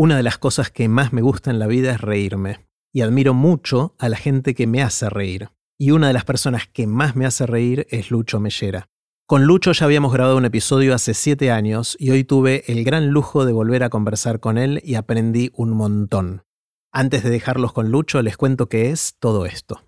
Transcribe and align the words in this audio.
Una 0.00 0.16
de 0.16 0.22
las 0.22 0.38
cosas 0.38 0.70
que 0.70 0.88
más 0.88 1.12
me 1.12 1.22
gusta 1.22 1.50
en 1.50 1.58
la 1.58 1.66
vida 1.66 1.90
es 1.90 2.00
reírme, 2.00 2.68
y 2.94 3.00
admiro 3.00 3.34
mucho 3.34 3.96
a 3.98 4.08
la 4.08 4.16
gente 4.16 4.54
que 4.54 4.68
me 4.68 4.80
hace 4.80 5.10
reír. 5.10 5.50
Y 5.76 5.90
una 5.90 6.06
de 6.06 6.12
las 6.12 6.24
personas 6.24 6.68
que 6.68 6.86
más 6.86 7.16
me 7.16 7.26
hace 7.26 7.46
reír 7.46 7.84
es 7.90 8.12
Lucho 8.12 8.38
Mellera. 8.38 8.86
Con 9.26 9.46
Lucho 9.46 9.72
ya 9.72 9.86
habíamos 9.86 10.12
grabado 10.12 10.36
un 10.36 10.44
episodio 10.44 10.94
hace 10.94 11.14
siete 11.14 11.50
años 11.50 11.96
y 11.98 12.10
hoy 12.10 12.22
tuve 12.22 12.62
el 12.68 12.84
gran 12.84 13.08
lujo 13.08 13.44
de 13.44 13.52
volver 13.52 13.82
a 13.82 13.90
conversar 13.90 14.38
con 14.38 14.56
él 14.56 14.80
y 14.84 14.94
aprendí 14.94 15.50
un 15.56 15.70
montón. 15.70 16.44
Antes 16.92 17.24
de 17.24 17.30
dejarlos 17.30 17.72
con 17.72 17.90
Lucho, 17.90 18.22
les 18.22 18.36
cuento 18.36 18.68
qué 18.68 18.90
es 18.90 19.16
todo 19.18 19.46
esto. 19.46 19.87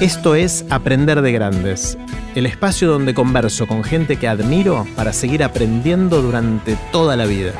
Esto 0.00 0.36
es 0.36 0.64
Aprender 0.70 1.22
de 1.22 1.32
Grandes, 1.32 1.98
el 2.36 2.46
espacio 2.46 2.88
donde 2.88 3.14
converso 3.14 3.66
con 3.66 3.82
gente 3.82 4.16
que 4.16 4.28
admiro 4.28 4.86
para 4.94 5.12
seguir 5.12 5.42
aprendiendo 5.42 6.22
durante 6.22 6.78
toda 6.92 7.16
la 7.16 7.26
vida. 7.26 7.52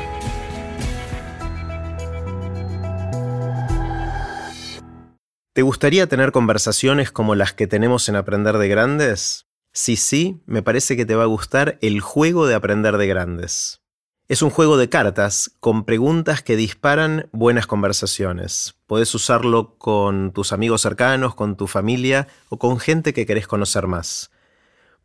¿Te 5.53 5.61
gustaría 5.63 6.07
tener 6.07 6.31
conversaciones 6.31 7.11
como 7.11 7.35
las 7.35 7.51
que 7.51 7.67
tenemos 7.67 8.07
en 8.07 8.15
Aprender 8.15 8.57
de 8.57 8.69
Grandes? 8.69 9.47
Si 9.73 9.97
sí, 9.97 10.41
me 10.45 10.63
parece 10.63 10.95
que 10.95 11.05
te 11.05 11.15
va 11.15 11.23
a 11.23 11.27
gustar 11.27 11.77
el 11.81 11.99
juego 11.99 12.47
de 12.47 12.55
Aprender 12.55 12.95
de 12.95 13.07
Grandes. 13.07 13.81
Es 14.29 14.43
un 14.43 14.51
juego 14.51 14.77
de 14.77 14.89
cartas 14.89 15.55
con 15.59 15.85
preguntas 15.85 16.43
que 16.43 16.55
disparan 16.55 17.27
buenas 17.31 17.65
conversaciones. 17.65 18.75
Podés 18.85 19.15
usarlo 19.15 19.73
con 19.79 20.33
tus 20.33 20.53
amigos 20.53 20.81
cercanos, 20.81 21.33
con 21.33 21.57
tu 21.57 21.65
familia 21.65 22.27
o 22.47 22.59
con 22.59 22.79
gente 22.79 23.11
que 23.11 23.25
querés 23.25 23.47
conocer 23.47 23.87
más. 23.87 24.29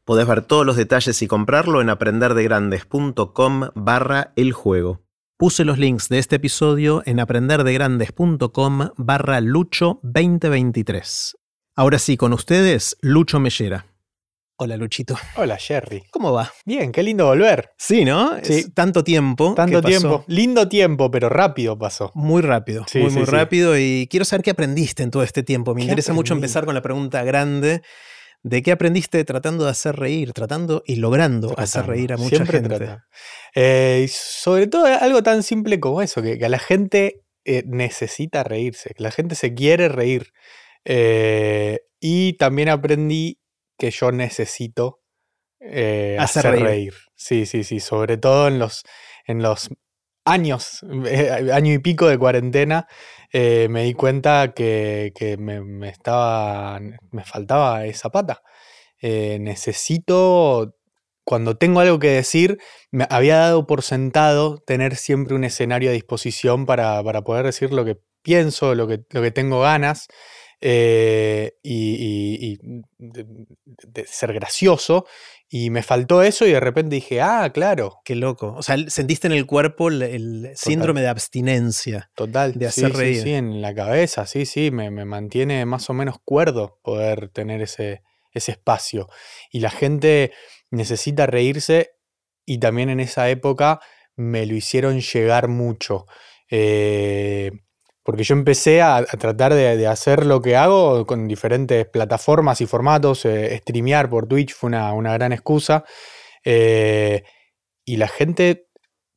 Podés 0.05 0.27
ver 0.27 0.43
todos 0.43 0.67
los 0.67 0.77
detalles 0.77 1.23
y 1.23 1.27
comprarlo 1.27 1.81
en 1.81 1.89
aprenderdegrandes.com 1.89 3.71
barra 3.75 4.35
el 4.37 4.53
juego. 4.53 5.01
Puse 5.39 5.65
los 5.65 5.79
links 5.79 6.11
de 6.11 6.19
este 6.19 6.37
episodio 6.37 7.03
en 7.07 7.19
aprenderdegrandes.com 7.19 8.91
barra 8.99 9.41
Lucho 9.41 10.01
2023. 10.03 11.39
Ahora 11.75 11.99
sí, 11.99 12.19
con 12.19 12.35
ustedes, 12.35 12.99
Lucho 13.01 13.41
Mellera. 13.41 13.87
Hola 14.65 14.79
Luchito. 14.79 15.15
Hola 15.37 15.59
Jerry. 15.59 16.05
¿Cómo 16.11 16.33
va? 16.33 16.51
Bien, 16.65 16.91
qué 16.91 17.03
lindo 17.03 17.27
volver. 17.27 17.73
Sí, 17.77 18.03
¿no? 18.07 18.39
Sí. 18.43 18.55
Es 18.55 18.73
tanto 18.73 19.05
tiempo. 19.05 19.53
Tanto 19.55 19.77
que 19.77 19.83
pasó. 19.83 19.99
tiempo. 19.99 20.25
Lindo 20.27 20.69
tiempo, 20.71 21.11
pero 21.11 21.29
rápido 21.29 21.79
pasó. 21.79 22.11
Muy 22.15 22.41
rápido, 22.41 22.87
Sí, 22.89 23.01
muy, 23.01 23.11
sí, 23.11 23.17
muy 23.19 23.27
rápido. 23.27 23.79
Y 23.79 24.09
quiero 24.11 24.25
saber 24.25 24.43
qué 24.43 24.53
aprendiste 24.53 25.03
en 25.03 25.11
todo 25.11 25.23
este 25.23 25.43
tiempo. 25.43 25.75
Me 25.75 25.81
¿Qué 25.81 25.85
interesa 25.85 26.15
mucho 26.15 26.33
empezar 26.33 26.65
con 26.65 26.75
la 26.75 26.81
pregunta 26.81 27.23
grande. 27.25 27.83
¿De 28.43 28.63
qué 28.63 28.73
aprendiste 28.73 29.23
tratando 29.27 29.65
de 29.65 29.71
hacer 29.71 29.97
reír, 29.97 30.33
tratando 30.33 30.83
y 30.87 30.97
logrando 30.97 31.53
hacer 31.59 31.85
reír 31.85 32.15
a 32.15 32.17
mucha 32.17 32.37
siempre 32.37 32.63
gente? 32.63 32.97
Eh, 33.55 34.09
sobre 34.11 34.67
todo 34.67 34.87
algo 34.87 35.23
tan 35.23 35.43
simple 35.43 35.79
como 35.79 36.01
eso, 36.01 36.23
que, 36.23 36.39
la 36.39 36.59
gente 36.59 37.21
eh, 37.45 37.65
necesita 37.67 38.43
reírse, 38.45 38.95
que 38.95 39.03
la 39.03 39.11
gente 39.11 39.35
se 39.35 39.53
quiere 39.53 39.91
reír. 39.91 40.33
Eh, 40.87 41.81
y 42.01 42.35
también 42.39 42.71
aprendí 42.71 43.44
que 43.79 43.91
yo 43.91 44.13
necesito 44.13 45.01
eh, 45.61 46.17
Hacer 46.19 46.47
hacer, 46.47 46.53
reír. 46.53 46.65
reír. 46.67 46.95
Sí, 47.15 47.47
sí, 47.47 47.65
sí, 47.65 47.81
sobre 47.81 48.17
todo 48.19 48.49
en 48.49 48.59
los, 48.59 48.83
en 49.27 49.43
los 49.43 49.71
años, 50.25 50.81
eh, 51.07 51.51
año 51.53 51.73
y 51.73 51.79
pico 51.79 52.07
de 52.07 52.19
cuarentena, 52.19 52.87
eh, 53.33 53.69
me 53.71 53.85
di 53.85 53.95
cuenta 53.95 54.53
que, 54.55 55.13
que 55.15 55.37
me, 55.37 55.61
me 55.63 55.89
estaba, 55.89 56.81
me 57.11 57.25
faltaba 57.25 57.87
esa 57.87 58.11
pata. 58.11 58.43
Necesito, 59.03 60.77
cuando 61.25 61.57
tengo 61.59 61.81
algo 61.81 61.99
que 61.99 62.09
decir, 62.09 62.59
me 62.91 63.07
había 63.11 63.37
dado 63.37 63.67
por 63.67 63.83
sentado 63.83 64.57
tener 64.67 64.97
siempre 64.97 65.35
un 65.35 65.45
escenario 65.45 65.91
a 65.91 65.93
disposición 65.93 66.65
para, 66.65 67.03
para 67.03 67.23
poder 67.23 67.45
decir 67.45 67.71
lo 67.73 67.85
que 67.85 67.99
pienso, 68.23 68.75
lo 68.75 68.89
que, 68.89 69.01
lo 69.11 69.21
que 69.21 69.31
tengo 69.31 69.61
ganas. 69.61 70.09
Eh, 70.61 71.55
y, 71.63 71.95
y- 71.95 72.53
y 72.53 72.83
de, 72.99 73.27
de 73.67 74.07
ser 74.07 74.33
gracioso 74.33 75.07
y 75.49 75.71
me 75.71 75.83
faltó 75.83 76.23
eso 76.23 76.47
y 76.47 76.53
de 76.53 76.61
repente 76.61 76.95
dije, 76.97 77.21
ah, 77.21 77.51
claro, 77.53 78.01
Qué 78.05 78.15
loco. 78.15 78.55
O 78.57 78.63
sea, 78.63 78.77
sentiste 78.89 79.27
en 79.27 79.33
el 79.35 79.47
cuerpo 79.47 79.89
el, 79.89 80.03
el 80.03 80.51
síndrome 80.57 81.01
de 81.03 81.09
abstinencia. 81.09 82.11
Total, 82.15 82.53
de 82.55 82.71
sí, 82.71 82.85
hacer 82.85 82.93
sí, 82.97 83.03
reír. 83.03 83.23
Sí, 83.23 83.35
en 83.35 83.61
la 83.63 83.75
cabeza, 83.75 84.27
sí, 84.27 84.47
sí, 84.47 84.71
me, 84.71 84.91
me 84.91 85.05
mantiene 85.05 85.65
más 85.67 85.89
o 85.91 85.95
menos 85.95 86.17
cuerdo 86.25 86.79
poder 86.83 87.29
tener 87.29 87.61
ese, 87.63 88.03
ese 88.33 88.53
espacio. 88.53 89.09
Y 89.51 89.61
la 89.61 89.71
gente 89.71 90.33
necesita 90.71 91.27
reírse 91.27 91.91
y 92.47 92.59
también 92.59 92.91
en 92.91 93.01
esa 93.01 93.29
época 93.31 93.81
me 94.17 94.47
lo 94.47 94.55
hicieron 94.55 95.01
llegar 95.01 95.49
mucho. 95.49 96.07
Eh, 96.51 97.51
porque 98.05 98.25
yo 98.25 98.35
empecé 98.35 98.83
a, 98.83 98.99
a 98.99 99.05
tratar 99.05 99.55
de, 99.55 99.77
de 99.77 99.87
hacer 99.89 100.27
lo 100.27 100.43
que 100.43 100.57
hago 100.57 101.07
con 101.07 101.27
diferentes 101.29 101.87
plataformas 101.87 102.61
y 102.61 102.67
formatos. 102.67 103.25
eh, 103.27 103.57
streamear 103.63 104.11
por 104.11 104.27
Twitch 104.29 104.55
fue 104.55 104.69
una, 104.69 104.93
una 104.93 105.15
gran 105.15 105.33
excusa. 105.33 105.85
eh, 106.45 107.25
y 107.87 107.97
la 107.99 108.09
gente 108.09 108.69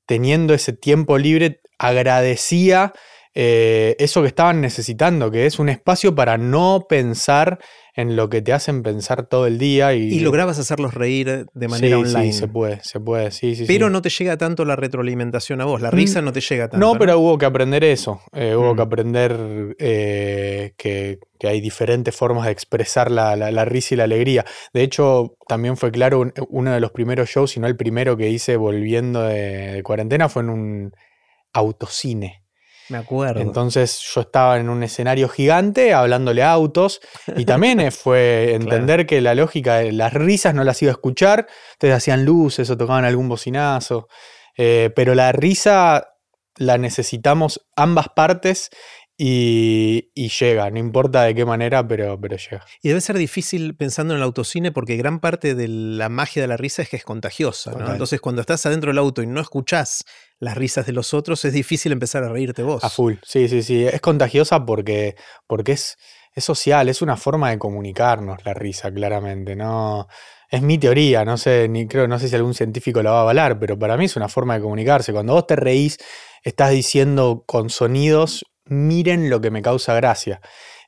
teniendo 0.08 0.54
ese 0.54 0.74
tiempo 0.74 1.18
libre 1.18 1.62
agradecía 1.80 2.94
eh, 3.40 3.96
eso 4.00 4.24
que 4.24 4.30
estaban 4.30 4.62
necesitando, 4.62 5.30
que 5.30 5.46
es 5.46 5.60
un 5.60 5.70
espacio 5.70 6.16
para 6.16 6.40
no 6.40 6.88
pensar 6.90 7.60
en 7.96 8.16
lo 8.16 8.30
que 8.30 8.42
te 8.42 8.52
hacen 8.54 8.82
pensar 8.82 9.28
todo 9.28 9.46
el 9.46 9.60
día. 9.60 9.94
Y, 9.94 10.12
Y 10.14 10.20
lograbas 10.22 10.58
hacerlos 10.58 10.96
reír 10.96 11.46
de 11.54 11.68
manera 11.68 11.98
Sí, 11.98 12.04
online. 12.04 12.34
Sí, 12.34 12.40
se 12.40 12.48
puede, 12.48 12.80
se 12.84 13.00
puede, 13.00 13.30
sí, 13.32 13.56
sí. 13.56 13.66
pero 13.68 13.88
sí. 13.88 13.94
no 13.94 14.02
te 14.02 14.10
llega 14.10 14.38
tanto 14.38 14.66
la 14.66 14.76
retroalimentación 14.76 15.62
a 15.62 15.66
vos. 15.66 15.82
La 15.82 15.90
Mm, 15.92 15.96
risa 15.96 16.22
no 16.24 16.32
te 16.32 16.42
llega 16.42 16.68
tanto. 16.68 16.84
No, 16.84 16.98
pero 16.98 17.20
hubo 17.20 17.38
que 17.38 17.46
aprender 17.46 17.84
eso. 17.84 18.22
eh, 18.34 18.56
hubo 18.56 18.74
Mm. 18.74 18.76
que 18.76 18.82
aprender 18.82 19.76
eh, 19.80 20.74
que, 20.78 21.20
que 21.40 21.48
hay 21.48 21.62
diferentes 21.62 22.16
formas 22.16 22.46
de 22.46 22.52
expresar 22.54 23.12
la, 23.12 23.36
la- 23.36 23.52
la 23.52 23.66
risa 23.66 23.94
y 23.94 23.98
la 23.98 24.06
alegría. 24.06 24.46
De 24.74 24.82
hecho, 24.82 25.36
también 25.48 25.78
fue 25.78 25.92
claro, 25.92 26.20
un- 26.22 26.34
uno 26.50 26.72
de 26.74 26.80
los 26.80 26.92
primeros 26.92 27.30
shows, 27.30 27.52
si 27.52 27.60
no 27.60 27.68
el 27.68 27.76
primero 27.78 28.18
que 28.18 28.30
hice 28.30 28.58
volviendo 28.58 29.22
de, 29.22 29.74
de 29.74 29.84
cuarentena, 29.84 30.28
fue 30.28 30.42
en 30.42 30.50
un 30.50 30.92
autocine. 31.54 32.44
Me 32.90 32.98
acuerdo. 32.98 33.42
Entonces 33.42 34.00
yo 34.14 34.22
estaba 34.22 34.58
en 34.58 34.70
un 34.70 34.84
escenario 34.84 35.30
gigante 35.30 35.94
hablándole 35.94 36.44
a 36.44 36.52
autos 36.52 37.02
y 37.36 37.46
también 37.46 37.80
eh, 37.80 37.92
fue 37.92 38.54
entender 38.56 39.06
que 39.06 39.22
la 39.22 39.36
lógica 39.36 39.78
de 39.78 39.92
las 39.92 40.14
risas 40.14 40.54
no 40.54 40.64
las 40.64 40.82
iba 40.82 40.92
a 40.92 40.94
escuchar, 40.94 41.48
entonces 41.74 41.98
hacían 41.98 42.26
luces 42.26 42.70
o 42.70 42.78
tocaban 42.78 43.06
algún 43.06 43.30
bocinazo, 43.30 44.08
eh, 44.58 44.92
pero 44.96 45.16
la 45.16 45.32
risa 45.32 46.14
la 46.56 46.78
necesitamos 46.78 47.68
ambas 47.76 48.08
partes 48.10 48.70
y, 49.20 50.12
y 50.14 50.30
llega, 50.30 50.70
no 50.70 50.78
importa 50.78 51.24
de 51.24 51.34
qué 51.34 51.44
manera, 51.44 51.88
pero, 51.88 52.20
pero 52.22 52.38
llega. 52.38 52.64
Y 52.84 52.90
debe 52.90 53.02
ser 53.02 53.18
difícil 53.18 53.76
pensando 53.76 54.14
en 54.14 54.20
el 54.20 54.24
autocine 54.24 54.72
porque 54.72 54.96
gran 54.96 55.20
parte 55.20 55.56
de 55.56 55.68
la 55.68 56.08
magia 56.08 56.44
de 56.44 56.48
la 56.48 56.56
risa 56.56 56.84
es 56.84 56.90
que 56.90 56.98
es 56.98 57.04
contagiosa. 57.04 57.72
Entonces, 57.92 58.22
cuando 58.22 58.42
estás 58.42 58.66
adentro 58.68 58.92
del 58.92 59.00
auto 59.00 59.24
y 59.24 59.28
no 59.28 59.42
escuchás 59.42 60.06
las 60.40 60.56
risas 60.56 60.86
de 60.86 60.94
los 60.94 61.14
otros, 61.14 61.44
es 61.46 61.54
difícil 61.54 61.92
empezar 61.92 62.24
a 62.24 62.30
reírte 62.30 62.64
vos. 62.64 62.84
A 62.84 62.90
full, 62.90 63.16
sí, 63.24 63.48
sí, 63.48 63.64
sí. 63.64 63.86
Es 63.86 64.02
contagiosa 64.02 64.66
porque, 64.66 65.16
porque 65.48 65.74
es, 65.74 65.98
es 66.34 66.44
social, 66.44 66.90
es 66.90 67.02
una 67.02 67.18
forma 67.18 67.50
de 67.50 67.58
comunicarnos 67.58 68.46
la 68.46 68.54
risa, 68.54 68.94
claramente. 68.94 69.56
No, 69.56 70.08
es 70.50 70.62
mi 70.62 70.78
teoría, 70.78 71.26
no 71.26 71.38
sé, 71.38 71.68
ni 71.68 71.88
creo, 71.88 72.08
no 72.08 72.20
sé 72.20 72.30
si 72.30 72.36
algún 72.36 72.54
científico 72.54 73.02
la 73.02 73.12
va 73.12 73.18
a 73.20 73.22
avalar, 73.22 73.60
pero 73.60 73.78
para 73.78 73.98
mí 73.98 74.06
es 74.06 74.16
una 74.16 74.30
forma 74.30 74.56
de 74.56 74.62
comunicarse. 74.62 75.12
Cuando 75.12 75.34
vos 75.34 75.48
te 75.48 75.56
reís, 75.56 75.98
estás 76.44 76.72
diciendo 76.72 77.44
con 77.46 77.70
sonidos, 77.70 78.46
miren 78.66 79.30
lo 79.30 79.42
que 79.42 79.52
me 79.52 79.62
causa 79.62 79.96
gracia. 79.96 80.40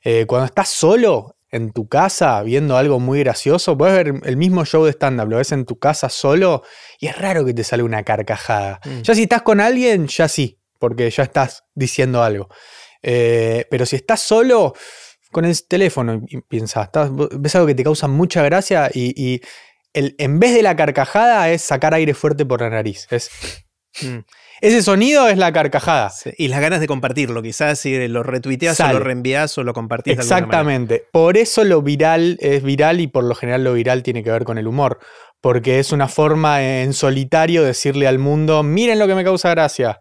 Eh, 0.02 0.24
cuando 0.26 0.46
estás 0.46 0.68
solo 0.68 1.36
en 1.52 1.72
tu 1.72 1.88
casa 1.88 2.42
viendo 2.42 2.76
algo 2.76 3.00
muy 3.00 3.20
gracioso, 3.20 3.76
puedes 3.76 3.94
ver 3.94 4.14
el 4.24 4.36
mismo 4.36 4.64
show 4.64 4.84
de 4.84 4.92
stand-up, 4.92 5.28
lo 5.28 5.36
ves 5.38 5.52
en 5.52 5.64
tu 5.64 5.78
casa 5.78 6.08
solo 6.08 6.62
y 7.00 7.06
es 7.08 7.18
raro 7.18 7.44
que 7.44 7.52
te 7.54 7.64
salga 7.64 7.84
una 7.84 8.02
carcajada. 8.04 8.80
Mm. 8.84 9.00
Ya 9.02 9.14
si 9.14 9.22
estás 9.24 9.42
con 9.42 9.60
alguien, 9.60 10.06
ya 10.06 10.28
sí, 10.28 10.60
porque 10.78 11.10
ya 11.10 11.24
estás 11.24 11.64
diciendo 11.74 12.22
algo. 12.22 12.48
Eh, 13.02 13.66
pero 13.70 13.86
si 13.86 13.96
estás 13.96 14.20
solo 14.20 14.74
con 15.32 15.44
el 15.44 15.66
teléfono 15.66 16.22
y 16.26 16.40
piensas, 16.42 16.86
estás- 16.86 17.10
ves 17.12 17.54
algo 17.54 17.66
que 17.66 17.74
te 17.74 17.84
causa 17.84 18.08
mucha 18.08 18.42
gracia 18.42 18.90
y, 18.92 19.12
y 19.20 19.40
el, 19.92 20.14
en 20.18 20.38
vez 20.38 20.54
de 20.54 20.62
la 20.62 20.76
carcajada 20.76 21.50
es 21.50 21.62
sacar 21.62 21.94
aire 21.94 22.14
fuerte 22.14 22.44
por 22.46 22.60
la 22.60 22.70
nariz. 22.70 23.06
Es, 23.10 23.30
Mm. 24.02 24.18
Ese 24.60 24.82
sonido 24.82 25.28
es 25.28 25.38
la 25.38 25.52
carcajada. 25.52 26.10
Sí, 26.10 26.30
Y 26.36 26.48
las 26.48 26.60
ganas 26.60 26.80
de 26.80 26.86
compartirlo, 26.86 27.42
quizás 27.42 27.78
si 27.78 28.08
lo 28.08 28.22
retuiteas 28.22 28.78
o 28.80 28.92
lo 28.92 28.98
reenvías 28.98 29.56
o 29.58 29.64
lo 29.64 29.72
compartís 29.72 30.16
de. 30.16 30.22
Exactamente. 30.22 31.04
Por 31.12 31.36
eso 31.36 31.64
lo 31.64 31.82
viral 31.82 32.36
es 32.40 32.62
viral 32.62 33.00
y 33.00 33.06
por 33.06 33.24
lo 33.24 33.34
general 33.34 33.64
lo 33.64 33.72
viral 33.72 34.02
tiene 34.02 34.22
que 34.22 34.30
ver 34.30 34.44
con 34.44 34.58
el 34.58 34.66
humor. 34.66 34.98
Porque 35.40 35.78
es 35.78 35.92
una 35.92 36.08
forma 36.08 36.62
en 36.62 36.92
solitario 36.92 37.62
de 37.62 37.68
decirle 37.68 38.06
al 38.06 38.18
mundo, 38.18 38.62
miren 38.62 38.98
lo 38.98 39.06
que 39.06 39.14
me 39.14 39.24
causa 39.24 39.50
gracia. 39.50 39.98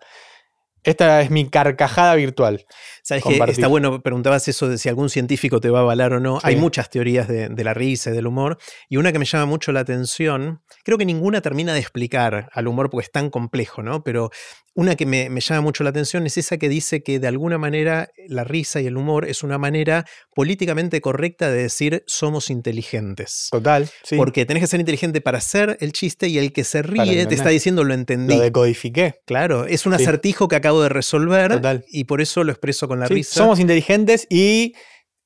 Esta 0.83 1.21
es 1.21 1.29
mi 1.29 1.49
carcajada 1.49 2.15
virtual. 2.15 2.65
Sabes 3.03 3.23
que 3.23 3.37
está 3.51 3.67
bueno, 3.67 4.01
preguntabas 4.01 4.47
eso 4.47 4.67
de 4.67 4.77
si 4.77 4.89
algún 4.89 5.09
científico 5.09 5.59
te 5.59 5.69
va 5.69 5.79
a 5.79 5.81
avalar 5.81 6.13
o 6.13 6.19
no. 6.19 6.39
Hay 6.43 6.55
muchas 6.55 6.89
teorías 6.89 7.27
de, 7.27 7.49
la 7.63 7.73
risa 7.73 8.11
y 8.11 8.13
del 8.13 8.27
humor. 8.27 8.57
Y 8.87 8.97
una 8.97 9.11
que 9.11 9.19
me 9.19 9.25
llama 9.25 9.45
mucho 9.45 9.71
la 9.71 9.81
atención, 9.81 10.61
creo 10.83 10.97
que 10.97 11.05
ninguna 11.05 11.41
termina 11.41 11.73
de 11.73 11.79
explicar 11.79 12.49
al 12.53 12.67
humor 12.67 12.89
porque 12.89 13.05
es 13.05 13.11
tan 13.11 13.29
complejo, 13.29 13.83
¿no? 13.83 14.03
Pero 14.03 14.31
una 14.75 14.95
que 14.95 15.05
me, 15.05 15.29
llama 15.41 15.61
mucho 15.61 15.83
la 15.83 15.89
atención 15.89 16.25
es 16.25 16.37
esa 16.37 16.57
que 16.57 16.69
dice 16.69 17.03
que 17.03 17.19
de 17.19 17.27
alguna 17.27 17.57
manera 17.57 18.11
la 18.27 18.43
risa 18.43 18.79
y 18.79 18.87
el 18.87 18.97
humor 18.97 19.27
es 19.27 19.43
una 19.43 19.57
manera 19.57 20.05
políticamente 20.33 21.01
correcta 21.01 21.51
de 21.51 21.63
decir 21.63 22.03
somos 22.07 22.49
inteligentes. 22.49 23.49
Total, 23.51 23.89
sí. 24.03 24.15
Porque 24.15 24.45
tenés 24.45 24.61
que 24.61 24.67
ser 24.67 24.79
inteligente 24.79 25.21
para 25.21 25.39
hacer 25.39 25.77
el 25.81 25.91
chiste 25.91 26.27
y 26.27 26.37
el 26.37 26.53
que 26.53 26.63
se 26.63 26.81
ríe 26.81 27.25
te 27.25 27.35
está 27.35 27.49
diciendo 27.49 27.83
lo 27.83 27.93
entendí. 27.93 28.35
Lo 28.35 28.41
decodifiqué. 28.41 29.19
Claro, 29.25 29.65
es 29.65 29.85
un 29.85 29.93
acertijo 29.93 30.47
que 30.47 30.55
acabo 30.55 30.81
de 30.81 30.89
resolver 30.89 31.51
Total. 31.51 31.83
y 31.89 32.05
por 32.05 32.21
eso 32.21 32.43
lo 32.43 32.51
expreso 32.51 32.87
con 32.89 32.99
la 32.99 33.07
risa. 33.07 33.35
Somos 33.35 33.61
inteligentes 33.61 34.27
y 34.29 34.73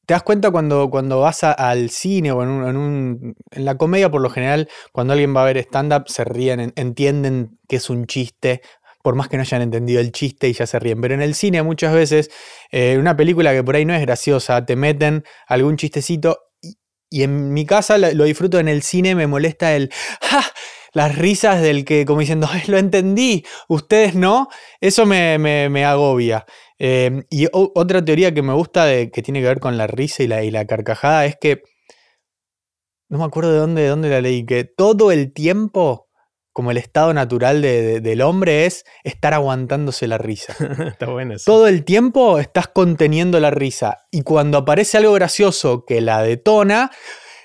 te 0.06 0.14
das 0.14 0.22
cuenta 0.22 0.52
cuando, 0.52 0.90
cuando 0.90 1.20
vas 1.20 1.44
al 1.44 1.90
cine 1.90 2.32
o 2.32 2.44
en, 2.44 2.50
un, 2.50 3.36
en, 3.52 3.66
la 3.66 3.78
comedia, 3.78 4.12
por 4.12 4.22
lo 4.22 4.30
general, 4.30 4.70
cuando 4.92 5.14
alguien 5.14 5.36
va 5.36 5.42
a 5.42 5.46
ver 5.46 5.58
stand-up, 5.58 6.04
se 6.08 6.24
ríen, 6.24 6.74
entienden 6.76 7.58
que 7.68 7.78
es 7.78 7.90
un 7.90 8.06
chiste, 8.06 8.62
por 9.02 9.16
más 9.16 9.28
que 9.28 9.38
no 9.38 9.42
hayan 9.42 9.62
entendido 9.62 10.00
el 10.02 10.12
chiste 10.12 10.50
y 10.50 10.54
ya 10.54 10.68
se 10.68 10.78
ríen. 10.80 11.02
Pero 11.02 11.14
en 11.14 11.22
el 11.22 11.36
cine 11.36 11.64
muchas 11.64 11.94
veces, 11.94 12.30
en 12.72 12.98
eh, 12.98 13.00
una 13.00 13.16
película 13.16 13.54
que 13.54 13.64
por 13.64 13.76
ahí 13.76 13.86
no 13.86 13.94
es 13.94 14.02
graciosa, 14.02 14.66
te 14.66 14.76
meten 14.76 15.24
algún 15.48 15.78
chistecito 15.78 16.40
y, 17.10 17.24
en 17.24 17.54
mi 17.54 17.66
casa 17.66 17.98
lo, 17.98 18.24
disfruto 18.24 18.60
en 18.60 18.68
el 18.68 18.82
cine, 18.82 19.16
me 19.16 19.28
molesta 19.28 19.76
el 19.76 19.92
¡ja! 20.22 20.44
las 20.94 21.16
risas 21.18 21.62
del 21.62 21.86
que, 21.86 22.06
como 22.06 22.22
diciendo, 22.22 22.50
lo 22.68 22.78
entendí, 22.78 23.46
ustedes 23.68 24.16
no, 24.16 24.48
eso 24.80 25.06
me, 25.06 25.38
me, 25.38 25.86
agobia. 25.86 26.46
Eh, 26.86 27.24
y 27.30 27.48
otra 27.54 28.04
teoría 28.04 28.34
que 28.34 28.42
me 28.42 28.52
gusta 28.52 28.84
de, 28.84 29.10
que 29.10 29.22
tiene 29.22 29.40
que 29.40 29.48
ver 29.48 29.62
con 29.62 29.78
la 29.78 29.88
risa 29.88 30.22
y 30.22 30.28
la, 30.28 30.44
y 30.44 30.52
la 30.52 30.66
carcajada 30.66 31.26
es 31.26 31.38
que, 31.40 31.64
no 33.08 33.20
me 33.20 33.24
acuerdo 33.24 33.54
de 33.54 33.60
dónde, 33.60 33.84
de 33.84 33.88
dónde 33.88 34.10
la 34.10 34.20
leí, 34.20 34.46
que 34.46 34.66
todo 34.66 35.14
el 35.14 35.32
tiempo 35.32 36.10
como 36.52 36.72
el 36.72 36.78
estado 36.78 37.14
natural 37.14 37.62
del 37.62 38.22
hombre 38.22 38.66
es 38.66 38.84
estar 39.06 39.34
aguantándose 39.34 40.10
la 40.10 40.18
risa. 40.18 40.54
Está 40.88 41.08
bueno 41.08 41.36
eso. 41.36 41.46
Todo 41.50 41.68
el 41.68 41.86
tiempo 41.86 42.38
estás 42.38 42.68
conteniendo 42.68 43.40
la 43.40 43.50
risa 43.50 44.00
y 44.12 44.24
cuando 44.24 44.58
aparece 44.58 44.98
algo 44.98 45.14
gracioso 45.14 45.86
que 45.86 46.02
la 46.02 46.22
detona, 46.22 46.92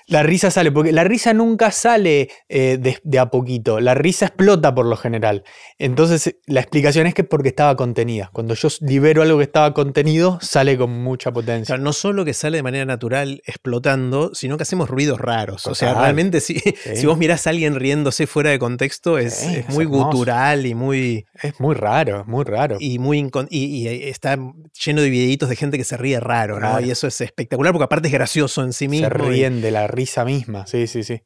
la 0.09 0.23
risa 0.23 0.49
sale, 0.49 0.71
porque 0.71 0.91
la 0.91 1.03
risa 1.03 1.33
nunca 1.33 1.71
sale 1.71 2.29
eh, 2.49 2.79
de, 3.03 3.19
a 3.19 3.29
poquito, 3.29 3.79
la 3.79 3.93
risa 3.93 4.25
explota 4.25 4.73
por 4.73 4.87
lo 4.87 4.97
general. 4.97 5.43
Entonces 5.77 6.35
la 6.47 6.61
explicación 6.61 7.05
es 7.05 7.13
que 7.13 7.23
porque 7.23 7.49
estaba 7.49 7.75
contenida. 7.75 8.29
Cuando 8.33 8.55
yo 8.55 8.69
libero 8.81 9.21
algo 9.21 9.37
que 9.37 9.43
estaba 9.43 9.73
contenido, 9.73 10.39
sale 10.41 10.77
con 10.77 10.91
mucha 11.03 11.31
potencia. 11.31 11.77
no 11.77 11.93
solo 11.93 12.25
que 12.25 12.33
sale 12.33 12.57
de 12.57 12.63
manera 12.63 12.85
natural 12.85 13.41
explotando, 13.45 14.33
sino 14.33 14.57
que 14.57 14.63
hacemos 14.63 14.89
ruidos 14.89 15.19
raros. 15.19 15.67
O 15.67 15.75
sea, 15.75 15.93
realmente 15.93 16.41
si, 16.41 16.59
si, 16.59 17.05
vos 17.05 17.17
mirás 17.17 17.45
a 17.45 17.51
alguien 17.51 17.75
riéndose 17.75 18.25
fuera 18.25 18.49
de 18.49 18.57
contexto, 18.57 19.17
es, 19.19 19.45
muy 19.69 19.85
gutural 19.85 20.65
y 20.65 20.73
muy... 20.73 21.25
Es 21.41 21.59
muy 21.59 21.75
raro, 21.75 22.25
muy 22.25 22.45
raro. 22.45 22.77
Y, 22.79 22.97
muy 22.97 23.29
y, 23.49 23.87
está 23.87 24.37
lleno 24.83 25.01
de 25.01 25.09
videitos 25.09 25.49
de 25.49 25.55
gente 25.55 25.77
que 25.77 25.83
se 25.83 25.97
ríe 25.97 26.19
raro, 26.19 26.59
¿no? 26.59 26.81
Y 26.81 26.89
eso 26.89 27.05
es 27.05 27.21
espectacular 27.21 27.73
porque 27.73 27.85
aparte 27.85 28.07
es 28.07 28.13
gracioso 28.13 28.63
en 28.63 28.73
sí 28.73 28.87
mismo. 28.87 29.07
Se 29.07 29.13
ríen 29.13 29.61
de 29.61 29.71
la 29.71 29.87
risa 29.87 29.98
misma, 30.25 30.67
sí, 30.67 30.87
sí, 30.87 31.03
sí. 31.03 31.21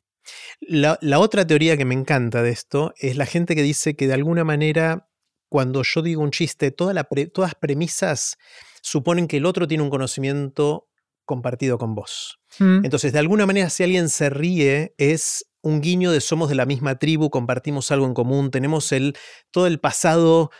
La, 0.61 1.19
otra 1.19 1.45
teoría 1.45 1.77
que 1.77 1.85
me 1.85 1.93
encanta 1.93 2.41
de 2.41 2.51
esto 2.51 2.93
es 2.97 3.17
la 3.17 3.25
gente 3.25 3.55
que 3.55 3.61
dice 3.61 3.95
que 3.95 4.07
de 4.07 4.13
alguna 4.13 4.43
manera, 4.43 5.09
cuando 5.49 5.83
yo 5.83 6.01
digo 6.01 6.21
un 6.21 6.31
chiste, 6.31 6.71
todas 6.71 6.95
las 6.95 7.55
premisas 7.55 8.37
suponen 8.81 9.27
que 9.27 9.37
el 9.37 9.45
otro 9.45 9.67
tiene 9.67 9.83
un 9.83 9.89
conocimiento 9.89 10.87
compartido 11.25 11.77
con 11.77 11.95
vos. 11.95 12.39
Mm. 12.59 12.85
Entonces, 12.85 13.13
de 13.13 13.19
alguna 13.19 13.45
manera, 13.45 13.69
si 13.69 13.83
alguien 13.83 14.09
se 14.09 14.29
ríe, 14.29 14.93
es 14.97 15.45
un 15.61 15.81
guiño 15.81 16.11
de 16.11 16.21
somos 16.21 16.49
de 16.49 16.55
la 16.55 16.65
misma 16.65 16.99
tribu, 16.99 17.29
compartimos 17.29 17.91
algo 17.91 18.05
en 18.05 18.13
común, 18.13 18.51
tenemos 18.51 18.91
el, 18.91 19.15
todo 19.51 19.67
el 19.67 19.79
pasado, 19.79 20.51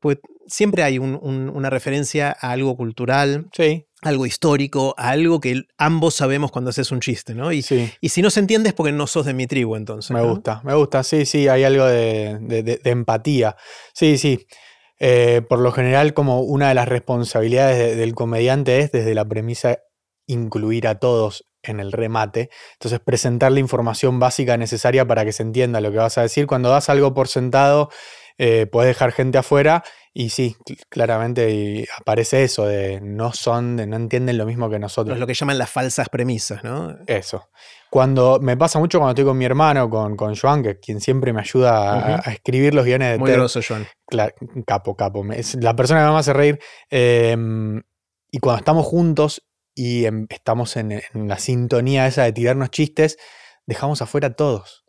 pues 0.00 0.18
siempre 0.46 0.82
hay 0.82 0.98
una 0.98 1.70
referencia 1.70 2.36
a 2.38 2.52
algo 2.52 2.76
cultural. 2.76 3.48
Sí 3.52 3.86
algo 4.02 4.26
histórico, 4.26 4.94
algo 4.96 5.40
que 5.40 5.62
ambos 5.78 6.14
sabemos 6.14 6.50
cuando 6.50 6.70
haces 6.70 6.90
un 6.90 7.00
chiste, 7.00 7.34
¿no? 7.34 7.52
Y, 7.52 7.64
y 8.00 8.08
si 8.08 8.22
no 8.22 8.30
se 8.30 8.40
entiende 8.40 8.70
es 8.70 8.74
porque 8.74 8.92
no 8.92 9.06
sos 9.06 9.26
de 9.26 9.34
mi 9.34 9.46
tribu, 9.46 9.76
entonces. 9.76 10.10
Me 10.10 10.22
gusta, 10.22 10.60
me 10.64 10.74
gusta, 10.74 11.02
sí, 11.02 11.26
sí, 11.26 11.48
hay 11.48 11.64
algo 11.64 11.84
de, 11.84 12.80
empatía. 12.84 13.56
Sí, 13.92 14.16
sí. 14.18 14.46
Eh, 14.98 15.42
por 15.48 15.58
lo 15.58 15.72
general, 15.72 16.14
como 16.14 16.40
una 16.40 16.68
de 16.68 16.74
las 16.74 16.88
responsabilidades 16.88 17.96
del 17.96 18.14
comediante 18.14 18.80
es, 18.80 18.92
desde 18.92 19.14
la 19.14 19.24
premisa, 19.24 19.78
incluir 20.26 20.86
a 20.86 20.98
todos 20.98 21.46
en 21.62 21.80
el 21.80 21.92
remate. 21.92 22.50
Entonces, 22.74 23.00
presentar 23.00 23.52
la 23.52 23.60
información 23.60 24.18
básica 24.18 24.56
necesaria 24.56 25.06
para 25.06 25.24
que 25.24 25.32
se 25.32 25.42
entienda 25.42 25.80
lo 25.80 25.90
que 25.90 25.98
vas 25.98 26.16
a 26.18 26.22
decir. 26.22 26.46
Cuando 26.46 26.70
das 26.70 26.88
algo 26.88 27.12
por 27.12 27.28
sentado, 27.28 27.90
eh, 28.38 28.66
puedes 28.66 28.88
dejar 28.88 29.12
gente 29.12 29.36
afuera 29.38 29.84
y 30.12 30.30
sí, 30.30 30.56
claramente 30.88 31.86
aparece 31.96 32.42
eso 32.42 32.66
de 32.66 33.00
no 33.00 33.32
son, 33.32 33.76
de 33.76 33.86
no 33.86 33.94
entienden 33.94 34.38
lo 34.38 34.44
mismo 34.44 34.68
que 34.68 34.80
nosotros. 34.80 35.14
Es 35.14 35.20
lo 35.20 35.26
que 35.26 35.34
llaman 35.34 35.56
las 35.56 35.70
falsas 35.70 36.08
premisas, 36.08 36.64
¿no? 36.64 36.96
Eso. 37.06 37.48
Cuando 37.90 38.40
me 38.40 38.56
pasa 38.56 38.80
mucho 38.80 38.98
cuando 38.98 39.12
estoy 39.12 39.24
con 39.24 39.38
mi 39.38 39.44
hermano, 39.44 39.88
con, 39.88 40.16
con 40.16 40.34
Joan, 40.34 40.64
que 40.64 40.80
quien 40.80 41.00
siempre 41.00 41.32
me 41.32 41.40
ayuda 41.40 42.16
a, 42.16 42.32
escribir 42.32 42.74
los 42.74 42.84
guiones 42.84 43.12
de 43.12 43.18
Muy 43.18 43.30
grosso, 43.30 43.60
Joan. 43.66 43.86
capo, 44.66 44.96
capo. 44.96 45.24
Es 45.32 45.54
la 45.54 45.76
persona 45.76 46.04
que 46.04 46.10
me 46.10 46.18
hace 46.18 46.32
reír. 46.32 46.58
Em, 46.90 47.80
y 48.32 48.38
cuando 48.38 48.58
estamos 48.58 48.86
juntos 48.86 49.46
y 49.76 50.06
em, 50.06 50.26
estamos 50.28 50.76
en, 50.76 50.90
en 50.92 51.28
la 51.28 51.38
sintonía 51.38 52.08
esa 52.08 52.24
de 52.24 52.32
tirarnos 52.32 52.70
chistes, 52.70 53.16
dejamos 53.64 54.02
afuera 54.02 54.28
a 54.28 54.32
todos. 54.34 54.84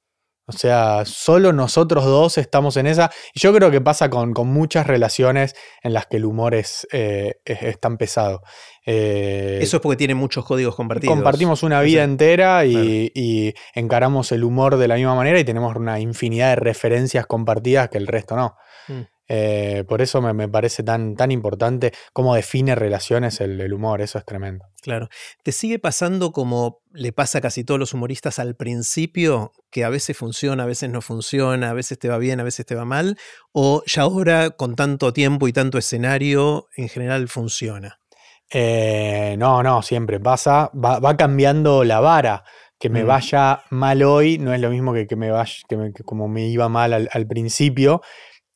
O 0.48 0.54
sea, 0.54 1.04
solo 1.06 1.54
nosotros 1.54 2.04
dos 2.04 2.38
estamos 2.38 2.76
en 2.78 2.88
esa. 2.88 3.12
Y 3.34 3.40
yo 3.40 3.54
creo 3.54 3.72
que 3.72 3.80
pasa 3.80 4.10
con, 4.10 4.34
muchas 4.48 4.88
relaciones 4.88 5.56
en 5.84 5.94
las 5.94 6.08
que 6.08 6.18
el 6.18 6.26
humor 6.26 6.56
es, 6.56 6.88
eh, 6.92 7.36
tan 7.80 7.98
pesado. 7.98 8.42
Eh, 8.86 9.60
Eso 9.62 9.78
es 9.78 9.82
porque 9.82 9.98
tiene 9.98 10.16
muchos 10.16 10.44
códigos 10.44 10.76
compartidos. 10.76 11.14
Compartimos 11.14 11.64
una 11.64 11.82
vida 11.82 12.04
entera 12.04 12.66
y, 12.66 13.54
encaramos 13.76 14.32
el 14.32 14.44
humor 14.44 14.78
de 14.78 14.88
la 14.88 14.96
misma 14.96 15.16
manera 15.16 15.40
y 15.40 15.44
tenemos 15.44 15.76
una 15.76 16.00
infinidad 16.00 16.50
de 16.50 16.56
referencias 16.56 17.26
compartidas 17.28 17.90
que 17.90 17.98
el 17.98 18.08
resto 18.08 18.36
no. 18.36 18.56
Mm. 18.88 19.02
Eh, 19.34 19.86
por 19.88 20.02
eso 20.02 20.22
me, 20.22 20.50
parece 20.50 20.84
tan, 20.84 21.16
tan 21.16 21.32
importante 21.32 21.94
cómo 22.12 22.36
define 22.36 22.76
relaciones 22.76 23.40
el, 23.40 23.72
humor, 23.72 24.02
eso 24.02 24.20
es 24.20 24.26
tremendo. 24.26 24.66
Claro. 24.82 25.08
¿Te 25.42 25.54
sigue 25.54 25.80
pasando 25.80 26.34
como 26.34 26.82
le 26.92 27.14
pasa 27.14 27.38
a 27.38 27.42
casi 27.42 27.64
todos 27.64 27.80
los 27.80 27.94
humoristas 27.94 28.40
al 28.40 28.58
principio, 28.58 29.54
que 29.70 29.86
a 29.86 29.90
veces 29.90 30.18
funciona, 30.18 30.64
a 30.64 30.66
veces 30.66 30.90
no 30.90 31.00
funciona, 31.00 31.70
a 31.70 31.74
veces 31.74 31.98
te 31.98 32.10
va 32.10 32.18
bien, 32.18 32.42
a 32.42 32.44
veces 32.44 32.66
te 32.66 32.76
va 32.76 32.84
mal? 32.84 33.18
¿O 33.54 33.84
ya 33.86 34.02
ahora, 34.02 34.50
con 34.50 34.76
tanto 34.76 35.14
tiempo 35.14 35.48
y 35.48 35.54
tanto 35.54 35.78
escenario, 35.78 36.68
en 36.76 36.90
general 36.90 37.30
funciona? 37.30 38.02
Eh, 38.50 39.36
no, 39.38 39.64
no, 39.64 39.82
siempre 39.82 40.20
pasa, 40.20 40.70
va, 40.76 41.16
cambiando 41.16 41.86
la 41.86 42.02
vara 42.02 42.44
que 42.78 42.90
me 42.90 43.06
mm. 43.06 43.08
vaya 43.08 43.64
mal 43.70 44.04
hoy 44.04 44.40
no 44.40 44.54
es 44.54 44.60
lo 44.60 44.72
mismo 44.72 44.92
que, 44.92 45.08
que 45.08 45.16
me 45.16 45.32
vaya, 45.32 45.54
que, 45.70 46.04
como 46.04 46.28
me 46.28 46.48
iba 46.48 46.68
mal 46.68 46.92
al, 46.92 47.10
al, 47.14 47.28
principio. 47.28 48.02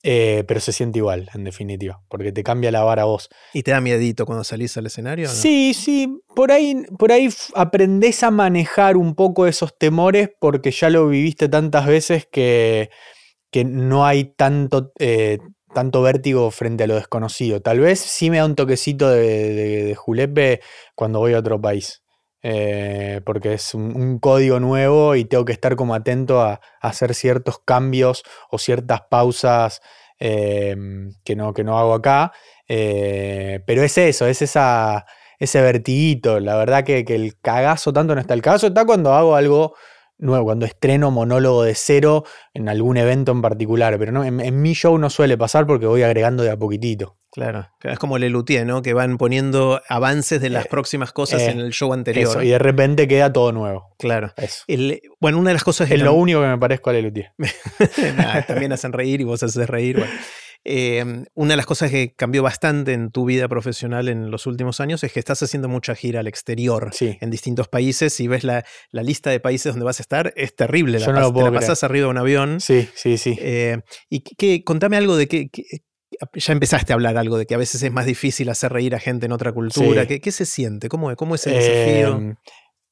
Eh, 0.08 0.44
pero 0.48 0.60
se 0.60 0.72
siente 0.72 1.00
igual, 1.00 1.32
en 1.34 1.44
definitiva, 1.44 2.00
porque 2.10 2.32
te 2.32 2.44
cambia 2.44 2.72
la 2.72 2.84
vara 2.84 3.02
a 3.02 3.06
vos. 3.06 3.28
¿Y 3.54 3.64
te 3.64 3.72
da 3.72 3.82
miedito 3.82 4.28
cuando 4.28 4.44
salís 4.44 4.78
al 4.78 4.86
escenario? 4.86 5.28
Sí, 5.28 5.74
sí, 5.74 6.22
por 6.36 6.52
ahí, 6.52 6.86
por 7.00 7.12
ahí 7.12 7.28
aprendés 7.56 8.22
a 8.22 8.30
manejar 8.30 8.98
un 8.98 9.16
poco 9.16 9.48
esos 9.48 9.76
temores 9.76 10.30
porque 10.40 10.70
ya 10.70 10.92
lo 10.92 11.08
viviste 11.08 11.50
tantas 11.50 11.88
veces 11.88 12.28
que, 12.32 12.92
que 13.50 13.66
no 13.66 14.06
hay 14.06 14.26
tanto, 14.26 14.92
eh, 15.00 15.40
tanto 15.74 16.04
vértigo 16.04 16.52
frente 16.52 16.84
a 16.84 16.88
lo 16.88 16.94
desconocido. 16.94 17.64
Tal 17.64 17.80
vez 17.80 18.00
sí 18.00 18.30
me 18.30 18.38
da 18.38 18.46
un 18.46 18.54
toquecito 18.54 19.10
de, 19.10 19.96
julepe 19.98 20.62
cuando 20.94 21.18
voy 21.18 21.34
a 21.34 21.40
otro 21.40 21.60
país. 21.60 22.04
Eh, 22.48 23.22
porque 23.26 23.54
es 23.54 23.74
un, 23.74 24.20
código 24.20 24.60
nuevo 24.60 25.16
y 25.16 25.26
tengo 25.26 25.46
que 25.46 25.52
estar 25.52 25.76
como 25.76 25.96
atento 25.96 26.42
a, 26.42 26.62
hacer 26.80 27.16
ciertos 27.16 27.58
cambios 27.58 28.22
o 28.52 28.60
ciertas 28.60 29.02
pausas 29.10 29.82
em, 30.20 31.10
que, 31.24 31.36
no, 31.36 31.56
que 31.56 31.64
no 31.64 31.80
hago 31.80 31.96
acá. 31.96 32.34
Eh, 32.68 33.64
pero 33.66 33.82
es 33.82 33.98
eso, 33.98 34.28
es 34.28 34.44
ese 34.44 35.62
vertiguito. 35.62 36.40
La 36.40 36.56
verdad 36.56 36.84
que, 36.84 37.04
que, 37.04 37.16
el 37.16 37.40
cagazo 37.42 37.92
tanto 37.92 38.14
no 38.14 38.22
está. 38.22 38.36
El 38.36 38.44
cagazo 38.44 38.68
está 38.68 38.86
cuando 38.86 39.14
hago 39.14 39.36
algo 39.36 39.74
nuevo, 40.18 40.46
cuando 40.46 40.66
estreno 40.66 41.12
monólogo 41.12 41.64
de 41.64 41.76
cero 41.76 42.26
en 42.54 42.70
algún 42.70 42.98
evento 42.98 43.32
en 43.32 43.42
particular, 43.42 43.98
pero 44.00 44.12
no, 44.12 44.24
en, 44.24 44.62
mi 44.62 44.74
show 44.74 44.98
no 44.98 45.10
suele 45.10 45.38
pasar 45.38 45.66
porque 45.66 45.86
voy 45.86 46.04
agregando 46.04 46.44
de 46.44 46.52
a 46.52 46.58
poquitito. 46.58 47.18
Claro, 47.36 47.68
es 47.84 48.00
como 48.00 48.16
el 48.16 48.22
Lelutier, 48.22 48.66
¿no? 48.66 48.82
Que 48.82 48.94
van 48.94 49.18
poniendo 49.18 49.82
avances 49.90 50.40
de 50.40 50.50
las 50.50 50.66
eh, 50.66 50.68
próximas 50.72 51.12
cosas 51.12 51.42
eh, 51.42 51.52
en 51.52 51.60
el 51.60 51.74
show 51.74 51.92
anterior. 51.92 52.42
y 52.42 52.48
de 52.48 52.60
repente 52.60 53.10
queda 53.10 53.34
todo 53.34 53.52
nuevo. 53.52 53.94
Claro. 54.00 54.34
bueno, 55.20 55.40
una 55.40 55.50
de 55.50 55.56
las 55.56 55.66
cosas 55.66 55.92
es 55.92 56.00
lo 56.00 56.14
único 56.14 56.40
que 56.40 56.48
me 56.48 56.58
parezco 56.58 56.92
a 56.92 56.94
Lelutier. 56.94 57.34
también 58.48 58.72
hacen 58.72 58.94
reír 58.94 59.20
y 59.20 59.26
vos 59.26 59.44
haces 59.44 59.68
reír. 59.68 60.02
Eh, 60.68 61.26
una 61.36 61.54
de 61.54 61.58
las 61.58 61.66
cosas 61.68 61.92
que 61.92 62.16
cambió 62.16 62.42
bastante 62.42 62.94
en 62.94 63.12
tu 63.12 63.26
vida 63.26 63.48
profesional 63.48 64.08
en 64.08 64.32
los 64.32 64.48
últimos 64.48 64.80
años 64.80 65.04
es 65.04 65.14
que 65.14 65.20
estás 65.20 65.44
haciendo 65.44 65.68
mucha 65.68 65.94
gira 65.94 66.22
al 66.22 66.28
exterior 66.28 66.90
en 67.00 67.30
distintos 67.30 67.68
países 67.68 68.18
y 68.20 68.28
ves 68.28 68.44
la, 68.44 68.66
lista 68.92 69.30
de 69.30 69.40
países 69.40 69.74
donde 69.74 69.86
vas 69.86 70.00
a 70.00 70.04
estar, 70.04 70.34
es 70.36 70.56
terrible. 70.56 71.00
Yo 71.00 71.12
la, 71.12 71.20
no 71.20 71.32
lo 71.32 71.44
te 71.44 71.52
pasas 71.52 71.84
arriba 71.84 72.06
de 72.06 72.12
un 72.12 72.18
avión. 72.18 72.62
Sí, 72.62 72.90
sí, 72.96 73.18
sí. 73.18 73.38
Eh, 73.40 73.82
y 74.10 74.22
que, 74.22 74.64
contame 74.64 74.98
algo 74.98 75.18
de 75.18 75.28
que, 75.28 75.50
ya 76.34 76.54
empezaste 76.54 76.94
a 76.94 76.96
hablar 76.96 77.18
algo 77.18 77.38
de 77.38 77.46
que 77.46 77.56
a 77.56 77.58
veces 77.58 77.82
es 77.84 77.92
más 77.92 78.06
difícil 78.06 78.50
hacer 78.50 78.72
reír 78.72 78.96
a 78.96 79.00
gente 79.00 79.26
en 79.26 79.32
otra 79.32 79.52
cultura. 79.52 80.06
¿Qué, 80.08 80.32
se 80.32 80.46
siente? 80.46 80.90
¿Cómo, 80.90 81.16
cómo 81.16 81.36
es 81.36 81.48
el 81.48 81.54
desafío? 81.54 82.16
Em, 82.16 82.36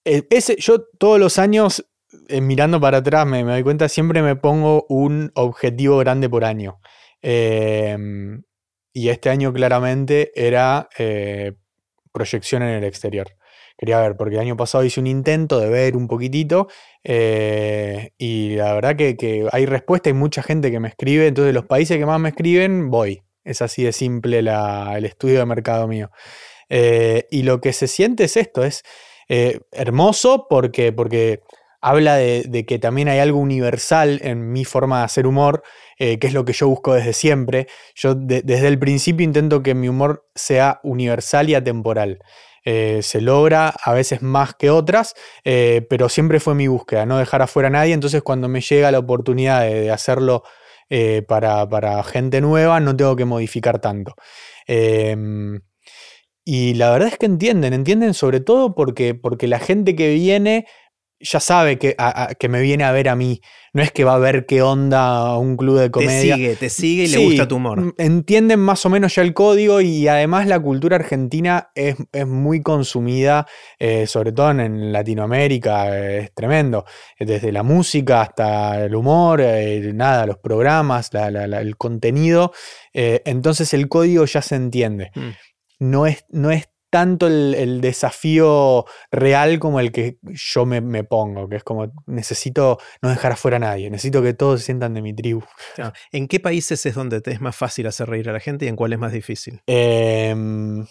e, 0.06 0.28
ese, 0.30 0.56
yo 0.60 0.86
todos 0.98 1.20
los 1.20 1.40
años, 1.40 1.86
eh, 2.28 2.42
mirando 2.42 2.80
para 2.80 2.98
atrás, 3.00 3.26
me, 3.26 3.44
doy 3.44 3.64
cuenta, 3.64 3.90
siempre 3.90 4.22
me 4.22 4.36
pongo 4.36 4.86
un 4.90 5.32
objetivo 5.36 5.98
grande 5.98 6.30
por 6.30 6.46
año. 6.46 6.80
Em, 7.22 8.44
y 8.94 9.10
este 9.10 9.30
año 9.30 9.54
claramente 9.54 10.32
era 10.36 10.90
eh, 10.98 11.54
proyección 12.12 12.64
en 12.64 12.70
el 12.70 12.84
exterior. 12.84 13.28
Quería 13.78 14.00
ver, 14.00 14.16
porque 14.16 14.36
el 14.36 14.42
año 14.42 14.56
pasado 14.56 14.84
hice 14.84 15.00
un 15.00 15.08
intento 15.08 15.60
de 15.60 15.70
ver 15.70 15.98
un 15.98 16.08
poquitito 16.08 16.68
eh, 17.04 18.12
y 18.18 18.56
la 18.56 18.74
verdad 18.74 18.96
que, 18.96 19.48
hay 19.52 19.66
respuesta, 19.66 20.10
hay 20.10 20.14
mucha 20.14 20.44
gente 20.44 20.72
que 20.72 20.80
me 20.80 20.88
escribe, 20.90 21.28
entonces 21.28 21.54
los 21.54 21.66
países 21.66 21.98
que 21.98 22.06
más 22.06 22.20
me 22.20 22.30
escriben, 22.30 22.90
voy. 22.90 23.24
Es 23.44 23.62
así 23.62 23.84
de 23.84 23.92
simple 23.92 24.40
el 24.40 25.06
estudio 25.06 25.40
de 25.40 25.46
mercado 25.46 25.88
mío. 25.88 26.12
y 26.70 27.44
lo 27.44 27.60
que 27.60 27.74
se 27.74 27.88
siente 27.88 28.24
es 28.24 28.38
esto, 28.38 28.64
es 28.64 28.84
eh, 29.30 29.60
hermoso 29.72 30.48
porque, 30.50 30.92
porque 30.92 31.42
habla 31.82 32.16
de, 32.16 32.66
que 32.68 32.80
también 32.80 33.10
hay 33.10 33.20
algo 33.20 33.40
universal 33.40 34.20
en 34.24 34.52
mi 34.52 34.66
forma 34.66 35.00
de 35.00 35.06
hacer 35.06 35.28
humor, 35.28 35.64
eh, 35.98 36.20
que 36.20 36.28
es 36.28 36.34
lo 36.34 36.46
que 36.46 36.54
yo 36.54 36.68
busco 36.68 36.94
desde 36.94 37.14
siempre. 37.14 37.68
Yo 37.96 38.16
desde 38.16 38.68
el 38.68 38.80
principio 38.80 39.24
intento 39.24 39.64
que 39.64 39.74
mi 39.74 39.90
humor 39.90 40.28
sea 40.36 40.80
universal 40.84 41.50
y 41.50 41.56
atemporal. 41.56 42.20
Eh, 42.66 43.00
se 43.02 43.22
logra 43.22 43.70
a 43.70 43.94
veces 43.94 44.22
más 44.22 44.56
que 44.56 44.70
otras, 44.70 45.16
pero 45.44 46.10
siempre 46.10 46.40
fue 46.40 46.56
mi 46.56 46.68
búsqueda, 46.68 47.06
no 47.06 47.18
dejar 47.18 47.42
afuera 47.42 47.68
a 47.68 47.72
nadie. 47.72 47.94
Entonces 47.94 48.22
cuando 48.22 48.48
me 48.48 48.62
llega 48.62 48.92
la 48.92 49.00
oportunidad 49.00 49.62
de, 49.62 49.92
hacerlo 49.92 50.44
para, 51.28 51.68
para, 51.68 52.04
gente 52.04 52.40
nueva, 52.42 52.80
no 52.80 52.96
tengo 52.96 53.16
que 53.16 53.26
modificar 53.26 53.80
tanto. 53.80 54.16
Em, 54.68 55.60
y 56.46 56.74
la 56.74 56.92
verdad 56.92 57.08
es 57.08 57.18
que 57.18 57.26
entienden, 57.26 57.74
entienden 57.74 58.14
sobre 58.14 58.42
todo 58.42 58.76
porque, 58.76 59.16
porque 59.16 59.48
la 59.48 59.60
gente 59.60 59.96
que 59.96 60.14
viene 60.14 60.66
ya 61.24 61.40
sabe 61.40 61.80
que, 61.80 61.96
que, 62.38 62.50
me 62.50 62.62
viene 62.62 62.84
a 62.84 62.92
ver 62.92 63.10
a 63.10 63.16
mí. 63.16 63.42
No 63.74 63.82
es 63.82 63.92
que 63.92 64.04
va 64.04 64.14
a 64.14 64.20
ver 64.20 64.46
qué 64.46 64.62
onda 64.62 65.36
un 65.38 65.58
club 65.58 65.80
de 65.80 65.90
comedia. 65.90 66.36
Te 66.36 66.42
sigue, 66.42 66.56
te 66.56 66.70
sigue 66.70 67.04
y 67.06 67.08
le 67.08 67.18
gusta 67.18 67.48
tu 67.48 67.56
humor. 67.56 67.96
Entienden 67.98 68.60
más 68.60 68.86
o 68.86 68.90
menos 68.90 69.16
ya 69.16 69.24
el 69.24 69.34
código 69.34 69.82
y 69.82 70.08
además 70.08 70.46
la 70.46 70.60
cultura 70.60 70.98
argentina 70.98 71.72
es, 71.74 71.96
muy 72.28 72.62
consumida, 72.62 73.48
eh, 73.80 74.06
sobre 74.06 74.32
todo 74.32 74.52
en 74.52 74.92
Latinoamérica, 74.92 75.98
es 75.98 76.34
tremendo. 76.34 76.86
Desde 77.20 77.52
la 77.52 77.64
música 77.64 78.22
hasta 78.22 78.86
el 78.86 78.94
humor, 78.94 79.42
eh, 79.42 79.92
nada, 79.94 80.28
los 80.28 80.38
programas, 80.38 81.10
el 81.14 81.78
contenido. 81.78 82.52
Eh, 82.94 83.22
entonces 83.26 83.74
el 83.74 83.88
código 83.88 84.26
ya 84.26 84.42
se 84.42 84.56
entiende. 84.56 85.12
Mm 85.16 85.32
no 85.84 86.08
es, 86.08 86.26
no 86.30 86.50
es 86.52 86.70
tanto 86.94 87.26
el, 87.26 87.82
desafío 87.82 88.86
real 89.10 89.58
como 89.58 89.80
el 89.80 89.92
que 89.92 90.20
yo 90.26 90.68
me, 90.68 91.04
pongo, 91.04 91.50
que 91.50 91.56
es 91.56 91.64
como 91.64 91.92
necesito 92.06 92.78
no 93.02 93.10
dejar 93.10 93.32
afuera 93.32 93.58
a 93.58 93.62
nadie, 93.62 93.90
necesito 93.90 94.22
que 94.22 94.36
todos 94.36 94.60
se 94.60 94.68
sientan 94.68 94.94
de 94.94 95.02
mi 95.02 95.12
tribu. 95.12 95.42
¿En 96.12 96.28
qué 96.28 96.40
países 96.40 96.86
es 96.86 96.94
donde 96.94 97.20
te 97.20 97.32
es 97.32 97.42
más 97.42 97.56
fácil 97.56 97.88
hacer 97.88 98.08
reír 98.08 98.30
a 98.30 98.34
la 98.34 98.40
gente 98.40 98.66
y 98.66 98.68
en 98.68 98.76
cuál 98.76 98.94
es 98.94 99.00
más 99.00 99.12
difícil? 99.12 99.60
Em, 99.66 100.86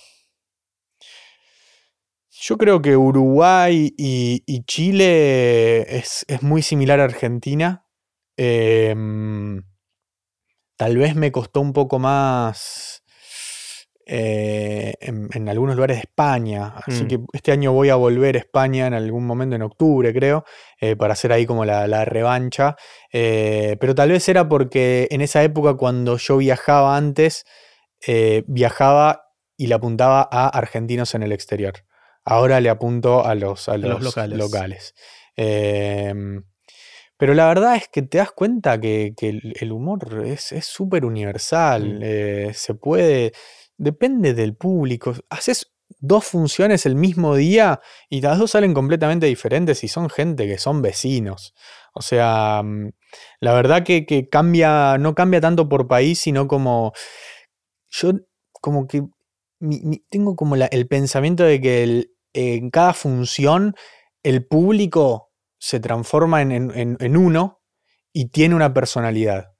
yo 2.30 2.58
creo 2.58 2.82
que 2.82 2.96
Uruguay 2.96 3.94
y, 3.96 4.64
Chile 4.64 5.98
es, 5.98 6.26
muy 6.40 6.62
similar 6.62 6.98
a 6.98 7.04
Argentina. 7.04 7.86
Em, 8.36 9.62
tal 10.76 10.96
vez 10.96 11.14
me 11.14 11.30
costó 11.30 11.60
un 11.60 11.72
poco 11.72 12.00
más 12.00 13.01
eh, 14.14 14.92
en, 15.00 15.48
algunos 15.48 15.74
lugares 15.74 15.96
de 15.96 16.00
España. 16.02 16.74
Así 16.84 17.04
mm. 17.04 17.08
que 17.08 17.20
este 17.32 17.50
año 17.50 17.72
voy 17.72 17.88
a 17.88 17.94
volver 17.94 18.36
a 18.36 18.40
España 18.40 18.86
en 18.86 18.92
algún 18.92 19.26
momento, 19.26 19.56
en 19.56 19.62
octubre 19.62 20.12
creo, 20.12 20.44
eh, 20.78 20.96
para 20.96 21.14
hacer 21.14 21.32
ahí 21.32 21.46
como 21.46 21.64
la, 21.64 22.04
revancha. 22.04 22.76
Eh, 23.10 23.78
pero 23.80 23.94
tal 23.94 24.10
vez 24.10 24.28
era 24.28 24.46
porque 24.46 25.08
en 25.10 25.22
esa 25.22 25.42
época 25.42 25.78
cuando 25.78 26.18
yo 26.18 26.36
viajaba 26.36 26.94
antes, 26.94 27.46
viajaba 28.46 29.30
y 29.56 29.68
le 29.68 29.74
apuntaba 29.76 30.28
a 30.30 30.46
argentinos 30.46 31.14
en 31.14 31.22
el 31.22 31.32
exterior. 31.32 31.72
Ahora 32.22 32.60
le 32.60 32.68
apunto 32.68 33.24
a 33.24 33.34
los, 33.34 33.70
a 33.70 33.78
los, 33.78 34.14
locales. 34.28 34.94
Em, 35.36 36.44
pero 37.16 37.32
la 37.32 37.46
verdad 37.46 37.76
es 37.76 37.88
que 37.88 38.02
te 38.02 38.18
das 38.18 38.32
cuenta 38.32 38.78
que, 38.78 39.14
el 39.18 39.72
humor 39.72 40.22
es 40.26 40.52
súper 40.66 41.06
universal. 41.06 42.00
Mm. 42.00 42.52
se 42.52 42.74
puede 42.74 43.32
depende 43.82 44.32
del 44.32 44.54
público. 44.54 45.14
Haces 45.28 45.72
dos 45.98 46.24
funciones 46.24 46.86
el 46.86 46.94
mismo 46.94 47.34
día 47.34 47.80
y 48.08 48.20
las 48.20 48.38
dos 48.38 48.52
salen 48.52 48.74
completamente 48.74 49.26
diferentes 49.26 49.82
y 49.84 49.88
son 49.88 50.08
gente 50.08 50.46
que 50.46 50.58
son 50.58 50.82
vecinos. 50.82 51.54
O 51.92 52.00
sea, 52.00 52.62
mm, 52.64 52.92
la 53.40 53.52
verdad 53.54 53.82
que, 53.82 54.28
cambia, 54.30 54.96
no 54.98 55.14
cambia 55.14 55.40
tanto 55.40 55.68
por 55.68 55.88
país, 55.88 56.20
sino 56.20 56.46
como 56.46 56.92
yo 57.90 58.12
como 58.52 58.86
que 58.86 59.02
tengo 60.10 60.36
como 60.36 60.54
el 60.56 60.88
pensamiento 60.88 61.42
de 61.44 61.60
que 61.60 62.06
en 62.32 62.70
cada 62.70 62.94
función 62.94 63.74
el 64.22 64.46
público 64.46 65.32
se 65.58 65.80
transforma 65.80 66.42
en 66.42 67.16
uno 67.16 67.60
y 68.12 68.28
tiene 68.30 68.54
una 68.54 68.72
personalidad. 68.72 69.51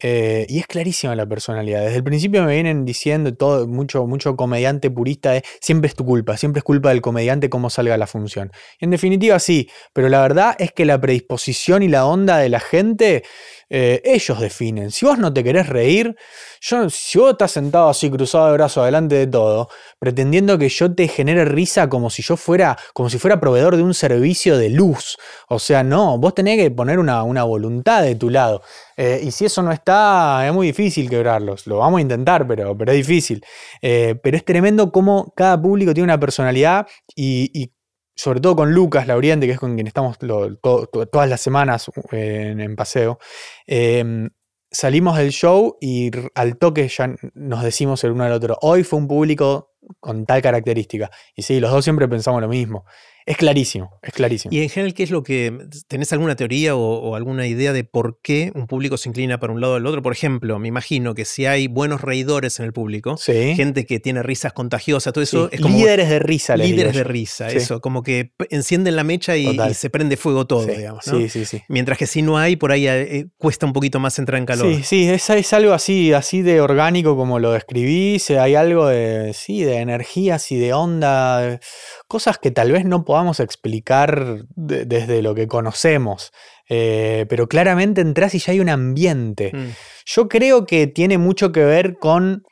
Eh, 0.00 0.46
y 0.48 0.58
es 0.58 0.66
clarísima 0.66 1.16
la 1.16 1.26
personalidad. 1.26 1.82
Desde 1.82 1.96
el 1.96 2.04
principio 2.04 2.44
me 2.44 2.54
vienen 2.54 2.84
diciendo 2.84 3.34
todo, 3.34 3.66
mucho, 3.66 4.06
mucho 4.06 4.36
comediante 4.36 4.90
purista 4.90 5.32
de 5.32 5.42
siempre 5.60 5.88
es 5.88 5.94
tu 5.94 6.04
culpa, 6.04 6.36
siempre 6.36 6.60
es 6.60 6.64
culpa 6.64 6.90
del 6.90 7.00
comediante 7.00 7.50
cómo 7.50 7.68
salga 7.68 7.96
la 7.96 8.06
función. 8.06 8.52
en 8.80 8.90
definitiva 8.90 9.38
sí, 9.38 9.68
pero 9.92 10.08
la 10.08 10.20
verdad 10.20 10.54
es 10.58 10.72
que 10.72 10.84
la 10.84 11.00
predisposición 11.00 11.82
y 11.82 11.88
la 11.88 12.06
onda 12.06 12.38
de 12.38 12.48
la 12.48 12.60
gente 12.60 13.24
eh, 13.70 14.00
ellos 14.04 14.40
definen. 14.40 14.90
Si 14.90 15.04
vos 15.04 15.18
no 15.18 15.32
te 15.32 15.44
querés 15.44 15.68
reír, 15.68 16.16
yo, 16.60 16.88
si 16.88 17.18
vos 17.18 17.32
estás 17.32 17.50
sentado 17.52 17.88
así 17.90 18.10
cruzado 18.10 18.46
de 18.46 18.52
brazo 18.54 18.82
adelante 18.82 19.14
de 19.14 19.26
todo, 19.26 19.68
pretendiendo 19.98 20.56
que 20.58 20.70
yo 20.70 20.94
te 20.94 21.06
genere 21.06 21.44
risa 21.44 21.88
como 21.88 22.08
si 22.08 22.22
yo 22.22 22.36
fuera, 22.36 22.78
como 22.94 23.10
si 23.10 23.18
fuera 23.18 23.40
proveedor 23.40 23.76
de 23.76 23.82
un 23.82 23.92
servicio 23.92 24.56
de 24.56 24.70
luz. 24.70 25.18
O 25.48 25.58
sea, 25.58 25.82
no, 25.82 26.18
vos 26.18 26.34
tenés 26.34 26.58
que 26.58 26.70
poner 26.70 26.98
una, 26.98 27.22
voluntad 27.44 28.02
de 28.02 28.14
tu 28.14 28.30
lado. 28.30 28.62
Eh, 29.00 29.20
y 29.22 29.30
si 29.30 29.44
eso 29.44 29.62
no 29.62 29.70
está, 29.70 30.44
es 30.44 30.52
muy 30.52 30.66
difícil 30.66 31.08
quebrarlos. 31.08 31.68
Lo 31.68 31.78
vamos 31.78 31.98
a 31.98 32.02
intentar, 32.02 32.46
pero, 32.46 32.76
pero 32.76 32.90
es 32.90 32.98
difícil. 32.98 33.44
Eh, 33.80 34.16
pero 34.20 34.36
es 34.36 34.44
tremendo 34.44 34.90
cómo 34.90 35.32
cada 35.36 35.60
público 35.60 35.94
tiene 35.94 36.04
una 36.04 36.18
personalidad 36.18 36.86
y, 37.14 37.50
y 37.54 37.72
sobre 38.18 38.40
todo 38.40 38.56
con 38.56 38.72
Lucas 38.74 39.06
Lauriente, 39.06 39.46
que 39.46 39.52
es 39.52 39.60
con 39.60 39.76
quien 39.76 39.86
estamos 39.86 40.18
todas 40.18 41.28
las 41.28 41.40
semanas 41.40 41.88
eh, 42.10 42.52
en, 42.58 42.74
paseo, 42.74 43.20
em, 43.64 44.30
salimos 44.72 45.16
del 45.16 45.30
show 45.30 45.76
y 45.80 46.10
al 46.34 46.58
toque 46.58 46.88
ya 46.88 47.14
nos 47.34 47.62
decimos 47.62 48.02
el 48.02 48.10
uno 48.10 48.24
al 48.24 48.32
otro, 48.32 48.58
hoy 48.60 48.82
fue 48.82 48.98
un 48.98 49.06
público 49.06 49.76
con 50.00 50.26
tal 50.26 50.42
característica. 50.42 51.10
Y 51.36 51.42
sí, 51.42 51.60
los 51.60 51.70
dos 51.70 51.84
siempre 51.84 52.08
pensamos 52.08 52.40
lo 52.42 52.48
mismo. 52.48 52.84
Es 53.28 53.36
clarísimo, 53.36 53.90
es 54.02 54.14
clarísimo. 54.14 54.54
Y 54.54 54.62
en 54.62 54.70
general, 54.70 54.94
¿qué 54.94 55.02
es 55.02 55.10
lo 55.10 55.22
que... 55.22 55.52
¿Tenés 55.86 56.14
alguna 56.14 56.34
teoría 56.34 56.74
o, 56.74 57.14
alguna 57.14 57.46
idea 57.46 57.74
de 57.74 57.84
por 57.84 58.20
qué 58.22 58.52
un 58.54 58.66
público 58.66 58.96
se 58.96 59.10
inclina 59.10 59.38
para 59.38 59.52
un 59.52 59.60
lado 59.60 59.74
o 59.74 59.76
al 59.76 59.84
otro? 59.84 60.00
Por 60.00 60.14
ejemplo, 60.14 60.58
me 60.58 60.68
imagino 60.68 61.14
que 61.14 61.26
si 61.26 61.44
hay 61.44 61.66
buenos 61.66 62.00
reidores 62.00 62.58
en 62.58 62.64
el 62.64 62.72
público, 62.72 63.18
gente 63.18 63.84
que 63.84 64.00
tiene 64.00 64.22
risas 64.22 64.54
contagiosas, 64.54 65.12
todo 65.12 65.22
eso 65.22 65.50
es 65.52 65.60
como... 65.60 65.76
Líderes 65.76 66.08
de 66.08 66.18
risa. 66.20 66.56
Líderes 66.56 66.94
de 66.94 67.04
risa, 67.04 67.48
eso, 67.48 67.82
como 67.82 68.02
que 68.02 68.32
encienden 68.48 68.96
la 68.96 69.04
mecha 69.04 69.36
y, 69.36 69.58
se 69.74 69.90
prende 69.90 70.16
fuego 70.16 70.46
todo, 70.46 70.64
digamos. 70.64 71.04
Sí, 71.04 71.28
sí, 71.28 71.44
sí. 71.44 71.62
Mientras 71.68 71.98
que 71.98 72.06
si 72.06 72.22
no 72.22 72.38
hay, 72.38 72.56
por 72.56 72.72
ahí 72.72 72.88
eh, 72.88 73.26
cuesta 73.36 73.66
un 73.66 73.74
poquito 73.74 74.00
más 74.00 74.18
entrar 74.18 74.38
en 74.38 74.46
calor. 74.46 74.74
Sí, 74.74 74.82
sí, 74.82 75.08
es, 75.08 75.28
es 75.28 75.52
algo 75.52 75.74
así, 75.74 76.14
así 76.14 76.40
de 76.40 76.62
orgánico 76.62 77.14
como 77.14 77.38
lo 77.38 77.52
describí, 77.52 78.16
hay 78.40 78.54
algo 78.54 78.86
de, 78.86 79.34
sí, 79.34 79.64
de 79.64 79.76
energías 79.76 80.50
y 80.50 80.56
de 80.56 80.72
onda, 80.72 81.60
cosas 82.08 82.38
que 82.38 82.50
tal 82.50 82.72
vez 82.72 82.84
no 82.86 83.04
podamos 83.04 83.38
explicar 83.38 84.44
desde 84.56 85.22
lo 85.22 85.34
que 85.34 85.46
conocemos. 85.46 86.32
Eh, 86.68 87.26
pero 87.28 87.48
claramente 87.48 88.00
entras 88.00 88.34
y 88.34 88.38
ya 88.38 88.52
hay 88.52 88.60
un 88.60 88.70
ambiente. 88.70 89.52
Mm. 89.54 89.68
Yo 90.06 90.28
creo 90.28 90.66
que 90.66 90.86
tiene 90.86 91.18
mucho 91.18 91.52
que 91.52 91.64
ver 91.64 91.98
con. 91.98 92.44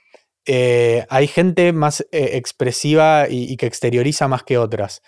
Eh, 0.45 1.05
hay 1.09 1.27
gente 1.27 1.73
más 1.73 2.03
eh, 2.13 2.31
expresiva 2.35 3.27
y, 3.29 3.57
que 3.57 3.67
exterioriza 3.67 4.29
más 4.29 4.45
que 4.45 4.59
otras. 4.59 5.03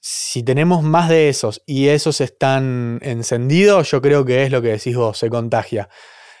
Si 0.00 0.42
tenemos 0.42 0.82
más 0.82 1.08
de 1.08 1.28
esos 1.28 1.62
y 1.64 1.88
esos 1.88 2.20
están 2.20 2.98
encendidos, 3.02 3.90
yo 3.92 4.02
creo 4.02 4.24
que 4.24 4.42
es 4.42 4.50
lo 4.50 4.60
que 4.60 4.68
decís 4.68 4.96
vos, 4.96 5.18
se 5.18 5.30
contagia. 5.30 5.88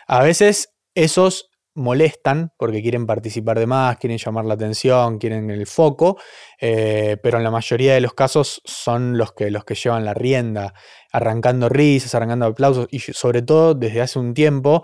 A 0.08 0.24
veces 0.24 0.70
esos 0.96 1.51
molestan 1.74 2.52
porque 2.58 2.82
quieren 2.82 3.06
participar 3.06 3.58
de 3.58 3.66
más, 3.66 3.96
quieren 3.98 4.18
llamar 4.18 4.44
la 4.44 4.54
atención, 4.54 5.18
quieren 5.18 5.50
el 5.50 5.66
foco, 5.66 6.18
eh, 6.60 7.16
pero 7.22 7.38
en 7.38 7.44
la 7.44 7.50
mayoría 7.50 7.94
de 7.94 8.00
los 8.00 8.14
casos 8.14 8.60
son 8.64 9.16
los 9.16 9.32
que, 9.32 9.50
los 9.50 9.64
que 9.64 9.74
llevan 9.74 10.04
la 10.04 10.14
rienda, 10.14 10.74
arrancando 11.12 11.68
risas, 11.68 12.14
arrancando 12.14 12.46
aplausos 12.46 12.88
y 12.90 12.98
sobre 12.98 13.42
todo 13.42 13.74
desde 13.74 14.02
hace 14.02 14.18
un 14.18 14.34
tiempo. 14.34 14.82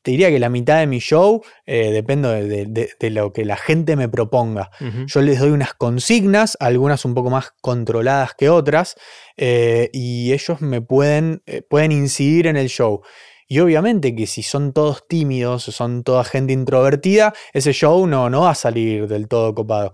Te 0.00 0.12
diría 0.12 0.30
que 0.30 0.38
la 0.38 0.48
mitad 0.48 0.78
de 0.78 0.86
mi 0.86 0.98
show 0.98 1.42
eh, 1.66 1.90
depende 1.90 2.66
de, 2.66 3.10
lo 3.10 3.34
que 3.34 3.44
la 3.44 3.56
gente 3.56 3.96
me 3.96 4.08
proponga. 4.08 4.70
Yo 5.06 5.20
les 5.20 5.38
doy 5.38 5.50
unas 5.50 5.74
consignas, 5.74 6.56
algunas 6.58 7.04
un 7.04 7.12
poco 7.12 7.28
más 7.28 7.52
controladas 7.60 8.32
que 8.32 8.48
otras, 8.48 8.94
eh, 9.36 9.90
y 9.92 10.32
ellos 10.32 10.62
me 10.62 10.80
pueden, 10.80 11.42
pueden 11.68 11.92
incidir 11.92 12.46
en 12.46 12.56
el 12.56 12.68
show. 12.68 13.02
Y 13.46 13.58
obviamente 13.60 14.14
que 14.14 14.26
si 14.26 14.42
son 14.42 14.72
todos 14.72 15.06
tímidos, 15.06 15.64
son 15.64 16.02
toda 16.02 16.24
gente 16.24 16.52
introvertida, 16.52 17.34
ese 17.52 17.72
show 17.72 18.06
no, 18.06 18.30
no 18.30 18.42
va 18.42 18.50
a 18.50 18.54
salir 18.54 19.06
del 19.08 19.28
todo 19.28 19.54
copado. 19.54 19.92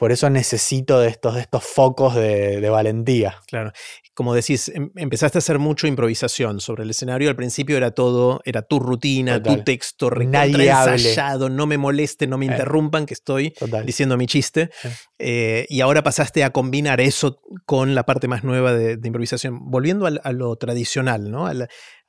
Por 0.00 0.12
eso 0.12 0.30
necesito 0.30 0.98
de 0.98 1.08
estos, 1.08 1.34
de 1.34 1.42
estos 1.42 1.62
focos 1.62 2.14
de, 2.14 2.66
valentía. 2.70 3.36
Claro. 3.46 3.70
Como 4.14 4.34
decís, 4.34 4.68
em, 4.68 4.90
empezaste 4.96 5.36
a 5.36 5.40
hacer 5.40 5.58
mucho 5.58 5.86
improvisación 5.86 6.58
sobre 6.60 6.84
el 6.84 6.90
escenario. 6.90 7.28
Al 7.28 7.36
principio 7.36 7.76
era 7.76 7.90
todo, 7.90 8.40
era 8.46 8.62
tu 8.62 8.80
rutina, 8.80 9.42
tu 9.42 9.62
texto, 9.62 10.10
ensayado, 10.18 11.50
no 11.50 11.66
me 11.66 11.76
moleste, 11.76 12.26
no 12.26 12.38
me 12.38 12.46
eh. 12.46 12.52
interrumpan, 12.52 13.04
que 13.04 13.12
estoy 13.12 13.52
diciendo 13.84 14.16
mi 14.16 14.24
chiste. 14.24 14.70
Eh, 15.18 15.66
y 15.68 15.82
ahora 15.82 16.02
pasaste 16.02 16.44
a 16.44 16.50
combinar 16.50 17.02
eso 17.02 17.42
con 17.66 17.94
la 17.94 18.06
parte 18.06 18.26
más 18.26 18.42
nueva 18.42 18.72
de, 18.72 18.98
improvisación. 19.04 19.70
Volviendo 19.70 20.06
a, 20.06 20.32
lo 20.32 20.56
tradicional, 20.56 21.30
¿no? 21.30 21.46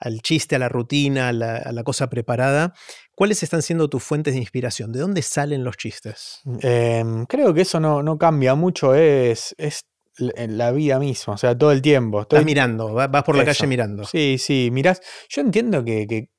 Al, 0.01 0.21
chiste, 0.21 0.55
a 0.55 0.59
la 0.59 0.67
rutina, 0.67 1.29
a 1.29 1.33
la 1.33 1.83
cosa 1.83 2.09
preparada. 2.09 2.73
¿Cuáles 3.21 3.43
están 3.43 3.61
siendo 3.61 3.87
tus 3.87 4.01
fuentes 4.01 4.33
de 4.33 4.39
inspiración? 4.39 4.91
¿De 4.91 4.99
dónde 4.99 5.21
salen 5.21 5.63
los 5.63 5.77
chistes? 5.77 6.41
Em, 6.61 7.27
creo 7.27 7.53
que 7.53 7.61
eso 7.61 7.79
no, 7.79 8.17
cambia 8.17 8.55
mucho, 8.55 8.95
es, 8.95 9.53
es 9.59 9.85
la 10.17 10.71
vida 10.71 10.97
misma, 10.97 11.35
o 11.35 11.37
sea, 11.37 11.55
todo 11.55 11.71
el 11.71 11.83
tiempo. 11.83 12.21
Estás 12.21 12.43
mirando, 12.43 12.93
vas 12.93 13.23
por 13.23 13.37
la 13.37 13.45
calle 13.45 13.67
mirando. 13.67 14.05
Sí, 14.05 14.37
sí, 14.39 14.69
mirás. 14.71 15.01
Yo 15.29 15.41
entiendo 15.41 15.85
que, 15.85 16.31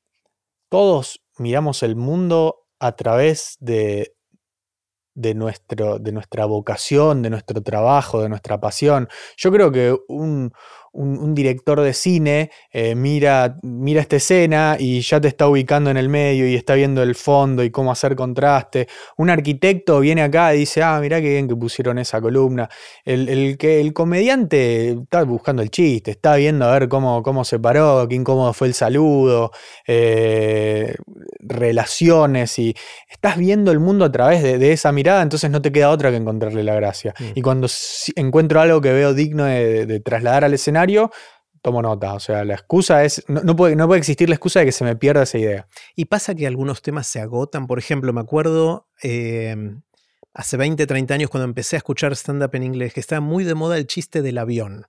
todos 0.69 1.23
miramos 1.39 1.85
el 1.85 1.95
mundo 1.95 2.67
a 2.81 2.97
través 2.97 3.59
de, 3.61 4.17
de, 5.15 5.35
nuestro, 5.35 6.01
de 6.01 6.11
nuestra 6.11 6.47
vocación, 6.47 7.23
de 7.23 7.31
nuestro 7.31 7.63
trabajo, 7.63 8.23
de 8.23 8.29
nuestra 8.29 8.59
pasión. 8.59 9.09
Yo 9.37 9.53
creo 9.53 9.71
que 9.71 9.97
un, 10.09 10.53
un, 10.93 11.35
director 11.35 11.81
de 11.81 11.95
cine 11.95 12.51
eh, 12.71 12.95
mira, 12.95 13.59
mira 13.63 14.03
esta 14.03 14.17
escena 14.17 14.77
y 14.79 15.01
ya 15.01 15.21
te 15.21 15.29
está 15.29 15.49
ubicando 15.49 15.91
en 15.91 15.97
el 15.97 16.09
medio 16.09 16.47
y 16.47 16.55
está 16.55 16.75
viendo 16.75 17.03
el 17.03 17.15
fondo 17.15 17.65
y 17.65 17.71
cómo 17.71 17.91
hacer 17.91 18.15
contraste. 18.15 18.89
Un 19.17 19.31
arquitecto 19.31 20.01
viene 20.01 20.23
acá 20.23 20.55
y 20.55 20.59
dice, 20.59 20.83
ah, 20.83 20.99
mirá 21.01 21.21
qué 21.21 21.31
bien 21.31 21.49
que 21.49 21.57
pusieron 21.57 21.99
esa 21.99 22.21
columna. 22.21 22.69
El, 23.05 23.57
que, 23.57 23.81
el 23.81 23.93
comediante 23.93 24.91
está 24.91 25.23
buscando 25.25 25.63
el 25.63 25.71
chiste, 25.71 26.11
está 26.11 26.37
viendo 26.37 26.67
a 26.67 26.73
ver 26.79 26.89
cómo, 26.89 27.23
cómo 27.23 27.45
se 27.45 27.59
paró, 27.59 28.07
qué 28.09 28.15
incómodo 28.15 28.53
fue 28.53 28.69
el 28.69 28.75
saludo, 28.75 29.51
eh, 29.87 30.95
relaciones 31.41 32.59
y 32.59 32.75
estás 33.09 33.39
viendo 33.39 33.73
el 33.73 33.81
mundo 33.81 34.05
a 34.05 34.13
través 34.13 34.43
de, 34.43 34.73
esa 34.73 34.93
mirada, 34.93 35.23
entonces 35.23 35.51
no 35.51 35.61
te 35.61 35.71
queda 35.73 35.91
otra 35.91 36.11
que 36.11 36.17
encontrarle 36.17 36.63
la 36.63 36.75
gracia. 36.75 37.15
Mm. 37.19 37.25
Y 37.35 37.43
cuando 37.43 37.67
encuentro 38.17 38.61
algo 38.61 38.81
que 38.81 38.93
veo 38.93 39.15
digno 39.15 39.45
de 39.45 40.01
trasladar 40.01 40.45
al 40.45 40.55
escenario, 40.55 40.82
tomo 41.63 41.81
nota. 41.81 42.13
O 42.15 42.21
sea, 42.21 42.45
la 42.45 42.55
excusa 42.55 43.05
es. 43.05 43.25
No, 43.29 43.57
puede, 43.57 43.77
no 43.77 43.87
puede 43.87 44.01
existir 44.01 44.29
la 44.29 44.35
excusa 44.35 44.61
de 44.61 44.67
que 44.67 44.73
se 44.73 44.85
me 44.85 44.97
pierda 44.97 45.23
esa 45.23 45.39
idea. 45.39 45.69
Y 45.97 46.07
pasa 46.07 46.35
que 46.35 46.47
algunos 46.47 46.83
temas 46.83 47.07
se 47.07 47.21
agotan. 47.21 47.67
Por 47.67 47.79
ejemplo, 47.79 48.13
me 48.13 48.21
acuerdo. 48.21 48.89
Em, 49.01 49.83
hace 50.35 50.57
20, 50.57 50.87
30 50.87 51.15
años 51.15 51.31
cuando 51.31 51.45
empecé 51.45 51.77
a 51.77 51.79
escuchar 51.79 52.13
stand-up 52.13 52.51
en 52.55 52.65
inglés, 52.65 52.93
que 52.93 53.01
estaba 53.01 53.21
muy 53.21 53.45
de 53.45 53.55
moda 53.55 53.79
el 53.79 53.87
chiste 53.87 54.23
del 54.23 54.39
avión. 54.39 54.87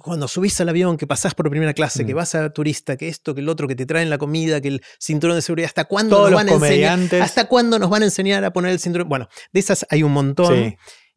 Cuando 0.00 0.28
subís 0.28 0.60
al 0.60 0.68
avión, 0.68 0.96
que 0.96 1.06
pasás 1.06 1.34
por 1.34 1.48
primera 1.48 1.72
clase, 1.72 2.04
que 2.04 2.12
mm. 2.12 2.16
vas 2.16 2.34
a 2.34 2.50
turista, 2.50 2.96
que 2.96 3.08
esto, 3.08 3.34
que 3.34 3.40
el 3.40 3.48
otro, 3.48 3.68
que 3.68 3.76
te 3.76 3.86
traen 3.86 4.10
la 4.10 4.18
comida, 4.18 4.60
que 4.60 4.68
el 4.68 4.82
cinturón 4.98 5.36
de 5.36 5.42
seguridad, 5.42 5.66
¿hasta 5.66 5.84
cuándo 5.84 6.28
nos 6.28 6.32
van 6.32 6.48
a 6.48 6.52
enseñar? 6.52 6.98
¿Hasta 7.22 7.46
cuándo 7.46 7.78
nos 7.78 7.88
van 7.88 8.02
a 8.02 8.06
enseñar 8.06 8.44
a 8.44 8.52
poner 8.52 8.72
el 8.72 8.80
cinturón? 8.80 9.08
Bueno, 9.08 9.28
de 9.52 9.60
esas 9.60 9.86
hay 9.88 10.02
un 10.02 10.12
montón. 10.12 10.54
Sí. 10.54 10.76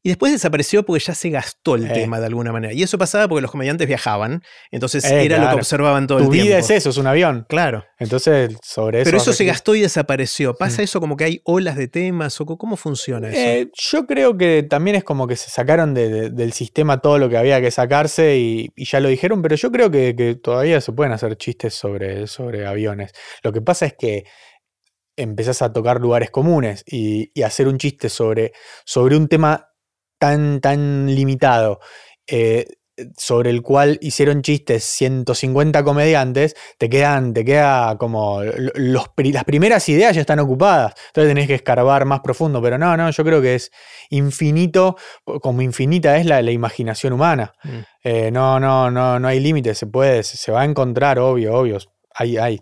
Y 0.09 0.13
después 0.13 0.31
desapareció 0.31 0.83
porque 0.83 1.03
ya 1.05 1.13
se 1.13 1.29
gastó 1.29 1.75
el 1.75 1.85
eh. 1.85 1.93
tema 1.93 2.19
de 2.19 2.25
alguna 2.25 2.51
manera. 2.51 2.73
Y 2.73 2.81
eso 2.81 2.97
pasaba 2.97 3.27
porque 3.27 3.43
los 3.43 3.51
comediantes 3.51 3.87
viajaban. 3.87 4.41
Entonces 4.71 5.05
eh, 5.05 5.23
era 5.23 5.37
lo 5.37 5.49
que 5.51 5.55
observaban 5.57 6.07
todo 6.07 6.17
el 6.17 6.23
tiempo. 6.23 6.35
Tu 6.35 6.47
vida 6.47 6.57
es 6.57 6.71
eso, 6.71 6.89
es 6.89 6.97
un 6.97 7.05
avión. 7.05 7.45
Claro. 7.47 7.85
Entonces, 7.99 8.57
sobre 8.63 9.01
eso. 9.01 9.07
Pero 9.07 9.17
eso 9.17 9.33
se 9.33 9.45
gastó 9.45 9.75
y 9.75 9.81
desapareció. 9.81 10.55
¿Pasa 10.55 10.81
eso 10.81 10.99
como 10.99 11.15
que 11.15 11.25
hay 11.25 11.41
olas 11.43 11.75
de 11.75 11.87
temas? 11.89 12.41
o 12.41 12.47
¿Cómo 12.47 12.75
funciona 12.75 13.29
eso? 13.29 13.37
Eh, 13.37 13.69
yo 13.71 14.07
creo 14.07 14.35
que 14.35 14.63
también 14.63 14.95
es 14.95 15.03
como 15.03 15.27
que 15.27 15.35
se 15.35 15.51
sacaron 15.51 15.93
del 15.93 16.53
sistema 16.53 17.01
todo 17.01 17.19
lo 17.19 17.29
que 17.29 17.37
había 17.37 17.61
que 17.61 17.69
sacarse 17.69 18.35
y, 18.35 18.71
ya 18.77 18.99
lo 19.01 19.09
dijeron, 19.09 19.43
pero 19.43 19.57
yo 19.57 19.71
creo 19.71 19.91
que, 19.91 20.39
todavía 20.41 20.81
se 20.81 20.91
pueden 20.91 21.13
hacer 21.13 21.37
chistes 21.37 21.75
sobre, 21.75 22.25
sobre 22.25 22.65
aviones. 22.65 23.11
Lo 23.43 23.53
que 23.53 23.61
pasa 23.61 23.85
es 23.85 23.93
que 23.93 24.23
empezás 25.15 25.61
a 25.61 25.71
tocar 25.71 26.01
lugares 26.01 26.31
comunes 26.31 26.83
y, 26.87 27.29
y 27.35 27.43
hacer 27.43 27.67
un 27.67 27.77
chiste 27.77 28.09
sobre, 28.09 28.53
sobre 28.85 29.15
un 29.15 29.27
tema 29.27 29.68
tan, 30.19 30.61
tan 30.61 31.07
limitado, 31.15 31.79
eh, 32.27 32.67
sobre 33.17 33.49
el 33.49 33.61
cual 33.61 33.97
hicieron 34.01 34.41
chistes 34.41 34.83
150 34.83 35.83
comediantes, 35.83 36.55
te 36.77 36.89
quedan, 36.89 37.33
te 37.33 37.45
queda 37.45 37.97
como 37.97 38.41
los, 38.43 39.09
las 39.15 39.43
primeras 39.45 39.87
ideas 39.89 40.15
ya 40.15 40.21
están 40.21 40.39
ocupadas. 40.39 40.93
Entonces 41.07 41.31
tenés 41.31 41.47
que 41.47 41.55
escarbar 41.55 42.05
más 42.05 42.19
profundo. 42.19 42.61
Pero 42.61 42.77
no, 42.77 42.95
no, 42.97 43.09
yo 43.09 43.23
creo 43.23 43.41
que 43.41 43.55
es 43.55 43.71
infinito, 44.09 44.97
como 45.23 45.61
infinita 45.61 46.17
es 46.17 46.25
la, 46.25 46.41
imaginación 46.49 47.13
humana. 47.13 47.53
Mm. 47.63 47.79
Eh, 48.03 48.31
no, 48.31 48.59
no, 48.59 48.91
no, 48.91 49.19
no 49.19 49.27
hay 49.27 49.39
límites, 49.39 49.77
se 49.77 49.87
puede, 49.87 50.23
se 50.23 50.51
va 50.51 50.61
a 50.61 50.65
encontrar, 50.65 51.19
obvio, 51.19 51.53
obvio. 51.55 51.77
Hay, 52.13 52.37
hay. 52.37 52.59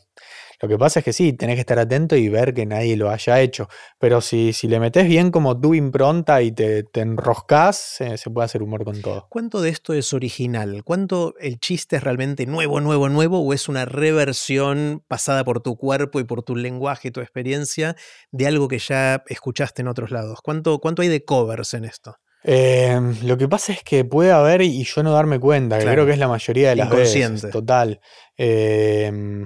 Lo 0.59 0.67
que 0.67 0.77
pasa 0.77 0.99
es 0.99 1.05
que 1.05 1.13
sí, 1.13 1.33
tenés 1.33 1.55
que 1.55 1.61
estar 1.61 1.77
atento 1.77 2.15
y 2.15 2.29
ver 2.29 2.53
que 2.53 2.65
nadie 2.65 2.97
lo 2.97 3.11
haya 3.11 3.39
hecho. 3.41 3.67
Pero 3.99 4.21
si, 4.21 4.53
si 4.53 4.67
le 4.67 4.79
metes 4.79 5.07
bien 5.07 5.29
como 5.29 5.59
tú 5.59 5.75
impronta 5.75 6.41
y 6.41 6.51
te, 6.51 6.83
te 6.83 7.01
enroscas, 7.01 7.77
se 7.77 8.29
puede 8.31 8.45
hacer 8.45 8.63
humor 8.63 8.83
con 8.83 9.01
todo. 9.01 9.27
¿Cuánto 9.29 9.61
de 9.61 9.69
esto 9.69 9.93
es 9.93 10.13
original? 10.13 10.83
¿Cuánto 10.83 11.35
el 11.39 11.59
chiste 11.59 11.97
es 11.97 12.03
realmente 12.03 12.47
nuevo, 12.47 12.81
nuevo, 12.81 13.07
nuevo? 13.09 13.39
¿O 13.39 13.53
es 13.53 13.69
una 13.69 13.85
reversión 13.85 15.03
pasada 15.07 15.43
por 15.43 15.61
tu 15.61 15.77
cuerpo 15.77 16.19
y 16.19 16.23
por 16.23 16.41
tu 16.41 16.55
lenguaje 16.55 17.09
y 17.09 17.11
tu 17.11 17.21
experiencia 17.21 17.95
de 18.31 18.47
algo 18.47 18.67
que 18.67 18.79
ya 18.79 19.23
escuchaste 19.27 19.83
en 19.83 19.89
otros 19.89 20.09
lados? 20.09 20.39
¿Cuánto, 20.41 20.79
cuánto 20.79 21.03
hay 21.03 21.07
de 21.07 21.23
covers 21.23 21.75
en 21.75 21.85
esto? 21.85 22.17
Em, 22.43 23.15
lo 23.23 23.37
que 23.37 23.47
pasa 23.47 23.73
es 23.73 23.83
que 23.83 24.05
puede 24.05 24.31
haber 24.31 24.61
y 24.61 24.83
yo 24.83 25.03
no 25.03 25.11
darme 25.11 25.39
cuenta, 25.39 25.77
que 25.77 25.85
creo 25.85 26.05
que 26.05 26.13
es 26.13 26.19
la 26.19 26.27
mayoría 26.27 26.69
de 26.69 26.77
las 26.77 26.89
veces. 26.89 27.45
Total. 27.51 27.99
Eh, 28.37 29.43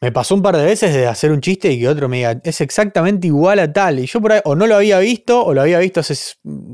me 0.00 0.12
pasó 0.12 0.34
un 0.34 0.42
par 0.42 0.56
de 0.56 0.64
veces 0.64 0.94
de 0.94 1.06
hacer 1.06 1.30
un 1.30 1.40
chiste 1.42 1.70
y 1.70 1.80
que 1.80 1.88
otro 1.88 2.08
me 2.08 2.18
diga, 2.18 2.40
es 2.42 2.60
exactamente 2.62 3.26
igual 3.26 3.58
a 3.58 3.70
tal. 3.70 3.98
Y 3.98 4.06
yo 4.06 4.20
por 4.20 4.32
ahí, 4.32 4.40
o 4.44 4.56
no 4.56 4.66
lo 4.66 4.76
había 4.76 4.98
visto, 4.98 5.44
o 5.44 5.52
lo 5.52 5.60
había 5.60 5.78
visto 5.78 6.00
hace 6.00 6.14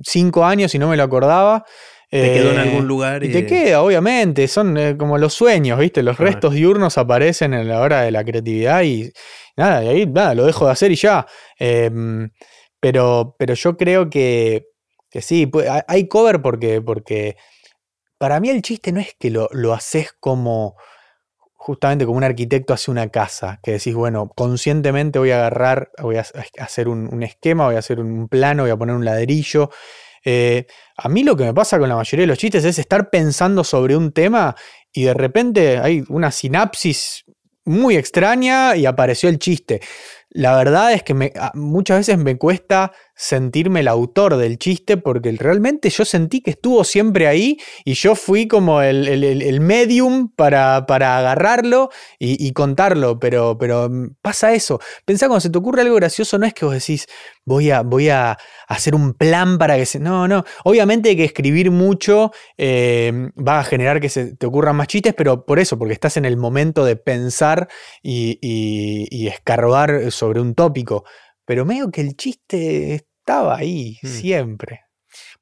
cinco 0.05 0.45
años 0.45 0.75
y 0.75 0.79
no 0.79 0.89
me 0.89 0.97
lo 0.97 1.03
acordaba. 1.03 1.65
Te 2.09 2.33
quedó 2.33 2.53
en 2.53 2.59
algún 2.59 2.87
lugar. 2.87 3.25
Y, 3.25 3.33
te 3.33 3.45
queda, 3.45 3.83
obviamente. 3.83 4.47
Son 4.47 4.77
eh, 4.79 4.97
como 4.97 5.19
los 5.19 5.35
sueños, 5.35 5.79
¿viste? 5.79 6.05
Los 6.05 6.19
restos 6.19 6.55
diurnos 6.55 6.99
aparecen 6.99 7.53
en 7.53 7.67
la 7.67 7.81
hora 7.81 8.03
de 8.03 8.13
la 8.13 8.25
creatividad 8.25 8.83
y 8.85 9.11
nada, 9.57 9.83
y 9.83 9.89
ahí 9.89 10.07
nada, 10.07 10.35
lo 10.35 10.47
dejo 10.47 10.67
de 10.67 10.73
hacer 10.73 10.93
y 10.93 10.97
ya. 10.97 11.27
Em, 11.59 12.31
pero, 12.79 13.35
pero 13.37 13.55
yo 13.55 13.77
creo 13.77 14.09
que, 14.09 14.67
que 15.11 15.21
sí, 15.21 15.51
hay 15.89 16.07
cover 16.07 16.41
porque, 16.41 16.81
porque 16.81 17.37
para 18.19 18.39
mí 18.39 18.51
el 18.51 18.63
chiste 18.63 18.93
no 18.93 19.01
es 19.01 19.15
que 19.19 19.31
lo, 19.31 19.49
lo 19.51 19.75
haces 19.75 20.13
como 20.21 20.77
justamente 21.67 22.07
como 22.07 22.19
un 22.19 22.23
arquitecto 22.23 22.73
hace 22.75 22.93
una 22.93 23.09
casa, 23.09 23.59
que 23.61 23.73
decís, 23.73 23.93
bueno, 23.93 24.31
conscientemente 24.37 25.19
voy 25.19 25.33
a 25.33 25.39
agarrar, 25.39 25.91
voy 26.01 26.15
a 26.17 26.25
hacer 26.61 26.87
un, 26.87 27.25
esquema, 27.25 27.67
voy 27.67 27.75
a 27.75 27.81
hacer 27.81 27.99
un 27.99 28.29
plano, 28.29 28.63
voy 28.63 28.71
a 28.71 28.77
poner 28.77 28.95
un 28.95 29.05
ladrillo. 29.05 29.71
Eh, 30.25 30.69
a 30.97 31.09
mí 31.09 31.25
lo 31.25 31.37
que 31.37 31.43
me 31.43 31.53
pasa 31.53 31.77
con 31.81 31.89
la 31.89 31.97
mayoría 31.97 32.23
de 32.23 32.29
los 32.29 32.39
chistes 32.39 32.65
es 32.65 32.79
estar 32.79 33.11
pensando 33.11 33.65
sobre 33.65 33.97
un 33.97 34.13
tema 34.13 34.55
y 34.93 35.07
de 35.07 35.15
repente 35.15 35.79
hay 35.79 36.05
una 36.09 36.31
sinapsis 36.31 37.25
muy 37.65 37.97
extraña 37.97 38.77
y 38.77 38.87
apareció 38.87 39.29
el 39.29 39.41
chiste. 39.41 39.81
La 40.31 40.57
verdad 40.57 40.93
es 40.93 41.03
que 41.03 41.33
muchas 41.55 41.99
veces 41.99 42.17
me 42.17 42.39
cuesta 42.39 42.93
sentirme 43.17 43.81
el 43.81 43.89
autor 43.89 44.37
del 44.37 44.59
chiste 44.59 44.99
porque 44.99 45.33
realmente 45.33 45.89
yo 45.89 46.05
sentí 46.05 46.43
que 46.43 46.51
estuvo 46.51 46.85
siempre 46.85 47.27
ahí 47.27 47.59
y 47.85 47.95
yo 47.95 48.15
fui 48.15 48.47
como 48.47 48.83
el, 48.83 49.09
el, 49.09 49.61
medium 49.61 50.29
para, 50.29 50.85
para 50.87 51.17
agarrarlo 51.17 51.89
y, 52.19 52.53
contarlo, 52.53 53.19
pero, 53.19 53.57
pero 53.59 53.89
mm, 53.89 54.17
pasa 54.21 54.53
eso. 54.53 54.79
Pensá 55.07 55.29
cuando 55.29 55.41
se 55.41 55.51
te 55.51 55.57
ocurre 55.57 55.81
algo 55.81 55.97
gracioso, 55.97 56.39
no 56.39 56.47
es 56.47 56.53
que 56.53 56.67
vos 56.67 56.75
decís, 56.75 57.07
voy 57.47 57.71
a, 57.71 57.81
voy 57.81 58.11
a 58.11 58.37
hacer 58.69 58.95
un 58.95 59.15
plan 59.15 59.57
para 59.57 59.77
que 59.77 59.87
se... 59.87 59.99
No, 59.99 60.29
no, 60.29 60.45
obviamente 60.65 61.17
que 61.17 61.25
escribir 61.25 61.71
mucho 61.71 62.33
eh, 62.59 63.31
va 63.37 63.61
a 63.61 63.65
generar 63.65 63.99
que 64.01 64.11
se 64.11 64.37
te 64.37 64.47
ocurran 64.47 64.77
más 64.77 64.89
chistes, 64.89 65.15
pero 65.15 65.47
por 65.47 65.59
eso, 65.59 65.79
porque 65.79 65.95
estás 65.95 66.19
en 66.19 66.27
el 66.27 66.37
momento 66.37 66.85
de 66.85 66.97
pensar 66.97 67.69
y, 68.03 68.39
y 68.43 69.27
escarbar 69.27 70.13
sobre 70.13 70.41
un 70.41 70.55
tópico 70.55 71.05
pero 71.47 71.65
medio 71.65 71.91
que 71.91 72.03
el 72.03 72.17
chiste 72.17 72.95
estaba 72.95 73.57
ahí 73.57 73.99
mm. 74.03 74.07
siempre. 74.07 74.81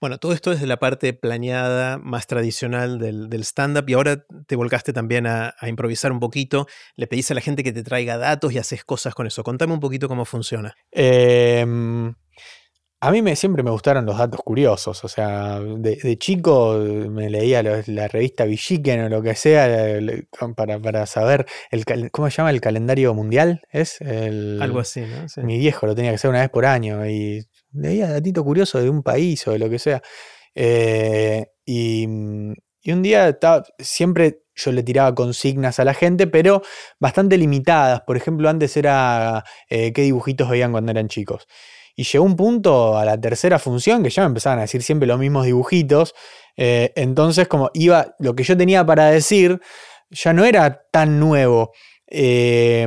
Bueno, 0.01 0.19
todo 0.19 0.33
esto 0.33 0.53
es 0.53 0.61
de 0.61 0.69
la 0.69 0.79
parte 0.79 1.12
planeada 1.14 1.99
más 1.99 2.29
tradicional 2.29 3.01
del, 3.01 3.43
stand-up 3.43 3.88
y 3.88 3.95
ahora 3.95 4.25
te 4.47 4.55
volcaste 4.55 4.93
también 4.93 5.27
a, 5.27 5.55
improvisar 5.62 6.12
un 6.12 6.21
poquito. 6.21 6.69
Le 6.95 7.09
pedís 7.09 7.33
a 7.33 7.35
la 7.35 7.40
gente 7.40 7.64
que 7.64 7.73
te 7.73 7.83
traiga 7.83 8.17
datos 8.17 8.53
y 8.53 8.59
haces 8.59 8.85
cosas 8.85 9.14
con 9.14 9.27
eso. 9.27 9.43
Contame 9.43 9.73
un 9.73 9.81
poquito 9.81 10.07
cómo 10.07 10.25
funciona. 10.25 10.77
Eh, 10.93 11.67
a 13.05 13.11
mí 13.11 13.21
me, 13.21 13.37
siempre 13.37 13.62
me 13.62 13.71
gustaron 13.71 14.07
los 14.07 14.17
datos 14.17 14.40
curiosos, 14.40 15.05
o 15.05 15.09
sea, 15.09 15.61
de, 15.61 16.17
chico 16.17 16.79
me 17.11 17.29
leía 17.29 17.62
la 17.62 18.09
revista 18.09 18.47
Villiquen 18.47 19.03
o 19.03 19.09
lo 19.11 19.21
que 19.21 19.35
sea 19.35 19.69
para, 20.57 20.81
para 20.81 21.05
saber, 21.05 21.45
el, 21.71 21.85
¿cómo 22.11 22.31
se 22.31 22.38
llama? 22.38 22.49
El 22.49 22.62
calendario 22.62 23.12
mundial, 23.12 23.61
¿es? 23.71 24.01
Algo 24.01 24.81
así, 24.81 25.03
¿no? 25.03 25.45
Mi 25.45 25.59
viejo 25.59 25.87
lo 25.87 25.95
tenía 25.95 26.12
que 26.12 26.14
hacer 26.14 26.31
una 26.31 26.40
vez 26.40 26.49
por 26.49 26.64
año 26.64 27.07
y 27.07 27.45
leía 27.75 28.09
datito 28.09 28.43
curioso 28.43 28.81
de 28.81 28.88
un 28.88 29.03
país 29.03 29.47
o 29.49 29.53
de 29.53 29.59
lo 29.59 29.69
que 29.69 29.79
sea. 29.79 30.01
Eh, 30.55 31.47
y, 31.67 32.07
un 32.07 33.03
día 33.03 33.29
estaba, 33.29 33.64
siempre 33.79 34.45
yo 34.55 34.73
le 34.73 34.83
tiraba 34.83 35.14
consignas 35.14 35.79
a 35.79 35.85
la 35.85 35.93
gente, 35.93 36.27
pero 36.27 36.62
bastante 36.99 37.37
limitadas. 37.37 38.01
Por 38.07 38.17
ejemplo, 38.17 38.49
antes 38.49 38.79
era 38.79 39.45
eh, 39.69 39.93
qué 39.93 40.03
dibujitos 40.03 40.49
veían 40.49 40.73
cuando 40.73 40.90
eran 40.93 41.09
chicos. 41.09 41.47
Y 41.96 42.04
llegó 42.04 42.24
un 42.24 42.37
punto 42.37 42.98
a 42.98 43.04
la 43.04 43.20
tercera 43.20 43.59
función 43.59 44.02
que 44.02 44.11
ya 44.11 44.22
me 44.22 44.26
empezaban 44.26 44.59
a 44.59 44.62
decir 44.62 44.83
siempre 44.83 45.07
los 45.07 45.18
mismos 45.18 45.46
dibujitos. 45.46 46.14
Eh, 46.57 46.92
entonces, 46.96 47.48
como 47.48 47.70
iba, 47.74 48.14
lo 48.18 48.35
que 48.35 48.42
yo 48.42 48.57
tenía 48.57 48.85
para 48.85 49.11
decir 49.11 49.61
ya 50.11 50.33
no 50.33 50.44
era 50.44 50.87
tan 50.90 51.20
nuevo. 51.20 51.72
Eh, 52.07 52.87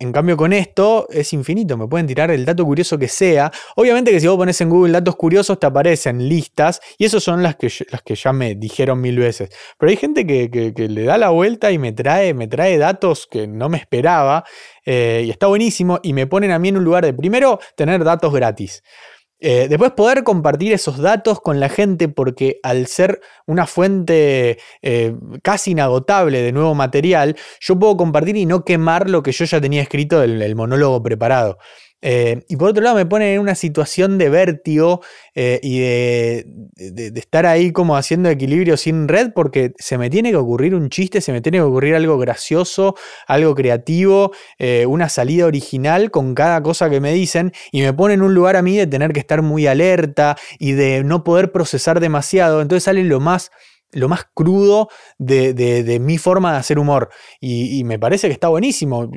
en 0.00 0.12
cambio, 0.12 0.36
con 0.36 0.52
esto 0.52 1.08
es 1.10 1.32
infinito, 1.32 1.76
me 1.76 1.88
pueden 1.88 2.06
tirar 2.06 2.30
el 2.30 2.44
dato 2.44 2.64
curioso 2.64 2.96
que 2.96 3.08
sea. 3.08 3.50
Obviamente 3.74 4.12
que 4.12 4.20
si 4.20 4.28
vos 4.28 4.36
pones 4.36 4.60
en 4.60 4.70
Google 4.70 4.92
datos 4.92 5.16
curiosos 5.16 5.58
te 5.58 5.66
aparecen 5.66 6.28
listas 6.28 6.80
y 6.98 7.04
esas 7.04 7.20
son 7.20 7.42
las 7.42 7.56
que, 7.56 7.68
las 7.90 8.02
que 8.02 8.14
ya 8.14 8.32
me 8.32 8.54
dijeron 8.54 9.00
mil 9.00 9.18
veces. 9.18 9.50
Pero 9.76 9.90
hay 9.90 9.96
gente 9.96 10.24
que, 10.24 10.72
le 10.76 11.02
da 11.02 11.18
la 11.18 11.30
vuelta 11.30 11.72
y 11.72 11.78
me 11.78 11.92
trae, 11.92 12.32
me 12.32 12.46
trae 12.46 12.78
datos 12.78 13.26
que 13.26 13.48
no 13.48 13.68
me 13.68 13.78
esperaba 13.78 14.44
eh, 14.84 15.24
y 15.26 15.30
está 15.30 15.48
buenísimo 15.48 15.98
y 16.04 16.12
me 16.12 16.28
ponen 16.28 16.52
a 16.52 16.60
mí 16.60 16.68
en 16.68 16.76
un 16.76 16.84
lugar 16.84 17.04
de 17.04 17.12
primero 17.12 17.58
tener 17.74 18.04
datos 18.04 18.32
gratis. 18.32 18.84
Eh, 19.40 19.68
después 19.68 19.92
poder 19.92 20.24
compartir 20.24 20.72
esos 20.72 20.98
datos 20.98 21.40
con 21.40 21.60
la 21.60 21.68
gente 21.68 22.08
porque 22.08 22.58
al 22.64 22.86
ser 22.88 23.20
una 23.46 23.66
fuente 23.66 24.58
eh, 24.82 25.14
casi 25.42 25.70
inagotable 25.72 26.42
de 26.42 26.52
nuevo 26.52 26.74
material, 26.74 27.36
yo 27.60 27.78
puedo 27.78 27.96
compartir 27.96 28.36
y 28.36 28.46
no 28.46 28.64
quemar 28.64 29.08
lo 29.08 29.22
que 29.22 29.32
yo 29.32 29.44
ya 29.44 29.60
tenía 29.60 29.82
escrito 29.82 30.20
del 30.20 30.56
monólogo 30.56 31.02
preparado. 31.02 31.58
Eh, 32.00 32.44
y 32.48 32.56
por 32.56 32.70
otro 32.70 32.82
lado 32.82 32.94
me 32.94 33.06
pone 33.06 33.34
en 33.34 33.40
una 33.40 33.56
situación 33.56 34.18
de 34.18 34.28
vértigo 34.28 35.00
eh, 35.34 35.58
y 35.62 35.80
de, 35.80 37.12
estar 37.16 37.44
ahí 37.44 37.72
como 37.72 37.96
haciendo 37.96 38.28
equilibrio 38.28 38.76
sin 38.76 39.08
red 39.08 39.32
porque 39.34 39.72
se 39.78 39.98
me 39.98 40.08
tiene 40.08 40.30
que 40.30 40.36
ocurrir 40.36 40.76
un 40.76 40.90
chiste, 40.90 41.20
se 41.20 41.32
me 41.32 41.40
tiene 41.40 41.58
que 41.58 41.62
ocurrir 41.62 41.96
algo 41.96 42.16
gracioso, 42.18 42.94
algo 43.26 43.54
creativo, 43.56 44.30
eh, 44.58 44.86
una 44.86 45.08
salida 45.08 45.46
original 45.46 46.12
con 46.12 46.34
cada 46.34 46.62
cosa 46.62 46.88
que 46.88 47.00
me 47.00 47.12
dicen 47.12 47.52
y 47.72 47.82
me 47.82 47.92
pone 47.92 48.14
en 48.14 48.22
un 48.22 48.32
lugar 48.32 48.54
a 48.56 48.62
mí 48.62 48.76
de 48.76 48.86
tener 48.86 49.12
que 49.12 49.20
estar 49.20 49.42
muy 49.42 49.66
alerta 49.66 50.36
y 50.58 50.72
de 50.72 51.02
no 51.02 51.24
poder 51.24 51.50
procesar 51.50 51.98
demasiado. 51.98 52.62
Entonces 52.62 52.84
sale 52.84 53.02
lo 53.02 53.18
más 53.18 53.50
lo 53.92 54.08
más 54.08 54.26
crudo 54.34 54.88
de, 55.18 55.98
mi 56.00 56.18
forma 56.18 56.52
de 56.52 56.58
hacer 56.58 56.78
humor. 56.78 57.10
Y, 57.40 57.84
me 57.84 57.98
parece 57.98 58.28
que 58.28 58.34
está 58.34 58.48
buenísimo. 58.48 59.10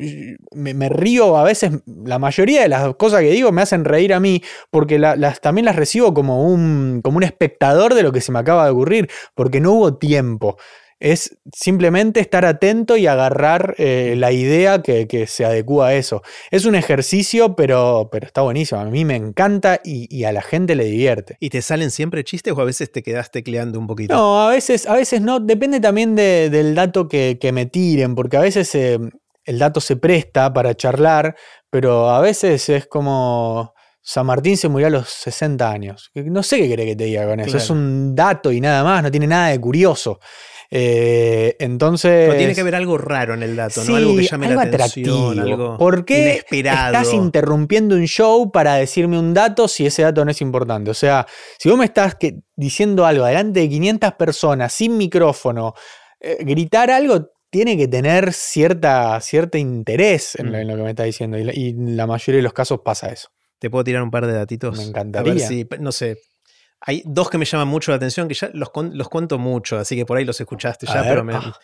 Me, 0.54 0.90
río 0.90 1.38
a 1.38 1.44
veces, 1.44 1.72
la 1.86 2.20
mayoría 2.20 2.62
de 2.62 2.70
las 2.70 2.96
cosas 2.96 3.22
que 3.22 3.32
digo 3.32 3.52
me 3.52 3.62
hacen 3.62 3.86
reír 3.86 4.14
a 4.14 4.20
mí, 4.20 4.42
porque 4.70 5.00
las, 5.00 5.42
también 5.42 5.66
las 5.66 5.76
recibo 5.76 6.14
como 6.14 6.46
un, 6.46 7.02
como 7.04 7.18
un 7.18 7.24
espectador 7.24 7.94
de 7.94 8.04
lo 8.04 8.12
que 8.12 8.22
se 8.22 8.32
me 8.32 8.40
acaba 8.40 8.66
de 8.66 8.72
ocurrir, 8.72 9.10
porque 9.36 9.60
no 9.60 9.72
hubo 9.74 9.98
tiempo 9.98 10.58
es 11.02 11.36
simplemente 11.52 12.20
estar 12.20 12.46
atento 12.46 12.96
y 12.96 13.08
agarrar 13.08 13.74
eh, 13.80 14.14
la 14.18 14.32
idea 14.32 14.84
que, 14.84 15.26
se 15.28 15.44
adecua 15.44 15.88
a 15.88 15.94
eso. 15.96 16.22
Es 16.52 16.66
un 16.66 16.76
ejercicio, 16.76 17.56
pero, 17.56 18.10
pero 18.12 18.28
está 18.28 18.42
buenísimo. 18.42 18.80
A 18.80 18.86
mí 18.86 19.04
me 19.04 19.16
encanta 19.16 19.82
y, 19.84 20.24
a 20.24 20.32
la 20.32 20.44
gente 20.44 20.76
le 20.76 20.86
divierte. 20.86 21.38
¿Y 21.40 21.50
te 21.50 21.64
salen 21.64 21.90
siempre 21.90 22.24
chistes 22.24 22.54
o 22.54 22.62
a 22.62 22.66
veces 22.66 22.92
te 22.92 23.02
quedas 23.02 23.32
tecleando 23.32 23.80
un 23.80 23.88
poquito? 23.88 24.14
No, 24.14 24.48
a 24.48 24.52
veces, 24.52 24.86
a 24.86 24.94
veces 24.94 25.22
no. 25.22 25.40
Depende 25.40 25.80
también 25.80 26.16
del 26.16 26.76
dato 26.76 27.08
que, 27.10 27.50
me 27.52 27.66
tiren, 27.66 28.14
porque 28.14 28.38
a 28.38 28.42
veces 28.42 28.74
eh, 28.76 29.00
el 29.46 29.58
dato 29.58 29.82
se 29.82 29.96
presta 29.96 30.54
para 30.54 30.76
charlar, 30.76 31.36
pero 31.70 32.12
a 32.12 32.22
veces 32.22 32.70
es 32.70 32.86
como... 32.86 33.74
San 34.04 34.26
Martín 34.26 34.58
se 34.58 34.68
murió 34.68 34.88
a 34.88 34.90
los 34.90 35.10
60 35.10 35.70
años. 35.70 36.12
No 36.16 36.42
sé 36.42 36.58
qué 36.58 36.68
querés 36.68 36.88
que 36.88 36.96
te 36.96 37.04
diga 37.04 37.28
con 37.28 37.40
eso. 37.40 37.58
Es 37.58 37.70
un 37.70 38.16
dato 38.16 38.52
y 38.52 38.60
nada 38.60 38.84
más, 38.84 39.04
no 39.04 39.12
tiene 39.12 39.28
nada 39.28 39.50
de 39.50 39.62
curioso. 39.62 40.20
Eh, 40.74 41.58
entonces. 41.60 42.28
Pero 42.28 42.38
tiene 42.38 42.56
que 42.56 42.62
haber 42.62 42.76
algo 42.76 42.98
raro 42.98 43.34
en 43.34 43.44
el 43.44 43.58
dato, 43.58 43.84
¿no? 43.84 43.96
Algo 43.96 44.16
que 44.16 44.24
llame 44.24 44.50
la 44.50 44.62
atención, 44.62 45.38
algo 45.38 45.78
¿Por 45.78 46.06
qué 46.06 46.42
estás 46.50 47.14
interrumpiendo 47.14 47.96
un 47.96 48.08
show 48.08 48.50
para 48.54 48.76
decirme 48.76 49.20
un 49.20 49.34
dato 49.34 49.68
si 49.68 49.86
ese 49.86 50.04
dato 50.04 50.24
no 50.24 50.32
es 50.32 50.40
importante? 50.40 50.90
O 50.90 50.94
sea, 50.94 51.28
si 51.60 51.68
vos 51.68 51.78
me 51.78 51.86
estás 51.86 52.16
diciendo 52.56 53.06
algo 53.06 53.26
delante 53.26 53.60
de 53.60 53.70
500 53.70 54.14
personas, 54.14 54.72
sin 54.72 54.98
micrófono, 54.98 55.74
eh, 56.22 56.38
gritar 56.40 56.90
algo 56.90 57.32
tiene 57.50 57.76
que 57.76 57.90
tener 57.90 58.32
cierta, 58.32 59.20
cierto 59.20 59.58
interés 59.58 60.36
en, 60.36 60.54
lo, 60.54 60.74
mm. 60.74 60.78
que 60.78 60.84
me 60.84 60.90
está 60.92 61.04
diciendo. 61.04 61.38
Y 61.38 61.70
en 61.72 61.98
la 61.98 62.08
mayoría 62.08 62.38
de 62.38 62.44
los 62.44 62.54
casos 62.54 62.80
pasa 62.80 63.10
eso. 63.10 63.28
¿Te 63.60 63.70
puedo 63.70 63.84
tirar 63.84 64.02
un 64.02 64.10
par 64.10 64.26
de 64.26 64.34
datitos? 64.34 64.78
Me 64.78 64.86
encantaría. 64.86 65.34
A 65.34 65.36
ver 65.36 65.46
si, 65.46 65.68
no 65.82 65.92
sé, 65.92 66.18
hay 66.82 67.04
dos 67.06 67.30
que 67.30 67.38
me 67.38 67.46
llaman 67.46 67.68
mucho 67.68 67.92
la 67.92 67.98
atención, 67.98 68.28
que 68.28 68.34
ya 68.34 68.50
los, 68.54 68.72
los 68.76 69.10
cuento 69.10 69.38
mucho, 69.38 69.78
así 69.78 69.96
que 69.96 70.06
por 70.06 70.18
ahí 70.18 70.26
los 70.26 70.40
escuchaste 70.42 70.88
ya, 70.88 71.04
pero 71.04 71.26
ah. 71.32 71.58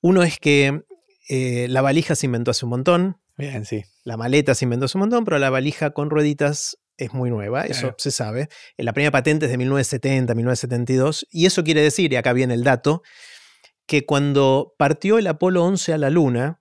uno 0.00 0.22
es 0.22 0.38
que 0.38 0.82
eh, 1.28 1.66
la 1.68 1.82
valija 1.82 2.14
se 2.14 2.26
inventó 2.26 2.50
hace 2.50 2.64
un 2.64 2.70
montón. 2.70 3.20
Bien, 3.36 3.66
sí. 3.66 3.84
La 4.04 4.16
maleta 4.16 4.54
se 4.54 4.64
inventó 4.64 4.86
hace 4.86 4.96
un 4.96 5.02
montón, 5.02 5.24
pero 5.24 5.38
la 5.38 5.50
valija 5.50 5.90
con 5.90 6.08
rueditas 6.08 6.78
es 6.96 7.12
muy 7.12 7.28
nueva, 7.28 7.64
eso 7.66 7.94
se 7.98 8.10
sabe. 8.10 8.48
La 8.78 8.92
primera 8.92 9.10
patente 9.10 9.46
es 9.46 9.50
de 9.50 9.58
1970, 9.58 10.34
1972, 10.34 11.26
y 11.30 11.46
eso 11.46 11.62
quiere 11.62 11.82
decir, 11.82 12.12
y 12.12 12.16
acá 12.16 12.32
viene 12.32 12.54
el 12.54 12.64
dato, 12.64 13.02
que 13.86 14.06
cuando 14.06 14.74
partió 14.78 15.18
el 15.18 15.26
Apolo 15.26 15.64
11 15.64 15.92
a 15.92 15.98
la 15.98 16.08
Luna, 16.08 16.60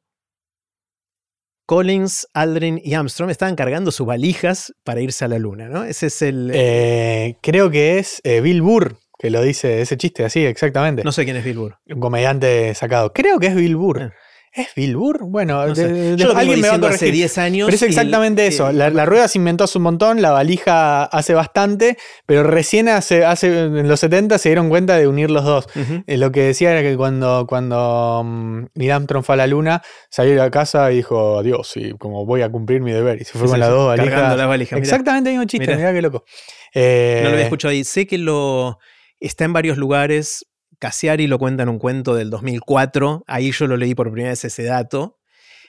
Collins, 1.65 2.27
Aldrin 2.33 2.81
y 2.83 2.93
Armstrong 2.93 3.29
estaban 3.31 3.55
cargando 3.55 3.91
sus 3.91 4.05
valijas 4.05 4.73
para 4.83 5.01
irse 5.01 5.25
a 5.25 5.27
la 5.27 5.39
luna, 5.39 5.69
¿no? 5.69 5.83
Ese 5.83 6.07
es 6.07 6.21
el. 6.21 6.51
Eh, 6.53 7.37
creo 7.41 7.69
que 7.71 7.99
es 7.99 8.21
eh, 8.23 8.41
Bill 8.41 8.61
Burr 8.61 8.97
que 9.23 9.29
lo 9.29 9.41
dice 9.41 9.81
ese 9.81 9.95
chiste 9.95 10.25
así, 10.25 10.45
exactamente. 10.45 11.01
No 11.05 11.13
sé 11.13 11.23
quién 11.23 11.37
es 11.37 11.45
Bill 11.45 11.57
Burr. 11.57 11.77
Un 11.87 12.01
comediante 12.01 12.75
sacado. 12.75 13.13
Creo 13.13 13.39
que 13.39 13.47
es 13.47 13.55
Bill 13.55 13.77
Burr. 13.77 14.01
Ah. 14.01 14.13
¿Es 14.55 14.67
Bill 14.75 14.95
Burr? 14.95 15.19
Bueno, 15.23 15.61
alguien 15.61 16.61
me 16.61 16.69
va 16.69 16.75
a 16.75 16.89
hace 16.89 17.11
10 17.11 17.37
años. 17.39 17.65
Pero 17.65 17.75
es 17.75 17.81
exactamente 17.81 18.45
eso. 18.45 18.71
La, 18.71 19.05
rueda 19.05 19.27
se 19.27 19.39
inventó 19.39 19.63
hace 19.63 19.79
un 19.79 19.83
montón, 19.83 20.21
la 20.21 20.29
valija 20.29 21.05
hace 21.05 21.33
bastante, 21.33 21.97
pero 22.27 22.43
recién 22.43 22.87
hace, 22.87 23.25
hace 23.25 23.63
en 23.63 23.87
los 23.87 23.99
70 23.99 24.37
se 24.37 24.49
dieron 24.49 24.69
cuenta 24.69 24.95
de 24.97 25.07
unir 25.07 25.31
los 25.31 25.43
dos. 25.43 25.67
Eh, 26.05 26.17
lo 26.17 26.31
que 26.31 26.41
decía 26.41 26.71
era 26.71 26.83
que 26.83 26.95
cuando, 26.95 27.47
cuando 27.47 28.21
um, 28.21 28.67
Neil 28.75 28.91
Armstrong 28.91 29.23
fue 29.23 29.33
a 29.33 29.37
la 29.37 29.47
luna, 29.47 29.81
salió 30.09 30.33
de 30.33 30.37
la 30.37 30.51
casa 30.51 30.91
y 30.91 30.97
dijo, 30.97 31.39
adiós, 31.39 31.75
y 31.75 31.93
como 31.93 32.25
voy 32.25 32.43
a 32.43 32.49
cumplir 32.49 32.81
mi 32.81 32.91
deber. 32.91 33.19
Y 33.21 33.25
se 33.25 33.37
fue 33.37 33.47
con 33.47 33.59
las 33.59 33.69
dos 33.69 33.87
valijas. 33.87 34.37
Las 34.37 34.47
valijas. 34.47 34.77
Exactamente 34.77 35.31
el 35.31 35.37
mismo 35.37 35.47
chiste, 35.47 35.75
mirá, 35.75 35.91
qué 35.93 36.01
loco. 36.01 36.25
no 36.75 36.81
lo 36.81 37.29
había 37.29 37.39
eh, 37.39 37.43
escuchado 37.43 37.71
ahí. 37.71 37.83
Sé 37.83 38.05
que 38.05 38.19
lo 38.19 38.77
está 39.19 39.45
en 39.45 39.53
varios 39.53 39.77
lugares 39.77 40.45
Cassiari 40.83 41.27
lo 41.27 41.39
cuenta 41.39 41.63
en 41.63 41.69
un 41.69 41.79
cuento 41.79 42.13
del 42.13 42.29
2004, 42.29 43.23
ahí 43.25 43.53
yo 43.53 43.67
lo 43.67 43.77
leí 43.77 43.95
por 43.95 44.11
primera 44.11 44.31
vez 44.31 44.43
ese 44.43 44.63
dato. 44.63 45.17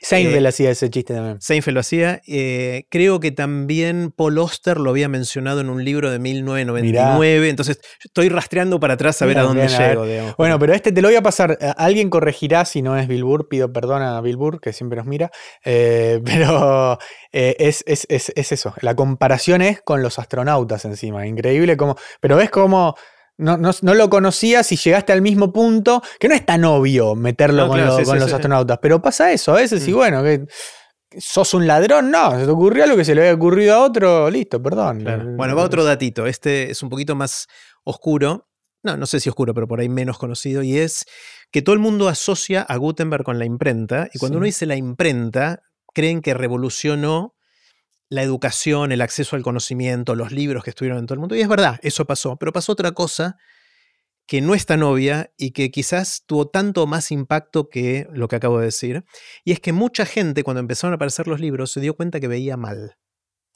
Seinfeld 0.03 0.45
hacía 0.45 0.73
ese 0.73 0.91
chiste 0.91 1.15
también. 1.15 1.41
Seinfeld 1.41 1.75
lo 1.75 1.81
hacía. 1.81 2.21
Eh, 2.27 2.87
creo 2.91 3.21
que 3.21 3.31
también 3.31 4.11
Paul 4.11 4.39
Oster 4.39 4.81
lo 4.81 4.91
había 4.91 5.09
mencionado 5.09 5.61
en 5.61 5.71
un 5.71 5.85
libro 5.85 6.11
de 6.11 6.19
1999. 6.19 7.49
Entonces 7.49 7.79
estoy 8.05 8.29
rastreando 8.29 8.81
para 8.81 8.95
atrás 8.95 9.23
a 9.23 9.27
ver 9.27 9.39
a 9.39 9.43
dónde 9.43 9.69
llego. 9.69 10.05
Bueno, 10.37 10.59
pero 10.59 10.75
este 10.75 10.91
te 10.91 11.01
lo 11.01 11.07
voy 11.07 11.17
a 11.17 11.23
pasar. 11.23 11.57
Alguien 11.77 12.11
corregirá 12.11 12.65
si 12.65 12.83
no 12.83 12.99
es 12.99 13.07
Bill 13.07 13.23
Burr. 13.23 13.49
Pido 13.49 13.73
perdón 13.73 14.03
a 14.03 14.21
Bill 14.21 14.37
Burr, 14.37 14.61
que 14.61 14.73
siempre 14.73 14.97
nos 14.97 15.07
mira. 15.07 15.31
pero 15.63 16.99
es, 17.31 17.85
es, 17.87 18.07
es, 18.09 18.53
eso. 18.53 18.75
La 18.81 18.97
comparación 18.97 19.63
es 19.63 19.81
con 19.81 20.03
los 20.03 20.19
astronautas 20.19 20.85
encima. 20.85 21.25
Increíble 21.25 21.77
como. 21.77 21.97
Pero 22.21 22.37
ves 22.37 22.51
cómo 22.51 22.97
no, 23.37 23.95
lo 23.95 24.11
conocías 24.11 24.71
y 24.73 24.77
llegaste 24.77 25.13
al 25.13 25.23
mismo 25.23 25.53
punto, 25.53 26.03
que 26.19 26.29
no 26.29 26.35
es 26.35 26.47
tan 26.47 26.65
obvio 26.65 27.15
meterlo 27.15 27.69
con, 27.69 27.85
los 27.85 28.33
astronautas, 28.33 28.79
pero 28.81 29.03
pasa 29.03 29.33
eso 29.33 29.53
a 29.53 29.57
veces 29.57 29.87
y 29.89 29.93
mm. 29.93 29.95
bueno, 29.95 30.23
que 30.23 30.47
sos 31.19 31.55
un 31.55 31.67
ladrón, 31.67 32.11
no, 32.11 32.39
se 32.39 32.45
te 32.45 32.51
ocurrió 32.51 32.85
algo 32.85 32.97
que 32.97 33.05
se 33.05 33.15
le 33.15 33.23
había 33.23 33.35
ocurrido 33.35 33.75
a 33.75 33.83
otro, 33.83 34.31
listo, 34.31 34.63
perdón. 34.63 35.05
Bueno, 35.37 35.57
va 35.57 35.63
otro 35.63 35.85
datito, 35.85 36.27
este 36.27 36.71
es 36.71 36.83
un 36.83 36.89
poquito 36.89 37.15
más 37.15 37.47
oscuro, 37.85 38.49
no, 38.83 38.97
no 38.97 39.07
sé 39.07 39.21
si 39.21 39.29
oscuro, 39.29 39.55
pero 39.55 39.67
por 39.67 39.81
ahí 39.81 39.89
menos 39.89 40.19
conocido, 40.19 40.63
y 40.63 40.79
es 40.79 41.07
que 41.51 41.63
todo 41.63 41.75
el 41.75 41.81
mundo 41.81 42.09
asocia 42.09 42.63
a 42.63 42.77
Gutenberg 42.77 43.25
con 43.25 43.39
la 43.39 43.45
imprenta, 43.45 44.09
y 44.13 44.19
cuando 44.19 44.39
uno 44.39 44.47
dice 44.47 44.67
la 44.67 44.77
imprenta, 44.77 45.63
creen 45.93 46.21
que 46.21 46.35
revolucionó 46.35 47.34
la 48.15 48.23
educación, 48.23 48.93
el 48.93 49.01
acceso 49.01 49.37
al 49.37 49.43
conocimiento, 49.43 50.15
los 50.15 50.33
libros 50.33 50.65
que 50.65 50.71
estuvieron 50.71 50.99
en 50.99 51.07
todo 51.07 51.15
el 51.15 51.21
mundo. 51.21 51.35
Y 51.35 51.41
es 51.41 51.49
verdad, 51.49 51.79
eso 51.83 52.05
pasó, 52.05 52.37
pero 52.37 52.53
pasó 52.53 52.73
otra 52.73 52.93
cosa 52.93 53.37
que 54.27 54.41
no 54.41 54.55
es 54.55 54.65
tan 54.65 54.83
obvia 54.83 55.33
y 55.37 55.51
que 55.51 55.71
quizás 55.71 56.23
tuvo 56.27 56.49
tanto 56.49 56.87
más 56.87 57.11
impacto 57.11 57.69
que 57.69 58.07
lo 58.13 58.29
que 58.29 58.37
acabo 58.37 58.59
de 58.59 58.67
decir. 58.67 59.05
Y 59.45 59.53
es 59.53 59.61
que 59.61 59.73
mucha 59.73 60.07
gente 60.07 60.45
cuando 60.45 60.61
empezaron 60.61 60.93
a 60.93 60.97
aparecer 60.97 61.27
los 61.27 61.41
libros 61.41 61.73
se 61.73 61.81
dio 61.81 61.95
cuenta 61.95 62.21
que 62.21 62.29
veía 62.29 62.57
mal. 62.57 62.97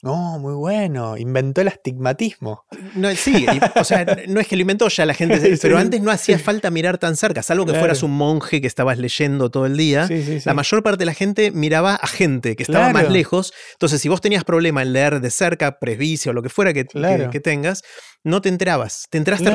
No, 0.01 0.39
muy 0.39 0.53
bueno. 0.53 1.17
Inventó 1.17 1.59
el 1.59 1.67
astigmatismo. 1.67 2.63
No, 2.95 3.13
sí, 3.15 3.45
o 3.75 3.83
sea, 3.83 4.05
no 4.27 4.39
es 4.39 4.47
que 4.47 4.55
lo 4.55 4.61
inventó 4.61 4.87
ya 4.87 5.05
la 5.05 5.13
gente, 5.13 5.57
pero 5.61 5.77
antes 5.77 6.01
no 6.01 6.09
hacía 6.09 6.39
falta 6.39 6.71
mirar 6.71 6.97
tan 6.97 7.17
cerca, 7.17 7.43
salvo 7.43 7.65
que 7.65 7.73
fueras 7.73 8.01
un 8.01 8.11
monje 8.11 8.61
que 8.61 8.67
estabas 8.67 8.97
leyendo 8.97 9.51
todo 9.51 9.65
el 9.65 9.75
día. 9.75 10.07
la 10.45 10.53
mayor 10.53 10.83
parte 10.83 10.99
de 10.99 11.05
la 11.05 11.13
gente 11.13 11.51
miraba 11.51 11.95
a 11.95 12.07
gente 12.07 12.55
que 12.55 12.63
estaba 12.63 12.93
más 12.93 13.09
lejos. 13.09 13.53
Entonces, 13.73 14.01
si 14.01 14.07
vos 14.07 14.21
tenías 14.21 14.43
problema 14.43 14.81
en 14.81 14.93
leer 14.93 15.19
de 15.19 15.31
cerca, 15.31 15.79
presbicia 15.79 16.31
o 16.31 16.33
lo 16.33 16.41
que 16.41 16.49
fuera 16.49 16.73
que, 16.73 16.85
que, 16.85 17.39
tengas, 17.39 17.83
no 18.23 18.41
te 18.41 18.49
enterabas. 18.49 19.05
Te 19.09 19.17
enteraste 19.17 19.49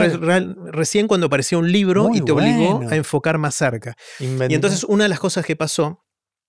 recién 0.72 1.08
cuando 1.08 1.28
aparecía 1.28 1.56
un 1.56 1.72
libro 1.72 2.10
y 2.12 2.20
te 2.20 2.32
obligó 2.32 2.82
a 2.90 2.96
enfocar 2.96 3.38
más 3.38 3.54
cerca. 3.54 3.96
Y 4.20 4.54
entonces, 4.54 4.84
una 4.84 5.04
de 5.04 5.08
las 5.08 5.20
cosas 5.20 5.46
que 5.46 5.56
pasó 5.56 6.04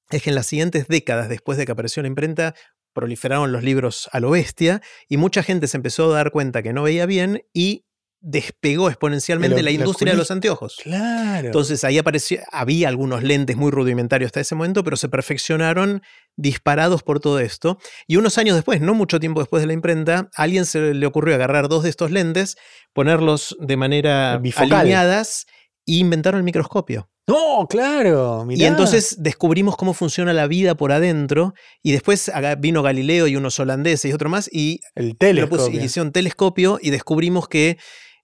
es 0.10 0.22
que 0.22 0.30
en 0.30 0.36
las 0.36 0.48
siguientes 0.48 0.88
décadas, 0.88 1.30
después 1.30 1.58
de 1.58 1.66
que 1.66 1.72
apareció 1.72 2.02
la 2.04 2.08
imprenta, 2.08 2.54
proliferaron 2.96 3.52
los 3.52 3.62
libros 3.62 4.10
a 4.12 4.20
lo 4.20 4.32
bestia 4.32 4.82
y 5.08 5.18
mucha 5.18 5.44
gente 5.44 5.68
se 5.68 5.78
empezó 5.78 6.12
a 6.12 6.16
dar 6.16 6.32
cuenta 6.32 6.64
que 6.64 6.74
no 6.74 6.82
veía 6.82 7.06
bien 7.06 7.44
y 7.54 7.86
despegó 8.22 8.88
exponencialmente 8.88 9.62
la 9.62 9.70
industria 9.70 10.14
de 10.14 10.18
los 10.18 10.32
anteojos. 10.32 10.78
Claro. 10.82 11.46
Entonces 11.46 11.84
ahí 11.84 12.00
apareció, 12.00 12.40
había 12.52 12.88
algunos 12.88 13.22
lentes 13.22 13.56
muy 13.56 13.70
rudimentarios 13.70 14.30
hasta 14.30 14.40
ese 14.40 14.56
momento, 14.56 14.84
pero 14.84 14.98
se 14.98 15.10
perfeccionaron 15.10 16.02
disparados 16.36 17.04
por 17.04 17.20
todo 17.20 17.40
esto. 17.40 17.78
Y 18.08 18.16
unos 18.16 18.40
años 18.40 18.56
después, 18.56 18.82
no 18.82 18.96
mucho 18.96 19.20
tiempo 19.20 19.42
después 19.42 19.62
de 19.62 19.68
la 19.68 19.74
imprenta, 19.74 20.32
a 20.36 20.42
alguien 20.42 20.66
se 20.66 20.96
le 20.96 21.06
ocurrió 21.06 21.36
agarrar 21.36 21.68
dos 21.68 21.84
de 21.84 21.90
estos 21.90 22.10
lentes, 22.10 22.58
ponerlos 22.94 23.56
de 23.60 23.78
manera 23.78 24.34
alineadas 24.34 25.46
e 25.86 25.94
inventaron 25.94 26.40
el 26.40 26.44
microscopio. 26.44 27.10
No, 27.28 27.68
claro. 27.68 28.46
Y 28.50 28.64
entonces 28.66 29.18
descubrimos 29.20 29.76
cómo 29.78 29.94
funciona 29.94 30.32
la 30.32 30.46
vida 30.46 30.76
por 30.76 30.92
adentro. 30.92 31.54
Y 31.82 31.92
después 31.92 32.32
vino 32.60 32.84
Galileo 32.84 33.28
y 33.28 33.36
unos 33.36 33.60
holandeses 33.60 34.12
y 34.12 34.14
otro 34.14 34.30
más. 34.30 34.50
Y, 34.52 34.82
el 34.94 35.18
telescopio. 35.18 35.82
hicieron 35.82 36.12
telescopio 36.12 36.78
y 36.82 36.92
descubrimos 36.92 37.48
que 37.48 37.78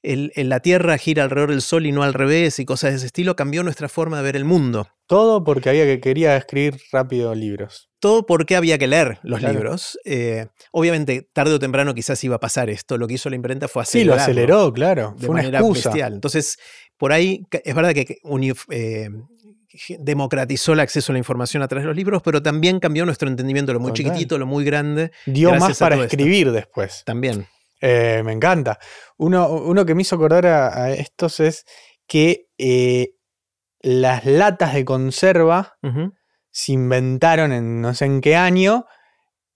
la 0.04 0.60
Tierra 0.60 0.97
gira 0.97 1.24
alrededor 1.24 1.50
del 1.50 1.62
Sol 1.62 1.86
y 1.86 1.91
no 1.91 2.04
al 2.04 2.13
revés 2.13 2.60
y 2.60 2.65
cosas 2.65 2.91
de 2.91 2.97
ese 2.97 3.08
estilo. 3.08 3.36
Cambió 3.36 3.63
nuestra 3.63 3.89
forma 3.89 4.17
de 4.17 4.24
ver 4.24 4.36
el 4.36 4.45
mundo. 4.45 4.88
Todo 5.08 5.43
porque 5.43 5.69
había 5.69 5.86
que 5.86 6.00
quería 6.00 6.38
escribir 6.38 6.80
rápido 6.91 7.34
libros. 7.34 7.90
Todo 8.01 8.25
porque 8.25 8.55
había 8.55 8.79
que 8.79 8.87
leer 8.87 9.19
los 9.21 9.43
libros. 9.43 9.99
Eh, 10.05 10.47
obviamente, 10.71 11.29
tarde 11.33 11.53
o 11.53 11.59
temprano 11.59 11.93
quizás 11.93 12.21
iba 12.23 12.37
a 12.37 12.39
pasar 12.39 12.71
esto. 12.71 12.97
Lo 12.97 13.07
que 13.07 13.13
hizo 13.13 13.29
la 13.29 13.35
imprenta 13.35 13.67
fue 13.67 13.83
acelerarlo. 13.83 14.13
Sí, 14.13 14.17
lo 14.17 14.23
aceleró, 14.23 14.73
claro. 14.73 15.15
De 15.19 15.29
manera 15.29 15.61
bestial. 15.61 16.15
Entonces, 16.15 16.57
por 16.97 17.13
ahí 17.13 17.45
es 17.51 17.75
verdad 17.75 17.93
que 17.93 18.17
eh, 18.71 19.09
democratizó 19.99 20.73
el 20.73 20.79
acceso 20.79 21.11
a 21.11 21.13
la 21.13 21.19
información 21.19 21.61
a 21.61 21.67
través 21.67 21.83
de 21.83 21.89
los 21.89 21.95
libros, 21.95 22.23
pero 22.23 22.41
también 22.41 22.79
cambió 22.79 23.05
nuestro 23.05 23.29
entendimiento, 23.29 23.71
lo 23.71 23.79
muy 23.79 23.93
chiquitito, 23.93 24.39
lo 24.39 24.47
muy 24.47 24.65
grande. 24.65 25.11
Dio 25.27 25.53
más 25.53 25.77
para 25.77 26.03
escribir 26.03 26.51
después. 26.51 27.03
También. 27.05 27.45
Eh, 27.81 28.23
me 28.25 28.31
encanta. 28.31 28.79
Uno, 29.17 29.85
que 29.85 29.93
me 29.93 30.01
hizo 30.01 30.15
acordar 30.15 30.47
a, 30.47 30.91
estos 30.91 31.39
es 31.39 31.65
que 32.07 32.47
las 33.83 34.25
latas 34.25 34.73
de 34.73 34.85
conserva 34.85 35.77
se 36.51 36.73
inventaron 36.73 37.51
en 37.51 37.81
no 37.81 37.93
sé 37.93 38.05
en 38.05 38.21
qué 38.21 38.35
año 38.35 38.85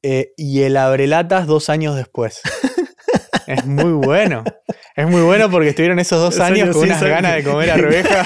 y 0.01 0.62
el 0.62 0.77
abrelatas 0.77 1.47
dos 1.47 1.69
años 1.69 1.95
después. 1.95 2.41
es 3.47 3.65
muy 3.65 3.91
bueno. 3.93 4.43
Es 4.95 5.08
muy 5.08 5.21
bueno 5.21 5.49
porque 5.51 5.69
estuvieron 5.69 5.99
esos 5.99 6.19
dos 6.19 6.39
años, 6.39 6.75
con 6.75 6.86
unas 6.86 7.03
ganas 7.03 7.36
de 7.36 7.43
comer 7.43 7.71
arveja. 7.71 8.25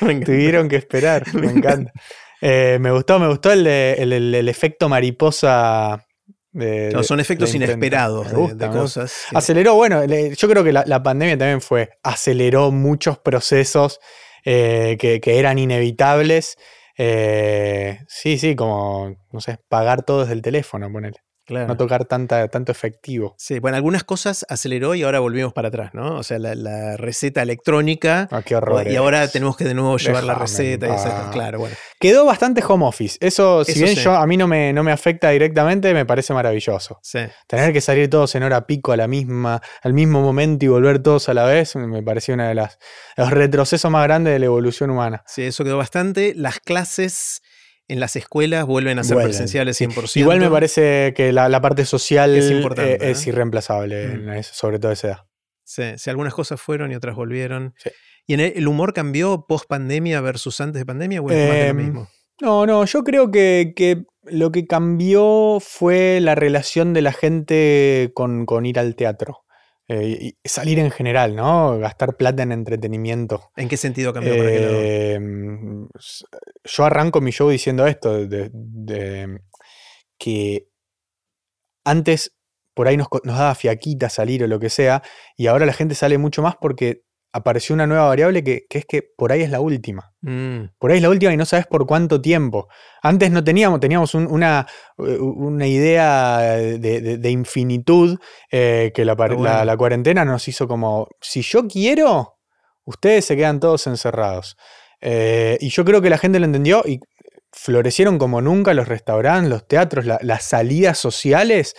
Tuvieron 0.24 0.68
que 0.68 0.76
esperar, 0.76 1.22
me 1.34 1.46
encanta. 1.50 1.92
Eh, 2.40 2.78
me 2.80 2.90
gustó, 2.90 3.18
me 3.18 3.28
gustó 3.28 3.52
el, 3.52 3.66
el, 3.66 4.48
efecto 4.48 4.88
mariposa. 4.88 6.04
no, 6.52 7.02
son 7.02 7.20
efectos 7.20 7.54
inesperados 7.54 8.56
de, 8.56 8.68
cosas. 8.68 9.26
Aceleró, 9.32 9.74
bueno, 9.74 10.04
yo 10.04 10.48
creo 10.48 10.64
que 10.64 10.72
la, 10.72 11.02
pandemia 11.02 11.38
también 11.38 11.60
fue, 11.60 11.90
aceleró 12.02 12.70
muchos 12.72 13.18
procesos 13.18 14.00
eh, 14.44 14.96
que, 14.98 15.38
eran 15.38 15.58
inevitables. 15.58 16.56
Eh, 17.00 18.00
sí, 18.08 18.38
sí, 18.38 18.56
como, 18.56 19.14
no 19.32 19.40
sé, 19.40 19.58
pagar 19.68 20.02
todo 20.04 20.20
desde 20.22 20.32
el 20.34 20.42
teléfono, 20.42 20.90
ponele. 20.92 21.18
No 21.48 21.76
tocar 21.76 22.04
tanta, 22.04 22.48
tanto 22.48 22.72
efectivo. 22.72 23.34
Sí, 23.38 23.58
bueno, 23.58 23.76
algunas 23.76 24.04
cosas 24.04 24.44
aceleró 24.48 24.94
y 24.94 25.02
ahora 25.02 25.20
volvimos 25.20 25.52
para 25.52 25.68
atrás, 25.68 25.94
¿no? 25.94 26.16
O 26.16 26.22
sea, 26.22 26.38
la, 26.38 26.96
receta 26.96 27.42
electrónica. 27.42 28.28
Ah, 28.30 28.42
qué 28.42 28.56
horror. 28.56 28.86
Y 28.88 28.96
ahora 28.96 29.28
tenemos 29.28 29.56
que 29.56 29.64
de 29.64 29.74
nuevo 29.74 29.96
llevar 29.96 30.24
la 30.24 30.34
receta. 30.34 30.88
Y 30.88 31.32
claro, 31.32 31.60
bueno. 31.60 31.76
Quedó 32.00 32.24
bastante 32.24 32.62
home 32.66 32.84
office. 32.84 33.18
Eso, 33.20 33.64
si 33.64 33.82
bien 33.82 33.94
yo, 33.96 34.14
a 34.14 34.26
mí 34.26 34.36
no 34.36 34.46
me, 34.46 34.72
no 34.72 34.82
me 34.82 34.92
afecta 34.92 35.30
directamente, 35.30 35.92
me 35.94 36.06
parece 36.06 36.32
maravilloso. 36.32 36.98
Sí. 37.02 37.20
Tener 37.46 37.72
que 37.72 37.80
salir 37.80 38.08
todos 38.08 38.34
en 38.34 38.42
hora 38.42 38.66
pico 38.66 38.92
a 38.92 38.96
la 38.96 39.08
misma, 39.08 39.60
al 39.82 39.92
mismo 39.92 40.20
momento 40.20 40.64
y 40.64 40.68
volver 40.68 41.00
todos 41.00 41.28
a 41.28 41.34
la 41.34 41.44
vez, 41.44 41.74
me 41.76 42.02
pareció 42.02 42.34
una 42.34 42.48
de 42.48 42.54
las 42.54 42.78
los 43.16 43.30
retrocesos 43.30 43.90
más 43.90 44.04
grandes 44.04 44.32
de 44.32 44.38
la 44.38 44.46
evolución 44.46 44.90
humana. 44.90 45.24
Sí, 45.26 45.42
eso 45.42 45.64
quedó 45.64 45.76
bastante. 45.76 46.34
Las 46.36 46.60
clases 46.60 47.42
en 47.88 48.00
las 48.00 48.16
escuelas 48.16 48.66
vuelven 48.66 48.98
a 48.98 49.04
ser 49.04 49.16
presenciales 49.16 49.80
100%. 49.80 50.16
Igual 50.16 50.40
me 50.40 50.50
parece 50.50 51.14
que 51.16 51.32
la, 51.32 51.60
parte 51.60 51.84
social 51.86 52.36
es, 52.36 52.50
importante, 52.50 53.04
eh, 53.06 53.10
es 53.10 53.26
irreemplazable, 53.26 54.08
mm. 54.08 54.42
sobre 54.42 54.78
todo 54.78 54.92
esa 54.92 55.08
edad. 55.08 55.18
Sí, 55.64 55.82
sí, 55.96 56.10
algunas 56.10 56.34
cosas 56.34 56.60
fueron 56.60 56.92
y 56.92 56.94
otras 56.94 57.16
volvieron. 57.16 57.74
¿Y 58.26 58.34
en 58.34 58.40
el, 58.40 58.68
humor 58.68 58.92
cambió 58.92 59.46
post 59.48 59.66
pandemia 59.66 60.20
versus 60.20 60.60
antes 60.60 60.80
de 60.80 60.86
pandemia 60.86 61.20
o 61.20 61.30
es 61.30 61.48
más 61.48 61.56
de 61.56 61.62
lo 61.62 61.68
em, 61.70 61.76
mismo? 61.76 62.08
No, 62.40 62.66
no, 62.66 62.84
yo 62.84 63.02
creo 63.02 63.30
que, 63.30 63.72
que, 63.74 64.04
lo 64.24 64.52
que 64.52 64.66
cambió 64.66 65.58
fue 65.60 66.20
la 66.20 66.34
relación 66.34 66.92
de 66.92 67.02
la 67.02 67.12
gente 67.12 68.12
con, 68.14 68.46
con 68.46 68.66
ir 68.66 68.78
al 68.78 68.96
teatro. 68.96 69.44
Eh, 69.90 70.34
salir 70.44 70.78
en 70.78 70.90
general, 70.90 71.34
¿no? 71.34 71.78
Gastar 71.78 72.16
plata 72.16 72.42
en 72.42 72.52
entretenimiento. 72.52 73.50
¿En 73.56 73.68
qué 73.68 73.78
sentido 73.78 74.12
cambió? 74.12 74.34
Em, 74.34 75.88
yo 76.64 76.84
arranco 76.84 77.22
mi 77.22 77.30
show 77.30 77.48
diciendo 77.48 77.86
esto, 77.86 78.26
de, 78.26 79.40
que 80.18 80.68
antes 81.84 82.34
por 82.74 82.86
ahí 82.86 82.98
nos, 82.98 83.08
nos, 83.24 83.38
daba 83.38 83.54
fiaquita 83.54 84.10
salir 84.10 84.44
o 84.44 84.46
lo 84.46 84.60
que 84.60 84.68
sea, 84.68 85.02
y 85.36 85.46
ahora 85.46 85.64
la 85.64 85.72
gente 85.72 85.94
sale 85.94 86.18
mucho 86.18 86.42
más 86.42 86.54
porque 86.60 87.02
apareció 87.32 87.74
una 87.74 87.86
nueva 87.86 88.06
variable 88.08 88.42
que, 88.42 88.66
es 88.68 88.86
que 88.86 89.02
por 89.02 89.32
ahí 89.32 89.42
es 89.42 89.50
la 89.50 89.60
última. 89.60 90.12
Mm. 90.22 90.70
Por 90.78 90.90
ahí 90.90 90.96
es 90.96 91.02
la 91.02 91.10
última 91.10 91.32
y 91.32 91.36
no 91.36 91.44
sabes 91.44 91.66
por 91.66 91.86
cuánto 91.86 92.20
tiempo. 92.20 92.68
Antes 93.02 93.30
no 93.30 93.44
teníamos, 93.44 93.80
teníamos 93.80 94.14
una, 94.14 94.66
una, 94.96 95.66
idea 95.66 96.56
de, 96.56 97.30
infinitud 97.30 98.18
eh, 98.50 98.92
que 98.94 99.04
la, 99.04 99.14
la, 99.64 99.76
cuarentena 99.76 100.24
nos 100.24 100.48
hizo 100.48 100.66
como, 100.66 101.08
si 101.20 101.42
yo 101.42 101.66
quiero, 101.66 102.38
ustedes 102.84 103.24
se 103.26 103.36
quedan 103.36 103.60
todos 103.60 103.86
encerrados. 103.86 104.56
Eh, 105.00 105.58
y 105.60 105.68
yo 105.68 105.84
creo 105.84 106.02
que 106.02 106.10
la 106.10 106.18
gente 106.18 106.40
lo 106.40 106.46
entendió 106.46 106.82
y 106.86 107.00
florecieron 107.52 108.18
como 108.18 108.40
nunca 108.40 108.74
los 108.74 108.88
restaurantes, 108.88 109.50
los 109.50 109.66
teatros, 109.68 110.04
las 110.04 110.44
salidas 110.44 110.98
sociales. 110.98 111.74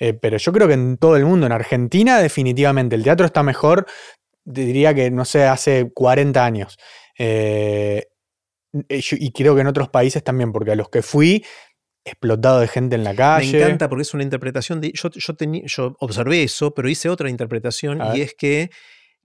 Eh, 0.00 0.12
pero 0.14 0.38
yo 0.38 0.52
creo 0.52 0.66
que 0.66 0.74
en 0.74 0.96
todo 0.96 1.16
el 1.16 1.24
mundo, 1.24 1.46
en 1.46 1.52
Argentina 1.52 2.18
definitivamente, 2.18 2.96
el 2.96 3.04
teatro 3.04 3.26
está 3.26 3.42
mejor 3.42 3.86
diría 4.44 4.94
que, 4.94 5.10
no 5.10 5.24
sé, 5.24 5.44
hace 5.44 5.90
40 5.94 6.44
años. 6.44 6.76
Eh, 7.18 8.04
eh, 8.88 9.00
y 9.12 9.30
creo 9.32 9.54
que 9.54 9.60
en 9.60 9.66
otros 9.68 9.88
países 9.88 10.22
también, 10.24 10.52
porque 10.52 10.72
a 10.72 10.76
los 10.76 10.88
que 10.88 11.02
fui, 11.02 11.44
explotado 12.04 12.60
de 12.60 12.68
gente 12.68 12.96
en 12.96 13.04
la 13.04 13.14
calle. 13.14 13.50
Me 13.52 13.58
encanta 13.62 13.88
porque 13.88 14.02
es 14.02 14.12
una 14.14 14.22
interpretación. 14.24 14.80
De, 14.80 14.92
yo, 14.92 15.08
yo, 15.10 15.32
tení- 15.34 15.64
yo 15.66 15.96
observé 16.00 16.42
eso, 16.42 16.74
pero 16.74 16.88
hice 16.88 17.08
otra 17.08 17.30
interpretación 17.30 18.00
y 18.14 18.20
es 18.20 18.34
que 18.34 18.70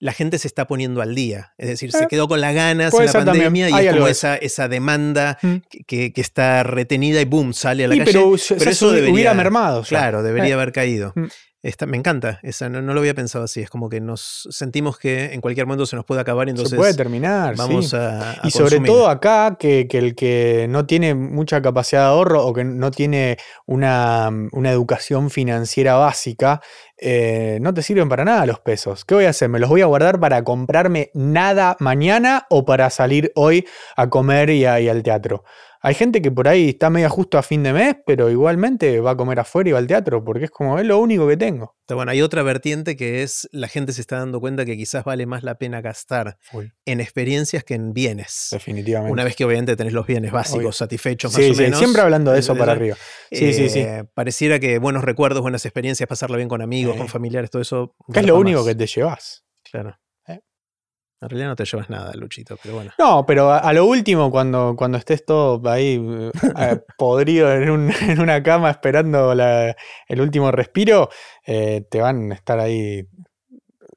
la 0.01 0.13
gente 0.13 0.38
se 0.38 0.47
está 0.47 0.65
poniendo 0.65 1.01
al 1.01 1.13
día. 1.13 1.51
Es 1.58 1.67
decir, 1.67 1.89
Eh, 1.89 1.97
se 1.97 2.08
quedó 2.08 2.29
con 2.29 2.39
las 2.39 2.55
ganas 2.55 2.93
en 2.93 3.05
la 3.05 3.12
también. 3.12 3.25
pandemia 3.36 3.65
Hay 3.65 3.71
y 3.73 3.75
es 3.75 3.89
algo 3.89 3.99
como 4.03 4.08
esa, 4.08 4.38
esa 4.38 4.69
demanda 4.69 5.38
Mm. 5.41 5.55
que- 5.88 6.13
que, 6.13 6.21
está 6.21 6.63
retenida 6.63 7.19
y 7.19 7.25
boom, 7.25 7.53
sale 7.53 7.84
a 7.84 7.89
la 7.89 7.97
calle. 7.97 8.05
pero, 8.13 8.34
eso 8.36 8.91
debería- 8.93 9.13
hubiera 9.13 9.34
mermado. 9.34 9.82
ya. 9.84 9.89
Claro, 9.89 10.23
debería 10.23 10.51
Eh, 10.51 10.53
haber 10.53 10.71
caído. 10.71 11.12
Mm. 11.17 11.25
Está- 11.61 11.85
me 11.85 11.97
encanta, 11.97 12.39
esa, 12.41 12.69
no, 12.69 12.81
no 12.81 12.93
lo 12.93 13.01
había 13.01 13.13
pensado 13.13 13.43
así. 13.43 13.59
Es 13.59 13.69
como 13.69 13.89
que 13.89 13.99
nos 13.99 14.47
sentimos 14.49 14.97
que 14.97 15.33
en 15.33 15.41
cualquier 15.41 15.65
momento 15.67 15.85
se 15.85 15.97
nos 15.97 16.05
puede 16.05 16.21
acabar 16.21 16.47
entonces 16.47 16.69
se 16.69 16.75
puede 16.77 16.93
terminar. 16.93 17.57
vamos 17.57 17.89
sí. 17.89 17.97
a, 17.97 18.31
a 18.31 18.47
Y 18.47 18.51
sobre 18.51 18.77
consumir. 18.77 18.87
todo 18.91 19.09
acá, 19.09 19.57
que, 19.59 19.85
que 19.89 19.97
el 19.97 20.15
que 20.15 20.67
no 20.69 20.85
tiene 20.85 21.15
mucha 21.15 21.61
capacidad 21.61 22.03
de 22.03 22.07
ahorro 22.07 22.45
o 22.45 22.53
que 22.53 22.63
no 22.63 22.91
tiene 22.91 23.37
una, 23.65 24.29
una 24.53 24.71
educación 24.71 25.29
financiera 25.29 25.95
básica, 25.95 26.61
eh, 26.97 27.59
no 27.61 27.73
te 27.73 27.81
sirven 27.81 28.07
para 28.07 28.23
nada 28.23 28.45
los 28.45 28.61
pesos. 28.61 29.03
¿Qué 29.03 29.15
voy 29.15 29.25
a 29.25 29.31
hacer? 29.31 29.49
¿Me 29.49 29.59
los 29.59 29.69
voy 29.69 29.81
a 29.81 29.85
guardar 29.85 30.17
para 30.19 30.43
comprarme 30.45 31.11
nada 31.13 31.75
mañana 31.81 32.45
o 32.49 32.63
para 32.63 32.89
salir 32.89 33.33
hoy 33.35 33.67
a 33.97 34.09
comer 34.09 34.49
y, 34.49 34.63
a- 34.65 34.79
y 34.79 34.87
al 34.87 35.03
teatro? 35.03 35.43
Hay 35.81 35.93
gente 35.95 36.21
que 36.21 36.29
por 36.29 36.47
ahí 36.49 36.69
está 36.69 36.89
medio 36.89 37.09
justo 37.09 37.37
a 37.37 37.43
fin 37.43 37.63
de 37.63 37.71
mes, 37.71 37.95
pero 38.05 38.29
igualmente 38.29 38.99
va 38.99 39.11
a 39.11 39.15
comer 39.17 39.39
afuera 39.39 39.69
y 39.69 39.71
va 39.71 39.79
al 39.79 39.87
teatro, 39.87 40.23
porque 40.23 40.45
es 40.45 40.51
como, 40.51 40.77
es 40.77 40.85
lo 40.85 40.99
único 40.99 41.25
que 41.27 41.37
tengo. 41.37 41.75
Bueno, 41.87 42.11
hay 42.11 42.21
otra 42.21 42.43
vertiente 42.43 42.95
que 42.97 43.23
es 43.23 43.47
la 43.53 43.67
gente 43.69 43.93
se 43.93 44.01
está 44.01 44.17
dando 44.19 44.39
cuenta 44.41 44.65
que 44.65 44.75
quizás 44.75 45.05
vale 45.05 45.25
más 45.25 45.41
la 45.43 45.55
pena 45.55 45.79
gastar 45.81 46.37
en 46.85 46.99
experiencias 46.99 47.63
que 47.63 47.75
en 47.75 47.93
bienes. 47.93 48.49
Definitivamente. 48.51 49.11
Una 49.13 49.23
vez 49.23 49.35
que 49.37 49.45
obviamente 49.45 49.75
tenés 49.77 49.93
los 49.93 50.05
bienes 50.05 50.31
básicos 50.31 50.59
Obvio. 50.59 50.71
satisfechos 50.73 51.31
más 51.33 51.41
sí, 51.43 51.51
o 51.51 51.53
sí, 51.55 51.61
menos. 51.63 51.79
siempre 51.79 52.01
hablando 52.01 52.31
de 52.33 52.39
eso 52.39 52.55
para 52.55 52.73
arriba. 52.73 52.97
Sí, 53.31 53.53
sí, 53.53 53.69
sí. 53.69 53.79
eh, 53.79 54.03
Pareciera 54.13 54.59
que 54.59 54.79
buenos 54.79 55.03
recuerdos, 55.03 55.41
buenas 55.41 55.65
experiencias, 55.65 56.07
pasarla 56.09 56.35
bien 56.37 56.49
con 56.49 56.61
amigos, 56.61 56.95
Eh. 56.95 56.97
con 56.97 57.07
familiares, 57.07 57.49
todo 57.49 57.61
eso. 57.61 57.95
Que 58.13 58.19
es 58.19 58.25
lo 58.25 58.37
único 58.37 58.65
que 58.65 58.75
te 58.75 58.85
llevas. 58.85 59.45
Claro. 59.71 59.97
En 61.21 61.29
realidad 61.29 61.49
no 61.49 61.55
te 61.58 61.65
llevas 61.65 61.89
nada, 61.89 62.13
Luchito, 62.15 62.58
pero 62.63 62.75
bueno. 62.75 62.91
No, 62.97 63.25
pero 63.25 63.51
a, 63.51 63.58
a 63.60 63.73
lo 63.73 63.86
último, 63.86 64.32
cuando, 64.32 64.75
cuando 64.77 64.97
estés 64.97 65.25
todo 65.25 65.62
ahí 65.69 66.01
eh, 66.01 66.32
eh, 66.58 66.79
podrido 66.97 67.53
en, 67.53 67.69
un- 67.69 67.93
en 68.08 68.21
una 68.21 68.41
cama 68.41 68.69
esperando 68.71 69.36
la- 69.36 69.75
el 70.08 70.21
último 70.21 70.49
respiro, 70.51 71.10
eh, 71.45 71.86
te 71.89 71.99
van 72.01 72.32
a 72.32 72.36
estar 72.36 72.58
ahí 72.60 73.05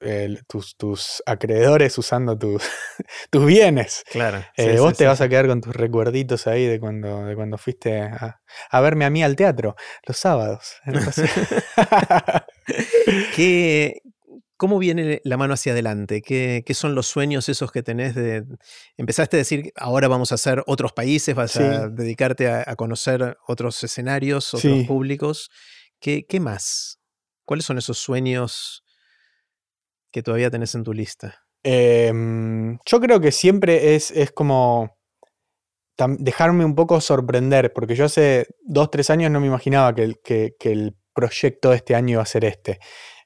eh, 0.05 0.37
tus, 0.49 0.77
tus 0.77 1.23
acreedores 1.25 1.97
usando 1.97 2.37
tus, 2.37 2.61
tus 3.31 3.47
bienes. 3.47 4.03
Claro. 4.11 4.43
Eh, 4.57 4.77
vos 4.81 4.97
te 4.97 5.07
vas 5.07 5.21
a 5.21 5.29
quedar 5.29 5.47
con 5.47 5.61
tus 5.61 5.77
recuerditos 5.77 6.49
ahí 6.49 6.67
de 6.67 6.81
cuando, 6.81 7.25
de 7.25 7.37
cuando 7.37 7.57
fuiste 7.57 8.01
a, 8.01 8.41
a 8.71 8.81
verme 8.81 9.05
a 9.05 9.11
mí 9.11 9.23
al 9.23 9.37
teatro 9.37 9.77
los 10.09 10.17
sábados. 10.17 10.75
¿Qué, 13.37 14.01
¿Cómo 14.63 14.79
viene 14.79 15.21
la 15.25 15.37
mano 15.37 15.55
hacia 15.55 15.73
adelante? 15.73 16.23
¿Qué, 16.23 16.63
qué 16.65 16.73
son 16.75 16.95
los 16.95 17.09
sueños 17.09 17.49
esos 17.49 17.73
que 17.73 17.83
tenés? 17.83 18.15
De, 18.15 18.45
empezaste 18.97 19.37
a 19.37 19.39
decir, 19.39 19.73
ahora 19.75 20.07
vamos 20.07 20.31
a 20.31 20.37
hacer 20.37 20.63
otros 20.69 20.93
países, 20.93 21.35
vas 21.35 21.57
a 21.57 21.89
dedicarte 21.89 22.49
a, 22.49 22.63
a 22.65 22.77
conocer 22.77 23.37
otros 23.49 23.83
escenarios, 23.83 24.55
otros 24.55 24.79
Sí. 24.83 24.85
públicos. 24.87 25.51
¿Qué, 25.99 26.27
¿Qué 26.29 26.39
más? 26.39 27.01
¿Cuáles 27.45 27.67
son 27.67 27.77
esos 27.79 27.99
sueños 27.99 28.85
que 30.13 30.23
todavía 30.23 30.49
tenés 30.49 30.77
en 30.77 30.85
tu 30.85 30.93
lista? 30.93 31.43
Em, 31.65 32.79
yo 32.87 33.01
creo 33.01 33.19
que 33.19 33.33
siempre 33.33 33.97
es, 33.97 34.13
es 34.13 34.31
como 34.31 34.97
dejarme 36.19 36.65
un 36.65 36.77
poco 36.77 37.01
sorprender, 37.01 37.73
porque 37.73 37.97
yo 37.97 38.05
hace 38.05 38.47
dos, 38.65 38.93
tres 38.93 39.11
años 39.11 39.33
no 39.33 39.41
me 39.41 39.49
imaginaba 39.49 39.93
que- 39.93 40.15
que 40.23 40.71
el 40.73 40.97
proyecto 41.13 41.71
de 41.71 41.77
este 41.79 41.97
año 41.97 42.13
iba 42.13 42.23
a 42.23 42.27
ser 42.27 42.45
este. 42.45 42.79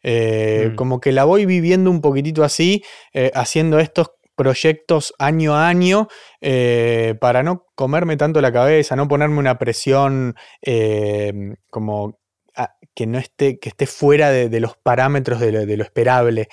Eh, 0.09 0.69
Mm. 0.73 0.77
Como 0.77 1.01
que 1.01 1.11
la 1.12 1.25
voy 1.25 1.47
viviendo 1.47 1.90
un 1.90 2.01
poquitito 2.01 2.45
así, 2.45 2.85
eh, 3.12 3.31
haciendo 3.35 3.79
estos 3.81 4.12
proyectos 4.37 5.14
año 5.19 5.55
a 5.57 5.66
año 5.69 6.09
eh, 6.40 7.14
para 7.21 7.42
no 7.42 7.64
comerme 7.75 8.16
tanto 8.16 8.40
la 8.40 8.53
cabeza, 8.53 8.95
no 8.95 9.09
ponerme 9.09 9.38
una 9.38 9.59
presión 9.59 10.35
em, 10.62 11.57
como 11.71 12.19
a- 12.55 12.75
que 12.95 13.07
no 13.07 13.19
esté, 13.19 13.59
que 13.59 13.71
esté 13.71 13.87
fuera 13.87 14.31
de, 14.31 14.49
de 14.49 14.61
los 14.61 14.77
parámetros 14.77 15.40
de 15.40 15.53
lo, 15.53 15.66
de 15.66 15.77
lo 15.77 15.83
esperable. 15.85 16.49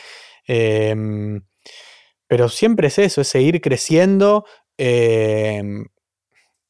Em, 0.48 1.42
pero 2.28 2.50
siempre 2.50 2.88
es 2.88 2.98
eso, 3.00 3.22
es 3.22 3.28
seguir 3.28 3.62
creciendo. 3.62 4.46
em, 4.78 5.86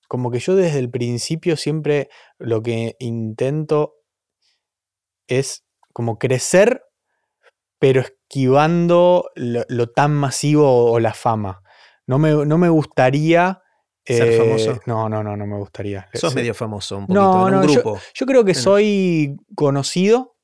como 0.09 0.29
que 0.31 0.39
yo 0.39 0.55
desde 0.55 0.79
el 0.79 0.89
principio 0.91 1.55
siempre 1.57 2.09
lo 2.39 2.61
que 2.61 2.95
intento 2.99 3.95
es 5.27 5.62
como 5.93 6.17
crecer, 6.19 6.83
pero 7.79 8.01
esquivando 8.01 9.29
lo, 9.35 9.63
lo 9.69 9.89
tan 9.89 10.13
masivo 10.13 10.91
o 10.91 10.99
la 10.99 11.13
fama. 11.13 11.61
No 12.07 12.19
me, 12.19 12.45
no 12.45 12.57
me 12.57 12.69
gustaría... 12.69 13.61
Ser 14.05 14.29
eh, 14.29 14.37
famoso. 14.37 14.81
No, 14.85 15.07
no, 15.07 15.23
no, 15.23 15.37
no 15.37 15.47
me 15.47 15.57
gustaría. 15.57 16.09
Sos 16.13 16.33
Se- 16.33 16.35
medio 16.39 16.53
famoso 16.53 16.97
un 16.97 17.07
poquito, 17.07 17.21
No, 17.21 17.47
en 17.47 17.53
un 17.55 17.61
no, 17.61 17.67
grupo. 17.71 17.99
yo 18.13 18.25
creo 18.25 18.43
que 18.43 18.53
soy 18.53 19.37
conocido 19.55 20.35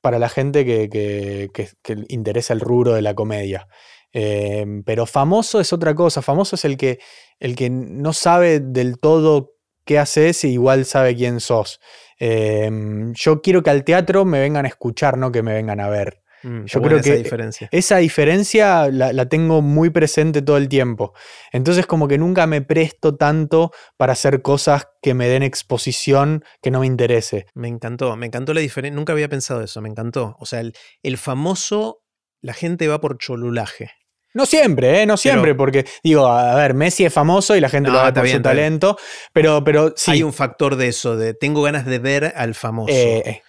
para 0.00 0.18
la 0.18 0.30
gente 0.30 0.64
que, 0.64 0.88
que- 0.88 1.50
que- 1.82 2.04
interesa 2.08 2.54
el 2.54 2.60
rubro 2.60 2.94
de 2.94 3.02
la 3.02 3.14
comedia. 3.14 3.68
Eh, 4.14 4.64
pero 4.86 5.04
famoso 5.04 5.60
es 5.60 5.70
otra 5.74 5.94
cosa. 5.94 6.22
Famoso 6.22 6.56
es 6.56 6.64
el 6.64 6.78
que, 6.78 6.98
el 7.38 7.56
que 7.56 7.68
no 7.68 8.14
sabe 8.14 8.60
del 8.60 8.98
todo 8.98 9.50
qué 9.88 9.98
haces 9.98 10.44
y 10.44 10.50
igual 10.52 10.84
sabe 10.84 11.16
quién 11.16 11.40
sos. 11.40 11.80
Eh, 12.20 12.70
yo 13.14 13.40
quiero 13.42 13.62
que 13.62 13.70
al 13.70 13.82
teatro 13.84 14.24
me 14.24 14.38
vengan 14.38 14.64
a 14.64 14.68
escuchar, 14.68 15.16
no 15.16 15.32
que 15.32 15.42
me 15.42 15.54
vengan 15.54 15.80
a 15.80 15.88
ver. 15.88 16.22
Mm, 16.44 16.66
yo 16.66 16.80
creo 16.82 16.98
esa 16.98 17.10
que- 17.10 17.16
diferencia. 17.16 17.68
Esa 17.72 17.96
diferencia 17.96 18.88
la, 18.92 19.12
la 19.12 19.26
tengo 19.28 19.60
muy 19.62 19.90
presente 19.90 20.40
todo 20.42 20.56
el 20.56 20.68
tiempo. 20.68 21.12
Entonces 21.52 21.86
como 21.86 22.06
que 22.06 22.16
nunca 22.18 22.46
me 22.46 22.60
presto 22.62 23.16
tanto 23.16 23.72
para 23.96 24.12
hacer 24.12 24.40
cosas 24.42 24.86
que 25.02 25.14
me 25.14 25.26
den 25.28 25.42
exposición 25.42 26.44
que 26.62 26.70
no 26.70 26.80
me 26.80 26.86
interese. 26.86 27.46
Me 27.54 27.66
encantó, 27.66 28.14
me 28.16 28.26
encantó 28.26 28.54
la 28.54 28.60
diferencia. 28.60 28.94
Nunca 28.96 29.12
había 29.14 29.28
pensado 29.28 29.62
eso, 29.62 29.80
me 29.80 29.88
encantó. 29.88 30.36
O 30.38 30.46
sea, 30.46 30.60
el, 30.60 30.74
el 31.02 31.16
famoso, 31.18 32.04
la 32.40 32.52
gente 32.52 32.86
va 32.86 33.00
por 33.00 33.18
cholulaje. 33.18 33.90
No 34.34 34.46
siempre, 34.46 35.02
¿eh? 35.02 35.06
No 35.06 35.16
siempre, 35.16 35.54
porque 35.54 35.84
digo, 36.04 36.26
a 36.26 36.54
ver, 36.54 36.74
Messi 36.74 37.04
es 37.04 37.12
famoso 37.12 37.56
y 37.56 37.60
la 37.60 37.68
gente 37.68 37.90
No, 37.90 37.94
lo 38.02 38.08
está 38.08 38.20
por 38.20 38.24
bien, 38.24 38.36
su 38.36 38.42
talento, 38.42 38.96
pero, 39.32 39.64
pero 39.64 39.94
sí. 39.96 40.10
Hay 40.12 40.22
un 40.22 40.32
factor 40.32 40.76
de 40.76 40.88
eso, 40.88 41.16
de 41.16 41.34
tengo 41.34 41.62
ganas 41.62 41.86
de 41.86 41.98
ver 41.98 42.32
al 42.36 42.54
famoso. 42.54 42.92
eh, 42.92 43.42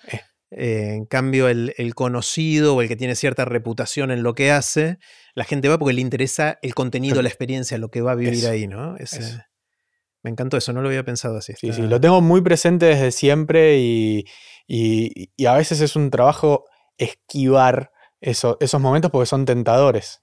eh, 0.51 0.93
en 0.95 1.05
cambio, 1.05 1.47
el, 1.47 1.73
el 1.77 1.93
conocido 1.93 2.75
o 2.75 2.81
el 2.81 2.87
que 2.87 2.95
tiene 2.95 3.15
cierta 3.15 3.45
reputación 3.45 4.09
en 4.09 4.23
lo 4.23 4.33
que 4.33 4.51
hace, 4.51 4.97
la 5.35 5.43
gente 5.43 5.67
va 5.69 5.77
porque 5.77 5.93
le 5.93 6.01
interesa 6.01 6.57
el 6.63 6.73
contenido, 6.73 7.21
la 7.21 7.29
experiencia, 7.29 7.77
lo 7.77 7.89
que 7.89 8.01
va 8.01 8.13
a 8.13 8.15
vivir 8.15 8.33
Eso, 8.39 8.49
ahí, 8.49 8.67
¿no? 8.67 8.95
Eso. 8.97 9.19
me 10.23 10.31
encantó 10.31 10.57
eso, 10.57 10.73
no 10.73 10.81
lo 10.81 10.87
había 10.87 11.03
pensado 11.03 11.37
así. 11.37 11.53
sí, 11.57 11.71
sí, 11.71 11.81
lo 11.83 12.01
tengo 12.01 12.21
muy 12.21 12.41
presente 12.41 12.87
desde 12.87 13.11
siempre 13.11 13.77
y, 13.77 14.25
y- 14.67 15.29
y 15.35 15.45
a 15.45 15.53
veces 15.53 15.81
es 15.81 15.95
un 15.95 16.09
trabajo 16.09 16.65
esquivar 16.97 17.91
eso- 18.21 18.57
esos 18.59 18.81
momentos 18.81 19.11
porque 19.11 19.27
son 19.27 19.45
tentadores. 19.45 20.21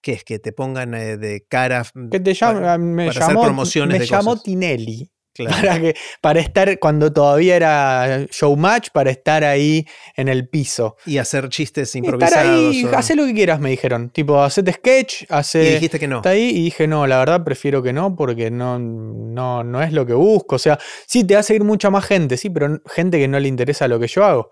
¿Qué 0.00 0.12
es? 0.12 0.24
Que 0.24 0.38
te 0.38 0.52
pongan 0.52 0.94
eh, 0.94 1.16
de 1.16 1.44
cara. 1.48 1.84
¿Qué 2.10 2.20
te 2.20 2.34
llama? 2.34 2.60
para- 2.60 2.78
me 2.78 3.08
para 3.08 3.26
hacer 3.26 3.36
promociones 3.36 3.92
me 3.94 3.98
de 4.00 4.06
llamó 4.06 4.30
cosas. 4.32 4.42
Tinelli. 4.44 5.10
claro. 5.38 5.56
Para, 5.56 5.80
que, 5.80 5.94
para 6.20 6.40
estar 6.40 6.78
cuando 6.80 7.12
todavía 7.12 7.54
era 7.54 8.26
showmatch, 8.30 8.88
para 8.92 9.10
estar 9.12 9.44
ahí 9.44 9.86
en 10.16 10.26
el 10.28 10.48
piso. 10.48 10.96
Y 11.06 11.18
hacer 11.18 11.48
chistes 11.48 11.94
Y 11.94 11.98
improvisados. 11.98 12.36
Estar 12.44 12.54
ahí, 12.54 12.84
o- 12.84 12.96
hacé 12.98 13.14
lo 13.14 13.24
que 13.24 13.34
quieras, 13.34 13.60
me 13.60 13.70
dijeron. 13.70 14.10
Tipo, 14.10 14.42
hacete 14.42 14.72
sketch, 14.72 15.22
y 15.22 15.26
hace. 15.30 15.74
dijiste 15.74 15.98
que 16.00 16.08
no. 16.08 16.16
Está 16.16 16.30
ahí 16.30 16.48
y 16.50 16.62
dije, 16.64 16.88
no, 16.88 17.06
la 17.06 17.18
verdad 17.20 17.44
prefiero 17.44 17.82
que 17.84 17.92
no, 17.92 18.16
porque 18.16 18.50
no, 18.50 18.78
no, 18.80 19.62
no 19.62 19.82
es 19.82 19.92
lo 19.92 20.04
que 20.06 20.14
busco. 20.14 20.56
O 20.56 20.58
sea, 20.58 20.76
sí, 21.06 21.22
te 21.24 21.34
va 21.34 21.40
a 21.40 21.44
seguir 21.44 21.62
mucha 21.62 21.88
más 21.90 22.04
gente, 22.04 22.36
sí, 22.36 22.50
pero 22.50 22.80
gente 22.86 23.18
que 23.18 23.28
no 23.28 23.38
le 23.38 23.46
interesa 23.48 23.86
lo 23.86 24.00
que 24.00 24.08
yo 24.08 24.24
hago. 24.24 24.50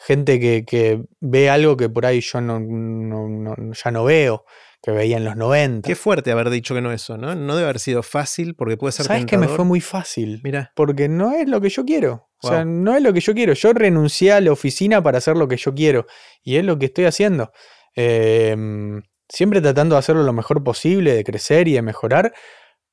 Gente 0.00 0.38
que, 0.38 0.64
que 0.64 1.02
ve 1.20 1.50
algo 1.50 1.76
que 1.76 1.88
por 1.88 2.06
ahí 2.06 2.20
yo 2.20 2.40
no, 2.40 2.60
no- 2.60 3.28
no- 3.28 3.72
ya 3.72 3.90
no 3.90 4.04
veo, 4.04 4.44
que 4.82 4.90
veía 4.92 5.16
en 5.16 5.24
los 5.24 5.36
90. 5.36 5.86
Qué 5.86 5.94
fuerte 5.96 6.30
haber 6.30 6.50
dicho 6.50 6.74
que 6.74 6.80
no 6.80 6.92
eso, 6.92 7.16
¿no? 7.18 7.34
No 7.34 7.56
debe 7.56 7.64
haber 7.68 7.80
sido 7.80 8.02
fácil 8.02 8.54
porque 8.54 8.76
puede 8.76 8.92
ser 8.92 9.06
¿Sabes 9.06 9.26
que 9.26 9.36
me 9.38 9.48
fue 9.48 9.64
muy 9.64 9.80
fácil? 9.80 10.40
Mira, 10.44 10.72
Porque 10.76 11.08
no 11.08 11.32
es 11.32 11.48
lo 11.48 11.60
que 11.60 11.68
yo 11.68 11.84
quiero. 11.84 12.28
O 12.42 12.48
sea, 12.48 12.58
Wow. 12.64 12.66
no 12.72 12.94
es 12.96 13.02
lo 13.02 13.12
que 13.12 13.20
yo 13.20 13.34
quiero. 13.34 13.52
Yo 13.54 13.72
renuncié 13.72 14.32
a 14.32 14.40
la 14.40 14.52
oficina 14.52 15.02
para 15.02 15.18
hacer 15.18 15.36
lo 15.36 15.48
que 15.48 15.56
yo 15.56 15.74
quiero. 15.74 16.06
Y 16.42 16.56
es 16.56 16.64
lo 16.64 16.78
que 16.78 16.86
estoy 16.86 17.06
haciendo. 17.06 17.50
Em, 17.94 19.02
siempre 19.28 19.60
tratando 19.60 19.96
de 19.96 19.98
hacerlo 19.98 20.22
lo 20.22 20.32
mejor 20.32 20.62
posible, 20.62 21.14
de 21.14 21.24
crecer 21.24 21.66
y 21.68 21.72
de 21.72 21.82
mejorar, 21.82 22.32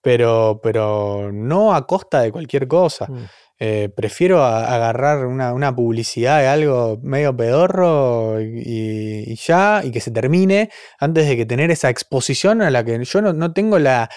pero, 0.02 0.60
pero 0.63 1.32
no 1.32 1.76
a 1.76 1.86
costa 1.86 2.21
de 2.21 2.32
cualquier 2.32 2.67
cosa. 2.67 3.06
mm, 3.08 3.26
Eh, 3.60 3.89
prefiero 3.96 4.44
a- 4.44 4.76
agarrar 4.76 5.26
una, 5.26 5.54
una 5.54 5.74
publicidad 5.74 6.41
de 6.41 6.48
algo 6.48 7.00
medio 7.02 7.36
pedorro 7.36 8.41
y, 8.41 9.24
y 9.28 9.36
ya, 9.36 9.82
y 9.84 9.91
que 9.91 10.02
se 10.02 10.12
termine, 10.12 10.70
antes 11.00 11.28
de 11.28 11.38
que 11.38 11.46
tener 11.46 11.72
esa 11.72 11.89
exposición 11.89 12.62
a 12.62 12.70
la 12.70 12.84
que 12.84 13.04
yo 13.04 13.22
no, 13.22 13.32
no 13.32 13.54
tengo 13.54 13.80
la, 13.80 14.10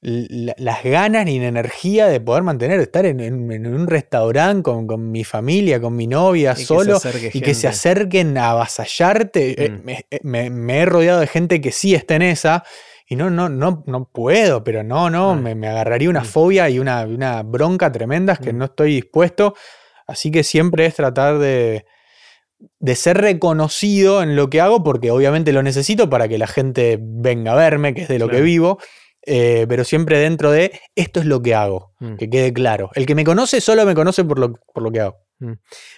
las 0.00 0.84
ganas 0.84 1.24
ni 1.24 1.40
la 1.40 1.48
energía 1.48 2.06
de 2.06 2.20
poder 2.20 2.44
mantener, 2.44 2.78
estar 2.78 3.04
en, 3.04 3.20
un 3.20 3.86
restaurante 3.88 4.62
con, 4.62 5.10
mi 5.10 5.24
familia, 5.24 5.80
con 5.80 5.96
mi 5.96 6.06
novia, 6.06 6.54
solo, 6.54 7.00
y 7.32 7.40
que 7.40 7.54
se 7.54 7.66
acerquen 7.66 8.38
a 8.38 8.50
avasallarte. 8.50 9.64
Eh, 9.64 9.70
mm. 9.70 9.88
eh, 9.88 10.50
me, 10.50 10.78
he 10.78 10.84
rodeado 10.84 11.20
de 11.20 11.26
gente 11.26 11.60
que 11.60 11.72
sí 11.72 11.94
está 11.94 12.14
en 12.14 12.22
esa. 12.22 12.64
Y 13.08 13.16
no, 13.16 13.30
no, 13.30 13.48
no, 13.48 13.82
no 13.86 14.04
puedo, 14.04 14.62
pero 14.62 14.84
no, 14.84 15.08
no, 15.08 15.34
mm. 15.34 15.54
me, 15.54 15.68
agarraría 15.68 16.10
una 16.10 16.20
mm. 16.20 16.26
fobia 16.26 16.68
y 16.68 16.78
una, 16.78 17.02
una 17.06 17.42
bronca 17.42 17.90
tremendas 17.90 18.38
que 18.38 18.52
no 18.52 18.66
estoy 18.66 18.96
dispuesto. 18.96 19.54
Así 20.06 20.30
que 20.30 20.44
siempre 20.44 20.84
es 20.84 20.94
tratar 20.94 21.38
de, 21.38 21.86
de 22.80 22.94
ser 22.94 23.18
reconocido 23.18 24.22
en 24.22 24.36
lo 24.36 24.50
que 24.50 24.60
hago, 24.60 24.82
porque 24.82 25.10
obviamente 25.10 25.52
lo 25.52 25.62
necesito 25.62 26.10
para 26.10 26.28
que 26.28 26.38
la 26.38 26.46
gente 26.46 26.98
venga 27.00 27.52
a 27.52 27.56
verme, 27.56 27.94
que 27.94 28.02
es 28.02 28.08
de 28.08 28.18
lo 28.18 28.28
que 28.28 28.40
vivo, 28.40 28.78
eh, 29.22 29.66
pero 29.68 29.84
siempre 29.84 30.18
dentro 30.18 30.50
de 30.50 30.80
esto 30.94 31.20
es 31.20 31.26
lo 31.26 31.42
que 31.42 31.54
hago, 31.54 31.94
mm. 32.00 32.16
que 32.16 32.28
quede 32.30 32.52
claro. 32.52 32.90
El 32.94 33.06
que 33.06 33.14
me 33.14 33.24
conoce 33.24 33.60
solo 33.60 33.84
me 33.86 33.94
conoce 33.94 34.24
por 34.24 34.38
lo, 34.38 34.52
por 34.52 34.82
lo 34.82 34.90
que 34.90 35.00
hago. 35.00 35.16
Mm. 35.38 35.52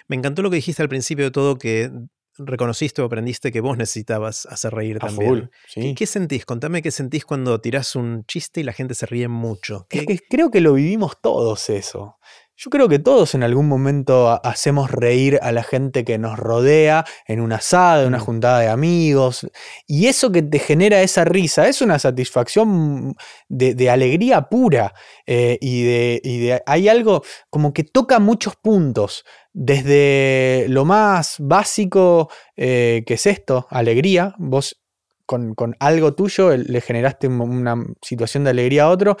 Me 0.07 0.15
encantó 0.15 0.41
lo 0.41 0.49
que 0.49 0.57
dijiste 0.57 0.81
al 0.81 0.89
principio 0.89 1.25
de 1.25 1.31
todo, 1.31 1.57
que 1.57 1.89
reconociste 2.37 3.01
o 3.01 3.05
aprendiste 3.05 3.51
que 3.51 3.61
vos 3.61 3.77
necesitabas 3.77 4.45
hacer 4.45 4.73
reír 4.73 4.99
también. 4.99 5.49
¿Qué, 5.95 6.05
sentís? 6.05 6.45
Contame 6.45 6.81
qué 6.81 6.91
sentís 6.91 7.25
cuando 7.25 7.59
tirás 7.61 7.95
un 7.95 8.25
chiste 8.25 8.61
y 8.61 8.63
la 8.63 8.73
gente 8.73 8.95
se 8.95 9.05
ríe 9.05 9.27
mucho. 9.27 9.87
creo 10.29 10.51
que 10.51 10.61
lo 10.61 10.73
vivimos 10.73 11.19
todos 11.21 11.69
eso. 11.69 12.17
Yo 12.63 12.69
creo 12.69 12.87
que 12.87 12.99
todos 12.99 13.33
en 13.33 13.41
algún 13.41 13.67
momento 13.67 14.39
hacemos 14.45 14.91
reír 14.91 15.39
a 15.41 15.51
la 15.51 15.63
gente 15.63 16.05
que 16.05 16.19
nos 16.19 16.37
rodea 16.37 17.05
en 17.25 17.41
una 17.41 17.55
asada, 17.55 18.03
en 18.03 18.09
una 18.09 18.19
mm. 18.19 18.21
juntada 18.21 18.59
de 18.59 18.67
amigos. 18.67 19.49
Y 19.87 20.05
eso 20.05 20.31
que 20.31 20.43
te 20.43 20.59
genera 20.59 21.01
esa 21.01 21.25
risa 21.25 21.67
es 21.67 21.81
una 21.81 21.97
satisfacción 21.97 23.15
de, 23.49 23.89
alegría 23.89 24.43
pura. 24.43 24.93
Eh, 25.25 25.57
y, 25.59 25.81
de, 25.81 26.61
hay 26.67 26.87
algo 26.87 27.23
como 27.49 27.73
que 27.73 27.83
toca 27.83 28.19
muchos 28.19 28.55
puntos. 28.57 29.25
Desde 29.53 30.67
lo 30.69 30.85
más 30.85 31.37
básico 31.39 32.29
eh, 32.55 33.01
que 33.07 33.15
es 33.15 33.25
esto, 33.25 33.65
alegría. 33.71 34.35
Vos 34.37 34.79
con, 35.25 35.55
algo 35.79 36.13
tuyo 36.13 36.55
le 36.55 36.79
generaste 36.79 37.27
una 37.27 37.75
situación 38.03 38.43
de 38.43 38.51
alegría 38.51 38.83
a 38.83 38.89
otro. 38.89 39.17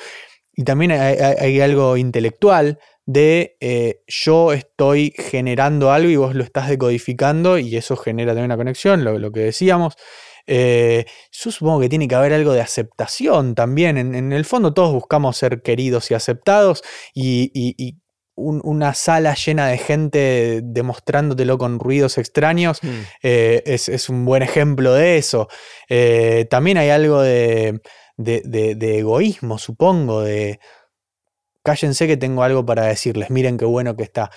Y 0.53 0.63
también 0.63 0.91
hay 0.91 1.59
algo 1.61 1.97
intelectual 1.97 2.77
de 3.05 3.57
eh, 3.59 4.01
yo 4.07 4.53
estoy 4.53 5.13
generando 5.17 5.91
algo 5.91 6.09
y 6.09 6.15
vos 6.15 6.35
lo 6.35 6.43
estás 6.43 6.69
decodificando 6.69 7.57
y 7.57 7.75
eso 7.75 7.95
genera 7.95 8.31
también 8.31 8.45
una 8.45 8.57
conexión, 8.57 9.03
lo, 9.03 9.31
que 9.31 9.41
decíamos. 9.41 9.95
Eh, 10.47 11.05
yo 11.31 11.51
supongo 11.51 11.81
que 11.81 11.89
tiene 11.89 12.07
que 12.07 12.15
haber 12.15 12.33
algo 12.33 12.53
de 12.53 12.61
aceptación 12.61 13.55
también. 13.55 13.97
En, 13.97 14.31
el 14.31 14.45
fondo 14.45 14.73
todos 14.73 14.93
buscamos 14.93 15.37
ser 15.37 15.61
queridos 15.61 16.11
y 16.11 16.13
aceptados 16.13 16.83
y, 17.13 17.97
una 18.33 18.95
sala 18.95 19.35
llena 19.35 19.67
de 19.67 19.77
gente 19.77 20.61
demostrándotelo 20.63 21.59
con 21.59 21.79
ruidos 21.79 22.17
extraños 22.17 22.81
mm. 22.81 22.87
eh, 23.21 23.61
es, 23.65 24.09
un 24.09 24.25
buen 24.25 24.41
ejemplo 24.41 24.93
de 24.93 25.17
eso. 25.17 25.47
también 26.49 26.77
hay 26.77 26.89
algo 26.89 27.21
de 27.21 27.79
egoísmo, 28.17 29.59
supongo, 29.59 30.21
de 30.21 30.59
cállense 31.63 32.07
que 32.07 32.17
tengo 32.17 32.43
algo 32.43 32.65
para 32.65 32.85
decirles, 32.85 33.29
miren 33.29 33.57
qué 33.57 33.65
bueno 33.65 33.95
que 33.95 34.03
está. 34.03 34.31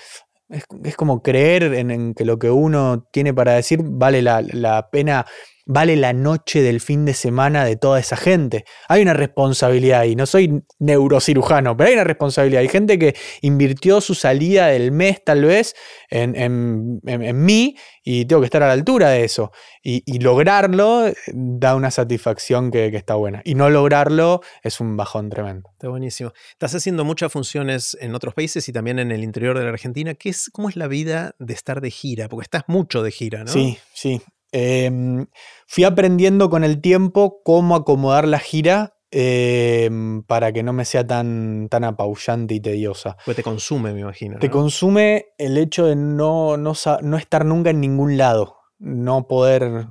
Es, 0.49 0.97
como 0.97 1.23
creer 1.23 1.63
en, 1.75 2.15
que 2.15 2.25
lo 2.25 2.39
que 2.39 2.51
uno 2.51 3.09
tiene 3.11 3.33
para 3.33 3.53
decir 3.53 3.81
vale 3.83 4.23
la, 4.23 4.43
la 4.43 4.91
pena 4.91 5.27
vale 5.67 5.97
la 5.97 6.13
noche 6.13 6.63
del 6.63 6.81
fin 6.81 7.05
de 7.05 7.15
semana 7.15 7.65
de 7.65 7.77
toda 7.77 7.99
esa 7.99 8.17
gente. 8.17 8.65
Hay 8.89 9.03
una 9.03 9.15
responsabilidad 9.15 10.05
y 10.05 10.17
no 10.17 10.27
soy 10.27 10.63
neurocirujano, 10.79 11.77
pero 11.77 11.89
hay 11.89 11.95
una 11.95 12.05
responsabilidad. 12.05 12.61
Hay 12.61 12.69
gente 12.69 12.99
que 12.99 13.15
invirtió 13.41 14.01
su 14.01 14.15
salida 14.15 14.67
del 14.69 14.93
mes 14.93 15.23
tal 15.25 15.45
vez 15.45 15.75
en, 16.11 16.35
en, 16.37 17.45
mí 17.45 17.77
y 18.03 18.27
tengo 18.27 18.43
que 18.43 18.47
estar 18.47 18.63
a 18.63 18.67
la 18.67 18.73
altura 18.73 19.11
de 19.11 19.25
eso. 19.25 19.53
Y, 19.83 20.19
lograrlo 20.19 21.07
eh, 21.07 21.15
da 21.33 21.75
una 21.75 21.91
satisfacción 21.91 22.71
que, 22.71 22.87
está 22.95 23.15
buena. 23.15 23.43
Y 23.45 23.55
no 23.55 23.69
lograrlo 23.71 24.41
es 24.63 24.81
un 24.81 24.97
bajón 24.97 25.29
tremendo. 25.29 25.71
Está 25.73 25.89
buenísimo. 25.89 26.33
Estás 26.53 26.75
haciendo 26.75 27.05
muchas 27.05 27.33
funciones 27.33 27.97
en 28.01 28.15
otros 28.15 28.35
países 28.35 28.69
y 28.69 28.73
también 28.73 28.99
en 28.99 29.11
el 29.13 29.25
interior 29.25 29.59
de 29.59 29.65
la 29.65 29.71
Argentina. 29.71 30.15
¿Qué 30.15 30.31
es, 30.31 30.51
¿Cómo 30.51 30.69
es 30.69 30.77
la 30.77 30.89
vida 30.89 31.35
de 31.39 31.55
estar 31.55 31.81
de 31.81 31.91
gira? 31.91 32.29
Porque 32.29 32.45
estás 32.45 32.65
mucho 32.67 33.03
de 33.03 33.11
gira, 33.11 33.45
¿no? 33.45 33.53
Sí, 33.53 33.79
sí. 33.93 34.23
Em, 34.57 35.27
fui 35.67 35.83
aprendiendo 35.83 36.49
con 36.49 36.63
el 36.63 36.81
tiempo 36.81 37.43
cómo 37.43 37.75
acomodar 37.75 38.29
la 38.29 38.39
gira 38.39 38.97
em, 39.11 40.23
para 40.23 40.53
que 40.53 40.63
no 40.63 40.73
me 40.73 40.85
sea 40.85 41.05
tan, 41.05 41.69
tan 41.69 41.83
apabullante 41.83 42.55
y 42.55 42.61
tediosa. 42.61 43.17
Pues 43.25 43.37
te 43.37 43.43
consume, 43.43 43.93
me 43.93 44.03
imagino. 44.03 44.39
Te 44.39 44.51
consume 44.51 45.27
el 45.39 45.59
hecho 45.59 45.87
de 45.87 45.97
no, 45.97 46.57
no, 46.57 46.73
no, 47.03 47.17
estar 47.17 47.45
nunca 47.45 47.71
en 47.71 47.81
ningún 47.81 48.17
lado, 48.17 48.59
no 48.79 49.27
poder 49.27 49.89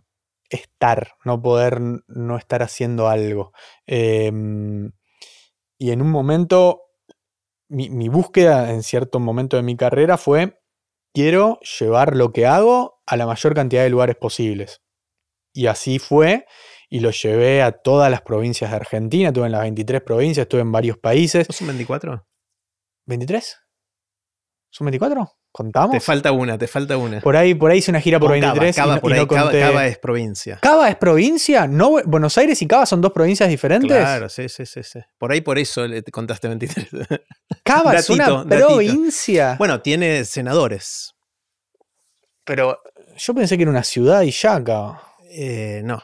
estar, 0.50 1.12
no 1.26 1.42
poder 1.42 1.82
no 2.08 2.38
estar 2.38 2.64
haciendo 2.64 3.10
algo. 3.10 3.52
Em, 3.86 4.94
y 5.78 5.92
en 5.92 6.02
un 6.02 6.10
momento, 6.10 6.84
mi, 7.68 7.90
mi 7.90 8.08
búsqueda 8.08 8.72
en 8.72 8.82
cierto 8.82 9.20
momento 9.20 9.58
de 9.58 9.64
mi 9.64 9.76
carrera 9.76 10.18
fue 10.18 10.63
quiero 11.14 11.60
llevar 11.80 12.16
lo 12.16 12.32
que 12.32 12.46
hago 12.46 13.02
a 13.06 13.18
la 13.18 13.26
mayor 13.26 13.54
cantidad 13.54 13.84
de 13.84 13.90
lugares 13.90 14.16
posibles. 14.16 14.82
Y 15.54 15.68
así 15.68 16.00
fue, 16.00 16.46
y 16.90 17.00
lo 17.00 17.12
llevé 17.12 17.62
a 17.62 17.72
todas 17.72 18.10
las 18.10 18.22
provincias 18.22 18.72
de 18.72 18.78
Argentina, 18.78 19.30
estuve 19.30 19.46
en 19.46 19.52
las 19.52 19.62
23 19.62 20.02
provincias, 20.02 20.46
estuve 20.46 20.62
en 20.62 20.72
varios 20.72 20.98
países. 20.98 21.48
¿Son 21.50 21.68
24? 21.68 22.26
¿23? 23.08 23.44
¿Son 24.72 24.86
24? 24.86 25.32
¿Contamos? 25.54 25.92
Te 25.92 26.00
falta 26.00 26.32
una, 26.32 26.58
te 26.58 26.66
falta 26.66 26.98
una. 26.98 27.22
Por 27.22 27.38
ahí, 27.38 27.54
por 27.54 27.70
ahí 27.70 27.78
hice 27.78 27.92
una 27.92 28.02
gira 28.02 28.20
por 28.20 28.32
23 28.32 28.76
Cava, 28.76 29.00
por 29.00 29.14
ahí, 29.14 29.28
Cava, 29.28 29.86
es 29.86 30.00
provincia. 30.00 30.58
¿Cava 30.60 30.90
es 30.90 30.96
provincia? 30.96 31.68
¿No, 31.68 32.02
¿Buenos 32.06 32.36
Aires 32.40 32.60
y 32.64 32.68
Cava 32.68 32.88
son 32.88 33.02
dos 33.02 33.12
provincias 33.12 33.48
diferentes? 33.48 33.96
Claro, 33.96 34.30
sí, 34.30 34.50
sí, 34.50 34.66
sí. 34.66 34.82
sí. 34.82 35.00
Por 35.20 35.32
ahí 35.32 35.42
por 35.42 35.60
eso 35.60 35.86
le 35.86 36.02
contaste 36.06 36.48
23. 36.48 36.88
¿Cava 37.64 37.94
es 37.94 38.10
una 38.10 38.44
provincia? 38.44 39.56
Bueno, 39.60 39.80
tiene 39.80 40.26
senadores. 40.26 41.14
Pero 42.44 42.80
yo 43.16 43.36
pensé 43.36 43.56
que 43.56 43.62
era 43.62 43.70
una 43.70 43.84
ciudad 43.84 44.24
y 44.24 44.32
ya 44.32 44.56
acá. 44.56 45.04
Eh, 45.30 45.82
no. 45.86 46.02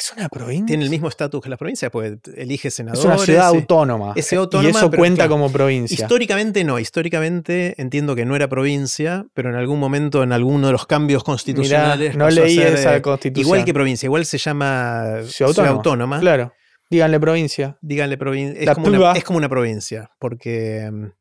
¿Es 0.00 0.12
una 0.16 0.30
provincia? 0.30 0.66
Tiene 0.66 0.84
el 0.84 0.88
mismo 0.88 1.08
estatus 1.08 1.42
que 1.42 1.50
las 1.50 1.58
provincias, 1.58 1.90
pues 1.90 2.16
elige 2.34 2.70
senadores. 2.70 3.00
Es 3.00 3.04
una 3.04 3.18
ciudad 3.18 3.48
autónoma. 3.48 4.14
Es 4.16 4.32
autónoma. 4.32 4.68
Y 4.68 4.70
eso 4.70 4.90
cuenta 4.90 5.28
como 5.28 5.52
provincia. 5.52 5.94
Históricamente 5.94 6.64
no. 6.64 6.78
Históricamente 6.78 7.74
entiendo 7.76 8.16
que 8.16 8.24
no 8.24 8.34
era 8.34 8.48
provincia, 8.48 9.26
pero 9.34 9.50
en 9.50 9.56
algún 9.56 9.78
momento, 9.78 10.22
en 10.22 10.32
alguno 10.32 10.68
de 10.68 10.72
los 10.72 10.86
cambios 10.86 11.22
constitucionales. 11.22 12.16
no 12.16 12.30
leí 12.30 12.58
esa 12.58 13.02
constitución. 13.02 13.46
Igual 13.46 13.64
que 13.66 13.74
provincia, 13.74 14.06
igual 14.06 14.24
se 14.24 14.38
llama 14.38 15.18
ciudad 15.26 15.66
autónoma. 15.66 16.18
Claro. 16.20 16.50
Díganle 16.88 17.20
provincia. 17.20 17.76
Díganle 17.82 18.16
provincia. 18.16 18.58
Es, 18.58 18.68
es, 19.16 19.24
como 19.24 19.36
una 19.36 19.48
provincia, 19.50 20.10
porque. 20.18 20.88
Mm, 20.90 21.12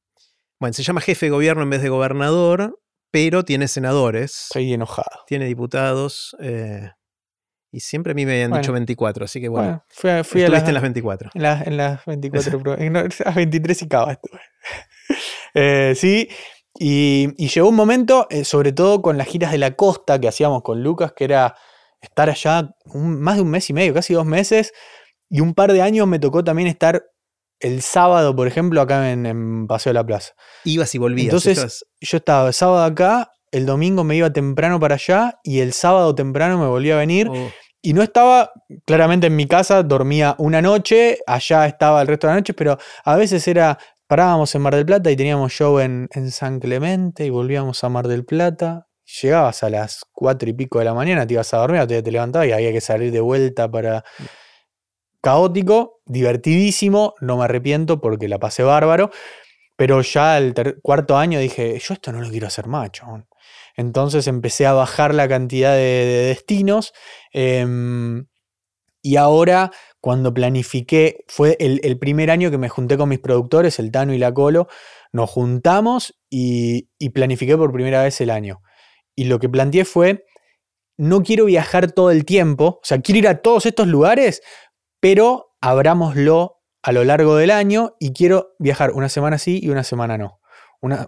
bueno, 0.59 0.73
se 0.73 0.83
llama 0.83 1.01
jefe 1.01 1.25
de 1.25 1.31
gobierno 1.31 1.63
en 1.63 1.69
vez 1.69 1.81
de 1.81 1.89
gobernador, 1.89 2.79
pero 3.11 3.43
tiene 3.43 3.67
senadores. 3.67 4.43
Estoy 4.43 4.73
enojado. 4.73 5.25
Tiene 5.27 5.45
diputados. 5.45 6.35
Eh, 6.39 6.89
y 7.71 7.79
siempre 7.81 8.11
a 8.11 8.15
mí 8.15 8.25
me 8.25 8.33
habían 8.33 8.51
dicho 8.51 8.73
24, 8.73 9.25
así 9.25 9.39
que 9.39 9.47
bueno. 9.47 9.83
fui, 9.89 10.09
fui 10.23 10.43
a 10.43 10.49
las, 10.49 10.67
en 10.67 10.73
las 10.73 10.81
24. 10.81 11.31
En, 11.33 11.45
en 11.45 11.77
las 11.77 12.05
24, 12.05 12.77
en 12.77 12.93
las 12.93 13.35
23 13.35 13.81
y 13.81 13.87
cava 13.87 14.13
estuve. 14.13 14.39
Eh, 15.55 15.95
sí, 15.95 16.29
y, 16.77 17.29
y, 17.35 17.47
llegó 17.47 17.69
un 17.69 17.75
momento, 17.75 18.27
eh, 18.29 18.45
sobre 18.45 18.71
todo 18.71 19.01
con 19.01 19.17
las 19.17 19.27
giras 19.27 19.51
de 19.51 19.57
la 19.57 19.75
costa 19.75 20.21
que 20.21 20.27
hacíamos 20.27 20.61
con 20.61 20.83
Lucas, 20.83 21.11
que 21.13 21.23
era 21.23 21.55
estar 22.01 22.29
allá 22.29 22.69
más 22.93 23.37
de 23.37 23.41
un 23.41 23.49
mes 23.49 23.67
y 23.71 23.73
medio, 23.73 23.95
casi 23.95 24.13
dos 24.13 24.27
meses, 24.27 24.71
y 25.27 25.39
un 25.39 25.55
par 25.55 25.73
de 25.73 25.81
años 25.81 26.07
me 26.07 26.19
tocó 26.19 26.43
también 26.43 26.67
estar 26.67 27.03
el 27.59 27.81
sábado, 27.81 28.35
por 28.35 28.47
ejemplo, 28.47 28.79
acá 28.79 29.11
en, 29.11 29.67
Paseo 29.67 29.89
de 29.89 29.95
la 29.95 30.05
Plaza. 30.05 30.33
Ibas 30.63 30.93
y 30.95 30.97
volvías. 30.97 31.33
Entonces, 31.33 31.85
yo 31.99 32.17
estaba 32.17 32.47
el 32.47 32.53
sábado 32.53 32.83
acá, 32.83 33.31
el 33.51 33.65
domingo 33.65 34.03
me 34.03 34.15
iba 34.15 34.31
temprano 34.31 34.79
para 34.79 34.95
allá 34.95 35.39
y 35.43 35.59
el 35.59 35.73
sábado 35.73 36.13
temprano 36.15 36.57
me 36.57 36.67
volvía 36.67 36.95
a 36.95 36.99
venir. 36.99 37.29
Oh. 37.29 37.49
Y 37.81 37.93
no 37.93 38.03
estaba 38.03 38.51
claramente 38.85 39.27
en 39.27 39.35
mi 39.35 39.47
casa, 39.47 39.83
dormía 39.83 40.35
una 40.37 40.61
noche, 40.61 41.19
allá 41.25 41.65
estaba 41.65 42.01
el 42.01 42.07
resto 42.07 42.27
de 42.27 42.33
la 42.33 42.39
noche, 42.39 42.53
pero 42.53 42.77
a 43.05 43.15
veces 43.15 43.47
era, 43.47 43.77
parábamos 44.05 44.53
en 44.53 44.61
Mar 44.61 44.75
del 44.75 44.85
Plata 44.85 45.09
y 45.11 45.15
teníamos 45.15 45.53
show 45.53 45.79
en, 45.79 46.09
en 46.11 46.29
San 46.31 46.59
Clemente 46.59 47.25
y 47.25 47.29
volvíamos 47.29 47.81
a 47.83 47.89
Mar 47.89 48.07
del 48.07 48.25
Plata. 48.25 48.87
Llegabas 49.21 49.63
a 49.63 49.69
las 49.69 50.05
cuatro 50.11 50.49
y 50.49 50.53
pico 50.53 50.79
de 50.79 50.85
la 50.85 50.93
mañana, 50.93 51.25
te 51.25 51.33
ibas 51.33 51.53
a 51.53 51.57
dormir, 51.57 51.87
te, 51.87 52.03
te 52.03 52.11
levantabas 52.11 52.49
y 52.49 52.51
había 52.51 52.71
que 52.73 52.81
salir 52.81 53.11
de 53.11 53.21
vuelta 53.21 53.71
para 53.71 54.03
caótico, 55.21 56.01
divertidísimo, 56.05 57.13
no 57.21 57.37
me 57.37 57.45
arrepiento 57.45 58.01
porque 58.01 58.27
la 58.27 58.39
pasé 58.39 58.63
bárbaro, 58.63 59.09
pero 59.75 60.01
ya 60.01 60.37
el 60.37 60.53
cuarto 60.81 61.17
año 61.17 61.39
dije, 61.39 61.79
yo 61.79 61.93
esto 61.93 62.11
no 62.11 62.21
lo 62.21 62.29
quiero 62.29 62.47
hacer 62.47 62.67
macho. 62.67 63.05
Entonces 63.79 64.27
empecé 64.27 64.65
a 64.65 64.73
bajar 64.73 65.15
la 65.15 65.29
cantidad 65.29 65.73
de, 65.73 66.25
destinos 66.27 66.91
em, 67.31 68.25
y 69.01 69.15
ahora, 69.15 69.71
cuando 70.01 70.33
planifiqué, 70.33 71.23
fue 71.29 71.55
el, 71.61 71.97
primer 71.97 72.29
año 72.29 72.51
que 72.51 72.57
me 72.57 72.67
junté 72.67 72.97
con 72.97 73.07
mis 73.07 73.19
productores, 73.19 73.79
el 73.79 73.89
Tano 73.89 74.13
y 74.13 74.17
la 74.17 74.33
Colo, 74.33 74.67
nos 75.13 75.29
juntamos 75.29 76.19
y, 76.29 76.89
y 76.99 77.11
planifiqué 77.11 77.55
por 77.55 77.71
primera 77.71 78.03
vez 78.03 78.19
el 78.19 78.31
año. 78.31 78.61
Y 79.15 79.23
lo 79.23 79.39
que 79.39 79.47
planteé 79.47 79.85
fue, 79.85 80.25
no 80.97 81.23
quiero 81.23 81.45
viajar 81.45 81.93
todo 81.93 82.11
el 82.11 82.25
tiempo, 82.25 82.65
o 82.65 82.81
sea, 82.83 82.99
quiero 82.99 83.19
ir 83.19 83.27
a 83.29 83.41
todos 83.41 83.65
estos 83.65 83.87
lugares, 83.87 84.41
pero 84.99 85.55
abrámoslo 85.61 86.57
a 86.83 86.91
lo 86.91 87.05
largo 87.05 87.37
del 87.37 87.51
año 87.51 87.95
y 87.97 88.11
quiero 88.11 88.55
viajar 88.59 88.91
una 88.91 89.07
semana 89.07 89.37
sí 89.37 89.61
y 89.63 89.69
una 89.69 89.85
semana 89.85 90.17
no. 90.17 90.38
Una, 90.81 91.07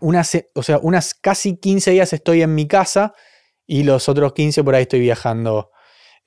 o 0.54 0.64
sea, 0.64 0.80
unas 0.80 1.14
casi 1.14 1.58
15 1.58 1.92
días 1.92 2.12
estoy 2.14 2.42
en 2.42 2.54
mi 2.54 2.68
casa 2.68 3.14
y 3.66 3.84
los 3.84 4.10
otros 4.10 4.34
15 4.34 4.64
por 4.64 4.76
ahí 4.76 4.82
estoy 4.84 5.00
viajando, 5.00 5.72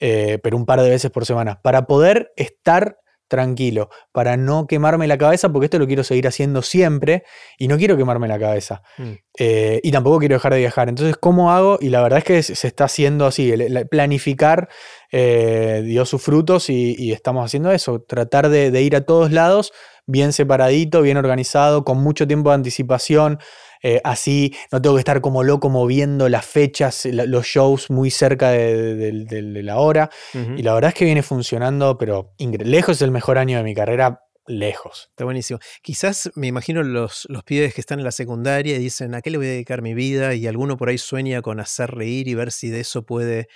eh, 0.01 0.39
pero 0.43 0.57
un 0.57 0.65
par 0.65 0.81
de 0.81 0.89
veces 0.89 1.11
por 1.11 1.27
semana, 1.27 1.61
para 1.61 1.87
poder 1.87 2.33
estar 2.37 2.99
tranquilo, 3.29 3.89
para 4.13 4.37
no 4.37 4.67
quemarme 4.67 5.07
la 5.07 5.19
cabeza, 5.19 5.49
porque 5.51 5.67
esto 5.67 5.79
lo 5.79 5.87
quiero 5.87 6.05
seguir 6.05 6.27
haciendo 6.29 6.63
siempre 6.63 7.25
y 7.59 7.69
no 7.69 7.77
quiero 7.77 7.97
quemarme 7.97 8.29
la 8.29 8.39
cabeza. 8.39 8.83
Mm. 8.99 9.13
Eh, 9.39 9.81
y 9.83 9.91
tampoco 9.91 10.19
quiero 10.19 10.37
dejar 10.37 10.53
de 10.53 10.61
viajar. 10.61 10.89
Entonces, 10.89 11.17
¿cómo 11.17 11.51
hago? 11.51 11.79
Y 11.81 11.89
la 11.89 12.03
verdad 12.03 12.19
es 12.19 12.25
que 12.25 12.43
se 12.43 12.67
está 12.67 12.85
haciendo 12.85 13.27
así, 13.27 13.53
planificar 13.91 14.69
eh, 15.11 15.83
dio 15.85 16.05
sus 16.05 16.23
frutos 16.23 16.71
y, 16.71 17.13
estamos 17.13 17.45
haciendo 17.45 17.73
eso, 17.73 18.03
tratar 18.03 18.49
de, 18.49 18.83
ir 18.83 18.95
a 18.97 19.03
todos 19.03 19.33
lados 19.33 19.73
bien 20.07 20.33
separadito, 20.33 21.03
bien 21.03 21.17
organizado, 21.17 21.85
con 21.85 21.99
mucho 21.99 22.27
tiempo 22.27 22.51
de 22.51 22.57
anticipación. 22.57 23.39
Eh, 23.83 24.01
así 24.03 24.55
no 24.73 24.81
tengo 24.81 24.97
que 24.97 25.01
estar 25.01 25.21
como 25.21 25.43
loco 25.43 25.69
moviendo 25.69 26.29
las 26.31 26.47
fechas, 26.47 27.05
los 27.05 27.45
shows 27.45 27.91
muy 27.91 28.11
cerca 28.11 28.51
de, 28.51 29.61
la 29.63 29.77
hora. 29.77 30.11
Y 30.33 30.63
la 30.63 30.73
verdad 30.75 30.89
es 30.89 30.95
que 30.95 31.05
viene 31.05 31.23
funcionando, 31.23 31.99
pero 31.99 32.33
lejos 32.39 32.97
es 32.97 33.03
el 33.03 33.11
mejor 33.11 33.37
año 33.37 33.59
de 33.59 33.65
mi 33.65 33.75
carrera, 33.75 34.23
lejos. 34.47 35.09
Está 35.11 35.25
buenísimo. 35.25 35.59
Quizás 35.83 36.31
me 36.35 36.47
imagino 36.47 36.83
los, 36.83 37.27
los 37.29 37.45
pibes 37.45 37.75
que 37.75 37.81
están 37.81 37.99
en 37.99 38.05
la 38.05 38.13
secundaria 38.13 38.77
y 38.77 38.79
dicen, 38.79 39.15
¿a 39.15 39.21
qué 39.21 39.31
le 39.31 39.39
voy 39.39 39.47
a 39.47 39.51
dedicar 39.51 39.83
mi 39.83 39.95
vida? 39.95 40.35
Y 40.35 40.47
alguno 40.47 40.77
por 40.77 40.89
ahí 40.89 40.99
sueña 40.99 41.43
con 41.43 41.61
hacer 41.61 41.91
reír 41.91 42.29
y 42.29 42.35
ver 42.35 42.53
si 42.53 42.71
de 42.71 42.81
eso 42.81 43.05
puede 43.05 43.49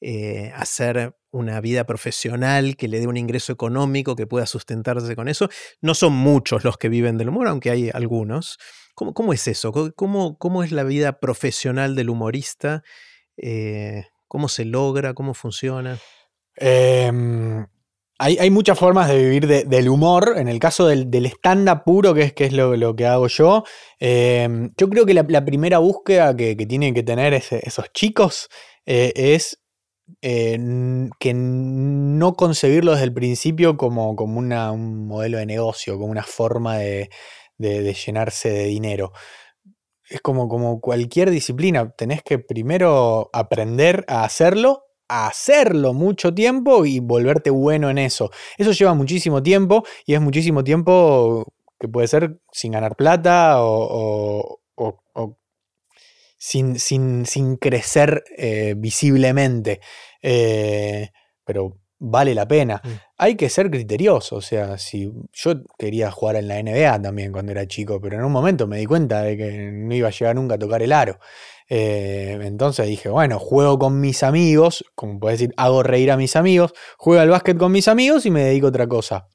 eh, 0.00 0.52
hacer 0.54 1.16
una 1.30 1.60
vida 1.60 1.84
profesional 1.84 2.76
que 2.76 2.88
le 2.88 3.00
dé 3.00 3.06
un 3.06 3.16
ingreso 3.16 3.52
económico 3.52 4.16
que 4.16 4.26
pueda 4.26 4.46
sustentarse 4.46 5.16
con 5.16 5.28
eso. 5.28 5.48
No 5.80 5.94
son 5.94 6.12
muchos 6.12 6.64
los 6.64 6.76
que 6.76 6.88
viven 6.88 7.18
del 7.18 7.28
humor, 7.28 7.48
aunque 7.48 7.70
hay 7.70 7.90
algunos. 7.92 8.58
¿Cómo, 8.94 9.14
cómo 9.14 9.32
es 9.32 9.46
eso? 9.46 9.72
¿Cómo, 9.94 10.38
¿Cómo, 10.38 10.62
es 10.64 10.72
la 10.72 10.84
vida 10.84 11.20
profesional 11.20 11.94
del 11.94 12.10
humorista? 12.10 12.82
Eh, 13.36 14.04
¿Cómo 14.28 14.48
se 14.48 14.64
logra? 14.64 15.14
¿Cómo 15.14 15.34
funciona? 15.34 15.98
Em, 16.56 17.66
hay, 18.18 18.50
muchas 18.50 18.78
formas 18.78 19.08
de 19.08 19.18
vivir 19.18 19.46
del 19.46 19.88
humor. 19.88 20.34
En 20.36 20.48
el 20.48 20.58
caso 20.58 20.86
del, 20.86 21.10
del 21.10 21.26
stand-up 21.26 21.84
puro, 21.84 22.14
que 22.14 22.22
es, 22.22 22.32
que 22.32 22.46
es 22.46 22.52
lo, 22.52 22.96
que 22.96 23.06
hago 23.06 23.28
yo, 23.28 23.64
em, 23.98 24.72
yo 24.76 24.88
creo 24.88 25.04
que 25.04 25.14
la, 25.14 25.44
primera 25.44 25.78
búsqueda 25.78 26.34
que, 26.34 26.56
tienen 26.56 26.94
que 26.94 27.02
tener 27.02 27.34
esos 27.34 27.92
chicos 27.92 28.48
eh, 28.86 29.12
es 29.14 29.58
eh, 30.22 30.58
que 31.18 31.34
no 31.34 32.34
concebirlo 32.34 32.92
desde 32.92 33.04
el 33.04 33.12
principio 33.12 33.76
como, 33.76 34.16
como 34.16 34.38
un 34.38 35.06
modelo 35.06 35.38
de 35.38 35.46
negocio, 35.46 35.98
como 35.98 36.10
una 36.10 36.22
forma 36.22 36.78
de, 36.78 37.10
llenarse 37.58 38.50
de 38.50 38.64
dinero. 38.64 39.12
Es 40.08 40.20
como, 40.20 40.48
como 40.48 40.80
cualquier 40.80 41.30
disciplina, 41.30 41.90
tenés 41.90 42.22
que 42.22 42.38
primero 42.38 43.30
aprender 43.32 44.04
a 44.08 44.24
hacerlo, 44.24 44.84
a 45.08 45.26
hacerlo 45.26 45.94
mucho 45.94 46.32
tiempo 46.34 46.86
y 46.86 47.00
volverte 47.00 47.50
bueno 47.50 47.90
en 47.90 47.98
eso. 47.98 48.30
Eso 48.58 48.72
lleva 48.72 48.94
muchísimo 48.94 49.42
tiempo 49.42 49.84
y 50.06 50.14
es 50.14 50.20
muchísimo 50.20 50.62
tiempo 50.62 51.52
que 51.80 51.88
puede 51.88 52.08
ser 52.08 52.38
sin 52.52 52.72
ganar 52.72 52.96
plata 52.96 53.56
o 53.58 54.60
sin, 56.46 57.26
sin, 57.26 57.56
crecer 57.56 58.22
eh, 58.36 58.74
visiblemente. 58.76 59.80
Eh, 60.22 61.10
pero 61.44 61.78
vale 61.98 62.34
la 62.34 62.46
pena. 62.46 62.80
Mm. 62.84 62.88
Hay 63.18 63.34
que 63.34 63.48
ser 63.48 63.70
criterioso, 63.70 64.36
o 64.36 64.40
sea, 64.40 64.78
si 64.78 65.10
yo 65.32 65.52
quería 65.78 66.10
jugar 66.10 66.36
en 66.36 66.48
la 66.48 66.62
NBA 66.62 67.02
también 67.02 67.32
cuando 67.32 67.52
era 67.52 67.66
chico, 67.66 68.00
pero 68.00 68.16
en 68.18 68.24
un 68.24 68.32
momento 68.32 68.66
me 68.66 68.78
di 68.78 68.86
cuenta 68.86 69.22
de 69.22 69.36
que 69.36 69.70
no 69.72 69.94
iba 69.94 70.08
a 70.08 70.12
llegar 70.12 70.36
nunca 70.36 70.54
a 70.54 70.58
tocar 70.58 70.82
el 70.82 70.92
aro. 70.92 71.18
Eh, 71.68 72.38
entonces 72.42 72.86
dije, 72.86 73.08
bueno, 73.08 73.40
juego 73.40 73.78
con 73.78 74.00
mis 74.00 74.22
amigos, 74.22 74.84
como 74.94 75.18
puedes 75.18 75.40
decir, 75.40 75.54
hago 75.56 75.82
reír 75.82 76.12
a 76.12 76.16
mis 76.16 76.36
amigos, 76.36 76.74
juego 76.96 77.22
al 77.22 77.30
básquet 77.30 77.58
con 77.58 77.72
mis 77.72 77.88
amigos 77.88 78.24
y 78.24 78.30
me 78.30 78.44
dedico 78.44 78.66
a 78.66 78.70
otra 78.70 78.86
cosa 78.86 79.26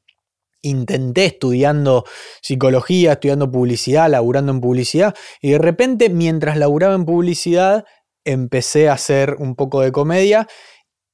intenté 0.62 1.26
estudiando 1.26 2.06
psicología, 2.42 3.14
estudiando 3.14 3.52
publicidad, 3.52 4.10
laburando 4.10 4.52
en 4.52 4.62
publicidad, 4.62 5.16
y 5.42 5.52
de 5.52 5.58
repente 5.58 6.10
mientras 6.10 6.58
laburaba 6.58 6.96
en 6.96 7.06
publicidad 7.06 7.86
empecé 8.24 8.90
a 8.90 8.94
hacer 8.94 9.36
un 9.40 9.56
poco 9.56 9.82
de 9.82 9.92
comedia 9.92 10.48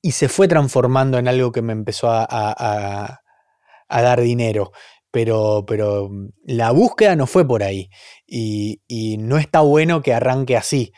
y 0.01 0.11
se 0.11 0.29
fue 0.29 0.47
transformando 0.47 1.17
en 1.17 1.27
algo 1.27 1.51
que 1.51 1.61
me 1.61 1.73
empezó 1.73 2.09
a, 2.09 3.21
dar 3.89 4.21
dinero. 4.21 4.71
Pero, 5.11 5.65
pero, 5.65 6.09
la 6.43 6.71
búsqueda 6.71 7.15
no 7.15 7.27
fue 7.27 7.47
por 7.47 7.63
ahí 7.63 7.89
y, 8.27 9.17
no 9.19 9.37
está 9.37 9.61
bueno 9.61 10.01
que 10.01 10.13
arranque 10.13 10.57
así 10.57 10.91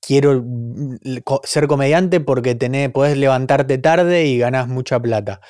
quiero 0.00 0.42
mm, 0.44 0.96
ser 1.44 1.66
comediante 1.66 2.20
porque 2.20 2.54
tenés, 2.54 2.90
podés 2.90 3.16
levantarte 3.16 3.78
tarde 3.78 4.26
y 4.26 4.38
ganas 4.38 4.68
mucha 4.68 5.00
plata 5.00 5.40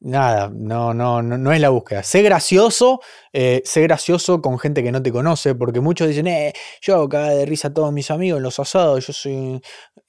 nada, 0.00 0.50
no, 0.52 0.94
no, 0.94 1.22
no, 1.22 1.52
es 1.52 1.60
la 1.60 1.68
búsqueda. 1.68 2.02
Sé 2.02 2.22
gracioso, 2.22 3.00
eh, 3.32 3.62
sé 3.64 3.82
gracioso 3.82 4.40
con 4.42 4.58
gente 4.58 4.82
que 4.82 4.92
no 4.92 5.02
te 5.02 5.12
conoce, 5.12 5.54
porque 5.54 5.80
muchos 5.80 6.08
dicen, 6.08 6.26
eh, 6.26 6.52
yo 6.80 6.94
hago 6.96 7.08
de 7.08 7.46
risa 7.46 7.68
a 7.68 7.74
todos 7.74 7.92
mis 7.92 8.10
amigos 8.10 8.38
en 8.38 8.42
los 8.42 8.58
asados, 8.58 9.06
yo 9.06 9.12
soy... 9.12 9.60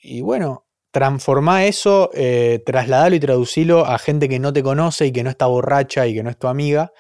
Y 0.01 0.21
bueno, 0.21 0.65
transformá 0.91 1.65
eso, 1.65 2.09
eh, 2.13 2.63
trasladalo 2.65 3.15
y 3.15 3.19
traducilo 3.19 3.85
a 3.85 3.97
gente 3.99 4.29
que 4.29 4.39
no 4.39 4.53
te 4.53 4.63
conoce 4.63 5.07
y 5.07 5.11
que 5.11 5.23
no 5.23 5.29
está 5.29 5.45
borracha 5.47 6.07
y 6.07 6.15
que 6.15 6.23
no 6.23 6.29
es 6.29 6.37
tu 6.37 6.47
amiga. 6.47 6.91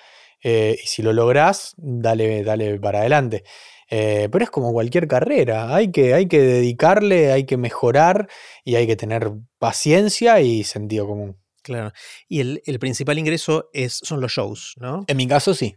Eh, 0.43 0.77
y 0.83 0.87
si 0.87 1.01
lo 1.01 1.13
lográs, 1.13 1.73
dale, 1.77 2.43
dale 2.43 2.79
para 2.79 2.99
adelante. 2.99 3.43
pero 3.89 4.43
es 4.43 4.49
como 4.49 4.73
cualquier 4.73 5.07
carrera, 5.07 5.75
hay 5.75 5.91
que, 5.91 6.13
hay 6.13 6.27
que 6.27 6.39
dedicarle, 6.41 7.31
hay 7.31 7.45
que 7.45 7.57
mejorar 7.57 8.27
y 8.63 8.75
hay 8.75 8.87
que 8.87 8.95
tener 8.95 9.31
paciencia 9.59 10.41
y 10.41 10.63
sentido 10.63 11.07
común. 11.07 11.40
Claro. 11.63 11.91
Y 12.27 12.39
el, 12.39 12.79
principal 12.79 13.19
ingreso 13.19 13.69
es, 13.73 13.93
son 13.93 14.19
los 14.19 14.31
shows, 14.31 14.75
¿no? 14.79 15.03
En 15.07 15.17
mi 15.17 15.27
caso 15.27 15.53
sí. 15.53 15.75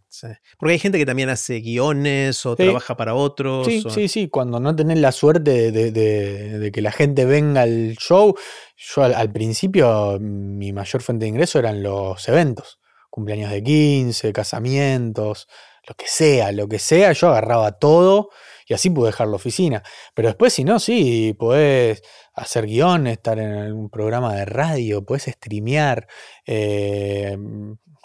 Porque 0.58 0.72
hay 0.72 0.78
gente 0.78 0.98
que 0.98 1.04
también 1.04 1.28
hace 1.28 1.60
guiones 1.60 2.46
o 2.46 2.56
trabaja 2.56 2.96
para 2.96 3.14
otros. 3.14 3.66
Sí, 3.66 3.82
sí, 3.90 4.08
sí. 4.08 4.28
Cuando 4.28 4.60
no 4.60 4.74
tenés 4.74 4.98
la 4.98 5.12
suerte 5.12 5.72
de, 5.72 6.70
que 6.72 6.80
la 6.80 6.92
gente 6.92 7.26
venga 7.26 7.62
al 7.62 7.96
show, 7.98 8.34
yo 8.76 9.02
al, 9.02 9.32
principio 9.32 10.18
mi 10.20 10.72
mayor 10.72 11.02
fuente 11.02 11.24
de 11.24 11.30
ingreso 11.30 11.58
eran 11.58 11.82
los 11.82 12.26
eventos. 12.28 12.80
Cumpleaños 13.10 13.50
de 13.50 13.62
15, 13.62 14.32
casamientos, 14.32 15.46
lo 15.86 15.94
que 15.94 16.06
sea, 16.06 16.52
lo 16.52 16.68
que 16.68 16.78
sea, 16.78 17.12
yo 17.12 17.28
agarraba 17.28 17.72
todo 17.72 18.30
y 18.66 18.74
así 18.74 18.90
pude 18.90 19.08
dejar 19.08 19.28
la 19.28 19.36
oficina. 19.36 19.82
Pero 20.14 20.28
después, 20.28 20.52
si 20.52 20.64
no, 20.64 20.78
sí, 20.78 21.34
podés 21.38 22.02
hacer 22.34 22.66
guion, 22.66 23.06
estar 23.06 23.38
en 23.38 23.52
algún 23.52 23.90
programa 23.90 24.34
de 24.34 24.44
radio, 24.44 25.04
puedes 25.04 25.24
streamear, 25.24 26.06
eh, 26.46 27.36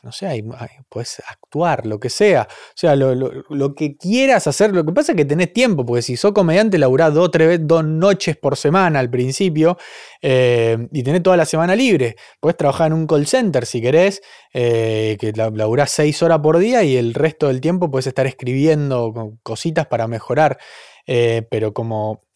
no 0.04 0.12
sé, 0.12 0.44
puedes 0.88 1.22
actuar, 1.28 1.86
lo 1.86 2.00
que 2.00 2.10
sea. 2.10 2.48
O 2.50 2.74
sea, 2.76 2.96
lo, 2.96 3.76
que 3.76 3.98
quieras 3.98 4.48
hacer, 4.48 4.74
lo 4.74 4.86
que 4.86 4.94
pasa 4.94 5.12
es 5.12 5.16
que 5.16 5.26
tenés 5.26 5.54
tiempo, 5.54 5.86
porque 5.86 6.02
si 6.02 6.18
sos 6.18 6.32
comediante, 6.32 6.78
laburás 6.78 7.14
dos, 7.14 7.32
tres, 7.32 7.60
dos 7.64 7.84
noches 7.84 8.38
por 8.38 8.56
semana 8.58 9.00
al 9.00 9.10
principio 9.10 9.78
eh, 10.22 10.78
y 10.92 11.04
tenés 11.04 11.24
toda 11.24 11.38
la 11.38 11.46
semana 11.46 11.76
libre. 11.76 12.16
Puedes 12.40 12.58
trabajar 12.58 12.88
en 12.88 12.94
un 12.94 13.08
call 13.08 13.28
center 13.28 13.66
si 13.66 13.82
querés, 13.82 14.22
eh, 14.54 15.18
que 15.20 15.34
laburás 15.34 15.92
seis 15.92 16.22
horas 16.24 16.40
por 16.40 16.58
día 16.58 16.84
y 16.84 16.98
el 16.98 17.14
resto 17.14 17.48
del 17.48 17.62
tiempo 17.62 17.92
puedes 17.92 18.08
estar 18.08 18.28
escribiendo 18.28 19.38
cositas 19.44 19.88
para 19.88 20.08
mejorar. 20.08 20.58
pero 21.06 21.74
como 21.74 22.29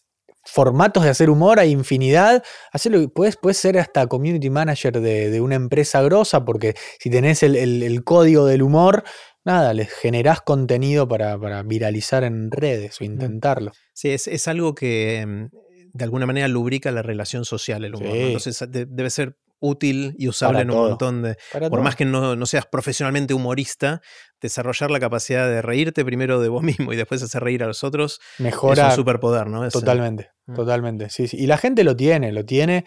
formatos 0.43 1.03
de 1.03 1.09
hacer 1.09 1.29
humor, 1.29 1.59
hay 1.59 1.71
infinidad. 1.71 2.43
Hacerlo, 2.71 3.09
puedes, 3.09 3.37
puedes 3.37 3.57
ser 3.57 3.77
hasta 3.77 4.07
community 4.07 4.49
manager 4.49 4.99
de, 4.99 5.41
una 5.41 5.55
empresa 5.55 6.01
grosa, 6.01 6.45
porque 6.45 6.75
si 6.99 7.09
tenés 7.09 7.43
el, 7.43 8.03
código 8.03 8.45
del 8.45 8.61
humor, 8.61 9.03
nada, 9.43 9.73
les 9.73 9.91
generás 9.91 10.41
contenido 10.41 11.07
para, 11.07 11.63
viralizar 11.63 12.23
en 12.23 12.51
redes 12.51 12.99
o 13.01 13.03
intentarlo. 13.03 13.71
Sí, 13.93 14.09
es, 14.09 14.47
algo 14.47 14.75
que 14.75 15.25
mm, 15.25 15.55
de 15.93 16.03
alguna 16.03 16.25
manera 16.25 16.47
lubrica 16.47 16.91
la 16.91 17.01
relación 17.01 17.45
social, 17.45 17.85
el 17.85 17.95
humor. 17.95 18.15
Entonces 18.15 18.63
debe 18.69 19.09
ser 19.09 19.37
útil 19.65 20.13
y 20.19 20.27
usable 20.27 20.55
Para 20.57 20.61
en 20.63 20.69
un 20.71 20.75
todo. 20.75 20.89
montón 20.89 21.21
de... 21.23 21.37
Para 21.53 21.69
Por 21.69 21.77
todo. 21.77 21.83
más 21.83 21.95
que 21.95 22.03
no, 22.05 22.35
no 22.35 22.45
seas 22.45 22.65
profesionalmente 22.65 23.33
humorista, 23.33 24.01
desarrollar 24.41 24.91
la 24.91 24.99
capacidad 24.99 25.47
de 25.47 25.61
reírte 25.61 26.03
primero 26.03 26.41
de 26.41 26.49
vos 26.49 26.61
mismo 26.63 26.91
y 26.91 26.97
después 26.97 27.23
hacer 27.23 27.43
reír 27.43 27.63
a 27.63 27.67
los 27.67 27.83
otros 27.83 28.19
mejora 28.39 28.83
es 28.87 28.89
un 28.89 28.95
superpoder, 28.97 29.47
¿no? 29.47 29.65
Es, 29.65 29.73
eh, 29.73 29.79
totalmente, 29.79 30.29
Mm. 30.45 30.55
totalmente. 30.55 31.09
Sí, 31.09 31.29
sí. 31.29 31.37
Y 31.39 31.47
la 31.47 31.57
gente 31.57 31.85
lo 31.85 31.95
tiene, 31.95 32.33
lo 32.33 32.43
tiene. 32.43 32.83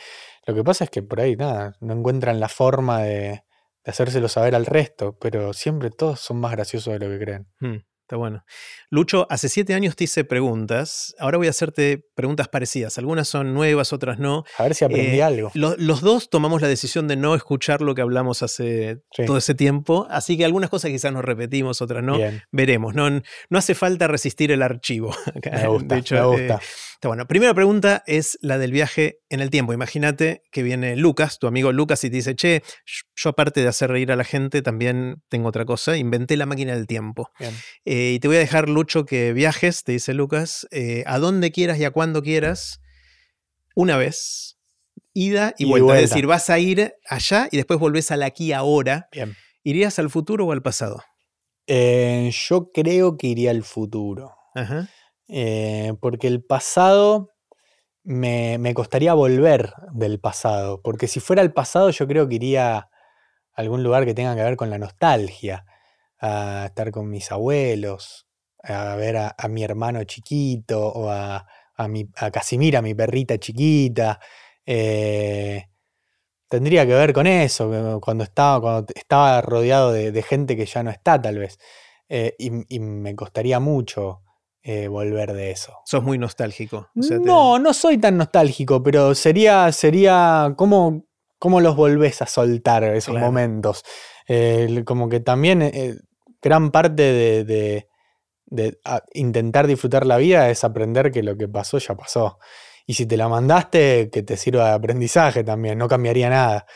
Lo 0.46 0.54
que 0.54 0.62
pasa 0.62 0.84
es 0.84 0.90
que 0.90 1.02
por 1.02 1.20
ahí 1.22 1.36
nada, 1.36 1.72
no 1.80 1.94
encuentran 1.94 2.38
la 2.38 2.50
forma 2.50 3.00
de, 3.02 3.18
de 3.82 3.90
hacérselo 3.90 4.28
saber 4.28 4.54
al 4.54 4.66
resto, 4.66 5.16
pero 5.18 5.54
siempre 5.54 5.88
todos 5.90 6.20
son 6.20 6.38
más 6.38 6.52
graciosos 6.52 6.92
de 6.92 6.98
lo 6.98 7.08
que 7.10 7.24
creen. 7.24 7.46
Mm, 7.60 7.76
Está 8.06 8.14
bueno. 8.14 8.44
Lucho, 8.88 9.26
hace 9.30 9.48
siete 9.48 9.74
años 9.74 9.96
te 9.96 10.04
hice 10.04 10.22
preguntas. 10.22 11.12
Ahora 11.18 11.38
voy 11.38 11.48
a 11.48 11.50
hacerte 11.50 12.06
preguntas 12.14 12.46
parecidas. 12.46 12.98
Algunas 12.98 13.26
son 13.26 13.52
nuevas, 13.52 13.92
otras 13.92 14.20
no. 14.20 14.44
A 14.58 14.62
ver 14.62 14.76
si 14.76 14.84
aprendí 14.84 15.18
Eh, 15.18 15.22
algo. 15.24 15.50
Lo- 15.54 15.74
los 15.76 16.02
dos 16.02 16.30
tomamos 16.30 16.62
la 16.62 16.68
decisión 16.68 17.08
de 17.08 17.16
no 17.16 17.34
escuchar 17.34 17.80
lo 17.82 17.96
que 17.96 18.02
hablamos 18.02 18.44
hace 18.44 19.00
Sí. 19.10 19.26
todo 19.26 19.38
ese 19.38 19.56
tiempo, 19.56 20.06
así 20.08 20.36
que 20.36 20.44
algunas 20.44 20.70
cosas 20.70 20.92
quizás 20.92 21.12
nos 21.12 21.24
repetimos, 21.24 21.82
otras 21.82 22.04
no. 22.04 22.16
Bien, 22.16 22.42
Veremos. 22.52 22.94
No, 22.94 23.10
no 23.10 23.58
hace 23.58 23.74
falta 23.74 24.06
resistir 24.06 24.52
el 24.52 24.62
archivo. 24.62 25.12
Acá, 25.34 25.50
me 25.64 25.66
gusta, 25.66 25.94
de 25.96 26.00
hecho, 26.00 26.14
me 26.14 26.20
eh, 26.20 26.24
gusta. 26.46 26.60
Está 26.96 27.08
bueno. 27.08 27.26
Primera 27.28 27.52
pregunta 27.52 28.02
es 28.06 28.38
la 28.40 28.56
del 28.56 28.72
viaje 28.72 29.20
en 29.28 29.40
el 29.40 29.50
tiempo. 29.50 29.74
Imagínate 29.74 30.42
que 30.50 30.62
viene 30.62 30.96
Lucas, 30.96 31.38
tu 31.38 31.46
amigo 31.46 31.70
Lucas, 31.70 32.02
y 32.04 32.10
te 32.10 32.16
dice, 32.16 32.34
che, 32.34 32.62
yo 33.14 33.28
aparte 33.30 33.60
de 33.60 33.68
hacer 33.68 33.90
reír 33.90 34.10
a 34.12 34.16
la 34.16 34.24
gente, 34.24 34.62
también 34.62 35.22
tengo 35.28 35.48
otra 35.48 35.66
cosa. 35.66 35.96
Inventé 35.98 36.38
la 36.38 36.46
máquina 36.46 36.74
del 36.74 36.86
tiempo. 36.86 37.30
Bien. 37.38 37.52
Eh, 37.84 38.12
y 38.14 38.18
te 38.18 38.28
voy 38.28 38.38
a 38.38 38.40
dejar, 38.40 38.70
Lucho, 38.70 39.04
que 39.04 39.34
viajes, 39.34 39.84
te 39.84 39.92
dice 39.92 40.14
Lucas, 40.14 40.66
eh, 40.70 41.04
a 41.06 41.18
donde 41.18 41.52
quieras 41.52 41.78
y 41.78 41.84
a 41.84 41.90
cuando 41.90 42.22
quieras, 42.22 42.80
una 43.74 43.98
vez, 43.98 44.56
ida 45.12 45.54
y 45.58 45.64
Y 45.64 45.68
vuelta. 45.68 45.84
vuelta. 45.84 46.02
Es 46.02 46.10
decir, 46.10 46.26
vas 46.26 46.48
a 46.48 46.58
ir 46.58 46.94
allá 47.08 47.48
y 47.52 47.58
después 47.58 47.78
volvés 47.78 48.10
al 48.10 48.22
aquí 48.22 48.52
ahora. 48.52 49.08
Bien. 49.12 49.36
¿Irías 49.62 49.98
al 49.98 50.08
futuro 50.08 50.46
o 50.46 50.52
al 50.52 50.62
pasado? 50.62 51.02
Eh, 51.66 52.30
yo 52.48 52.70
creo 52.72 53.18
que 53.18 53.26
iría 53.26 53.50
al 53.50 53.64
futuro. 53.64 54.32
Ajá. 54.54 54.88
Eh, 55.28 55.94
porque 56.00 56.26
el 56.28 56.42
pasado 56.44 57.32
me, 58.04 58.58
me 58.58 58.74
costaría 58.74 59.14
volver 59.14 59.72
del 59.92 60.20
pasado. 60.20 60.80
Porque 60.82 61.08
si 61.08 61.20
fuera 61.20 61.42
el 61.42 61.52
pasado, 61.52 61.90
yo 61.90 62.06
creo 62.06 62.28
que 62.28 62.36
iría 62.36 62.76
a 62.78 62.90
algún 63.54 63.82
lugar 63.82 64.04
que 64.06 64.14
tenga 64.14 64.36
que 64.36 64.42
ver 64.42 64.56
con 64.56 64.70
la 64.70 64.78
nostalgia. 64.78 65.66
A 66.20 66.66
estar 66.68 66.92
con 66.92 67.10
mis 67.10 67.30
abuelos, 67.32 68.26
a 68.62 68.96
ver 68.96 69.18
a, 69.18 69.34
a 69.38 69.48
mi 69.48 69.64
hermano 69.64 70.04
chiquito, 70.04 70.86
o 70.88 71.10
a, 71.10 71.46
a, 71.76 71.88
mi, 71.88 72.08
a 72.16 72.30
Casimira, 72.30 72.82
mi 72.82 72.94
perrita 72.94 73.38
chiquita. 73.38 74.20
eh, 74.66 75.66
tendría 76.48 76.86
que 76.86 76.94
ver 76.94 77.12
con 77.12 77.26
eso, 77.26 77.70
que 77.70 78.00
cuando 78.00 78.24
estaba, 78.24 78.60
cuando 78.60 78.92
estaba 78.94 79.40
rodeado 79.42 79.92
de, 79.92 80.12
de 80.12 80.22
gente 80.22 80.56
que 80.56 80.66
ya 80.66 80.82
no 80.82 80.90
está, 80.90 81.20
tal 81.20 81.38
vez. 81.38 81.58
Eh, 82.08 82.34
y 82.38 82.80
me 82.80 83.14
costaría 83.16 83.58
mucho 83.60 84.22
eh, 84.68 84.88
volver 84.88 85.32
de 85.32 85.52
eso. 85.52 85.72
Sos 85.84 86.02
muy 86.02 86.18
nostálgico. 86.18 86.88
o 86.98 87.02
sea, 87.02 87.18
te- 87.18 87.24
No, 87.24 87.56
no 87.60 87.72
soy 87.72 87.98
tan 87.98 88.16
nostálgico, 88.16 88.82
pero 88.82 89.14
sería, 89.14 89.70
sería 89.70 90.54
¿cómo, 90.56 91.04
cómo 91.38 91.60
los 91.60 91.76
volvés 91.76 92.20
a 92.22 92.26
soltar 92.26 92.82
esos 92.82 93.12
Claro. 93.12 93.26
momentos. 93.26 93.84
Eh, 94.26 94.82
como 94.84 95.08
que 95.08 95.20
también 95.20 95.62
eh, 95.62 95.94
gran 96.42 96.72
parte 96.72 97.02
de, 97.02 97.44
de- 97.44 97.88
de, 98.48 98.78
ah, 98.84 99.02
intentar 99.14 99.66
disfrutar 99.68 100.04
la 100.06 100.16
vida 100.16 100.50
es 100.50 100.64
aprender 100.64 101.10
que 101.12 101.22
lo 101.22 101.36
que 101.36 101.46
pasó 101.48 101.78
ya 101.78 101.94
pasó. 101.94 102.38
Y 102.86 102.94
si 102.94 103.06
te 103.06 103.16
la 103.16 103.28
mandaste, 103.28 104.10
que 104.10 104.22
te 104.24 104.36
sirva 104.36 104.68
de 104.68 104.74
aprendizaje 104.74 105.44
también, 105.44 105.78
no 105.78 105.86
cambiaría 105.88 106.28
nada. 106.30 106.66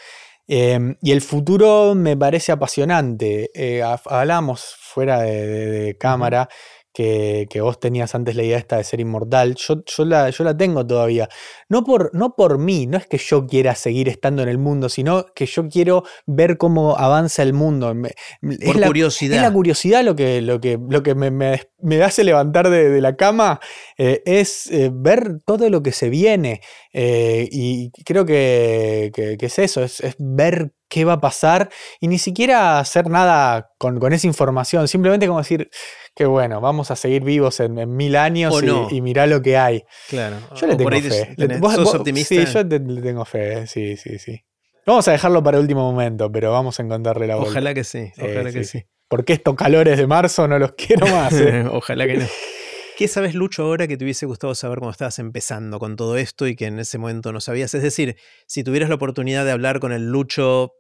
Eh, 0.49 0.97
y 1.01 1.13
el 1.13 1.21
futuro 1.23 1.95
me 1.95 2.17
parece 2.17 2.51
apasionante. 2.53 3.51
Eh, 3.55 3.83
ha- 3.83 4.01
hablamos 4.07 4.75
fuera 4.81 5.21
de, 5.21 5.47
de- 5.47 5.67
de 5.71 5.97
cámara 5.99 6.49
que, 6.93 7.47
que 7.49 7.61
vos 7.61 7.79
tenías 7.79 8.15
antes 8.15 8.35
la 8.37 8.43
idea 8.43 8.59
esta 8.59 8.77
de 8.77 8.85
ser 8.85 9.01
inmortal. 9.01 9.55
Yo, 9.57 9.83
yo, 9.85 10.05
la, 10.05 10.31
yo 10.31 10.45
la 10.45 10.57
tengo 10.57 10.87
todavía. 10.87 11.29
No 11.69 11.85
por, 11.85 12.11
no 12.15 12.35
por 12.35 12.59
mí, 12.59 12.87
no 12.87 12.99
es 12.99 13.07
que 13.07 13.19
yo 13.19 13.47
quiera 13.47 13.75
seguir 13.75 14.09
estando 14.09 14.43
en 14.43 14.49
el 14.49 14.59
mundo, 14.59 14.89
sino 14.89 15.27
que 15.35 15.47
yo 15.47 15.69
quiero 15.69 16.03
ver 16.27 16.57
cómo 16.59 16.97
avanza 16.97 17.43
el 17.43 17.53
mundo. 17.53 17.95
Me- 17.95 18.13
es 18.43 18.59
Por 18.65 18.77
la- 18.77 18.87
curiosidad. 18.89 19.37
es 19.37 19.43
la 19.43 19.53
curiosidad 19.53 20.03
lo 20.05 20.17
que, 20.17 20.41
lo 20.41 20.61
que, 20.61 20.79
lo 20.89 21.03
que 21.03 21.15
me, 21.15 21.31
me- 21.31 21.61
me 21.83 22.03
hace 22.03 22.25
levantar 22.25 22.69
de, 22.71 22.91
de 22.91 23.01
la 23.01 23.17
cama, 23.17 23.61
eh, 23.97 24.23
es 24.27 24.67
eh, 24.71 24.91
ver 24.93 25.39
todo 25.47 25.69
lo 25.71 25.83
que 25.83 25.93
se 25.93 26.09
viene. 26.11 26.61
eh, 26.93 27.49
y 27.51 27.91
creo 28.05 28.25
que, 28.27 29.11
que- 29.15 29.37
que 29.39 29.47
es 29.47 29.59
eso, 29.61 29.83
es, 29.85 30.01
es 30.01 30.17
ver 30.19 30.73
qué 30.91 31.07
va 31.07 31.15
a 31.15 31.21
pasar 31.21 31.71
y 32.01 32.09
ni 32.09 32.19
siquiera 32.19 32.79
hacer 32.79 33.09
nada 33.09 33.71
con, 33.79 33.99
con 33.99 34.13
esa 34.13 34.27
información, 34.27 34.87
simplemente 34.89 35.27
como 35.27 35.39
decir 35.39 35.71
que 36.15 36.27
bueno, 36.27 36.61
vamos 36.61 36.91
a 36.91 36.97
seguir 36.97 37.23
vivos 37.25 37.61
en, 37.61 37.79
en 37.79 37.97
mil 37.97 38.17
años 38.17 38.53
O 38.55 38.63
y, 38.63 38.67
no. 38.67 38.89
y 38.91 39.01
mirá 39.01 39.27
lo 39.27 39.41
que 39.41 39.57
hay. 39.57 39.85
Claro. 40.11 40.37
Yo 40.57 40.67
le 40.67 40.75
O 40.75 40.77
tengo 40.77 40.91
fe. 40.91 41.35
tenés- 41.39 41.61
vos- 41.61 41.75
¿Sos 41.75 41.85
vos- 41.85 41.95
optimista? 41.95 42.35
Sí, 42.35 42.45
yo 42.45 42.69
te- 42.69 42.79
le 42.81 43.01
tengo 43.01 43.25
fe, 43.25 43.67
sí, 43.67 43.97
sí, 43.97 44.19
sí. 44.19 44.45
Vamos 44.87 45.07
a 45.09 45.13
dejarlo 45.13 45.43
para 45.43 45.57
el 45.59 45.63
último 45.63 45.91
momento, 45.91 46.31
pero 46.33 46.53
vamos 46.53 46.79
a 46.79 46.83
encontrarle 46.83 47.27
la 47.27 47.37
vuelta. 47.37 47.51
Ojalá 47.53 47.73
que 47.73 47.85
sí, 47.85 48.11
Sí, 48.15 48.23
ojalá 48.23 48.53
que 48.53 48.65
sí, 48.65 48.79
sí. 48.81 48.85
Porque 49.09 49.33
estos 49.35 49.55
calores 49.55 49.97
de 49.99 50.07
marzo 50.07 50.47
no 50.49 50.59
los 50.59 50.73
quiero 50.73 51.07
más. 51.07 51.33
¿eh? 51.35 51.65
Ojalá 51.73 52.07
que 52.07 52.17
no. 52.19 52.27
¿Qué 52.97 53.09
sabes, 53.09 53.35
Lucho, 53.35 53.63
ahora 53.63 53.89
que 53.89 53.97
te 53.97 54.05
hubiese 54.05 54.27
gustado 54.27 54.55
saber 54.55 54.79
cuando 54.79 54.93
estabas 54.93 55.19
empezando 55.19 55.79
con 55.79 55.97
todo 55.97 56.19
esto 56.19 56.47
y 56.47 56.55
que 56.55 56.67
en 56.67 56.79
ese 56.79 56.99
momento 56.99 57.33
no 57.33 57.41
sabías? 57.41 57.73
Es 57.75 57.83
decir, 57.83 58.17
si 58.47 58.63
tuvieras 58.63 58.91
la 58.91 58.97
oportunidad 58.97 59.45
de 59.47 59.53
hablar 59.53 59.81
con 59.81 59.93
el 59.93 60.11
Lucho 60.11 60.73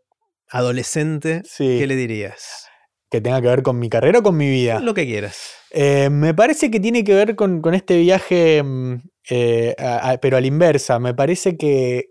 adolescente, 0.50 1.42
Sí. 1.44 1.76
¿qué 1.78 1.86
le 1.86 1.96
dirías? 1.96 2.66
que 3.12 3.20
tenga 3.20 3.40
que 3.42 3.48
ver 3.48 3.62
con 3.64 3.76
mi 3.76 3.88
carrera 3.90 4.20
o 4.20 4.22
con 4.22 4.36
mi 4.36 4.48
vida. 4.48 4.78
Lo 4.78 4.94
que 4.94 5.04
quieras. 5.04 5.36
Eh, 5.72 6.10
me 6.10 6.32
parece 6.32 6.70
que 6.70 6.78
tiene 6.78 7.02
que 7.02 7.12
ver 7.12 7.34
con, 7.34 7.60
con 7.60 7.74
este 7.74 7.96
viaje, 7.98 8.62
mm, 8.62 8.94
eh, 9.30 9.74
a- 9.78 10.10
a- 10.12 10.18
pero 10.18 10.36
a 10.36 10.40
la 10.40 10.46
inversa. 10.46 11.00
Me 11.00 11.12
parece 11.12 11.56
que, 11.56 12.04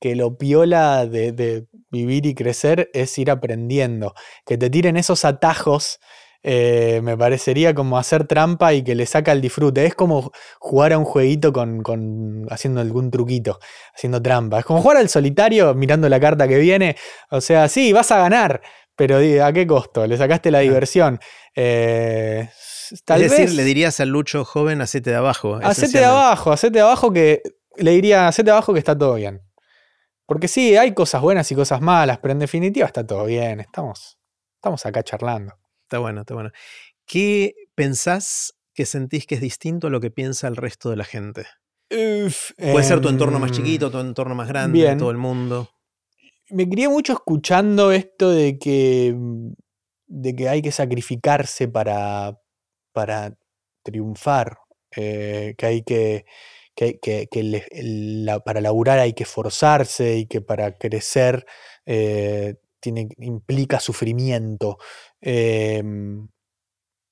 que 0.00 0.16
lo 0.16 0.36
piola 0.38 1.06
de, 1.06 1.30
de 1.30 1.66
vivir 1.90 2.26
y 2.26 2.34
crecer 2.34 2.90
es 2.94 3.16
ir 3.18 3.30
aprendiendo. 3.30 4.14
Que 4.44 4.58
te 4.58 4.70
tiren 4.70 4.96
esos 4.96 5.24
atajos. 5.24 6.00
Eh, 6.42 7.00
me 7.02 7.16
parecería 7.16 7.74
como 7.74 7.98
hacer 7.98 8.26
trampa 8.26 8.72
y 8.72 8.82
que 8.82 8.94
le 8.94 9.06
saca 9.06 9.32
el 9.32 9.40
disfrute. 9.40 9.84
Es 9.84 9.94
como 9.94 10.32
jugar 10.58 10.92
a 10.92 10.98
un 10.98 11.04
jueguito 11.04 11.52
con, 11.52 11.82
con- 11.82 12.46
haciendo 12.50 12.80
algún 12.80 13.10
truquito, 13.10 13.58
haciendo 13.94 14.22
trampa. 14.22 14.60
Es 14.60 14.64
como 14.64 14.80
jugar 14.80 14.96
al 14.96 15.08
solitario 15.08 15.74
mirando 15.74 16.08
la 16.08 16.18
carta 16.20 16.48
que 16.48 16.58
viene. 16.58 16.96
O 17.30 17.40
sea, 17.40 17.68
sí, 17.68 17.92
vas 17.92 18.10
a 18.10 18.18
ganar, 18.18 18.62
pero 18.96 19.18
¿a 19.44 19.52
qué 19.52 19.66
costo? 19.66 20.06
Le 20.06 20.16
sacaste 20.16 20.50
la 20.50 20.60
diversión. 20.60 21.20
Eh, 21.54 22.48
tal 23.04 23.22
es 23.22 23.30
decir, 23.30 23.46
vez, 23.46 23.54
le 23.56 23.64
dirías 23.64 24.00
al 24.00 24.08
Lucho 24.08 24.44
joven, 24.44 24.80
hacete 24.80 25.10
de 25.10 25.16
abajo. 25.16 25.58
hacete 25.62 25.98
de 25.98 26.04
abajo, 26.04 26.52
hacete 26.52 26.74
de 26.78 26.80
abajo 26.80 27.12
que 27.12 27.42
le 27.76 27.90
diría, 27.92 28.28
hacete 28.28 28.46
de 28.46 28.52
abajo 28.52 28.72
que 28.72 28.78
está 28.78 28.96
todo 28.96 29.14
bien. 29.14 29.42
Porque 30.26 30.48
sí, 30.48 30.76
hay 30.76 30.94
cosas 30.94 31.20
buenas 31.22 31.50
y 31.50 31.54
cosas 31.54 31.80
malas, 31.80 32.18
pero 32.18 32.32
en 32.32 32.38
definitiva 32.38 32.86
está 32.86 33.04
todo 33.06 33.24
bien. 33.24 33.60
Estamos, 33.60 34.16
estamos 34.54 34.86
acá 34.86 35.02
charlando. 35.02 35.54
Está 35.90 35.98
bueno, 35.98 36.20
está 36.20 36.34
bueno. 36.34 36.50
¿Qué 37.04 37.54
pensás 37.74 38.54
que 38.72 38.86
sentís 38.86 39.26
que 39.26 39.34
es 39.34 39.40
distinto 39.40 39.88
a 39.88 39.90
lo 39.90 39.98
que 40.00 40.12
piensa 40.12 40.46
el 40.46 40.54
resto 40.54 40.88
de 40.88 40.94
la 40.96 41.02
gente? 41.02 41.46
Puede 41.88 42.84
ser 42.84 43.00
tu 43.00 43.08
entorno 43.08 43.40
más 43.40 43.50
Em, 43.50 43.56
chiquito, 43.56 43.90
tu 43.90 43.98
entorno 43.98 44.36
más 44.36 44.46
grande, 44.46 44.78
bien. 44.78 44.98
todo 44.98 45.10
el 45.10 45.16
mundo. 45.16 45.68
Me 46.50 46.68
crié 46.68 46.88
mucho 46.88 47.12
escuchando 47.12 47.90
esto 47.90 48.30
de 48.30 48.56
que, 48.60 49.16
de 50.06 50.36
que 50.36 50.48
hay 50.48 50.62
que 50.62 50.70
sacrificarse 50.70 51.66
para, 51.66 52.38
para 52.92 53.34
triunfar, 53.82 54.58
eh, 54.94 55.56
que 55.58 55.66
hay 55.66 55.82
que, 55.82 56.24
que, 56.76 57.00
que- 57.00 57.26
que 57.28 57.42
le- 57.42 57.66
la- 57.72 58.38
para 58.38 58.60
laburar 58.60 59.00
hay 59.00 59.12
que 59.12 59.24
esforzarse 59.24 60.18
y 60.18 60.26
que 60.26 60.40
para 60.40 60.78
crecer 60.78 61.44
eh, 61.84 62.54
tiene, 62.80 63.08
implica 63.18 63.80
sufrimiento. 63.80 64.78
Em, 65.20 66.28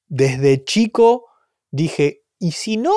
desde 0.08 0.64
chico 0.64 1.26
dije, 1.70 2.22
¿y 2.38 2.52
si 2.52 2.76
no? 2.76 2.94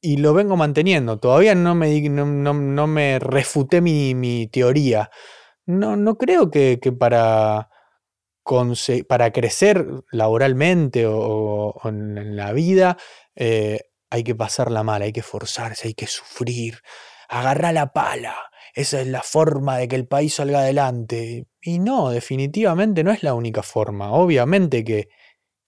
Y 0.00 0.18
lo 0.18 0.34
vengo 0.34 0.56
manteniendo. 0.56 1.18
Todavía 1.18 1.54
no 1.54 1.74
me, 1.74 2.00
no, 2.10 2.26
no- 2.26 2.54
no 2.54 2.86
me 2.86 3.18
refuté 3.18 3.80
mi, 3.80 4.14
mi 4.14 4.46
teoría. 4.48 5.10
No, 5.66 5.96
no 5.96 6.16
creo 6.18 6.50
que, 6.50 6.78
que 6.80 6.92
para, 6.92 7.70
para 9.08 9.32
crecer 9.32 9.86
laboralmente 10.12 11.06
o, 11.08 11.74
en, 11.84 12.36
la 12.36 12.52
vida 12.52 12.96
eh, 13.34 13.80
hay 14.10 14.22
que 14.24 14.34
pasarla 14.34 14.82
mal, 14.82 15.02
hay 15.02 15.12
que 15.12 15.20
esforzarse, 15.20 15.88
hay 15.88 15.94
que 15.94 16.06
sufrir. 16.06 16.78
Agarrar 17.28 17.74
la 17.74 17.92
pala. 17.92 18.36
Esa 18.76 19.00
es 19.00 19.06
la 19.06 19.22
forma 19.22 19.78
de 19.78 19.88
que 19.88 19.96
el 19.96 20.06
país 20.06 20.34
salga 20.34 20.60
adelante. 20.60 21.46
Y 21.62 21.78
no, 21.78 22.10
definitivamente 22.10 23.02
no 23.02 23.10
es 23.10 23.22
la 23.22 23.32
única 23.32 23.62
forma. 23.62 24.12
Obviamente 24.12 24.84
que, 24.84 25.08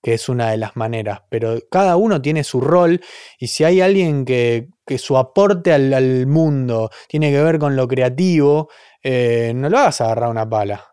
que 0.03 0.13
es 0.13 0.29
una 0.29 0.51
de 0.51 0.57
las 0.57 0.75
maneras, 0.75 1.23
pero 1.27 1.57
cada 1.71 1.97
uno 1.97 2.21
tiene 2.21 2.43
su 2.43 2.61
rol 2.61 3.01
y 3.39 3.47
si 3.47 3.63
hay 3.63 3.81
alguien 3.81 4.25
que, 4.25 4.69
que 4.85 4.99
su 4.99 5.17
aporte 5.17 5.73
al, 5.73 6.27
mundo 6.27 6.91
tiene 7.07 7.31
que 7.31 7.41
ver 7.41 7.57
con 7.57 7.75
lo 7.75 7.87
creativo, 7.87 8.69
eh, 9.03 9.53
no 9.55 9.69
lo 9.69 9.79
hagas 9.79 10.01
agarrar 10.01 10.29
una 10.29 10.47
pala. 10.47 10.85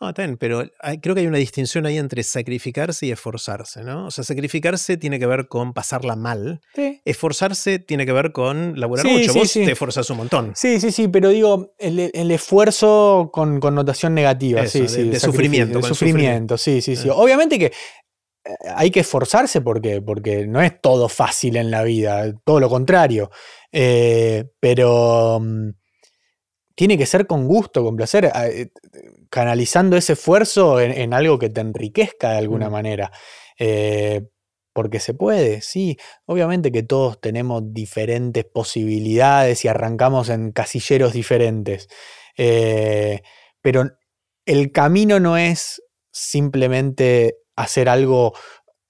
Ah, 0.00 0.12
bien, 0.16 0.36
pero 0.36 0.62
hay- 0.80 1.00
creo 1.00 1.14
que 1.16 1.22
hay 1.22 1.26
una 1.26 1.38
distinción 1.38 1.84
ahí 1.84 1.98
entre 1.98 2.22
sacrificarse 2.22 3.06
y 3.06 3.10
esforzarse, 3.10 3.82
¿no? 3.82 4.06
O 4.06 4.10
sea, 4.12 4.22
sacrificarse 4.22 4.96
tiene 4.96 5.18
que 5.18 5.26
ver 5.26 5.48
con 5.48 5.72
pasarla 5.72 6.14
mal. 6.14 6.60
Sí. 6.74 7.00
Esforzarse 7.04 7.80
tiene 7.80 8.06
que 8.06 8.12
ver 8.12 8.30
con 8.30 8.78
laburar 8.78 9.04
Sí, 9.04 9.12
mucho. 9.12 9.32
sí, 9.32 9.38
Vos 9.40 9.50
sí. 9.50 9.64
te 9.64 9.72
esforzás 9.72 10.08
un 10.10 10.18
montón. 10.18 10.52
Sí, 10.54 10.78
sí, 10.78 10.92
sí, 10.92 11.08
pero 11.08 11.30
digo, 11.30 11.74
el, 11.78 12.10
el 12.14 12.30
esfuerzo 12.30 13.30
con 13.32 13.58
connotación 13.58 14.14
negativa, 14.14 14.60
Eso, 14.60 14.70
sí, 14.72 14.80
de- 14.82 14.88
sí. 14.88 15.08
de 15.08 15.18
sufrimiento, 15.18 15.78
de 15.80 15.88
sufrimiento, 15.88 16.56
sí, 16.56 16.80
sí, 16.80 16.94
sí. 16.94 17.08
Eh. 17.08 17.12
Obviamente 17.12 17.58
que 17.58 17.66
eh, 17.66 17.72
hay 18.76 18.92
que 18.92 19.00
esforzarse 19.00 19.62
porque, 19.62 20.00
porque 20.00 20.46
no 20.46 20.62
es 20.62 20.80
todo 20.80 21.08
fácil 21.08 21.56
en 21.56 21.72
la 21.72 21.82
vida, 21.82 22.32
todo 22.44 22.60
lo 22.60 22.68
contrario. 22.68 23.30
Eh, 23.72 24.44
pero 24.60 25.40
mm, 25.42 25.70
tiene 26.76 26.96
que 26.96 27.06
ser 27.06 27.26
con 27.26 27.48
gusto, 27.48 27.82
con 27.82 27.96
placer, 27.96 28.30
eh, 28.32 28.68
canalizando 29.30 29.96
ese 29.96 30.14
esfuerzo 30.14 30.80
en, 30.80 30.92
en 30.92 31.12
algo 31.14 31.38
que 31.38 31.50
te 31.50 31.60
enriquezca 31.60 32.32
de 32.32 32.38
alguna 32.38 32.68
Mm. 32.68 32.72
manera. 32.72 33.12
Eh, 33.58 34.22
porque 34.72 35.00
se 35.00 35.12
puede, 35.14 35.60
sí. 35.60 35.96
Obviamente 36.26 36.70
que 36.70 36.84
todos 36.84 37.20
tenemos 37.20 37.62
diferentes 37.72 38.44
posibilidades 38.44 39.64
y 39.64 39.68
arrancamos 39.68 40.28
en 40.28 40.52
casilleros 40.52 41.12
diferentes. 41.12 41.88
Eh, 42.36 43.22
pero 43.60 43.90
el 44.46 44.70
camino 44.70 45.18
no 45.18 45.36
es 45.36 45.82
simplemente 46.12 47.38
hacer 47.56 47.88
algo 47.88 48.34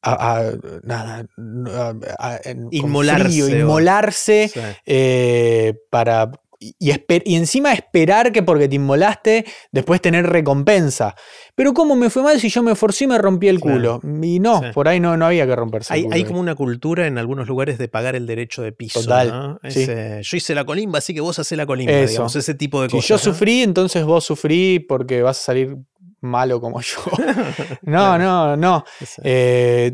a- 0.02 0.38
a- 0.38 0.52
nada, 0.82 1.24
a- 1.68 1.94
a- 2.18 2.40
en- 2.44 2.64
con 2.64 2.74
Inmolarse 2.74 3.24
frío, 3.24 3.48
inmolarse 3.48 4.48
Sí. 4.52 4.60
eh, 4.86 5.74
para. 5.90 6.30
Y, 6.60 6.74
y 6.80 6.90
esper- 6.90 7.22
y 7.24 7.36
encima 7.36 7.72
esperar 7.72 8.32
que 8.32 8.42
porque 8.42 8.68
te 8.68 8.74
inmolaste, 8.74 9.44
después 9.70 10.00
tener 10.00 10.26
recompensa. 10.26 11.14
Pero 11.54 11.72
¿cómo 11.72 11.94
me 11.94 12.10
fue 12.10 12.22
mal 12.24 12.40
si 12.40 12.48
yo 12.48 12.64
me 12.64 12.72
esforcé 12.72 13.04
y 13.04 13.06
me 13.06 13.16
rompí 13.18 13.46
el 13.46 13.60
Claro. 13.60 14.00
culo? 14.00 14.24
Y 14.24 14.40
no, 14.40 14.58
Sí. 14.60 14.66
por 14.74 14.88
ahí 14.88 14.98
no, 14.98 15.16
no 15.16 15.26
había 15.26 15.46
que 15.46 15.54
romperse 15.54 15.92
el 15.94 15.98
Hay, 15.98 16.02
culo. 16.04 16.16
hay 16.16 16.24
como 16.24 16.40
una 16.40 16.54
cultura 16.56 17.06
en 17.06 17.16
algunos 17.16 17.46
lugares 17.46 17.78
de 17.78 17.86
pagar 17.86 18.16
el 18.16 18.26
derecho 18.26 18.62
de 18.62 18.72
piso. 18.72 19.00
Total, 19.02 19.28
¿no? 19.28 19.60
sí. 19.70 19.86
Yo 19.86 20.36
hice 20.36 20.54
la 20.56 20.64
colimba, 20.64 20.98
así 20.98 21.14
que 21.14 21.20
vos 21.20 21.38
hacés 21.38 21.56
la 21.56 21.64
colimba, 21.66 21.92
Eso. 21.92 22.10
digamos, 22.10 22.34
ese 22.36 22.54
tipo 22.54 22.82
de 22.82 22.88
si 22.88 22.96
cosas. 22.96 23.08
yo 23.08 23.14
¿no? 23.14 23.18
sufrí, 23.20 23.62
entonces 23.62 24.04
vos 24.04 24.24
sufrí 24.24 24.80
porque 24.80 25.22
vas 25.22 25.38
a 25.38 25.42
salir 25.44 25.76
malo 26.20 26.60
como 26.60 26.80
yo. 26.80 26.96
No, 27.82 28.18
no, 28.18 28.56
no. 28.56 28.84
Eh, 29.22 29.92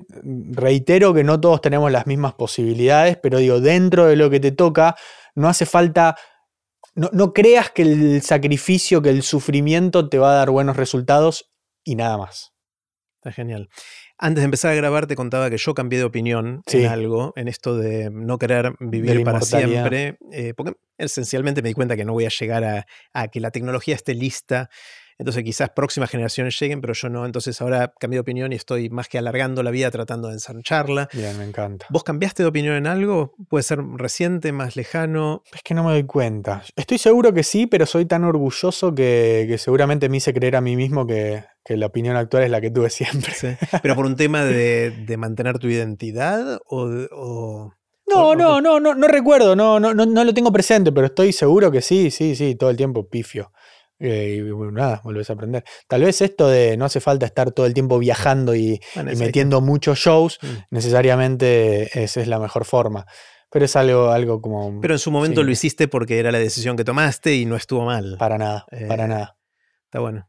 reitero 0.53 1.13
que 1.13 1.25
no 1.25 1.39
todos 1.41 1.61
tenemos 1.61 1.93
las 1.93 2.07
mismas 2.07 2.35
posibilidades, 2.35 3.19
pero 3.23 3.39
digo, 3.39 3.61
dentro 3.61 4.07
de 4.07 4.17
lo 4.17 4.31
que 4.31 4.41
te 4.41 4.53
toca, 4.53 4.97
no 5.35 5.49
hace 5.49 5.67
falta. 5.67 6.17
No, 6.95 7.11
no 7.13 7.33
creas 7.33 7.71
que 7.71 7.83
el 7.83 8.23
sacrificio, 8.23 9.03
que 9.03 9.11
el 9.11 9.23
sufrimiento 9.23 10.09
te 10.09 10.19
va 10.19 10.33
a 10.33 10.37
dar 10.37 10.51
buenos 10.51 10.77
resultados 10.77 11.51
y 11.85 11.97
nada 11.97 12.19
más. 12.19 12.53
Está 13.21 13.33
genial. 13.33 13.69
Antes 14.19 14.43
de 14.43 14.45
empezar 14.45 14.71
a 14.71 14.75
grabar 14.75 15.07
te 15.07 15.17
contaba 15.17 15.51
que 15.51 15.57
yo 15.57 15.75
cambié 15.75 15.99
de 15.99 16.05
opinión 16.05 16.63
Sí. 16.67 16.85
en 16.85 16.87
algo, 16.93 17.33
en 17.37 17.49
esto 17.49 17.77
de 17.77 18.11
no 18.11 18.39
querer 18.39 18.75
vivir 18.81 19.25
para 19.25 19.41
siempre, 19.41 20.19
eh, 20.31 20.55
porque 20.57 20.75
esencialmente 20.99 21.63
me 21.63 21.69
di 21.71 21.75
cuenta 21.75 21.97
que 21.97 22.05
no 22.05 22.13
voy 22.13 22.27
a 22.27 22.29
llegar 22.29 22.63
a, 22.65 22.87
a 23.13 23.29
que 23.29 23.41
la 23.41 23.51
tecnología 23.51 23.95
esté 23.95 24.15
lista, 24.15 24.69
entonces 25.19 25.45
quizás 25.45 25.71
próximas 25.71 26.11
generaciones 26.11 26.59
lleguen, 26.59 26.81
pero 26.81 26.93
yo 26.95 27.09
no, 27.09 27.27
entonces 27.27 27.61
ahora 27.61 27.93
cambié 27.99 28.17
de 28.17 28.21
opinión 28.21 28.53
y 28.53 28.57
estoy 28.57 28.91
más 28.91 29.09
que 29.09 29.19
alargando 29.19 29.63
la 29.63 29.71
vida 29.71 29.91
tratando 29.91 30.29
de 30.29 30.35
ensancharla. 30.35 31.09
Bien, 31.13 31.37
me 31.39 31.45
encanta. 31.45 31.87
¿Vos 31.91 32.05
cambiaste 32.05 32.43
de 32.43 32.49
opinión 32.49 32.75
en 32.75 32.87
algo? 32.87 33.35
¿Puede 33.49 33.63
ser 33.63 33.81
reciente, 33.97 34.53
más 34.53 34.77
lejano? 34.77 35.43
Es 35.55 35.63
que 35.63 35.75
no 35.75 35.85
me 35.85 35.93
doy 35.93 36.05
cuenta. 36.05 36.63
Estoy 36.77 36.99
seguro 36.99 37.33
que 37.33 37.43
sí, 37.43 37.67
pero 37.67 37.87
soy 37.87 38.07
tan 38.07 38.25
orgulloso 38.25 38.95
que, 38.95 39.47
que 39.49 39.59
seguramente 39.59 40.09
me 40.09 40.19
hice 40.19 40.35
creer 40.35 40.57
a 40.57 40.61
mí 40.61 40.77
mismo 40.77 41.07
que, 41.07 41.45
que 41.65 41.77
la 41.77 41.87
opinión 41.87 42.17
actual 42.17 42.45
es 42.45 42.51
la 42.51 42.61
que 42.61 42.71
tuve 42.71 42.91
siempre. 42.91 43.33
Sí. 43.33 43.49
¿Pero 43.83 43.95
por 43.95 44.07
un 44.07 44.17
tema 44.17 44.45
de, 44.45 44.91
de 44.91 45.17
mantener 45.17 45.59
tu 45.59 45.69
identidad 45.69 46.61
o... 46.67 47.73
No, 48.07 48.35
no, 48.35 48.61
no, 48.61 48.79
no, 48.81 48.95
no 48.95 49.09
recuerdo, 49.09 49.57
no, 49.57 49.81
no, 49.81 49.95
no, 49.95 50.05
no 50.05 50.25
lo 50.25 50.35
tengo 50.35 50.53
presente, 50.53 50.93
pero 50.93 51.07
estoy 51.07 51.33
seguro 51.33 51.71
que 51.71 51.81
sí, 51.81 52.11
sí, 52.11 52.37
sí, 52.37 52.55
todo 52.55 52.69
el 52.69 52.77
tiempo 52.77 53.09
pifio. 53.09 53.51
Eh, 54.01 54.35
y 54.39 54.51
bueno, 54.51 54.73
nada, 54.73 55.01
volvés 55.05 55.31
a 55.31 55.35
aprender. 55.35 55.65
Tal 55.89 56.03
vez 56.03 56.21
esto 56.21 56.49
de 56.49 56.77
no 56.77 56.85
hace 56.85 57.01
falta 57.01 57.27
estar 57.27 57.53
todo 57.53 57.65
el 57.67 57.75
tiempo 57.75 57.99
viajando 57.99 58.55
y, 58.55 58.81
bueno, 58.95 59.11
y 59.11 59.15
es 59.15 59.21
ahí 59.21 59.27
que- 59.27 59.29
metiendo 59.29 59.61
muchos 59.61 59.99
shows, 59.99 60.39
Mm. 60.43 60.47
necesariamente 60.71 62.03
esa 62.03 62.21
es 62.21 62.29
la 62.29 62.39
mejor 62.39 62.65
forma. 62.65 63.07
Pero 63.51 63.67
es 63.67 63.77
algo, 63.77 64.11
algo 64.11 64.41
como... 64.43 64.81
Pero 64.81 64.95
en 64.95 64.99
su 64.99 65.13
momento 65.13 65.41
Sí. 65.43 65.47
lo 65.47 65.53
hiciste 65.53 65.87
porque 65.87 66.19
era 66.19 66.33
la 66.33 66.41
decisión 66.41 66.77
que 66.77 66.83
tomaste 66.85 67.37
y 67.37 67.47
no 67.47 67.55
estuvo 67.55 67.85
mal. 67.85 68.17
Para 68.19 68.37
nada, 68.37 68.67
para 68.89 69.05
Eh, 69.05 69.09
nada. 69.09 69.37
Está 69.85 70.01
bueno. 70.01 70.29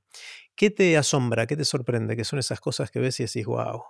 ¿Qué 0.56 0.70
te 0.70 0.96
asombra? 0.96 1.48
¿Qué 1.48 1.58
te 1.58 1.66
sorprende? 1.66 2.16
¿Qué 2.16 2.24
son 2.24 2.38
esas 2.38 2.60
cosas 2.62 2.92
que 2.92 3.00
ves 3.00 3.20
y 3.20 3.24
decís, 3.24 3.46
wow? 3.48 3.82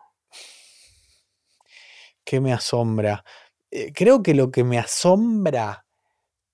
¿Qué 2.23 2.39
me 2.39 2.53
asombra? 2.53 3.23
Eh, 3.71 3.91
creo 3.93 4.23
que 4.23 4.33
lo 4.33 4.51
que 4.51 4.63
me 4.63 4.79
asombra 4.79 5.85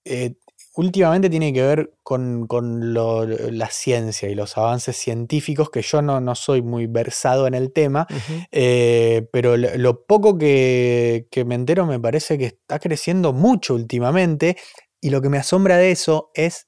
eh, 0.04 0.34
últimamente 0.76 1.30
tiene 1.30 1.52
que 1.54 1.62
ver 1.62 1.94
con, 2.04 2.48
con 2.48 2.94
lo- 2.94 3.26
la 3.26 3.70
ciencia 3.70 4.30
y 4.30 4.36
los 4.36 4.58
avances 4.58 4.96
científicos, 4.98 5.70
que 5.70 5.82
yo 5.82 6.02
no, 6.02 6.22
no 6.22 6.34
soy 6.36 6.62
muy 6.62 6.88
versado 6.88 7.48
en 7.48 7.54
el 7.54 7.74
tema, 7.74 8.08
eh, 8.52 9.28
pero 9.32 9.58
lo, 9.58 9.76
lo 9.78 10.06
poco 10.06 10.38
que, 10.38 11.28
que 11.32 11.46
me 11.46 11.56
entero 11.56 11.86
me 11.86 12.00
parece 12.00 12.38
que 12.38 12.46
está 12.46 12.80
creciendo 12.80 13.34
mucho 13.34 13.76
últimamente 13.76 14.58
y 15.02 15.10
lo 15.10 15.22
que 15.22 15.30
me 15.30 15.38
asombra 15.40 15.78
de 15.78 15.92
eso 15.92 16.32
es 16.34 16.68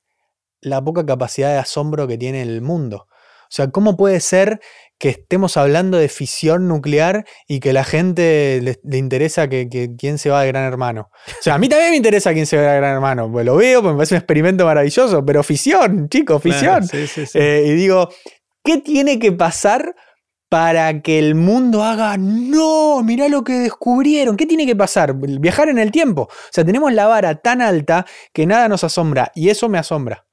la 0.62 0.84
poca 0.84 1.06
capacidad 1.06 1.50
de 1.52 1.58
asombro 1.60 2.08
que 2.08 2.18
tiene 2.18 2.42
el 2.42 2.62
mundo. 2.62 3.08
O 3.54 3.56
sea, 3.56 3.70
¿cómo 3.70 3.96
puede 3.96 4.20
ser 4.20 4.62
que 4.98 5.10
estemos 5.10 5.58
hablando 5.58 6.00
de 6.00 6.10
fisión 6.10 6.68
nuclear 6.68 7.24
y 7.48 7.60
que 7.60 7.72
la 7.72 7.84
gente 7.84 8.60
le, 8.64 8.80
le 8.84 8.98
interesa 8.98 9.48
que, 9.48 9.70
que 9.70 9.92
quién 9.96 10.18
se 10.18 10.32
va 10.32 10.42
de 10.42 10.48
Gran 10.48 10.64
Hermano? 10.64 11.12
O 11.28 11.44
sea, 11.44 11.54
a 11.54 11.58
mí 11.60 11.70
también 11.70 11.92
me 11.92 11.98
interesa 11.98 12.34
quién 12.34 12.48
se 12.48 12.58
va 12.58 12.64
de 12.64 12.78
Gran 12.78 12.96
Hermano, 12.96 13.32
pues 13.32 13.46
lo 13.46 13.56
veo, 13.56 13.84
pues 13.84 13.94
me 13.94 13.98
parece 13.98 14.16
un 14.16 14.18
experimento 14.18 14.66
maravilloso, 14.66 15.24
pero 15.24 15.44
fisión, 15.44 16.10
chicos, 16.10 16.42
fisión. 16.42 16.62
Claro, 16.62 16.88
sí, 16.88 17.06
sí, 17.06 17.28
sí. 17.28 17.38
Eh, 17.38 17.66
y 17.68 17.74
digo, 17.74 18.10
¿qué 18.64 18.80
tiene 18.80 19.20
que 19.20 19.32
pasar 19.32 19.94
para 20.50 21.04
que 21.04 21.20
el 21.20 21.36
mundo 21.36 21.84
haga, 21.84 22.18
no, 22.18 23.04
mirá 23.04 23.30
lo 23.30 23.44
que 23.44 23.54
descubrieron? 23.54 24.36
¿Qué 24.36 24.48
tiene 24.48 24.66
que 24.66 24.76
pasar? 24.76 25.14
Viajar 25.14 25.70
en 25.70 25.78
el 25.78 25.92
tiempo. 25.92 26.24
O 26.24 26.50
sea, 26.50 26.66
tenemos 26.66 26.92
la 26.92 27.06
vara 27.06 27.36
tan 27.36 27.62
alta 27.62 28.04
que 28.34 28.48
nada 28.48 28.68
nos 28.68 28.84
asombra 28.84 29.32
y 29.36 29.50
eso 29.50 29.70
me 29.70 29.78
asombra. 29.78 30.26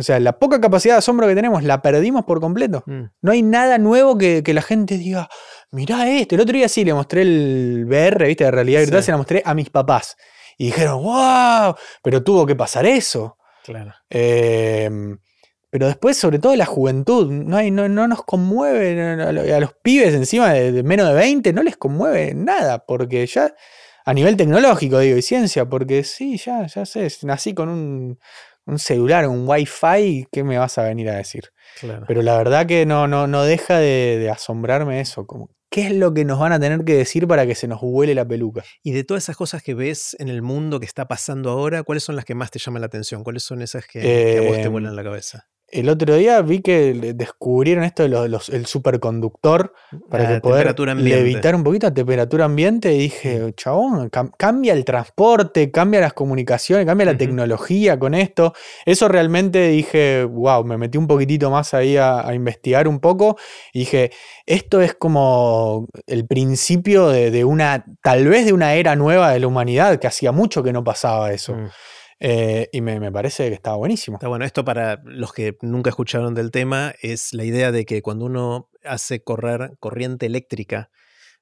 O 0.00 0.02
sea, 0.02 0.18
la 0.18 0.38
poca 0.38 0.60
capacidad 0.60 0.94
de 0.94 0.98
asombro 0.98 1.26
que 1.28 1.34
tenemos 1.34 1.62
la 1.62 1.82
perdimos 1.82 2.24
por 2.24 2.40
completo. 2.40 2.82
Mm. 2.86 3.02
No 3.20 3.32
hay 3.32 3.42
nada 3.42 3.78
nuevo 3.78 4.16
que, 4.18 4.42
que 4.42 4.54
la 4.54 4.62
gente 4.62 4.98
diga, 4.98 5.28
mirá 5.70 6.08
esto. 6.08 6.34
El 6.34 6.40
otro 6.40 6.54
día 6.54 6.68
sí 6.68 6.84
le 6.84 6.94
mostré 6.94 7.22
el 7.22 7.84
VR, 7.86 8.26
¿viste? 8.26 8.44
De 8.44 8.50
realidad 8.50 8.80
virtual, 8.80 9.02
Sí. 9.02 9.06
se 9.06 9.10
la 9.12 9.18
mostré 9.18 9.42
a 9.44 9.54
mis 9.54 9.70
papás. 9.70 10.16
Y 10.58 10.66
dijeron, 10.66 11.02
wow, 11.02 11.74
pero 12.02 12.22
tuvo 12.22 12.46
que 12.46 12.56
pasar 12.56 12.86
eso. 12.86 13.36
Claro. 13.64 13.94
Eh, 14.08 14.90
pero 15.70 15.86
después, 15.86 16.16
sobre 16.16 16.38
todo 16.38 16.56
la 16.56 16.66
juventud, 16.66 17.30
no, 17.30 17.56
hay, 17.56 17.70
no, 17.70 17.88
no 17.88 18.08
nos 18.08 18.24
conmueve 18.24 18.96
no, 18.96 19.32
no, 19.32 19.40
a 19.40 19.60
los 19.60 19.74
pibes 19.82 20.14
encima 20.14 20.52
de, 20.52 20.72
de 20.72 20.82
menos 20.82 21.06
de 21.08 21.14
20, 21.14 21.52
no 21.52 21.62
les 21.62 21.76
conmueve 21.76 22.34
nada, 22.34 22.84
porque 22.84 23.24
ya 23.26 23.54
a 24.04 24.14
nivel 24.14 24.36
tecnológico, 24.36 24.98
digo, 24.98 25.16
y 25.16 25.22
ciencia, 25.22 25.66
porque 25.66 26.02
sí, 26.02 26.36
ya, 26.38 26.66
ya 26.66 26.84
sé, 26.86 27.08
nací 27.22 27.54
con 27.54 27.68
un, 27.68 28.18
un 28.70 28.78
celular, 28.78 29.26
un 29.28 29.46
wifi, 29.46 30.26
¿qué 30.32 30.44
me 30.44 30.58
vas 30.58 30.78
a 30.78 30.84
venir 30.84 31.08
a 31.10 31.16
decir? 31.16 31.50
claro. 31.80 32.04
Pero 32.06 32.22
la 32.22 32.36
verdad 32.36 32.66
que 32.66 32.86
no, 32.86 33.06
no, 33.06 33.26
no 33.26 33.44
deja 33.44 33.78
de, 33.78 34.18
de 34.18 34.30
asombrarme 34.30 35.00
eso, 35.00 35.26
como, 35.26 35.50
¿qué 35.70 35.86
es 35.86 35.92
lo 35.92 36.12
que 36.12 36.24
nos 36.24 36.38
van 36.38 36.52
a 36.52 36.60
tener 36.60 36.84
que 36.84 36.94
decir 36.94 37.26
para 37.28 37.46
que 37.46 37.54
se 37.54 37.68
nos 37.68 37.80
huele 37.82 38.14
la 38.14 38.26
peluca? 38.26 38.64
y 38.82 38.92
de 38.92 39.04
todas 39.04 39.24
esas 39.24 39.36
cosas 39.36 39.62
que 39.62 39.74
ves 39.74 40.16
en 40.18 40.28
el 40.28 40.42
mundo 40.42 40.80
que 40.80 40.86
está 40.86 41.06
pasando 41.06 41.50
ahora, 41.50 41.82
¿cuáles 41.82 42.02
son 42.02 42.16
las 42.16 42.24
que 42.24 42.34
más 42.34 42.50
te 42.50 42.58
llaman 42.58 42.80
la 42.80 42.86
atención? 42.86 43.22
¿Cuáles 43.24 43.42
son 43.42 43.62
esas 43.62 43.86
que, 43.86 44.00
que 44.00 44.38
a 44.38 44.42
vos 44.42 44.56
te 44.56 44.64
Em, 44.64 44.72
vuelan 44.72 44.96
la 44.96 45.04
cabeza? 45.04 45.48
El 45.72 45.88
otro 45.88 46.14
día 46.16 46.40
vi 46.42 46.60
que 46.60 47.12
descubrieron 47.14 47.84
esto 47.84 48.02
del 48.02 48.66
superconductor 48.66 49.72
para 50.08 50.24
que 50.24 50.40
poder 50.40 50.66
levitar 51.18 51.54
un 51.54 51.62
poquito 51.64 51.86
a 51.86 51.94
temperatura 51.94 52.44
ambiente 52.46 52.92
y 52.92 52.98
dije, 52.98 53.52
chabón, 53.56 54.10
cam- 54.10 54.32
cambia 54.36 54.72
el 54.72 54.84
transporte, 54.84 55.70
cambia 55.70 56.00
las 56.00 56.12
comunicaciones, 56.12 56.86
cambia 56.86 57.06
la 57.06 57.12
tecnología 57.18 57.98
con 57.98 58.14
esto. 58.14 58.52
Eso 58.84 59.08
realmente 59.08 59.68
dije, 59.68 60.24
wow, 60.24 60.64
me 60.64 60.76
metí 60.76 60.98
un 60.98 61.06
poquitito 61.06 61.50
más 61.50 61.72
ahí 61.72 61.96
a, 61.96 62.26
a 62.26 62.34
investigar 62.34 62.88
un 62.88 62.98
poco 62.98 63.36
y 63.72 63.80
dije, 63.80 64.10
esto 64.46 64.80
es 64.80 64.94
como 64.94 65.86
el 66.06 66.26
principio 66.26 67.08
de, 67.08 67.30
de 67.30 67.44
una, 67.44 67.84
tal 68.02 68.26
vez 68.26 68.44
de 68.44 68.52
una 68.52 68.74
era 68.74 68.96
nueva 68.96 69.30
de 69.32 69.40
la 69.40 69.46
humanidad, 69.46 69.98
que 70.00 70.06
hacía 70.08 70.32
mucho 70.32 70.62
que 70.62 70.72
no 70.72 70.82
pasaba 70.82 71.32
eso. 71.32 71.54
Mm. 71.54 71.68
Eh, 72.20 72.68
y 72.72 72.82
me, 72.82 73.00
me 73.00 73.10
parece 73.10 73.48
que 73.48 73.54
estaba 73.54 73.76
buenísimo. 73.76 74.18
Está 74.18 74.28
bueno, 74.28 74.44
esto 74.44 74.64
para 74.64 75.00
los 75.04 75.32
que 75.32 75.56
nunca 75.62 75.90
escucharon 75.90 76.34
del 76.34 76.50
tema 76.50 76.94
es 77.00 77.32
la 77.32 77.44
idea 77.44 77.72
de 77.72 77.86
que 77.86 78.02
cuando 78.02 78.26
uno 78.26 78.68
hace 78.84 79.22
correr 79.22 79.72
corriente 79.80 80.26
eléctrica 80.26 80.90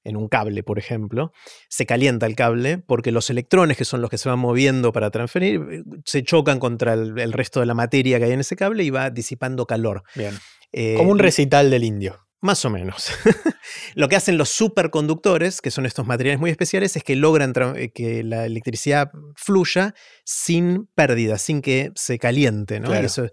en 0.05 0.17
un 0.17 0.29
cable, 0.29 0.63
por 0.63 0.79
ejemplo, 0.79 1.33
se 1.69 1.85
calienta 1.85 2.27
el 2.27 2.37
cable 2.37 2.79
porque 2.79 3.11
los 3.11 3.29
electrones, 3.29 3.77
que 3.77 3.85
son 3.85 4.01
los 4.01 4.09
que 4.09 4.19
se 4.19 4.29
van 4.29 4.39
moviendo 4.39 4.93
para 4.93 5.11
transferir, 5.11 5.85
se 6.05 6.23
chocan 6.23 6.61
contra 6.61 6.95
el, 6.95 7.19
el 7.19 7.33
resto 7.33 7.59
de 7.61 7.67
la 7.67 7.75
materia 7.75 8.19
que 8.19 8.27
hay 8.27 8.33
en 8.33 8.41
ese 8.41 8.57
cable 8.57 8.85
y 8.85 8.91
va 8.91 9.11
disipando 9.11 9.67
calor. 9.67 10.05
Bien. 10.15 10.35
Eh, 10.73 10.95
Como 10.97 11.11
un 11.11 11.19
recital 11.19 11.71
del 11.71 11.85
indio. 11.85 12.28
Más 12.41 12.65
o 12.65 12.71
menos. 12.71 13.11
Lo 13.95 14.09
que 14.09 14.15
hacen 14.17 14.39
los 14.39 14.49
superconductores, 14.51 15.61
que 15.61 15.71
son 15.73 15.87
estos 15.87 16.07
materiales 16.07 16.39
muy 16.39 16.51
especiales, 16.51 16.95
es 16.97 17.03
que 17.03 17.17
logran 17.17 17.53
eh, 17.77 17.91
que 17.93 18.23
la 18.23 18.47
electricidad 18.47 19.11
fluya 19.35 19.95
sin 20.25 20.87
pérdida, 20.95 21.37
sin 21.39 21.63
que 21.63 21.91
se 21.97 22.19
caliente. 22.19 22.79
¿no? 22.79 22.89
Claro. 22.89 23.03
Y, 23.03 23.07
eso- 23.07 23.27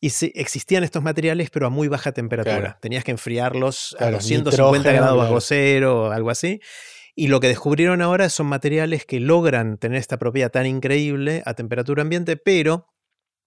y 0.00 0.10
se- 0.10 0.32
existían 0.36 0.84
estos 0.84 1.02
materiales, 1.02 1.50
pero 1.50 1.66
a 1.66 1.70
muy 1.70 1.88
baja 1.88 2.12
temperatura. 2.12 2.58
Claro. 2.60 2.76
Tenías 2.80 3.02
que 3.04 3.10
enfriarlos 3.10 3.94
a 3.94 3.98
Claro, 3.98 4.16
250 4.18 4.78
nitrógeno, 4.78 5.02
grados 5.02 5.18
bajo 5.18 5.40
cero 5.40 6.02
o 6.04 6.10
algo 6.12 6.30
así. 6.30 6.60
Y 7.14 7.26
lo 7.28 7.40
que 7.40 7.48
descubrieron 7.48 8.00
ahora 8.00 8.30
son 8.30 8.46
materiales 8.46 9.04
que 9.04 9.20
logran 9.20 9.76
tener 9.76 9.98
esta 9.98 10.18
propiedad 10.18 10.50
tan 10.50 10.66
increíble 10.66 11.42
a 11.44 11.54
temperatura 11.54 12.02
ambiente, 12.02 12.36
pero 12.36 12.91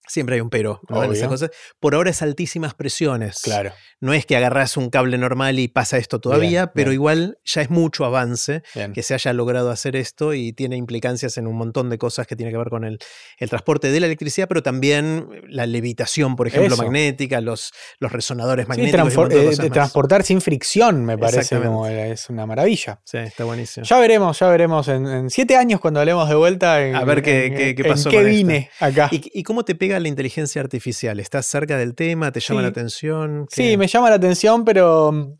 siempre 0.06 0.36
hay 0.36 0.40
un 0.40 0.50
pero 0.50 0.80
¿no? 0.88 1.02
en 1.04 1.12
esas 1.12 1.28
cosas. 1.28 1.50
Por 1.80 1.94
ahora 1.94 2.10
es 2.10 2.22
altísimas 2.22 2.74
presiones. 2.74 3.40
Claro. 3.42 3.72
No 4.00 4.12
es 4.12 4.26
que 4.26 4.36
agarras 4.36 4.76
un 4.76 4.90
cable 4.90 5.16
normal 5.18 5.58
y 5.58 5.68
pasa 5.68 5.96
esto 5.98 6.20
todavía, 6.20 6.66
Bien, 6.66 6.70
pero 6.74 6.90
bien. 6.90 6.94
igual 6.94 7.38
ya 7.44 7.62
es 7.62 7.70
mucho 7.70 8.04
avance 8.04 8.62
Bien. 8.74 8.92
que 8.92 9.02
se 9.02 9.14
haya 9.14 9.32
logrado 9.32 9.70
hacer 9.70 9.96
esto 9.96 10.34
y 10.34 10.52
tiene 10.52 10.76
implicancias 10.76 11.38
en 11.38 11.46
un 11.46 11.56
montón 11.56 11.88
de 11.90 11.98
cosas 11.98 12.26
que 12.26 12.36
tiene 12.36 12.52
que 12.52 12.58
ver 12.58 12.68
con 12.68 12.84
el, 12.84 12.98
el 13.38 13.48
transporte 13.48 13.90
de 13.90 14.00
la 14.00 14.06
electricidad, 14.06 14.48
pero 14.48 14.62
también 14.62 15.26
la 15.48 15.66
levitación, 15.66 16.36
por 16.36 16.46
ejemplo, 16.46 16.74
Eso. 16.74 16.82
magnética, 16.82 17.40
los, 17.40 17.72
los 17.98 18.12
resonadores 18.12 18.64
Sí, 18.66 18.68
magnéticos. 18.68 19.12
y 19.14 19.28
de 19.34 19.46
eh, 19.52 19.56
de 19.56 19.70
transportar 19.70 20.22
sin 20.22 20.40
fricción, 20.40 21.04
me 21.04 21.16
parece 21.18 21.58
como 21.60 21.86
es 21.86 22.28
una 22.30 22.46
maravilla. 22.46 23.00
Sí, 23.04 23.18
está 23.18 23.44
buenísimo. 23.44 23.84
Ya 23.86 23.98
veremos, 23.98 24.38
ya 24.38 24.48
veremos 24.48 24.88
en, 24.88 25.06
en 25.06 25.30
siete 25.30 25.56
años 25.56 25.80
cuando 25.80 26.00
hablemos 26.00 26.28
de 26.28 26.34
vuelta. 26.34 26.82
En, 26.86 26.94
A 26.96 27.04
ver 27.04 27.22
qué- 27.22 27.46
en- 27.46 27.54
qué- 27.54 27.74
qué 27.74 27.82
en 27.82 27.88
pasó 27.88 28.10
qué 28.10 28.18
esto. 28.18 28.28
vine 28.28 28.70
acá. 28.80 29.08
¿Y, 29.10 29.30
y 29.32 29.42
cómo 29.42 29.64
te 29.64 29.74
pega 29.74 29.95
la 30.00 30.08
inteligencia 30.08 30.60
artificial? 30.60 31.18
¿Estás 31.20 31.46
cerca 31.46 31.76
del 31.78 31.94
tema? 31.94 32.32
¿Te 32.32 32.40
llama 32.40 32.60
Sí. 32.60 32.62
la 32.62 32.68
atención? 32.68 33.46
Sí, 33.50 33.76
me 33.76 33.86
llama 33.86 34.10
la 34.10 34.16
atención, 34.16 34.64
pero 34.64 35.36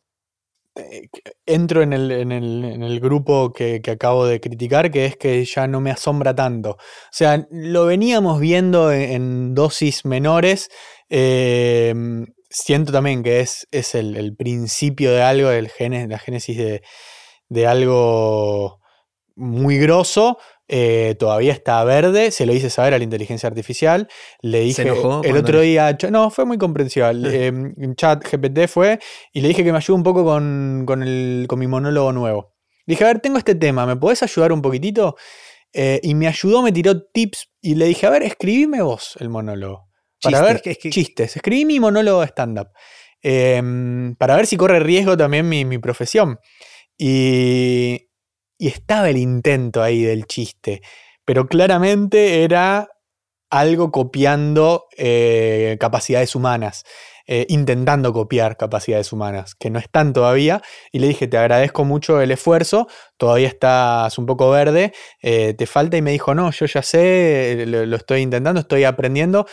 eh, 0.76 1.08
entro 1.46 1.82
en 1.82 1.92
el, 1.94 2.10
en 2.12 2.32
el- 2.32 2.64
en 2.64 2.82
el 2.82 3.00
grupo 3.00 3.50
que, 3.52 3.80
que 3.80 3.92
acabo 3.92 4.26
de 4.26 4.40
criticar, 4.40 4.90
que 4.90 5.06
es 5.06 5.16
que 5.16 5.42
ya 5.44 5.66
no 5.66 5.80
me 5.80 5.90
asombra 5.90 6.34
tanto. 6.34 6.72
O 6.72 6.78
sea, 7.10 7.46
lo 7.50 7.86
veníamos 7.86 8.40
viendo 8.40 8.92
en, 8.92 9.10
en 9.10 9.54
dosis 9.54 10.04
menores. 10.04 10.68
eh, 11.08 11.94
siento 12.50 12.92
también 12.92 13.22
que 13.22 13.40
es, 13.40 13.66
es 13.70 13.94
el, 13.94 14.16
el 14.16 14.34
principio 14.36 15.12
de 15.12 15.22
algo, 15.22 15.50
el 15.50 15.68
gene- 15.68 16.08
la 16.08 16.18
génesis 16.18 16.56
de, 16.58 16.82
de 17.48 17.66
algo 17.66 18.80
muy 19.34 19.78
grosso. 19.78 20.38
Eh, 20.68 21.14
todavía 21.18 21.52
está 21.52 21.82
verde, 21.84 22.30
se 22.30 22.44
lo 22.46 22.52
hice 22.52 22.70
saber 22.70 22.94
a 22.94 22.98
la 22.98 23.04
inteligencia 23.04 23.46
artificial. 23.48 24.08
Le 24.40 24.60
dije 24.60 24.82
enojó 24.82 25.22
el 25.22 25.36
otro 25.36 25.60
día, 25.60 25.96
no, 26.10 26.30
fue 26.30 26.44
muy 26.44 26.58
comprensiva. 26.58 27.10
eh, 27.24 27.46
en 27.46 27.94
chat 27.96 28.24
GPT 28.24 28.66
fue 28.68 28.98
y 29.32 29.40
le 29.40 29.48
dije 29.48 29.62
que 29.64 29.70
me 29.72 29.78
ayude 29.78 29.96
un 29.96 30.02
poco 30.02 30.24
con, 30.24 30.84
con 30.86 31.02
el, 31.02 31.46
con 31.48 31.58
mi 31.58 31.66
monólogo 31.66 32.12
nuevo. 32.12 32.54
Dije, 32.86 33.04
a 33.04 33.08
ver, 33.08 33.20
tengo 33.20 33.38
este 33.38 33.54
tema, 33.54 33.84
¿me 33.86 33.96
podés 33.96 34.22
ayudar 34.22 34.52
un 34.52 34.62
poquitito? 34.62 35.16
Eh, 35.72 36.00
y 36.02 36.14
me 36.14 36.28
ayudó, 36.28 36.62
me 36.62 36.72
tiró 36.72 37.02
tips 37.02 37.50
y 37.60 37.74
le 37.74 37.86
dije, 37.86 38.06
a 38.06 38.10
ver, 38.10 38.22
escribime 38.22 38.80
vos 38.82 39.16
el 39.20 39.28
monólogo. 39.28 39.88
Para 40.22 40.38
Chistes, 40.38 40.62
ver, 40.64 40.72
es 40.72 40.78
que- 40.78 40.90
chistes. 40.90 41.36
Escribí 41.36 41.64
mi 41.64 41.80
monólogo 41.80 42.20
de 42.20 42.26
stand-up. 42.28 42.68
Em, 43.22 44.14
para 44.16 44.36
ver 44.36 44.46
si 44.46 44.56
corre 44.56 44.80
riesgo 44.80 45.16
también 45.16 45.48
mi, 45.48 45.64
mi 45.64 45.78
profesión. 45.78 46.38
Y, 46.96 48.05
y 48.58 48.68
estaba 48.68 49.08
el 49.10 49.16
intento 49.16 49.82
ahí 49.82 50.02
del 50.02 50.26
chiste, 50.26 50.82
pero 51.24 51.46
claramente 51.46 52.44
era 52.44 52.88
algo 53.50 53.92
copiando 53.92 54.86
eh, 54.96 55.76
capacidades 55.78 56.34
humanas, 56.34 56.84
eh, 57.28 57.46
intentando 57.48 58.12
copiar 58.12 58.56
capacidades 58.56 59.12
humanas, 59.12 59.54
que 59.54 59.70
no 59.70 59.78
están 59.78 60.12
todavía. 60.12 60.62
Y 60.92 60.98
le 60.98 61.08
dije, 61.08 61.26
te 61.26 61.38
agradezco 61.38 61.84
mucho 61.84 62.20
el 62.20 62.30
esfuerzo, 62.30 62.86
todavía 63.16 63.48
estás 63.48 64.16
un 64.18 64.26
poco 64.26 64.50
verde, 64.50 64.92
eh, 65.22 65.54
te 65.54 65.66
falta. 65.66 65.96
Y 65.96 66.02
me 66.02 66.12
dijo, 66.12 66.34
no, 66.34 66.50
yo 66.50 66.66
ya 66.66 66.82
sé, 66.82 67.64
lo, 67.66 67.86
lo 67.86 67.96
estoy 67.96 68.20
intentando, 68.20 68.60
estoy 68.60 68.84
aprendiendo. 68.84 69.46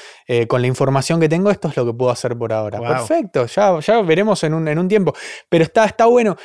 con 0.47 0.61
la 0.61 0.67
información 0.67 1.19
que 1.19 1.29
tengo, 1.29 1.49
esto 1.49 1.67
es 1.67 1.77
lo 1.77 1.85
que 1.85 1.93
puedo 1.93 2.11
hacer 2.11 2.37
por 2.37 2.53
ahora. 2.53 2.79
Wow. 2.79 2.87
Perfecto, 2.89 3.45
ya, 3.47 3.79
ya 3.79 4.01
veremos 4.01 4.43
en 4.43 4.53
un, 4.53 4.67
en 4.67 4.79
un 4.79 4.87
tiempo. 4.87 5.13
Pero 5.49 5.63
está, 5.63 5.85
está 5.85 6.05
bueno. 6.05 6.35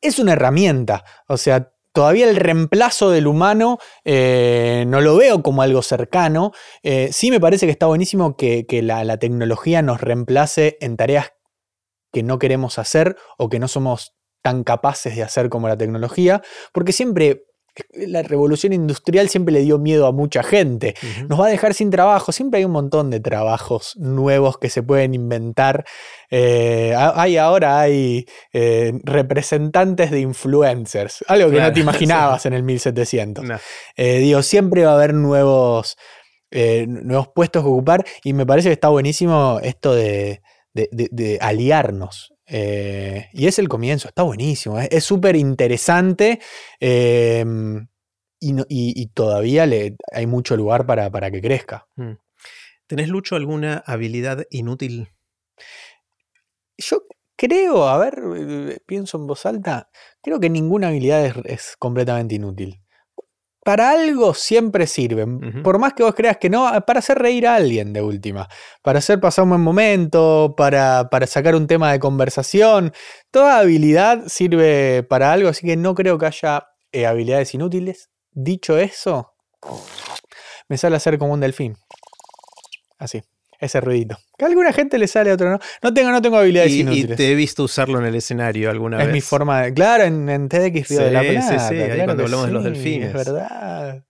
Es 0.00 0.18
una 0.18 0.32
herramienta, 0.32 1.02
o 1.28 1.36
sea, 1.38 1.73
todavía 1.94 2.28
el 2.28 2.36
reemplazo 2.36 3.10
del 3.10 3.26
humano 3.26 3.78
eh, 4.04 4.84
no 4.86 5.00
lo 5.00 5.16
veo 5.16 5.42
como 5.42 5.62
algo 5.62 5.80
cercano. 5.80 6.52
Eh, 6.82 7.10
sí 7.12 7.30
me 7.30 7.40
parece 7.40 7.66
que 7.66 7.72
está 7.72 7.86
buenísimo 7.86 8.36
que, 8.36 8.66
que 8.66 8.82
la, 8.82 9.04
la 9.04 9.16
tecnología 9.16 9.80
nos 9.80 10.00
reemplace 10.00 10.76
en 10.80 10.96
tareas 10.96 11.32
que 12.12 12.22
no 12.22 12.38
queremos 12.38 12.78
hacer 12.78 13.16
o 13.38 13.48
que 13.48 13.58
no 13.58 13.68
somos 13.68 14.14
tan 14.42 14.64
capaces 14.64 15.16
de 15.16 15.22
hacer 15.22 15.48
como 15.48 15.68
la 15.68 15.78
tecnología, 15.78 16.42
porque 16.72 16.92
siempre 16.92 17.44
la 17.92 18.22
revolución 18.22 18.72
industrial 18.72 19.28
siempre 19.28 19.52
le 19.52 19.60
dio 19.62 19.78
miedo 19.78 20.06
a 20.06 20.12
mucha 20.12 20.42
gente. 20.42 20.94
Nos 21.28 21.40
va 21.40 21.46
a 21.46 21.50
dejar 21.50 21.74
sin 21.74 21.90
trabajo. 21.90 22.30
Siempre 22.32 22.58
hay 22.58 22.64
un 22.64 22.70
montón 22.72 23.10
de 23.10 23.20
trabajos 23.20 23.96
nuevos 23.96 24.58
que 24.58 24.70
se 24.70 24.82
pueden 24.82 25.14
inventar. 25.14 25.84
Eh, 26.30 26.94
ha- 26.96 27.20
hay 27.20 27.36
ahora 27.36 27.80
hay 27.80 28.26
eh, 28.52 28.92
representantes 29.02 30.10
de 30.10 30.20
influencers, 30.20 31.24
algo 31.28 31.50
que 31.50 31.60
no 31.60 31.72
te 31.72 31.80
imaginabas 31.80 32.46
en 32.46 32.52
el 32.52 32.62
1700. 32.62 33.44
No. 33.44 33.58
Eh, 33.96 34.18
digo, 34.18 34.42
siempre 34.42 34.84
va 34.84 34.92
a 34.92 34.94
haber 34.94 35.14
nuevos, 35.14 35.96
nuevos 36.86 37.28
puestos 37.34 37.62
que 37.64 37.68
ocupar 37.68 38.04
y 38.22 38.32
me 38.32 38.46
parece 38.46 38.68
que 38.68 38.74
está 38.74 38.88
buenísimo 38.88 39.58
esto 39.62 39.94
de, 39.94 40.42
de- 40.72 40.88
de- 40.92 41.08
de 41.10 41.38
aliarnos. 41.40 42.33
Eh, 42.46 43.28
y 43.32 43.46
es 43.46 43.58
el 43.58 43.68
comienzo, 43.68 44.08
está 44.08 44.22
buenísimo, 44.22 44.78
es 44.78 45.02
súper 45.04 45.34
interesante 45.36 46.40
eh, 46.78 47.44
y, 48.40 48.52
no- 48.52 48.66
y- 48.68 48.92
y 49.00 49.06
todavía 49.06 49.64
le, 49.66 49.96
hay 50.12 50.26
mucho 50.26 50.56
lugar 50.56 50.84
para, 50.86 51.10
para 51.10 51.30
que 51.30 51.40
crezca. 51.40 51.88
Mm. 51.96 52.12
¿Tenés, 52.86 53.08
Lucho, 53.08 53.36
alguna 53.36 53.82
habilidad 53.86 54.44
inútil? 54.50 55.08
Yo 56.76 57.02
creo, 57.36 57.88
a 57.88 57.98
ver, 57.98 58.20
eh, 58.36 58.78
pienso 58.86 59.16
en 59.16 59.26
voz 59.26 59.46
alta, 59.46 59.88
creo 60.22 60.40
que 60.40 60.50
ninguna 60.50 60.88
habilidad 60.88 61.24
es, 61.24 61.34
es 61.46 61.76
completamente 61.78 62.34
inútil. 62.34 62.82
Para 63.64 63.90
algo 63.90 64.34
siempre 64.34 64.86
sirven. 64.86 65.62
Por 65.62 65.78
más 65.78 65.94
que 65.94 66.02
vos 66.02 66.14
creas 66.14 66.36
que 66.36 66.50
no, 66.50 66.70
para 66.86 66.98
hacer 66.98 67.18
reír 67.18 67.46
a 67.46 67.56
alguien 67.56 67.94
de 67.94 68.02
última. 68.02 68.46
Para 68.82 68.98
hacer 68.98 69.20
pasar 69.20 69.44
un 69.44 69.50
buen 69.50 69.62
momento, 69.62 70.54
para, 70.54 71.08
para 71.10 71.26
sacar 71.26 71.54
un 71.54 71.66
tema 71.66 71.90
de 71.90 71.98
conversación. 71.98 72.92
Toda 73.30 73.58
habilidad 73.58 74.24
sirve 74.26 75.02
para 75.02 75.32
algo, 75.32 75.48
así 75.48 75.66
que 75.66 75.76
no 75.76 75.94
creo 75.94 76.18
que 76.18 76.26
haya 76.26 76.68
eh, 76.92 77.06
habilidades 77.06 77.54
inútiles. 77.54 78.10
Dicho 78.32 78.76
eso, 78.76 79.32
me 80.68 80.76
sale 80.76 80.96
a 80.96 80.98
hacer 80.98 81.18
como 81.18 81.32
un 81.32 81.40
delfín. 81.40 81.76
Así, 82.98 83.22
ese 83.60 83.80
ruidito. 83.80 84.18
Que 84.38 84.44
a 84.44 84.48
alguna 84.48 84.72
gente 84.72 84.98
le 84.98 85.06
sale, 85.06 85.30
a 85.30 85.34
otro 85.34 85.50
no. 85.50 85.58
No 85.82 85.94
tengo, 85.94 86.10
no 86.10 86.20
tengo 86.22 86.38
habilidades 86.38 86.72
Y, 86.72 86.76
y 86.76 86.80
inútiles. 86.80 87.16
te 87.16 87.30
he 87.32 87.34
visto 87.34 87.62
usarlo 87.64 87.98
en 88.00 88.06
el 88.06 88.14
escenario 88.14 88.70
alguna 88.70 88.98
Es 89.00 89.06
vez. 89.06 89.12
mi 89.12 89.20
forma 89.20 89.62
de. 89.62 89.74
Claro, 89.74 90.04
en, 90.04 90.28
en 90.28 90.48
TEDx 90.48 90.88
Sí, 90.88 90.94
de 90.96 91.10
la 91.10 91.22
sí, 91.22 91.28
Plata. 91.30 91.68
sí, 91.68 91.74
ahí 91.76 91.86
claro 91.86 92.04
cuando 92.04 92.16
que 92.16 92.22
hablamos 92.24 92.46
de 92.46 92.52
los 92.52 92.62
sí, 92.64 92.68
delfines. 92.70 93.08
Es 93.08 93.14
verdad. 93.14 94.04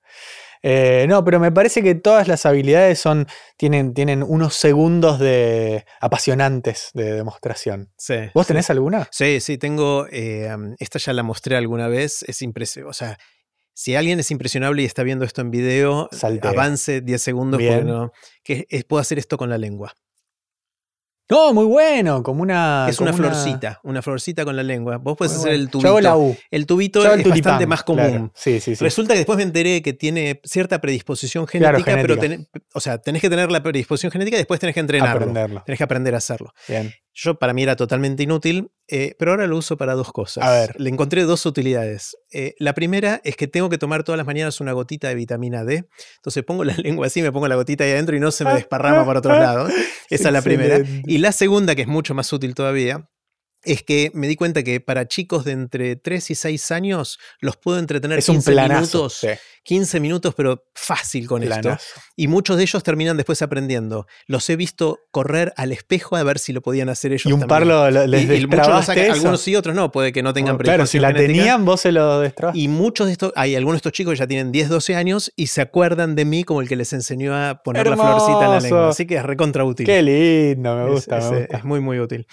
Eh, 0.66 1.04
no, 1.10 1.22
pero 1.24 1.38
me 1.40 1.52
parece 1.52 1.82
que 1.82 1.94
todas 1.94 2.26
las 2.26 2.46
habilidades 2.46 2.98
son, 2.98 3.26
tienen, 3.58 3.92
tienen 3.92 4.22
unos 4.22 4.54
segundos 4.54 5.18
de 5.18 5.84
apasionantes 6.00 6.88
de 6.94 7.12
demostración. 7.12 7.90
Sí, 7.98 8.14
¿Vos 8.32 8.46
sí. 8.46 8.52
tenés 8.54 8.70
alguna? 8.70 9.06
Sí, 9.10 9.40
sí, 9.40 9.58
tengo. 9.58 10.06
eh, 10.10 10.48
esta 10.78 10.98
ya 10.98 11.12
la 11.12 11.22
mostré 11.22 11.56
alguna 11.58 11.88
vez. 11.88 12.24
Es 12.26 12.40
impresionante. 12.40 12.88
O 12.88 12.94
sea, 12.94 13.18
si 13.74 13.94
alguien 13.96 14.18
es 14.20 14.30
impresionable 14.30 14.82
y 14.82 14.86
está 14.86 15.02
viendo 15.02 15.24
esto 15.24 15.40
en 15.42 15.50
video, 15.50 16.08
avance 16.42 17.00
10 17.02 17.20
segundos 17.20 17.60
no. 17.84 18.12
Que 18.42 18.66
es- 18.70 18.84
puedo 18.84 19.00
hacer 19.00 19.18
esto 19.18 19.36
con 19.36 19.50
la 19.50 19.58
lengua. 19.58 19.92
No, 21.30 21.54
muy 21.54 21.64
bueno, 21.64 22.22
como 22.22 22.42
una. 22.42 22.86
es 22.86 23.00
una 23.00 23.14
florcita, 23.14 23.80
una 23.82 24.02
florcita 24.02 24.44
con 24.44 24.56
la 24.56 24.62
lengua. 24.62 24.98
Vos 24.98 25.16
puedes 25.16 25.32
hacer 25.32 25.52
bueno. 25.52 25.64
el 25.64 25.70
Yo 25.82 25.88
hago 25.88 26.00
la 26.02 26.12
tubito. 26.12 26.30
U. 26.32 26.36
El 26.50 26.66
tubito 26.66 27.02
Yo 27.02 27.08
es 27.08 27.16
el 27.16 27.22
tulipán, 27.22 27.42
bastante 27.52 27.66
más 27.66 27.82
común. 27.82 28.04
claro. 28.06 28.32
Sí, 28.34 28.60
sí, 28.60 28.76
sí. 28.76 28.84
Resulta 28.84 29.14
que 29.14 29.20
después 29.20 29.38
me 29.38 29.42
enteré 29.42 29.80
que 29.80 29.94
tiene 29.94 30.42
cierta 30.44 30.82
predisposición 30.82 31.46
Claro, 31.46 31.78
genética, 31.78 32.02
pero 32.02 32.18
ten- 32.18 32.46
o 32.74 32.80
sea, 32.80 32.98
tenés 32.98 33.22
que 33.22 33.30
tener 33.30 33.50
la 33.50 33.62
predisposición 33.62 34.12
genética 34.12 34.36
y 34.36 34.40
después 34.40 34.60
tenés 34.60 34.74
que 34.74 34.80
entrenarlo. 34.80 35.16
Aprenderlo. 35.22 35.62
Tenés 35.64 35.78
que 35.78 35.84
aprender 35.84 36.14
a 36.14 36.18
hacerlo. 36.18 36.52
Bien. 36.68 36.92
Yo 37.14 37.38
para 37.38 37.52
mí 37.52 37.62
era 37.62 37.76
totalmente 37.76 38.24
inútil, 38.24 38.72
eh, 38.88 39.14
pero 39.18 39.30
ahora 39.30 39.46
lo 39.46 39.56
uso 39.56 39.76
para 39.76 39.94
dos 39.94 40.10
cosas. 40.10 40.44
A 40.44 40.50
ver. 40.50 40.74
Le 40.80 40.90
encontré 40.90 41.22
dos 41.22 41.46
utilidades. 41.46 42.16
Eh, 42.32 42.54
la 42.58 42.74
primera 42.74 43.20
es 43.22 43.36
que 43.36 43.46
tengo 43.46 43.68
que 43.70 43.78
tomar 43.78 44.02
todas 44.02 44.16
las 44.16 44.26
mañanas 44.26 44.60
una 44.60 44.72
gotita 44.72 45.08
de 45.08 45.14
vitamina 45.14 45.64
D. 45.64 45.86
Entonces 46.16 46.42
pongo 46.42 46.64
la 46.64 46.74
lengua 46.76 47.06
así, 47.06 47.22
me 47.22 47.30
pongo 47.30 47.46
la 47.46 47.54
gotita 47.54 47.84
ahí 47.84 47.92
adentro 47.92 48.16
y 48.16 48.20
no 48.20 48.32
se 48.32 48.44
me 48.44 48.54
desparrama 48.54 49.06
para 49.06 49.20
otros 49.20 49.38
lados. 49.38 49.72
Esa 50.10 50.28
es 50.28 50.32
la 50.32 50.42
primera. 50.42 50.80
Y 51.06 51.18
la 51.18 51.30
segunda, 51.30 51.74
que 51.76 51.82
es 51.82 51.88
mucho 51.88 52.14
más 52.14 52.32
útil 52.32 52.54
todavía, 52.54 53.08
es 53.62 53.82
que 53.82 54.10
me 54.12 54.28
di 54.28 54.36
cuenta 54.36 54.62
que 54.62 54.80
para 54.80 55.08
chicos 55.08 55.44
de 55.44 55.52
entre 55.52 55.96
3 55.96 56.30
y 56.30 56.34
6 56.34 56.70
años 56.70 57.18
los 57.40 57.56
puedo 57.56 57.78
entretener 57.78 58.18
Es 58.18 58.28
un 58.28 58.36
15 58.36 58.52
planazo. 58.52 58.98
minutos, 58.98 59.14
sí, 59.14 59.28
15 59.64 59.98
minutos, 59.98 60.34
pero 60.36 60.62
fácil 60.74 61.26
con 61.26 61.42
esto. 61.42 61.76
Y 62.16 62.28
muchos 62.28 62.56
de 62.58 62.62
ellos 62.62 62.82
terminan 62.82 63.16
después 63.16 63.42
aprendiendo. 63.42 64.06
Los 64.26 64.48
he 64.50 64.56
visto 64.56 65.00
correr 65.10 65.52
al 65.56 65.72
espejo 65.72 66.16
a 66.16 66.22
ver 66.22 66.38
si 66.38 66.52
lo 66.52 66.60
podían 66.62 66.88
hacer 66.90 67.12
ellos 67.12 67.26
Y 67.26 67.32
un 67.32 67.40
par 67.48 67.66
lo, 67.66 67.90
lo- 67.90 68.06
les 68.06 68.24
Y- 68.42 68.46
muchos 68.46 68.84
sacan, 68.84 69.10
algunos 69.10 69.40
sí, 69.40 69.56
otros 69.56 69.74
no, 69.74 69.90
puede 69.90 70.12
que 70.12 70.22
no 70.22 70.32
tengan 70.32 70.58
Claro, 70.58 70.86
si 70.86 70.98
la 70.98 71.08
genética. 71.08 71.32
tenían, 71.38 71.64
vos 71.64 71.80
se 71.80 71.92
lo 71.92 72.20
destrabaste. 72.20 72.60
Y 72.60 72.68
muchos 72.68 73.06
de 73.06 73.12
estos, 73.12 73.32
hay 73.36 73.56
algunos 73.56 73.76
de 73.76 73.78
estos 73.78 73.92
chicos 73.92 74.12
que 74.12 74.18
ya 74.18 74.26
tienen 74.26 74.52
10, 74.52 74.68
12 74.68 74.94
años 74.94 75.32
y 75.34 75.46
se 75.48 75.60
acuerdan 75.62 76.14
de 76.14 76.24
mí 76.26 76.44
como 76.44 76.60
el 76.60 76.68
que 76.68 76.76
les 76.76 76.92
enseñó 76.92 77.34
a 77.34 77.62
poner 77.64 77.86
la 77.86 77.96
florcita 77.96 78.44
en 78.44 78.50
la 78.50 78.60
lengua. 78.60 78.88
Así 78.90 79.06
que 79.06 79.16
es 79.16 79.22
recontra 79.22 79.64
útil. 79.64 79.86
Qué 79.86 80.02
lindo, 80.02 80.76
me 80.76 80.90
gusta, 80.90 81.18
es, 81.18 81.30
me 81.30 81.38
gusta. 81.40 81.56
es 81.56 81.64
muy, 81.64 81.80
muy 81.80 81.98
útil. 82.00 82.26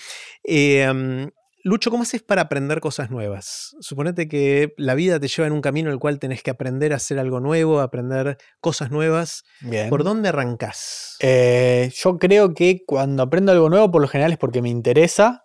Eh, 0.44 1.30
Lucho, 1.64 1.92
¿cómo 1.92 2.04
haces 2.04 2.24
para 2.24 2.44
aprender 2.44 2.80
cosas 2.80 3.12
nuevas? 3.12 3.76
Suponete 3.80 4.28
que 4.28 4.74
la 4.78 4.96
vida 4.96 5.20
te 5.20 5.28
lleva 5.28 5.46
en 5.48 5.54
un 5.54 5.62
camino 5.62 5.90
en 5.90 5.94
el 5.94 6.00
cual 6.00 6.18
tenés 6.20 6.42
que 6.42 6.50
aprender 6.52 6.92
a 6.94 6.96
hacer 6.96 7.20
algo 7.20 7.40
nuevo, 7.40 7.82
aprender 7.82 8.38
cosas 8.60 8.90
nuevas. 8.90 9.44
Bien. 9.62 9.90
¿Por 9.90 10.04
dónde 10.04 10.30
arrancás? 10.30 11.18
Eh, 11.20 11.92
yo 11.94 12.18
creo 12.18 12.54
que 12.56 12.84
cuando 12.86 13.22
aprendo 13.24 13.52
algo 13.52 13.70
nuevo, 13.70 13.92
por 13.92 14.02
lo 14.02 14.08
general 14.08 14.32
es 14.32 14.38
porque 14.40 14.62
me 14.62 14.70
interesa. 14.70 15.44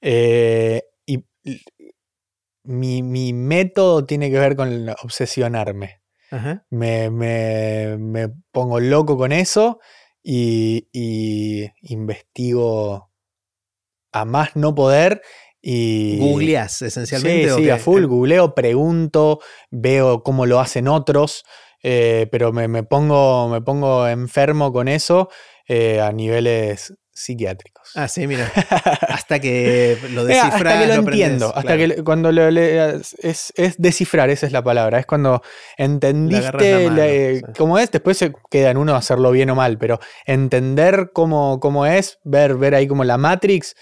eh, 0.00 0.84
y 1.04 1.24
mi, 2.64 3.02
mi 3.02 3.32
método 3.32 4.04
tiene 4.04 4.30
que 4.30 4.38
ver 4.38 4.56
con 4.56 4.88
obsesionarme. 5.02 6.02
Ajá. 6.30 6.66
Me, 6.70 7.10
me- 7.10 7.96
me 7.98 8.28
pongo 8.52 8.80
loco 8.80 9.16
con 9.16 9.32
eso 9.32 9.80
y, 10.22 10.88
y 10.92 11.70
investigo 11.82 13.10
a 14.12 14.24
más 14.24 14.56
no 14.56 14.74
poder. 14.74 15.22
Y 15.70 16.16
¿Googleás 16.16 16.80
esencialmente? 16.80 17.50
Sí, 17.50 17.68
a 17.68 17.76
full, 17.76 18.04
googleo, 18.06 18.54
pregunto, 18.54 19.40
veo 19.70 20.22
cómo 20.22 20.46
lo 20.46 20.60
hacen 20.60 20.88
otros, 20.88 21.44
eh, 21.82 22.26
pero 22.32 22.54
me, 22.54 22.68
me 22.68 22.84
pongo, 22.84 23.48
me 23.50 23.60
pongo 23.60 24.08
enfermo 24.08 24.72
con 24.72 24.88
eso 24.88 25.28
eh, 25.68 26.00
a 26.00 26.10
niveles 26.10 26.94
psiquiátricos. 27.12 27.90
Ah, 27.96 28.08
sí, 28.08 28.26
mira. 28.26 28.50
Hasta 29.08 29.40
que 29.40 29.98
lo 30.10 30.22
Eh, 30.22 30.28
descifras. 30.28 30.54
hasta 30.54 30.78
que 30.78 30.86
lo, 30.86 30.94
entiendo, 30.94 31.46
hasta 31.48 31.76
claro. 31.76 31.94
que 31.96 32.02
cuando 32.04 32.32
lo 32.32 32.50
leas, 32.50 33.14
es, 33.18 33.52
es 33.56 33.74
descifrar, 33.76 34.30
esa 34.30 34.46
es 34.46 34.52
la 34.52 34.62
palabra, 34.64 34.98
es 35.00 35.04
cuando 35.04 35.42
entendiste 35.76 36.46
agarras 36.48 36.62
la 36.70 36.78
mano, 36.80 36.96
la- 36.96 37.08
eh, 37.08 37.36
sí. 37.44 37.52
cómo 37.58 37.78
es, 37.78 37.90
después 37.90 38.16
se 38.16 38.32
queda 38.50 38.70
en 38.70 38.78
uno 38.78 38.94
hacerlo 38.94 39.32
bien 39.32 39.50
o 39.50 39.54
mal, 39.54 39.76
pero 39.76 39.98
entender 40.24 41.10
cómo, 41.12 41.60
cómo 41.60 41.84
es, 41.84 42.18
ver, 42.24 42.54
ver 42.56 42.74
ahí 42.74 42.86
como 42.86 43.04
la 43.04 43.18
Matrix, 43.18 43.74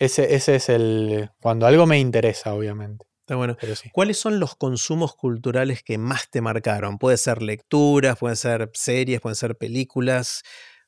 ese, 0.00 0.34
ese 0.34 0.56
es 0.56 0.68
el, 0.68 1.30
cuando 1.40 1.66
algo 1.66 1.86
me 1.86 1.98
interesa, 2.00 2.52
obviamente, 2.54 3.06
Está 3.20 3.36
bueno. 3.36 3.56
pero 3.60 3.76
sí. 3.76 3.88
¿Cuáles 3.92 4.18
son 4.18 4.40
los 4.40 4.56
consumos 4.56 5.14
culturales 5.14 5.84
que 5.84 5.98
más 5.98 6.28
te 6.30 6.40
marcaron? 6.40 6.98
Puede 6.98 7.16
ser 7.16 7.42
lecturas, 7.42 8.18
pueden 8.18 8.36
ser 8.36 8.68
series, 8.74 9.20
pueden 9.20 9.36
ser 9.36 9.54
películas, 9.56 10.42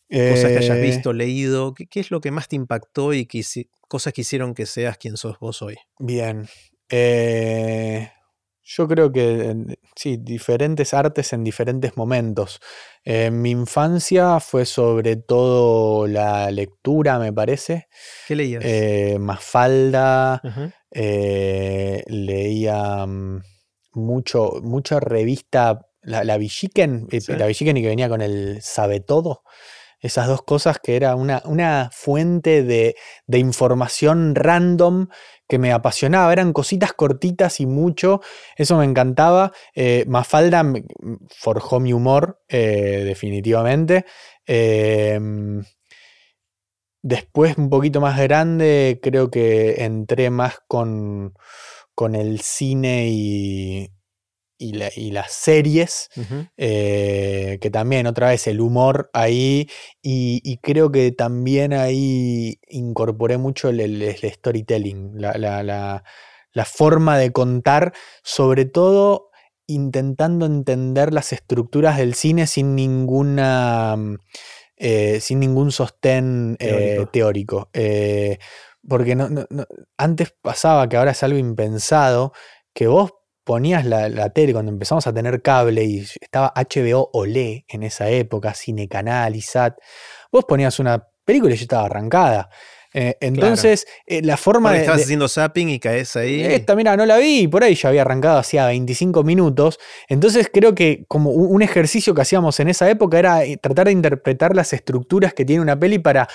cosas 0.09 0.51
que 0.53 0.59
hayas 0.59 0.79
Eh, 0.79 0.81
visto, 0.81 1.13
leído. 1.13 1.73
¿Qué, 1.75 1.87
qué 1.87 2.01
es 2.01 2.11
lo 2.11 2.21
que 2.21 2.33
más 2.33 2.49
te 2.49 2.57
impactó 2.57 3.13
y 3.13 3.27
que 3.27 3.43
cosas 3.89 4.13
que 4.13 4.23
hicieron 4.23 4.55
que 4.55 4.67
seas 4.67 4.99
quien 4.99 5.17
sos 5.17 5.39
vos 5.39 5.63
hoy? 5.63 5.77
Bien. 6.01 6.49
Eh, 6.89 8.11
yo 8.65 8.87
creo 8.89 9.11
que 9.13 9.51
eh, 9.51 9.77
sí, 9.97 10.19
diferentes 10.21 10.95
artes 10.95 11.33
en 11.33 11.45
diferentes 11.45 11.97
momentos. 11.97 12.61
En 13.05 13.43
mi 13.43 13.51
infancia 13.51 14.39
fue 14.41 14.65
sobre 14.67 15.17
todo 15.17 16.07
la 16.07 16.51
lectura, 16.51 17.19
me 17.19 17.33
parece. 17.33 17.89
¿Qué 18.29 18.37
leías? 18.37 18.63
Eh, 18.65 19.17
Mafalda, 19.19 20.41
eh, 20.91 22.03
leía 22.07 23.05
mm, 23.07 23.43
mucho, 23.95 24.61
mucha 24.63 25.01
revista, 25.01 25.87
la, 26.03 26.25
la 26.25 26.37
Villiquen, 26.37 27.09
eh, 27.11 27.21
Sí. 27.21 27.33
la 27.33 27.47
Villiquen 27.47 27.77
y 27.77 27.83
que 27.83 27.89
venía 27.89 28.09
con 28.09 28.23
el 28.23 28.61
Sabe 28.63 29.01
Todo. 29.01 29.43
Esas 30.01 30.27
dos 30.27 30.43
cosas 30.43 30.79
que 30.83 30.97
era 30.97 31.15
una, 31.15 31.43
una 31.45 31.89
fuente 31.93 32.65
de, 32.65 32.97
de 33.29 33.39
información 33.39 34.35
random 34.35 35.07
que 35.53 35.59
me 35.59 35.71
apasionaba. 35.71 36.33
Eran 36.33 36.55
cositas 36.55 36.95
cortitas 36.95 37.61
y 37.61 37.67
mucho. 37.67 38.23
Eso 38.57 38.79
me 38.79 38.87
encantaba. 38.87 39.53
Eh, 39.75 40.07
Mafalda 40.09 40.63
me- 40.63 40.85
forjó 41.29 41.79
mi 41.79 41.93
humor, 41.93 42.41
eh, 42.49 43.03
definitivamente. 43.05 44.07
Em, 44.47 45.63
Después, 47.05 47.59
un 47.59 47.69
poquito 47.69 48.01
más 48.01 48.19
grande, 48.21 49.01
creo 49.03 49.29
que 49.31 49.83
entré 49.85 50.31
más 50.31 50.59
con, 50.69 51.35
con 51.95 52.15
el 52.15 52.41
cine 52.41 53.09
y, 53.11 53.91
y, 54.63 54.73
la- 54.75 54.91
y 54.95 55.11
las 55.11 55.33
series, 55.33 56.09
eh, 56.57 57.59
que 57.61 57.71
también 57.71 58.07
otra 58.07 58.29
vez 58.29 58.47
el 58.47 58.61
humor 58.61 59.11
ahí, 59.13 59.69
y, 60.01 60.41
y 60.45 60.59
creo 60.59 60.91
que 60.93 61.11
también 61.13 61.73
ahí 61.73 62.61
incorporé 62.69 63.39
mucho 63.39 63.69
el, 63.69 63.81
el- 63.81 64.03
el 64.03 64.33
storytelling, 64.33 65.21
la, 65.21 65.33
la- 65.39 65.63
la- 65.63 66.05
la 66.53 66.65
forma 66.65 67.17
de 67.19 67.33
contar, 67.33 67.93
sobre 68.23 68.65
todo 68.67 69.31
intentando 69.67 70.45
entender 70.47 71.13
las 71.13 71.33
estructuras 71.33 71.97
del 71.97 72.15
cine 72.15 72.47
sin 72.47 72.75
ninguna... 72.75 73.97
eh, 74.77 75.21
sin 75.21 75.41
ningún 75.41 75.71
sostén 75.73 76.57
eh, 76.61 76.67
Teórico. 77.09 77.71
teórico. 77.71 77.71
Porque 78.87 79.15
no, 79.15 79.29
no- 79.29 79.47
no- 79.49 79.67
antes 79.97 80.35
pasaba 80.43 80.89
que 80.89 80.97
ahora 80.97 81.13
es 81.13 81.23
algo 81.23 81.39
impensado, 81.39 82.33
que 82.75 82.87
vos 82.89 83.13
ponías 83.45 83.85
la, 83.85 84.09
la 84.09 84.31
tele 84.31 84.53
cuando 84.53 84.71
empezamos 84.73 85.07
a 85.07 85.13
tener 85.13 85.43
cable 85.43 85.85
y 85.85 85.99
estaba 86.21 86.53
HBO 86.55 87.11
Olé 87.13 87.65
en 87.69 87.83
esa 87.83 88.09
época, 88.09 88.55
Cine 88.55 88.89
Canal, 88.89 89.35
ISAT, 89.37 89.77
vos 90.31 90.45
ponías 90.45 90.79
una 90.79 91.07
película 91.25 91.55
y 91.55 91.57
ya 91.57 91.63
estaba 91.63 91.87
arrancada. 91.87 92.49
Eh, 92.95 93.17
entonces, 93.23 93.87
eh, 94.07 94.21
la 94.23 94.37
forma 94.37 94.69
Porque 94.69 94.75
de, 94.77 94.83
estabas 94.83 94.99
de- 94.99 95.05
haciendo 95.05 95.27
zapping 95.29 95.71
y 95.71 95.81
caes 95.81 96.15
ahí. 96.15 96.43
esta, 96.43 96.77
mira, 96.77 96.95
no 96.95 97.07
la 97.07 97.17
vi 97.17 97.41
y 97.41 97.49
por 97.49 97.65
ahí 97.65 97.75
ya 97.75 97.89
había 97.89 98.03
arrancado 98.03 98.37
hacía 98.39 98.67
25 98.67 99.23
minutos. 99.25 99.79
Entonces 100.09 100.51
creo 100.53 100.75
que 100.75 101.05
como 101.09 101.31
un 101.31 101.53
un 101.55 101.63
ejercicio 101.63 102.15
que 102.15 102.21
hacíamos 102.23 102.61
en 102.61 102.69
esa 102.69 102.91
época 102.91 103.19
era 103.19 103.45
eh, 103.45 103.57
tratar 103.57 103.87
de 103.87 103.93
interpretar 103.93 104.55
las 104.55 104.73
estructuras 104.75 105.33
que 105.33 105.45
tiene 105.47 105.63
una 105.63 105.79
peli 105.79 105.99
para 106.01 106.29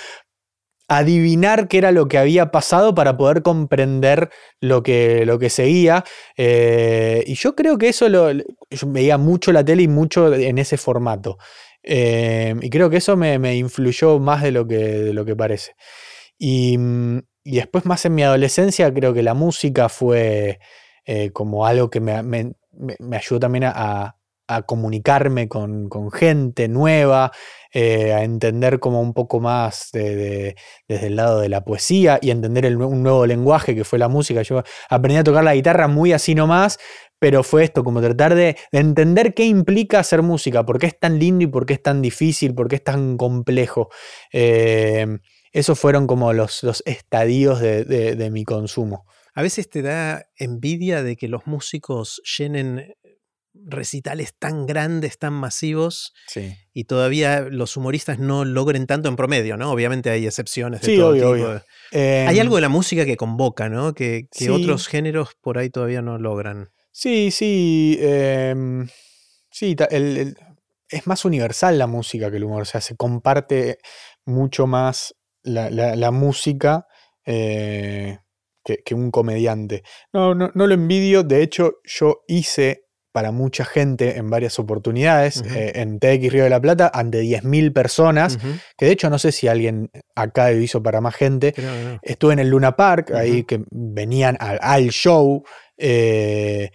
adivinar 0.88 1.68
qué 1.68 1.80
era 1.80 1.92
lo 1.92 2.08
que 2.08 2.18
había 2.18 2.52
pasado 2.52 2.96
para 2.96 3.18
poder 3.18 3.42
comprender 3.44 4.30
lo 4.62 4.84
que, 4.84 5.26
lo 5.26 5.40
que 5.40 5.50
seguía. 5.50 6.04
Eh, 6.38 7.24
y 7.28 7.36
yo 7.36 7.56
creo 7.56 7.78
que 7.78 7.90
eso 7.90 8.08
lo, 8.10 8.32
yo 8.32 8.44
veía 8.88 9.18
mucho 9.18 9.52
la 9.52 9.66
tele 9.66 9.84
y 9.84 9.88
mucho 9.88 10.34
en 10.34 10.58
ese 10.58 10.78
formato. 10.78 11.38
Eh, 11.84 12.56
y 12.62 12.70
creo 12.70 12.90
que 12.90 12.98
eso 12.98 13.16
me, 13.18 13.40
me 13.40 13.56
influyó 13.56 14.20
más 14.20 14.44
de 14.44 14.52
lo 14.52 14.68
que, 14.68 14.78
de 14.78 15.14
lo 15.14 15.26
que 15.26 15.36
parece. 15.36 15.74
Y, 16.38 16.78
y 17.44 17.56
después 17.58 17.86
más 17.86 18.06
en 18.06 18.16
mi 18.16 18.24
adolescencia 18.24 18.94
creo 18.94 19.14
que 19.14 19.24
la 19.24 19.34
música 19.34 19.90
fue 19.90 20.60
eh, 21.06 21.32
como 21.32 21.66
algo 21.66 21.90
que 21.90 22.00
me- 22.02 22.24
me- 22.24 22.54
me 23.00 23.18
ayudó 23.18 23.40
también 23.40 23.66
a, 23.66 24.17
a- 24.48 24.62
comunicarme 24.64 25.48
con, 25.48 25.90
con 25.90 26.12
gente 26.12 26.68
nueva, 26.68 27.32
eh, 27.74 28.14
a 28.14 28.24
entender 28.24 28.80
como 28.80 29.02
un 29.02 29.14
poco 29.14 29.40
más 29.40 29.90
de- 29.94 30.16
de- 30.16 30.56
desde 30.88 31.08
el 31.08 31.16
lado 31.18 31.40
de 31.42 31.50
la 31.50 31.64
poesía 31.66 32.18
y 32.22 32.32
entender 32.32 32.66
el 32.66 32.78
un 32.78 33.04
nuevo 33.04 33.26
lenguaje 33.26 33.76
que 33.76 33.84
fue 33.84 34.00
la 34.00 34.08
música. 34.08 34.42
Yo 34.42 34.64
aprendí 34.90 35.18
a 35.20 35.24
tocar 35.24 35.44
la 35.44 35.56
guitarra 35.56 35.88
muy 35.88 36.14
así 36.14 36.34
nomás, 36.36 36.80
pero 37.20 37.44
fue 37.44 37.64
esto, 37.64 37.84
como 37.84 38.00
tratar 38.02 38.36
de, 38.36 38.56
de 38.72 38.80
entender 38.80 39.34
qué 39.34 39.46
implica 39.46 40.00
hacer 40.00 40.22
música, 40.22 40.64
por 40.66 40.78
qué 40.80 40.86
es 40.88 41.00
tan 41.00 41.18
lindo 41.20 41.44
y 41.44 41.48
por 41.48 41.66
qué 41.66 41.74
es 41.74 41.82
tan 41.84 42.02
difícil, 42.02 42.54
por 42.54 42.68
qué 42.68 42.76
es 42.78 42.84
tan 42.84 43.18
complejo. 43.18 43.90
Eh, 44.32 45.06
esos 45.52 45.80
fueron 45.80 46.06
como 46.08 46.32
los, 46.34 46.62
los 46.64 46.84
estadios 46.86 47.60
de- 47.60 47.84
de 47.86 48.30
mi 48.30 48.44
consumo. 48.44 49.06
A 49.34 49.42
veces 49.42 49.70
te 49.70 49.82
da 49.82 50.26
envidia 50.38 51.02
de 51.04 51.16
que 51.16 51.28
los 51.28 51.48
músicos 51.48 52.22
llenen 52.38 52.94
recitales 53.66 54.34
tan 54.38 54.66
grandes, 54.66 55.18
tan 55.18 55.34
masivos, 55.34 56.14
Sí. 56.28 56.56
y 56.74 56.84
todavía 56.86 57.42
los 57.42 57.76
humoristas 57.78 58.20
no 58.20 58.46
logren 58.46 58.88
tanto 58.88 59.10
en 59.10 59.16
promedio, 59.16 59.58
¿no? 59.58 59.72
Obviamente 59.72 60.10
hay 60.10 60.26
excepciones 60.26 60.82
de 60.82 60.88
Sí, 60.88 60.98
todo 60.98 61.10
obvio, 61.10 61.34
tipo. 61.34 61.48
obvio. 61.50 61.64
Em, 61.92 62.28
Hay 62.28 62.40
algo 62.40 62.56
de 62.56 62.62
la 62.62 62.70
música 62.70 63.06
que 63.06 63.18
convoca, 63.18 63.70
¿no? 63.70 63.94
Que, 63.94 64.28
que 64.32 64.46
Sí. 64.46 64.50
otros 64.50 64.88
géneros 64.88 65.30
por 65.42 65.58
ahí 65.58 65.70
todavía 65.70 66.02
no 66.02 66.18
logran. 66.18 66.70
Sí, 66.92 67.32
sí. 67.32 67.98
em, 68.02 68.88
sí, 69.52 69.76
ta- 69.76 69.86
el- 69.86 70.18
el- 70.18 70.38
es 70.90 71.06
más 71.08 71.26
universal 71.26 71.78
la 71.78 71.88
música 71.88 72.32
que 72.32 72.38
el 72.38 72.44
humor. 72.46 72.62
O 72.62 72.66
sea, 72.66 72.82
se 72.82 72.96
comparte 72.96 73.78
mucho 74.26 74.68
más 74.68 75.14
la, 75.44 75.70
la- 75.70 75.96
la 75.96 76.12
música 76.12 76.86
eh, 77.26 78.20
que, 78.64 78.78
que 78.86 78.96
un 78.96 79.12
comediante. 79.12 79.84
No, 80.14 80.34
no, 80.34 80.52
no 80.56 80.66
lo 80.68 80.74
envidio. 80.74 81.24
De 81.24 81.42
hecho, 81.44 81.74
yo 81.84 82.22
hice 82.28 82.86
para 83.18 83.32
mucha 83.32 83.66
gente 83.66 84.18
en 84.20 84.30
varias 84.30 84.60
oportunidades, 84.60 85.42
eh, 85.56 85.72
en 85.82 85.98
TX 86.00 86.32
Río 86.32 86.44
de 86.44 86.52
la 86.52 86.62
Plata, 86.62 86.92
ante 86.94 87.22
10.000 87.22 87.74
personas, 87.74 88.38
que 88.78 88.86
de 88.86 88.92
hecho 88.92 89.10
no 89.10 89.18
sé 89.18 89.32
si 89.32 89.48
alguien 89.48 89.90
acá 90.16 90.52
lo 90.52 90.60
hizo 90.60 90.84
para 90.84 91.02
más 91.02 91.16
gente. 91.16 91.54
no. 91.58 92.00
Estuve 92.04 92.34
en 92.34 92.40
el 92.40 92.50
Luna 92.50 92.76
Park, 92.76 93.12
ahí 93.16 93.44
que 93.44 93.64
venían 93.72 94.38
al, 94.40 94.60
al 94.62 94.90
show, 94.90 95.44
eh, 95.78 96.70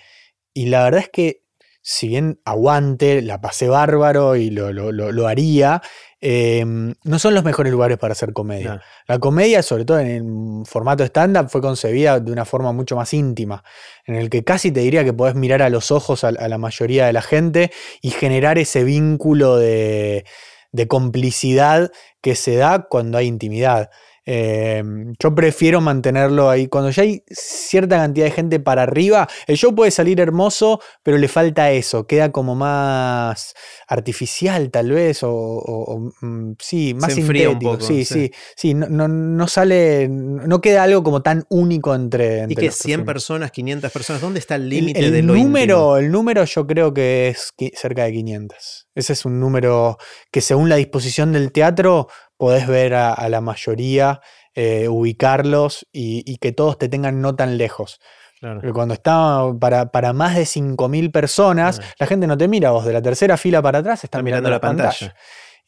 y 0.53 0.67
la 0.67 0.83
verdad 0.85 1.01
es 1.03 1.11
que 1.11 1.43
si 1.81 2.09
bien 2.09 2.41
aguante, 2.45 3.23
la 3.23 3.41
pasé 3.41 3.69
bárbaro 3.69 4.37
y 4.37 4.51
lo, 4.51 4.73
lo- 4.73 4.93
lo- 4.93 5.13
lo 5.13 5.27
haría, 5.29 5.81
eh, 6.25 6.65
no 6.65 7.19
son 7.19 7.35
los 7.35 7.43
mejores 7.43 7.73
lugares 7.73 7.99
para 7.99 8.13
hacer 8.13 8.33
comedia. 8.33 8.77
No. 8.77 8.81
La 9.09 9.19
comedia, 9.19 9.61
sobre 9.63 9.85
todo 9.85 9.99
en 9.99 10.07
el 10.07 10.67
formato 10.67 11.05
stand-up, 11.05 11.51
fue 11.51 11.61
concebida 11.61 12.21
de 12.21 12.31
una 12.31 12.45
forma 12.45 12.73
mucho 12.73 12.95
más 12.95 13.13
íntima, 13.13 13.65
en 14.07 14.15
el 14.15 14.31
que 14.31 14.45
casi 14.45 14.71
te 14.71 14.81
diría 14.81 15.05
que 15.05 15.13
podés 15.13 15.35
mirar 15.35 15.63
a 15.63 15.69
los 15.69 15.91
ojos 15.91 16.23
a, 16.23 16.29
a 16.29 16.49
la 16.49 16.59
mayoría 16.59 17.07
de 17.07 17.13
la 17.13 17.23
gente 17.23 17.73
y 18.01 18.11
generar 18.11 18.57
ese 18.59 18.85
vínculo 18.85 19.57
de, 19.57 20.25
de 20.71 20.89
complicidad 20.89 21.91
que 22.21 22.37
se 22.37 22.55
da 22.55 22.87
cuando 22.89 23.19
hay 23.19 23.27
intimidad. 23.27 23.91
Eh, 24.25 24.83
yo 25.19 25.35
prefiero 25.35 25.81
mantenerlo 25.81 26.49
ahí. 26.49 26.69
Cuando 26.69 26.91
ya 26.91 27.03
hay 27.03 27.23
cierta 27.29 27.97
cantidad 27.97 28.27
de 28.27 28.31
gente 28.33 28.61
para 28.61 28.83
arriba, 28.85 29.29
el 29.47 29.57
show 29.57 29.75
puede 29.75 29.91
salir 29.91 30.21
hermoso, 30.21 30.81
pero 31.03 31.19
le 31.19 31.29
falta 31.29 31.71
eso. 31.73 32.07
Queda 32.07 32.31
como 32.33 32.55
más 32.55 33.55
artificial, 33.89 34.71
tal 34.71 34.91
vez, 34.93 35.23
o, 35.23 35.31
o- 35.33 35.95
o, 35.95 36.13
mm, 36.21 36.55
sí, 36.61 36.95
más 36.95 37.13
Se 37.15 37.21
un 37.21 37.27
sintético. 37.27 37.73
poco, 37.73 37.85
sí, 37.85 38.05
sí. 38.05 38.15
sí, 38.15 38.33
sí. 38.57 38.75
no, 38.75 38.87
no, 38.89 39.09
no 39.09 39.49
sale, 39.49 40.09
no 40.09 40.61
queda 40.61 40.83
algo 40.85 41.03
como 41.03 41.23
tan 41.23 41.45
único 41.51 41.95
entre. 41.95 42.47
Y 42.49 42.55
que 42.55 42.67
los 42.67 42.75
100 42.77 43.01
performers. 43.01 43.07
personas, 43.07 43.51
500 43.53 43.93
personas, 43.93 44.23
¿dónde 44.23 44.39
está 44.39 44.55
el 44.55 44.69
límite 44.69 45.01
el 45.01 45.13
de 45.13 45.23
lo 45.23 45.35
número, 45.35 45.77
íntimo? 45.77 45.97
el 45.97 46.11
número 46.13 46.45
yo 46.45 46.67
creo 46.67 46.95
que 46.95 47.29
es 47.29 47.53
cerca 47.75 48.05
de 48.05 48.13
500. 48.13 48.87
Ese 48.95 49.13
es 49.15 49.25
un 49.25 49.41
número 49.41 49.97
que 50.31 50.41
según 50.41 50.69
la 50.69 50.77
disposición 50.77 51.33
del 51.33 51.51
teatro 51.53 52.09
podés 52.43 52.67
ver 52.67 52.93
a, 52.95 53.13
a 53.13 53.29
la 53.29 53.41
mayoría, 53.41 54.21
eh, 54.57 54.89
ubicarlos 54.89 55.87
y, 55.93 56.25
y 56.27 56.39
que 56.39 56.51
todos 56.51 56.77
te 56.77 56.89
tengan 56.89 57.21
no 57.21 57.37
tan 57.37 57.57
lejos. 57.57 58.01
Claro. 58.41 58.57
Porque 58.57 58.73
cuando 58.73 58.95
está 58.95 59.45
para, 59.61 59.93
para 59.93 60.13
más 60.13 60.35
de 60.35 60.43
5.000 60.43 61.13
personas, 61.13 61.81
la 62.01 62.07
gente 62.09 62.27
no 62.27 62.37
te 62.37 62.49
mira, 62.49 62.73
vos 62.73 62.85
de 62.85 62.95
la 62.95 63.01
tercera 63.01 63.37
fila 63.37 63.63
para 63.63 63.79
atrás 63.79 63.99
estás 64.03 64.19
Está 64.19 64.23
mirando, 64.25 64.51
la 64.51 64.61
pantalla. 64.61 64.91
pantalla. 64.91 65.15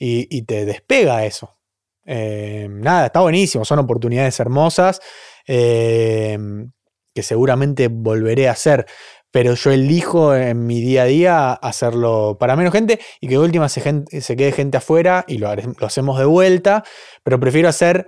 Y, 0.00 0.26
y 0.36 0.42
te 0.42 0.64
despega 0.64 1.24
eso. 1.24 1.56
Eh, 2.06 2.66
nada, 2.68 3.06
está 3.06 3.20
buenísimo, 3.20 3.64
son 3.64 3.78
oportunidades 3.78 4.40
hermosas 4.40 5.00
eh, 5.46 6.36
que 7.14 7.22
seguramente 7.22 7.86
volveré 7.86 8.48
a 8.48 8.50
hacer. 8.50 8.84
Pero 9.34 9.54
yo 9.54 9.72
elijo 9.72 10.32
en 10.32 10.64
mi 10.64 10.80
día 10.80 11.02
a 11.02 11.06
día 11.06 11.52
hacerlo 11.54 12.36
para 12.38 12.54
menos 12.54 12.72
gente 12.72 13.00
y 13.20 13.26
que 13.26 13.34
de 13.34 13.40
última 13.40 13.68
se, 13.68 13.82
se 14.20 14.36
quede 14.36 14.52
gente 14.52 14.76
afuera 14.76 15.24
y 15.26 15.38
lo, 15.38 15.52
lo 15.52 15.86
hacemos 15.88 16.20
de 16.20 16.24
vuelta. 16.24 16.84
Pero 17.24 17.40
prefiero 17.40 17.68
hacer 17.68 18.06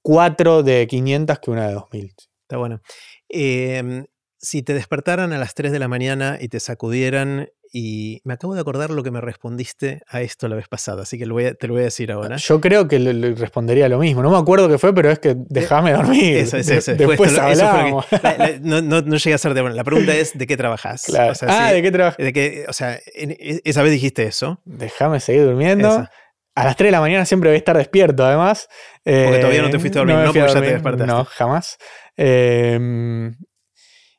cuatro 0.00 0.62
de 0.62 0.86
500 0.86 1.40
que 1.40 1.50
una 1.50 1.66
de 1.66 1.74
2000. 1.74 2.14
Está 2.42 2.56
bueno. 2.58 2.80
Eh, 3.28 4.04
si 4.38 4.62
te 4.62 4.74
despertaran 4.74 5.32
a 5.32 5.38
las 5.38 5.54
3 5.54 5.72
de 5.72 5.80
la 5.80 5.88
mañana 5.88 6.38
y 6.40 6.46
te 6.46 6.60
sacudieran, 6.60 7.48
y 7.76 8.20
me 8.22 8.34
acabo 8.34 8.54
de 8.54 8.60
acordar 8.60 8.90
lo 8.90 9.02
que 9.02 9.10
me 9.10 9.20
respondiste 9.20 10.00
a 10.08 10.20
esto 10.22 10.46
la 10.46 10.54
vez 10.54 10.68
pasada, 10.68 11.02
así 11.02 11.18
que 11.18 11.26
lo 11.26 11.34
voy 11.34 11.46
a- 11.46 11.54
te 11.54 11.66
lo 11.66 11.74
voy 11.74 11.80
a 11.80 11.86
decir 11.86 12.12
ahora. 12.12 12.36
Yo 12.36 12.60
creo 12.60 12.86
que 12.86 13.00
le, 13.00 13.12
le 13.12 13.34
respondería 13.34 13.88
lo 13.88 13.98
mismo. 13.98 14.22
No 14.22 14.30
me 14.30 14.36
acuerdo 14.38 14.68
qué 14.68 14.78
fue, 14.78 14.94
pero 14.94 15.10
es 15.10 15.18
que 15.18 15.34
déjame 15.36 15.92
dormir. 15.92 16.36
Eso, 16.36 16.56
eso, 16.56 16.72
eso. 16.74 16.94
Después 16.94 17.32
eso 17.32 17.42
hablamos. 17.42 18.06
la- 18.22 18.36
la- 18.38 18.58
no, 18.60 18.80
no, 18.80 19.02
no 19.02 19.16
llegué 19.16 19.34
a 19.34 19.38
ser 19.38 19.54
de 19.54 19.60
bueno. 19.60 19.74
La 19.74 19.82
pregunta 19.82 20.14
es: 20.14 20.38
¿de 20.38 20.46
qué 20.46 20.56
trabajas? 20.56 21.02
Claro. 21.06 21.32
O 21.32 21.34
sea, 21.34 21.48
ah, 21.50 21.68
si- 21.70 21.74
¿de 21.74 21.82
qué 21.82 21.90
trabajas? 21.90 22.16
de 22.18 22.64
o 22.68 22.72
sea, 22.72 22.96
en- 23.12 23.32
e- 23.32 23.60
esa 23.64 23.82
vez 23.82 23.90
dijiste 23.90 24.22
eso. 24.22 24.60
Déjame 24.64 25.18
seguir 25.18 25.42
durmiendo. 25.44 25.88
Esa. 25.88 26.10
A 26.54 26.64
las 26.64 26.76
3 26.76 26.86
de 26.86 26.92
la 26.92 27.00
mañana 27.00 27.24
siempre 27.24 27.50
voy 27.50 27.56
a 27.56 27.58
estar 27.58 27.76
despierto, 27.76 28.24
además. 28.24 28.68
Porque 29.02 29.38
todavía 29.40 29.62
no 29.62 29.70
te 29.70 29.80
fuiste 29.80 29.98
a 29.98 30.02
dormir, 30.02 30.16
no 30.18 30.24
porque 30.26 30.38
ya 30.38 30.46
te 30.46 30.60
despertaste. 30.60 31.06
No, 31.12 31.24
jamás. 31.24 31.76
Eh, 32.16 33.32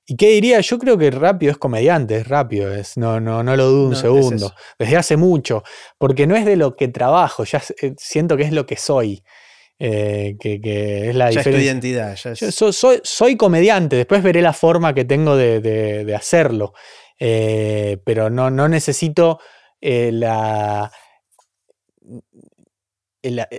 ¿Y 0.08 0.16
qué 0.18 0.30
diría? 0.30 0.60
Yo 0.62 0.78
creo 0.78 0.98
que 0.98 1.10
rápido 1.12 1.52
es 1.52 1.58
comediante, 1.58 2.18
es 2.18 2.28
rápido, 2.28 2.74
es, 2.74 2.96
no, 2.98 3.20
no, 3.20 3.42
no 3.44 3.56
lo 3.56 3.66
dudo 3.66 3.84
un 3.88 3.94
No, 3.94 3.96
segundo. 4.00 4.54
Desde 4.78 4.98
hace 4.98 5.18
mucho, 5.18 5.64
porque 5.98 6.28
no 6.28 6.36
es 6.36 6.46
de 6.46 6.56
lo 6.58 6.76
que 6.76 6.88
trabajo, 6.90 7.44
ya 7.44 7.62
eh, 7.82 7.94
siento 7.98 8.38
que 8.38 8.44
es 8.44 8.52
lo 8.52 8.66
que 8.66 8.78
soy. 8.78 9.24
eh, 9.78 10.38
que, 10.40 10.62
que 10.62 11.10
es 11.10 11.16
la 11.16 11.32
Ya 11.32 11.42
es 11.42 11.46
tu 11.46 11.50
identidad. 11.58 12.16
Ya 12.16 12.32
es- 12.32 12.40
Yo 12.40 12.52
so- 12.52 12.72
soy, 12.72 13.02
soy 13.04 13.36
comediante, 13.36 13.96
después 13.98 14.24
veré 14.24 14.42
la 14.42 14.54
forma 14.54 14.94
que 14.94 15.04
tengo 15.06 15.36
de, 15.36 15.60
de- 15.60 16.06
de 16.06 16.16
hacerlo. 16.16 16.74
Eh, 17.20 17.98
pero 18.06 18.30
no, 18.30 18.50
no 18.50 18.68
necesito 18.70 19.40
eh, 19.82 20.12
la, 20.14 20.90
la, 23.24 23.50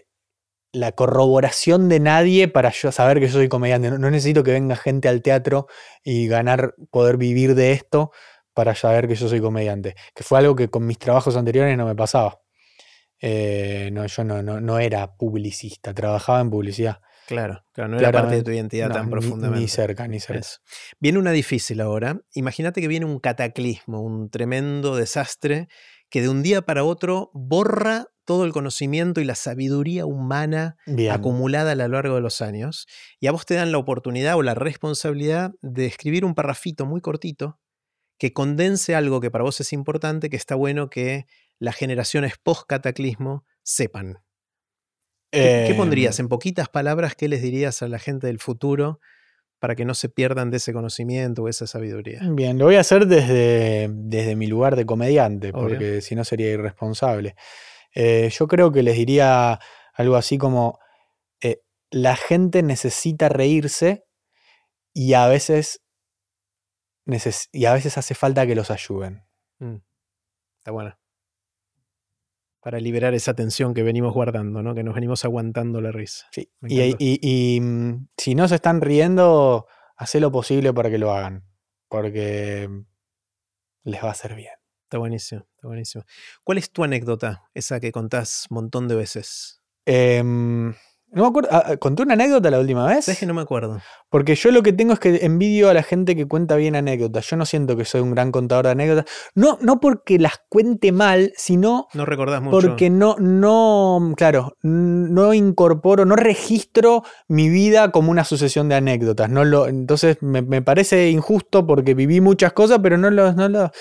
la 0.77 0.93
corroboración 0.93 1.89
de 1.89 2.01
nadie 2.01 2.49
para 2.49 2.71
yo 2.71 2.93
saber 2.93 3.19
que 3.21 3.27
yo 3.27 3.33
soy 3.33 3.49
comediante. 3.49 3.91
No, 3.91 3.99
no 3.99 4.11
necesito 4.11 4.43
que 4.43 4.53
venga 4.53 4.77
gente 4.77 5.09
al 5.09 5.23
teatro 5.23 5.67
y 6.05 6.29
ganar, 6.29 6.75
poder 6.91 7.17
vivir 7.17 7.55
de 7.55 7.73
esto 7.73 8.11
para 8.53 8.75
saber 8.75 9.09
que 9.09 9.15
yo 9.15 9.29
soy 9.29 9.41
comediante. 9.41 9.95
Que 10.15 10.23
fue 10.23 10.39
algo 10.39 10.55
que 10.55 10.69
con 10.69 10.87
mis 10.87 10.99
trabajos 10.99 11.37
anteriores 11.37 11.77
no 11.77 11.87
me 11.87 11.95
pasaba. 11.95 12.41
Eh, 13.21 13.89
no, 13.93 14.07
yo 14.07 14.25
no, 14.25 14.43
no, 14.43 14.61
no 14.61 14.79
era 14.79 15.17
publicista, 15.17 15.95
trabajaba 15.95 16.41
en 16.41 16.51
publicidad. 16.51 17.01
Claro, 17.27 17.65
claro, 17.73 17.91
no 17.91 17.99
era 17.99 18.13
parte 18.13 18.37
de 18.37 18.43
tu 18.43 18.51
identidad 18.53 18.91
tan 18.91 19.07
ni- 19.07 19.11
profundamente. 19.11 19.61
Ni 19.61 19.69
cerca, 19.69 20.07
ni 20.07 20.21
cerca. 20.21 20.41
Eso. 20.41 20.59
Viene 21.01 21.19
una 21.19 21.33
difícil 21.33 21.81
ahora. 21.81 22.21
Imagínate 22.35 22.81
que 22.81 22.89
viene 22.89 23.07
un 23.07 23.19
cataclismo, 23.19 24.01
un 24.03 24.31
tremendo 24.31 24.95
desastre 24.95 25.69
que 26.09 26.23
de 26.23 26.29
un 26.29 26.43
día 26.43 26.63
para 26.63 26.85
otro 26.85 27.31
borra 27.33 28.07
todo 28.27 28.45
el 28.45 28.53
conocimiento 28.53 29.23
y 29.23 29.25
la 29.25 29.35
sabiduría 29.35 30.05
humana 30.05 30.77
Bien. 30.85 31.13
acumulada 31.13 31.73
a 31.73 31.75
lo 31.75 31.89
largo 31.89 32.17
de 32.17 32.21
los 32.21 32.43
años. 32.43 32.87
Y 33.21 33.29
a 33.29 33.33
vos 33.33 33.47
te 33.47 33.55
dan 33.55 33.73
la 33.73 33.79
oportunidad 33.79 34.37
o 34.37 34.43
la 34.43 34.55
responsabilidad 34.55 35.53
de 35.63 35.87
escribir 35.87 36.27
un 36.27 36.35
parrafito 36.35 36.85
muy 36.85 37.01
cortito 37.01 37.59
que 38.19 38.33
condense 38.33 38.95
algo 38.95 39.21
que 39.21 39.31
para 39.31 39.45
vos 39.45 39.61
es 39.61 39.73
importante, 39.73 40.29
que 40.29 40.37
está 40.37 40.55
bueno 40.55 40.91
que 40.91 41.27
las 41.59 41.77
generaciones 41.77 42.35
post-cataclismo 42.43 43.45
sepan. 43.63 44.19
¿Qué, 45.31 45.65
qué 45.69 45.75
pondrías 45.75 46.19
en 46.19 46.29
poquitas 46.29 46.69
palabras? 46.69 47.15
¿Qué 47.15 47.29
les 47.29 47.43
dirías 47.43 47.83
a 47.83 47.89
la 47.89 47.99
gente 47.99 48.27
del 48.27 48.39
futuro 48.39 49.01
para 49.59 49.75
que 49.75 49.85
no 49.85 49.95
se 49.95 50.09
pierdan 50.09 50.51
de 50.51 50.59
ese 50.59 50.73
conocimiento 50.73 51.43
o 51.43 51.49
esa 51.49 51.67
sabiduría? 51.67 52.21
Bien, 52.31 52.59
lo 52.59 52.67
voy 52.67 52.77
a 52.77 52.81
hacer 52.81 53.07
desde, 53.07 53.89
desde 53.91 54.37
mi 54.37 54.47
lugar 54.47 54.77
de 54.77 54.87
comediante, 54.87 55.51
Obvio. 55.51 55.61
porque 55.61 56.01
si 56.01 56.15
no 56.15 56.25
sería 56.25 56.51
irresponsable. 56.51 57.35
Eh, 57.99 58.29
yo 58.31 58.47
creo 58.47 58.71
que 58.73 58.83
les 58.83 58.95
diría 58.97 59.59
algo 59.95 60.17
así 60.17 60.37
como, 60.37 60.79
eh, 61.41 61.63
la 61.91 62.15
gente 62.15 62.63
necesita 62.63 63.31
reírse 63.31 64.05
y 64.93 65.15
a 65.15 65.27
veces, 65.29 65.83
neces- 67.07 67.49
y 67.53 67.65
a 67.65 67.73
veces 67.73 67.97
hace 67.97 68.15
falta 68.15 68.47
que 68.47 68.55
los 68.55 68.71
ayuden. 68.71 69.25
Mm, 69.61 69.77
Está 70.59 70.73
bueno. 70.73 70.99
Para 72.61 72.81
liberar 72.81 73.15
esa 73.15 73.35
tensión 73.35 73.73
que 73.75 73.83
venimos 73.83 74.13
guardando, 74.13 74.61
¿no? 74.63 74.75
Que 74.75 74.83
nos 74.83 74.95
venimos 74.95 75.25
aguantando 75.25 75.81
la 75.81 75.93
risa. 75.93 76.27
Sí. 76.33 76.51
Y, 76.67 76.81
y- 76.99 77.19
y, 77.23 77.61
mm, 77.61 78.09
si 78.19 78.35
no 78.35 78.47
se 78.49 78.57
están 78.57 78.81
riendo, 78.81 79.67
hacé 79.97 80.21
lo 80.21 80.31
posible 80.33 80.73
para 80.75 80.91
que 80.91 80.99
lo 80.99 81.13
hagan, 81.13 81.45
porque 81.89 82.69
les 83.85 84.03
va 84.05 84.09
a 84.09 84.13
hacer 84.13 84.35
bien. 84.35 84.53
Está 84.87 84.99
buenísimo, 84.99 85.45
está 85.57 85.67
buenísimo. 85.67 86.05
¿Cuál 86.45 86.59
es 86.59 86.71
tu 86.71 86.85
anécdota? 86.85 87.43
Esa 87.55 87.81
que 87.81 87.91
contás 87.91 88.47
un 88.51 88.55
montón 88.55 88.87
de 88.87 88.95
veces. 88.95 89.61
Em, 89.85 90.69
no 91.11 91.23
me 91.23 91.27
acuerdo, 91.27 91.49
ah, 91.51 91.65
ah, 91.67 91.77
conté 91.77 92.05
una 92.05 92.15
anécdota 92.15 92.53
la 92.53 92.61
última 92.61 92.87
vez. 92.87 93.05
¿Sabes 93.07 93.19
que 93.19 93.27
no 93.27 93.35
me 93.35 93.43
acuerdo? 93.43 93.81
Porque 94.11 94.37
yo 94.37 94.53
lo 94.53 94.63
que 94.63 94.73
tengo 94.73 94.93
es 94.93 95.01
que 95.01 95.25
envidio 95.25 95.69
a 95.69 95.75
la 95.75 95.83
gente 95.83 96.15
que 96.15 96.29
cuenta 96.29 96.55
bien 96.55 96.77
anécdotas. 96.77 97.29
Yo 97.29 97.37
no 97.37 97.47
siento 97.47 97.77
que 97.77 97.85
soy 97.85 98.01
un 98.01 98.13
gran 98.13 98.31
contador 98.31 98.67
de 98.67 98.71
anécdotas. 98.71 99.07
No, 99.35 99.59
no 99.61 99.81
porque 99.81 100.21
las 100.21 100.35
cuente 100.49 100.93
mal, 100.93 101.33
sino 101.37 101.89
No 101.93 102.07
recordás 102.07 102.41
mucho. 102.41 102.53
porque 102.53 102.89
no, 102.89 103.17
no, 103.19 104.15
claro, 104.17 104.57
no 104.63 105.35
incorporo, 105.35 106.05
no 106.05 106.15
registro 106.15 107.03
mi 107.27 107.49
vida 107.49 107.91
como 107.91 108.13
una 108.13 108.23
sucesión 108.23 108.69
de 108.69 108.77
anécdotas. 108.77 109.29
No 109.31 109.45
lo, 109.45 109.67
entonces 109.67 110.19
me, 110.23 110.43
me 110.43 110.63
parece 110.63 111.11
injusto 111.11 111.67
porque 111.67 111.95
viví 111.95 112.21
muchas 112.21 112.53
cosas, 112.53 112.79
pero 112.81 112.97
no 112.99 113.11
lo, 113.11 113.33
no 113.33 113.49
lo. 113.49 113.73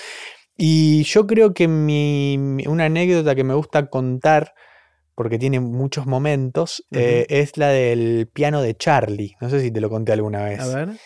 Y 0.56 1.04
yo 1.04 1.26
creo 1.26 1.52
que 1.52 1.68
mi, 1.68 2.36
una 2.66 2.86
anécdota 2.86 3.34
que 3.34 3.44
me 3.44 3.54
gusta 3.54 3.88
contar, 3.90 4.54
porque 5.14 5.38
tiene 5.38 5.60
muchos 5.60 6.06
momentos, 6.06 6.84
eh, 6.92 7.26
es 7.28 7.56
la 7.56 7.68
del 7.68 8.28
piano 8.32 8.62
de 8.62 8.74
Charlie. 8.74 9.36
No 9.40 9.50
sé 9.50 9.60
si 9.60 9.70
te 9.70 9.80
lo 9.80 9.90
conté 9.90 10.12
alguna 10.12 10.44
vez. 10.44 10.60
A 10.60 10.66
ver. 10.66 10.98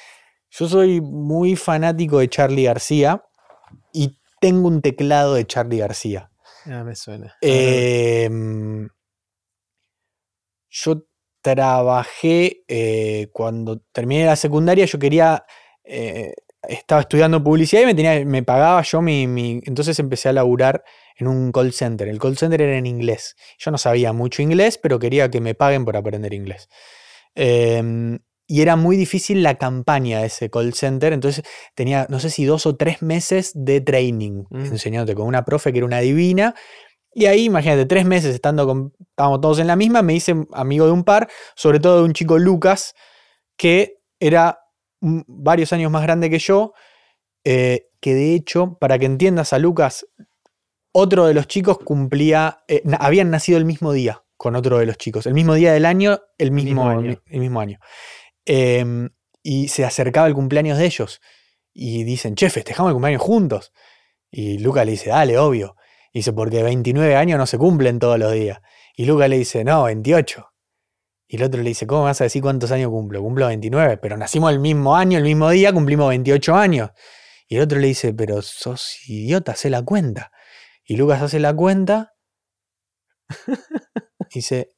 Yo 0.50 0.68
soy 0.68 1.00
muy 1.00 1.56
fanático 1.56 2.18
de 2.18 2.28
Charlie 2.28 2.64
García 2.64 3.22
y 3.92 4.18
tengo 4.40 4.68
un 4.68 4.82
teclado 4.82 5.34
de 5.34 5.46
Charlie 5.46 5.78
García. 5.78 6.30
Ah, 6.66 6.82
me 6.84 6.94
suena. 6.96 7.36
Em, 7.40 8.88
yo 10.68 11.06
trabajé 11.40 12.64
eh, 12.68 13.28
cuando 13.32 13.80
terminé 13.92 14.26
la 14.26 14.36
secundaria, 14.36 14.84
yo 14.84 14.98
quería, 14.98 15.44
eh, 15.84 16.34
estaba 16.68 17.00
estudiando 17.02 17.42
publicidad 17.42 17.82
y 17.82 17.86
me, 17.86 17.94
tenía, 17.94 18.24
me 18.24 18.42
pagaba 18.42 18.82
yo 18.82 19.00
mi, 19.00 19.26
mi, 19.26 19.60
Entonces 19.64 19.98
empecé 19.98 20.28
a 20.28 20.32
laburar 20.32 20.84
en 21.16 21.26
un 21.28 21.52
call 21.52 21.72
center. 21.72 22.08
El 22.08 22.18
call 22.18 22.36
center 22.36 22.60
era 22.62 22.76
en 22.76 22.86
inglés. 22.86 23.36
Yo 23.58 23.70
no 23.70 23.78
sabía 23.78 24.12
mucho 24.12 24.42
inglés, 24.42 24.78
pero 24.78 24.98
quería 24.98 25.30
que 25.30 25.40
me 25.40 25.54
paguen 25.54 25.84
por 25.84 25.96
aprender 25.96 26.34
inglés. 26.34 26.68
Em, 27.34 28.18
y 28.46 28.62
era 28.62 28.76
muy 28.76 28.96
difícil 28.96 29.42
la 29.42 29.56
campaña 29.56 30.20
de 30.20 30.26
ese 30.26 30.50
call 30.50 30.74
center. 30.74 31.12
Entonces 31.12 31.44
tenía, 31.74 32.06
no 32.10 32.20
sé 32.20 32.30
si 32.30 32.44
dos 32.44 32.66
o 32.66 32.76
tres 32.76 33.00
meses 33.02 33.52
de 33.54 33.80
training, 33.80 34.44
Mm. 34.50 34.64
enseñándote 34.66 35.14
con 35.14 35.26
una 35.26 35.44
profe 35.44 35.72
que 35.72 35.78
era 35.78 35.86
una 35.86 36.00
divina. 36.00 36.54
Y 37.12 37.26
ahí, 37.26 37.44
imagínate, 37.44 37.86
tres 37.86 38.04
meses 38.04 38.34
estando 38.34 38.66
con, 38.66 38.92
estábamos 39.00 39.40
todos 39.40 39.58
en 39.58 39.66
la 39.66 39.76
misma, 39.76 40.02
me 40.02 40.14
hice 40.14 40.34
amigo 40.52 40.86
de 40.86 40.92
un 40.92 41.04
par, 41.04 41.28
sobre 41.56 41.80
todo 41.80 41.98
de 41.98 42.04
un 42.04 42.12
chico 42.12 42.38
Lucas, 42.38 42.94
que 43.56 43.98
era 44.20 44.59
varios 45.00 45.72
años 45.72 45.90
más 45.90 46.02
grande 46.02 46.30
que 46.30 46.38
yo, 46.38 46.72
eh, 47.44 47.88
que 48.00 48.14
de 48.14 48.34
hecho, 48.34 48.78
para 48.78 48.98
que 48.98 49.06
entiendas 49.06 49.52
a 49.52 49.58
Lucas, 49.58 50.06
otro 50.92 51.26
de 51.26 51.34
los 51.34 51.46
chicos 51.46 51.78
cumplía, 51.78 52.64
eh, 52.68 52.82
habían 52.98 53.30
nacido 53.30 53.58
el 53.58 53.64
mismo 53.64 53.92
día 53.92 54.22
con 54.36 54.56
otro 54.56 54.78
de 54.78 54.86
los 54.86 54.96
chicos, 54.96 55.26
el 55.26 55.34
mismo 55.34 55.54
día 55.54 55.72
del 55.72 55.84
año, 55.84 56.18
el 56.38 56.50
mismo, 56.50 56.88
año. 56.88 57.20
el 57.26 57.40
mismo 57.40 57.60
año. 57.60 57.78
Em, 58.46 59.10
y 59.42 59.68
se 59.68 59.84
acercaba 59.84 60.26
el 60.26 60.34
cumpleaños 60.34 60.78
de 60.78 60.86
ellos. 60.86 61.20
Y 61.72 62.04
dicen, 62.04 62.34
che, 62.34 62.50
festejamos 62.50 62.90
el 62.90 62.94
cumpleaños 62.94 63.22
juntos. 63.22 63.72
Y 64.30 64.58
Lucas 64.58 64.86
le 64.86 64.92
dice, 64.92 65.10
dale, 65.10 65.38
obvio. 65.38 65.76
Y 66.12 66.20
dice, 66.20 66.32
porque 66.32 66.62
29 66.62 67.16
años 67.16 67.38
no 67.38 67.46
se 67.46 67.58
cumplen 67.58 67.98
todos 67.98 68.18
los 68.18 68.32
días. 68.32 68.60
Y 68.96 69.04
Lucas 69.04 69.28
le 69.28 69.38
dice, 69.38 69.62
no, 69.62 69.84
28. 69.84 70.49
Y 71.32 71.36
el 71.36 71.44
otro 71.44 71.62
le 71.62 71.68
dice, 71.68 71.86
¿cómo 71.86 72.02
vas 72.02 72.20
a 72.20 72.24
decir 72.24 72.42
cuántos 72.42 72.72
años 72.72 72.90
cumplo? 72.90 73.22
Cumplo 73.22 73.46
29, 73.46 73.98
pero 73.98 74.16
nacimos 74.16 74.50
el 74.50 74.58
mismo 74.58 74.96
año, 74.96 75.16
el 75.16 75.22
mismo 75.22 75.48
día, 75.48 75.72
cumplimos 75.72 76.08
28 76.08 76.56
años. 76.56 76.90
Y 77.46 77.54
el 77.54 77.62
otro 77.62 77.78
le 77.78 77.86
dice, 77.86 78.12
pero 78.12 78.42
sos 78.42 78.98
idiota, 79.06 79.52
haz 79.52 79.64
la 79.66 79.80
cuenta. 79.80 80.32
Y 80.84 80.96
Lucas 80.96 81.22
hace 81.22 81.38
la 81.38 81.54
cuenta. 81.54 82.14
dice, 84.34 84.70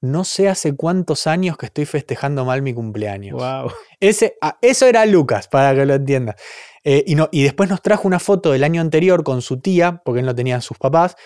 no 0.00 0.24
sé 0.24 0.48
hace 0.48 0.74
cuántos 0.74 1.26
años 1.26 1.58
que 1.58 1.66
estoy 1.66 1.84
festejando 1.84 2.46
mal 2.46 2.62
mi 2.62 2.72
cumpleaños. 2.72 3.34
Wow. 3.34 3.70
Ese, 4.00 4.38
ah, 4.40 4.58
eso 4.62 4.86
era 4.86 5.04
Lucas, 5.04 5.46
para 5.46 5.74
que 5.74 5.84
lo 5.84 5.92
entiendas. 5.92 6.36
Eh, 6.84 7.04
y, 7.06 7.16
no, 7.16 7.28
y 7.32 7.42
después 7.42 7.68
nos 7.68 7.82
trajo 7.82 8.08
una 8.08 8.18
foto 8.18 8.52
del 8.52 8.64
año 8.64 8.80
anterior 8.80 9.24
con 9.24 9.42
su 9.42 9.60
tía, 9.60 10.00
porque 10.06 10.20
él 10.20 10.26
no 10.26 10.34
tenía 10.34 10.56
a 10.56 10.62
sus 10.62 10.78
papás, 10.78 11.16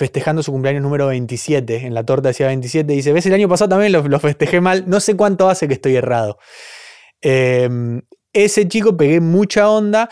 festejando 0.00 0.42
su 0.42 0.50
cumpleaños 0.50 0.82
número 0.82 1.08
27. 1.08 1.86
En 1.86 1.92
la 1.92 2.04
torta 2.04 2.28
decía 2.28 2.46
27. 2.46 2.90
Y 2.90 2.96
dice, 2.96 3.12
¿ves? 3.12 3.26
El 3.26 3.34
año 3.34 3.50
pasado 3.50 3.68
también 3.68 3.92
lo, 3.92 4.18
festejé 4.18 4.62
mal. 4.62 4.84
No 4.88 4.98
sé 4.98 5.14
cuánto 5.14 5.50
hace 5.50 5.68
que 5.68 5.74
estoy 5.74 5.94
errado. 5.94 6.38
Eh, 7.20 7.68
ese 8.32 8.66
chico 8.66 8.96
pegué 8.96 9.20
mucha 9.20 9.68
onda 9.68 10.08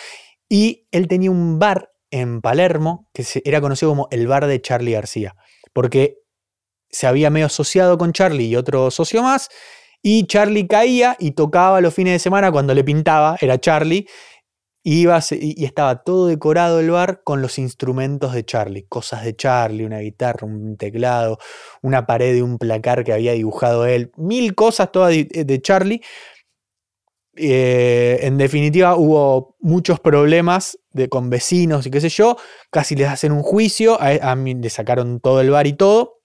y 0.46 0.86
él 0.92 1.08
tenía 1.08 1.30
un 1.30 1.58
bar 1.58 1.90
en 2.10 2.42
Palermo 2.42 3.08
que 3.14 3.24
era 3.46 3.62
conocido 3.62 3.92
como 3.92 4.08
el 4.10 4.26
bar 4.26 4.46
de 4.46 4.60
Charlie 4.60 4.92
García. 4.92 5.36
Porque 5.72 6.18
se 6.90 7.06
había 7.06 7.30
medio 7.30 7.46
asociado 7.46 7.96
con 7.96 8.12
Charlie 8.12 8.48
y 8.48 8.56
otro 8.56 8.90
socio 8.90 9.22
más. 9.22 9.48
Y 10.02 10.26
Charlie 10.26 10.68
caía 10.68 11.16
y 11.18 11.30
tocaba 11.30 11.80
los 11.80 11.94
fines 11.94 12.12
de 12.12 12.18
semana 12.18 12.52
cuando 12.52 12.74
le 12.74 12.84
pintaba, 12.84 13.38
era 13.40 13.58
Charlie. 13.58 14.06
Y, 14.90 15.06
estaba 15.66 16.02
todo 16.02 16.28
decorado 16.28 16.80
el 16.80 16.90
bar 16.90 17.20
con 17.22 17.42
los 17.42 17.58
instrumentos 17.58 18.32
de 18.32 18.46
Charlie, 18.46 18.86
cosas 18.88 19.22
de 19.22 19.36
Charlie, 19.36 19.84
una 19.84 19.98
guitarra, 19.98 20.46
un 20.46 20.78
teclado, 20.78 21.38
una 21.82 22.06
pared 22.06 22.32
de 22.32 22.42
un 22.42 22.56
placar 22.56 23.04
que 23.04 23.12
había 23.12 23.32
dibujado 23.34 23.84
él, 23.84 24.12
mil 24.16 24.54
cosas 24.54 24.90
todas 24.90 25.10
de, 25.10 25.24
de 25.44 25.60
Charlie. 25.60 26.00
Eh, 27.36 28.20
en 28.22 28.38
definitiva, 28.38 28.96
hubo 28.96 29.56
muchos 29.60 30.00
problemas 30.00 30.78
de, 30.92 31.10
con 31.10 31.28
vecinos 31.28 31.86
y 31.86 31.90
qué 31.90 32.00
sé 32.00 32.08
yo. 32.08 32.38
Casi 32.70 32.96
les 32.96 33.08
hacen 33.08 33.32
un 33.32 33.42
juicio. 33.42 34.00
A, 34.00 34.30
a 34.30 34.36
mí 34.36 34.54
le 34.54 34.70
sacaron 34.70 35.20
todo 35.20 35.42
el 35.42 35.50
bar 35.50 35.66
y 35.66 35.74
todo. 35.74 36.17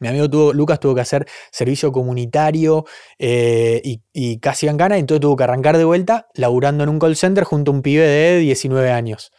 Mi 0.00 0.08
amigo 0.08 0.52
Lucas 0.54 0.80
tuvo 0.80 0.94
que 0.94 1.02
hacer 1.02 1.26
servicio 1.52 1.92
comunitario 1.92 2.86
eh, 3.18 3.80
y, 4.12 4.38
casi 4.38 4.66
en 4.66 4.78
gana, 4.78 4.96
entonces 4.96 5.20
tuvo 5.20 5.36
que 5.36 5.44
arrancar 5.44 5.76
de 5.76 5.84
vuelta 5.84 6.28
laburando 6.34 6.82
en 6.84 6.90
un 6.90 6.98
call 6.98 7.16
center 7.16 7.44
junto 7.44 7.70
a 7.70 7.74
un 7.74 7.82
pibe 7.82 8.06
de 8.06 8.38
19 8.38 8.90
años. 8.90 9.30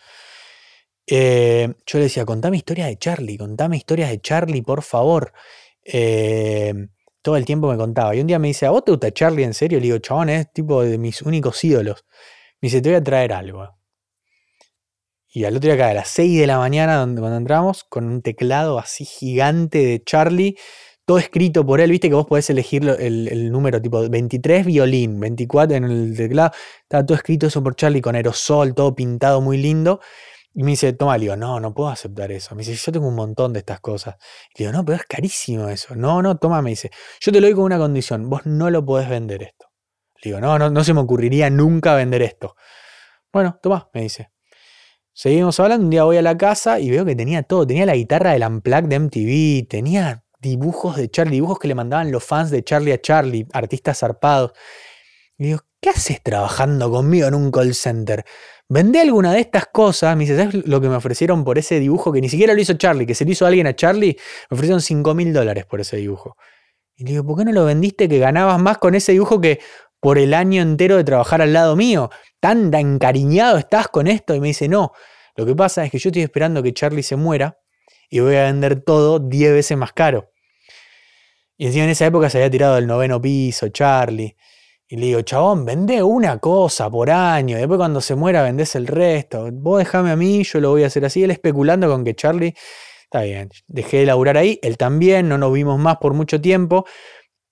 Eh, 1.07 1.73
yo 1.85 1.97
le 1.97 2.05
decía, 2.05 2.25
contame 2.25 2.57
historias 2.57 2.87
de 2.87 2.97
Charlie, 2.97 3.37
contame 3.37 3.75
historias 3.75 4.11
de 4.11 4.21
Charlie, 4.21 4.61
por 4.61 4.83
favor. 4.83 5.33
Eh, 5.83 6.73
todo 7.23 7.37
el 7.37 7.45
tiempo 7.45 7.69
me 7.69 7.77
contaba. 7.77 8.15
Y 8.15 8.21
un 8.21 8.27
día 8.27 8.39
me 8.39 8.47
dice, 8.47 8.67
¿a 8.67 8.69
vos 8.69 8.85
te 8.85 8.91
gusta 8.91 9.11
Charlie 9.11 9.43
en 9.43 9.53
serio? 9.55 9.79
Le 9.79 9.85
digo, 9.85 9.97
chabón, 9.97 10.29
es 10.29 10.53
tipo 10.53 10.83
de 10.83 10.97
mis 10.97 11.21
únicos 11.23 11.63
ídolos. 11.63 12.05
Me 12.61 12.67
dice, 12.67 12.81
te 12.81 12.89
voy 12.89 12.97
a 12.97 13.03
traer 13.03 13.33
algo. 13.33 13.80
Y 15.33 15.45
al 15.45 15.55
otro 15.55 15.67
día, 15.67 15.75
acá, 15.75 15.91
a 15.91 15.93
las 15.93 16.09
6 16.09 16.41
de 16.41 16.47
la 16.47 16.57
mañana, 16.57 16.97
donde, 16.97 17.21
cuando 17.21 17.37
entramos, 17.37 17.85
con 17.85 18.05
un 18.05 18.21
teclado 18.21 18.77
así 18.79 19.05
gigante 19.05 19.77
de 19.77 20.03
Charlie, 20.03 20.57
todo 21.05 21.19
escrito 21.19 21.65
por 21.65 21.79
él, 21.79 21.89
viste 21.89 22.09
que 22.09 22.15
vos 22.15 22.27
podés 22.27 22.49
elegir 22.49 22.83
el, 22.99 23.29
el 23.29 23.49
número 23.49 23.81
tipo 23.81 24.07
23 24.09 24.65
violín, 24.65 25.21
24 25.21 25.77
en 25.77 25.83
el 25.85 26.17
teclado, 26.17 26.51
estaba 26.81 27.05
todo 27.05 27.15
escrito 27.15 27.47
eso 27.47 27.63
por 27.63 27.75
Charlie 27.75 28.01
con 28.01 28.15
aerosol, 28.15 28.75
todo 28.75 28.93
pintado 28.93 29.39
muy 29.39 29.57
lindo. 29.57 30.01
Y 30.53 30.63
me 30.63 30.71
dice, 30.71 30.91
toma, 30.91 31.17
le 31.17 31.21
digo, 31.21 31.37
no, 31.37 31.61
no 31.61 31.73
puedo 31.73 31.89
aceptar 31.89 32.29
eso. 32.33 32.53
Me 32.55 32.63
dice, 32.63 32.75
yo 32.75 32.91
tengo 32.91 33.07
un 33.07 33.15
montón 33.15 33.53
de 33.53 33.59
estas 33.59 33.79
cosas. 33.79 34.17
Le 34.55 34.65
digo, 34.65 34.73
no, 34.73 34.83
pero 34.83 34.97
es 34.97 35.05
carísimo 35.05 35.69
eso. 35.69 35.95
No, 35.95 36.21
no, 36.21 36.37
toma, 36.37 36.61
me 36.61 36.71
dice, 36.71 36.91
yo 37.21 37.31
te 37.31 37.39
lo 37.39 37.47
doy 37.47 37.55
con 37.55 37.63
una 37.63 37.77
condición, 37.77 38.29
vos 38.29 38.45
no 38.45 38.69
lo 38.69 38.85
podés 38.85 39.07
vender 39.09 39.43
esto. 39.43 39.67
Le 40.21 40.31
digo, 40.31 40.41
no, 40.41 40.59
no, 40.59 40.69
no 40.69 40.83
se 40.83 40.93
me 40.93 40.99
ocurriría 40.99 41.49
nunca 41.49 41.95
vender 41.95 42.21
esto. 42.21 42.55
Bueno, 43.31 43.57
toma, 43.61 43.89
me 43.93 44.01
dice. 44.01 44.31
Seguimos 45.13 45.59
hablando, 45.59 45.83
un 45.85 45.89
día 45.89 46.05
voy 46.05 46.17
a 46.17 46.21
la 46.21 46.37
casa 46.37 46.79
y 46.79 46.89
veo 46.89 47.03
que 47.03 47.15
tenía 47.15 47.43
todo. 47.43 47.67
Tenía 47.67 47.85
la 47.85 47.95
guitarra 47.95 48.31
del 48.31 48.43
Unplugged 48.43 48.87
de 48.87 48.99
MTV, 48.99 49.67
tenía 49.67 50.23
dibujos 50.39 50.95
de 50.95 51.09
Charlie, 51.09 51.35
dibujos 51.35 51.59
que 51.59 51.67
le 51.67 51.75
mandaban 51.75 52.11
los 52.11 52.23
fans 52.23 52.49
de 52.49 52.63
Charlie 52.63 52.93
a 52.93 53.01
Charlie, 53.01 53.45
artistas 53.51 53.99
zarpados. 53.99 54.53
Y 55.37 55.45
digo, 55.45 55.59
¿qué 55.81 55.89
haces 55.89 56.21
trabajando 56.23 56.89
conmigo 56.89 57.27
en 57.27 57.35
un 57.35 57.51
call 57.51 57.75
center? 57.75 58.23
Vendé 58.69 59.01
alguna 59.01 59.33
de 59.33 59.41
estas 59.41 59.65
cosas. 59.67 60.15
Me 60.15 60.23
dice, 60.23 60.37
¿sabes 60.37 60.65
lo 60.65 60.79
que 60.79 60.87
me 60.87 60.95
ofrecieron 60.95 61.43
por 61.43 61.57
ese 61.57 61.79
dibujo 61.79 62.13
que 62.13 62.21
ni 62.21 62.29
siquiera 62.29 62.53
lo 62.53 62.61
hizo 62.61 62.73
Charlie, 62.75 63.05
que 63.05 63.15
se 63.15 63.25
lo 63.25 63.31
hizo 63.31 63.45
alguien 63.45 63.67
a 63.67 63.75
Charlie? 63.75 64.17
Me 64.49 64.55
ofrecieron 64.55 64.81
5 64.81 65.13
mil 65.13 65.33
dólares 65.33 65.65
por 65.65 65.81
ese 65.81 65.97
dibujo. 65.97 66.37
Y 66.95 67.03
le 67.03 67.11
digo, 67.11 67.25
¿por 67.25 67.37
qué 67.37 67.45
no 67.45 67.51
lo 67.51 67.65
vendiste 67.65 68.07
que 68.07 68.19
ganabas 68.19 68.61
más 68.61 68.77
con 68.77 68.95
ese 68.95 69.11
dibujo 69.11 69.41
que 69.41 69.59
por 70.01 70.17
el 70.17 70.33
año 70.33 70.61
entero 70.61 70.97
de 70.97 71.05
trabajar 71.05 71.41
al 71.41 71.53
lado 71.53 71.77
mío? 71.77 72.09
¿Tan 72.41 72.73
encariñado 72.73 73.57
estás 73.57 73.87
con 73.87 74.07
esto? 74.07 74.35
Y 74.35 74.41
me 74.41 74.49
dice, 74.49 74.67
no. 74.67 74.91
Lo 75.37 75.45
que 75.45 75.55
pasa 75.55 75.85
es 75.85 75.91
que 75.91 75.99
yo 75.99 76.09
estoy 76.09 76.23
esperando 76.23 76.61
que 76.61 76.73
Charlie 76.73 77.03
se 77.03 77.15
muera 77.15 77.57
y 78.09 78.19
voy 78.19 78.35
a 78.35 78.43
vender 78.43 78.81
todo 78.81 79.19
10 79.19 79.53
veces 79.53 79.77
más 79.77 79.93
caro. 79.93 80.31
Y 81.57 81.67
encima 81.67 81.85
en 81.85 81.91
esa 81.91 82.05
época 82.07 82.29
se 82.29 82.39
había 82.39 82.49
tirado 82.49 82.75
del 82.75 82.87
noveno 82.87 83.21
piso, 83.21 83.69
Charlie. 83.69 84.35
Y 84.87 84.97
le 84.97 85.05
digo, 85.05 85.21
chabón, 85.21 85.63
vendé 85.63 86.03
una 86.03 86.39
cosa 86.39 86.89
por 86.89 87.09
año. 87.09 87.55
Y 87.55 87.59
después 87.59 87.77
cuando 87.77 88.01
se 88.01 88.15
muera 88.15 88.41
vendés 88.41 88.75
el 88.75 88.87
resto. 88.87 89.47
Vos 89.53 89.79
dejame 89.79 90.11
a 90.11 90.15
mí, 90.15 90.43
yo 90.43 90.59
lo 90.59 90.71
voy 90.71 90.83
a 90.83 90.87
hacer 90.87 91.05
así. 91.05 91.23
Él 91.23 91.31
especulando 91.31 91.87
con 91.87 92.03
que 92.03 92.15
Charlie. 92.15 92.55
Está 93.03 93.21
bien. 93.21 93.49
Dejé 93.67 93.99
de 93.99 94.07
laburar 94.07 94.37
ahí. 94.37 94.59
Él 94.61 94.77
también. 94.77 95.29
No 95.29 95.37
nos 95.37 95.53
vimos 95.53 95.79
más 95.79 95.97
por 95.97 96.13
mucho 96.13 96.41
tiempo. 96.41 96.85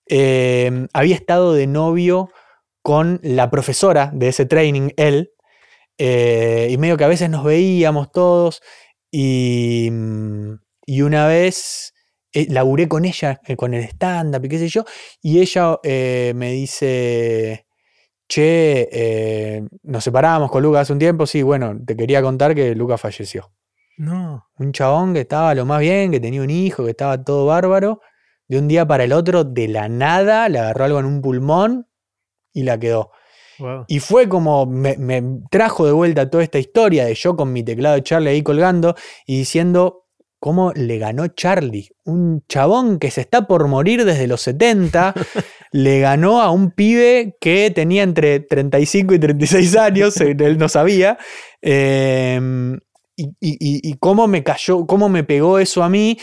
Eh, 0.06 0.86
había 0.92 1.14
estado 1.14 1.54
de 1.54 1.66
novio 1.66 2.30
con 2.82 3.20
la 3.22 3.50
profesora 3.50 4.10
de 4.14 4.28
ese 4.28 4.46
training, 4.46 4.90
él. 4.96 5.32
eh, 5.98 6.68
y 6.70 6.78
medio 6.78 6.96
que 6.96 7.04
a 7.04 7.08
veces 7.08 7.30
nos 7.30 7.44
veíamos 7.44 8.10
todos. 8.12 8.62
Y, 9.10 9.88
mm, 9.92 10.54
y 10.86 11.02
una 11.02 11.26
vez 11.26 11.94
eh, 12.32 12.46
laburé 12.50 12.88
con 12.88 13.04
ella, 13.04 13.40
eh, 13.46 13.56
con 13.56 13.74
el 13.74 13.84
stand-up 13.84 14.44
y 14.44 14.48
qué 14.48 14.58
sé 14.58 14.68
yo. 14.68 14.84
Y 15.22 15.40
ella 15.40 15.78
eh, 15.82 16.32
me 16.36 16.52
dice, 16.52 17.66
che, 18.28 19.62
nos 19.82 20.04
separamos 20.04 20.50
con 20.50 20.62
Lucas 20.62 20.82
hace 20.82 20.92
un 20.94 20.98
tiempo. 21.00 21.26
Sí, 21.26 21.42
bueno, 21.42 21.76
te 21.86 21.96
quería 21.96 22.22
contar 22.22 22.54
que 22.54 22.74
Lucas 22.74 23.00
falleció. 23.00 23.52
No. 23.96 24.46
Un 24.58 24.72
chabón 24.72 25.14
que 25.14 25.20
estaba 25.22 25.54
lo 25.54 25.66
más 25.66 25.80
bien, 25.80 26.10
que 26.12 26.20
tenía 26.20 26.42
un 26.42 26.50
hijo, 26.50 26.84
que 26.84 26.90
estaba 26.90 27.22
todo 27.22 27.46
bárbaro. 27.46 28.00
De 28.48 28.58
un 28.58 28.68
día 28.68 28.86
para 28.86 29.04
el 29.04 29.12
otro, 29.12 29.44
de 29.44 29.68
la 29.68 29.88
nada, 29.88 30.48
le 30.48 30.58
agarró 30.58 30.84
algo 30.86 31.00
en 31.00 31.06
un 31.06 31.22
pulmón 31.22 31.86
y 32.52 32.62
la 32.62 32.78
quedó. 32.78 33.10
Wow. 33.58 33.84
Y 33.88 34.00
fue 34.00 34.28
como 34.28 34.64
me, 34.66 34.96
me 34.96 35.22
trajo 35.50 35.84
de 35.86 35.92
vuelta 35.92 36.30
toda 36.30 36.42
esta 36.42 36.58
historia 36.58 37.04
de 37.04 37.14
yo 37.14 37.36
con 37.36 37.52
mi 37.52 37.62
teclado 37.62 37.96
de 37.96 38.02
Charlie 38.02 38.30
ahí 38.30 38.42
colgando 38.42 38.94
y 39.26 39.38
diciendo 39.38 40.06
cómo 40.38 40.72
le 40.74 40.96
ganó 40.98 41.28
Charlie. 41.28 41.90
Un 42.06 42.42
chabón 42.48 42.98
que 42.98 43.10
se 43.10 43.20
está 43.20 43.46
por 43.46 43.68
morir 43.68 44.06
desde 44.06 44.26
los 44.26 44.40
70, 44.40 45.12
le 45.72 46.00
ganó 46.00 46.40
a 46.40 46.50
un 46.50 46.70
pibe 46.70 47.36
que 47.38 47.70
tenía 47.70 48.02
entre 48.02 48.40
35 48.40 49.12
y 49.14 49.18
36 49.18 49.76
años, 49.76 50.16
él 50.18 50.56
no 50.56 50.68
sabía. 50.70 51.18
eh, 51.60 52.40
y- 53.16 53.26
y- 53.40 53.90
y 53.90 53.94
cómo 53.98 54.26
me 54.26 54.42
cayó, 54.42 54.86
cómo 54.86 55.10
me 55.10 55.24
pegó 55.24 55.58
eso 55.58 55.82
a 55.82 55.90
mí. 55.90 56.16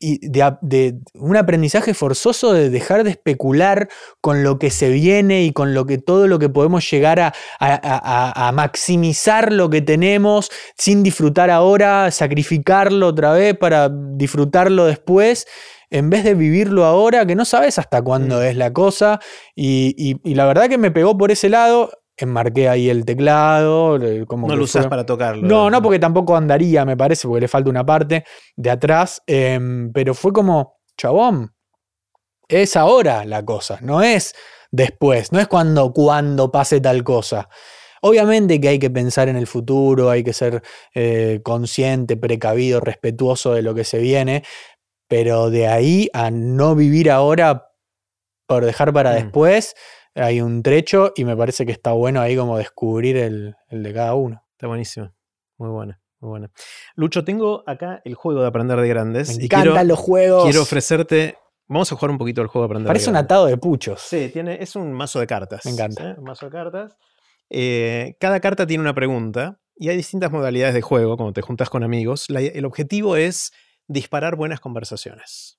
Y 0.00 0.28
de, 0.28 0.94
un 1.14 1.36
aprendizaje 1.36 1.92
forzoso 1.94 2.52
de 2.52 2.70
dejar 2.70 3.04
de 3.04 3.10
especular 3.10 3.88
con 4.20 4.42
lo 4.44 4.58
que 4.58 4.70
se 4.70 4.90
viene 4.90 5.42
y 5.42 5.52
con 5.52 5.74
lo 5.74 5.86
que 5.86 5.98
todo 5.98 6.28
lo 6.28 6.38
que 6.38 6.48
podemos 6.48 6.88
llegar 6.90 7.18
a, 7.20 7.32
a- 7.58 7.80
a- 7.82 8.48
a 8.48 8.52
maximizar 8.52 9.52
lo 9.52 9.70
que 9.70 9.82
tenemos 9.82 10.50
sin 10.76 11.02
disfrutar 11.02 11.50
ahora, 11.50 12.10
sacrificarlo 12.10 13.08
otra 13.08 13.32
vez 13.32 13.56
para 13.58 13.88
disfrutarlo 13.90 14.86
después, 14.86 15.46
en 15.90 16.10
vez 16.10 16.22
de 16.22 16.34
vivirlo 16.34 16.84
ahora, 16.84 17.24
que 17.26 17.34
no 17.34 17.44
sabes 17.44 17.78
hasta 17.78 18.02
cuándo 18.02 18.38
Mm. 18.40 18.42
es 18.42 18.56
la 18.56 18.72
cosa. 18.72 19.20
Y, 19.56 19.94
y- 19.98 20.20
y 20.30 20.34
la 20.34 20.44
verdad 20.46 20.68
que 20.68 20.78
me 20.78 20.90
pegó 20.90 21.16
por 21.16 21.30
ese 21.30 21.48
lado. 21.48 21.90
Enmarqué 22.18 22.68
ahí 22.68 22.90
el 22.90 23.04
teclado. 23.04 23.98
le- 23.98 24.26
Como 24.26 24.46
No 24.48 24.56
lo 24.56 24.64
usas 24.64 24.82
fue- 24.84 24.90
para 24.90 25.06
tocarlo. 25.06 25.46
no, 25.46 25.70
no, 25.70 25.80
porque 25.82 25.98
tampoco 25.98 26.36
andaría, 26.36 26.84
me 26.84 26.96
parece, 26.96 27.26
porque 27.28 27.42
le 27.42 27.48
falta 27.48 27.70
una 27.70 27.84
parte 27.86 28.24
de 28.56 28.70
atrás. 28.70 29.22
em, 29.26 29.92
pero 29.92 30.14
fue 30.14 30.32
como, 30.32 30.80
chabón, 30.96 31.54
es 32.48 32.76
ahora 32.76 33.24
la 33.24 33.44
cosa, 33.44 33.78
no 33.82 34.02
es 34.02 34.34
después, 34.70 35.32
no 35.32 35.38
es 35.40 35.48
cuando, 35.48 35.92
cuando 35.92 36.50
pase 36.50 36.80
tal 36.80 37.04
cosa. 37.04 37.48
Obviamente 38.00 38.60
que 38.60 38.68
hay 38.68 38.78
que 38.78 38.90
pensar 38.90 39.28
en 39.28 39.36
el 39.36 39.46
futuro, 39.46 40.08
hay 40.10 40.22
que 40.22 40.32
ser 40.32 40.62
eh, 40.94 41.40
consciente, 41.42 42.16
precavido, 42.16 42.80
respetuoso 42.80 43.54
de 43.54 43.62
lo 43.62 43.74
que 43.74 43.84
se 43.84 43.98
viene, 43.98 44.44
pero 45.08 45.50
de 45.50 45.66
ahí 45.68 46.08
a 46.12 46.30
no 46.30 46.74
vivir 46.74 47.10
ahora 47.10 47.70
por 48.46 48.64
dejar 48.64 48.92
para 48.92 49.10
Mm. 49.12 49.14
después, 49.14 49.74
hay 50.18 50.40
un 50.40 50.62
trecho 50.62 51.12
y 51.16 51.24
me 51.24 51.36
parece 51.36 51.64
que 51.66 51.72
está 51.72 51.92
bueno 51.92 52.20
ahí 52.20 52.36
como 52.36 52.58
descubrir 52.58 53.16
el- 53.16 53.54
el 53.68 53.82
de 53.82 53.94
cada 53.94 54.14
uno. 54.14 54.42
Está 54.52 54.66
buenísimo. 54.66 55.12
Muy 55.58 55.70
buena, 55.70 56.00
muy 56.20 56.28
buena. 56.30 56.50
Lucho, 56.94 57.24
tengo 57.24 57.62
acá 57.66 58.00
el 58.04 58.14
juego 58.14 58.40
de 58.42 58.46
aprender 58.48 58.80
de 58.80 58.88
grandes. 58.88 59.28
Me 59.36 59.42
y 59.42 59.44
encantan 59.46 59.72
quiero, 59.72 59.84
los 59.88 59.98
juegos. 59.98 60.44
quiero 60.44 60.62
ofrecerte. 60.62 61.36
Vamos 61.66 61.92
a 61.92 61.96
jugar 61.96 62.10
un 62.12 62.18
poquito 62.18 62.40
el 62.40 62.48
juego 62.48 62.64
de 62.64 62.70
aprender 62.72 62.86
Parece 62.86 63.06
de 63.06 63.10
un 63.10 63.16
atado 63.16 63.46
de 63.46 63.56
puchos. 63.58 64.00
Sí, 64.00 64.30
tiene, 64.32 64.56
es 64.62 64.74
un 64.74 64.92
mazo 64.92 65.20
de 65.20 65.26
cartas. 65.26 65.64
Me 65.66 65.72
encanta. 65.72 66.14
¿sí? 66.14 66.18
Un 66.18 66.24
mazo 66.24 66.46
de 66.46 66.52
cartas. 66.52 66.96
Eh, 67.50 68.16
cada 68.20 68.40
carta 68.40 68.66
tiene 68.66 68.80
una 68.82 68.94
pregunta 68.94 69.60
y 69.76 69.88
hay 69.90 69.96
distintas 69.96 70.30
modalidades 70.30 70.74
de 70.74 70.82
juego, 70.82 71.16
cuando 71.16 71.32
te 71.32 71.42
juntas 71.42 71.68
con 71.70 71.82
amigos. 71.82 72.26
La- 72.28 72.40
el 72.40 72.64
objetivo 72.64 73.16
es 73.16 73.52
disparar 73.86 74.36
buenas 74.36 74.60
conversaciones. 74.60 75.57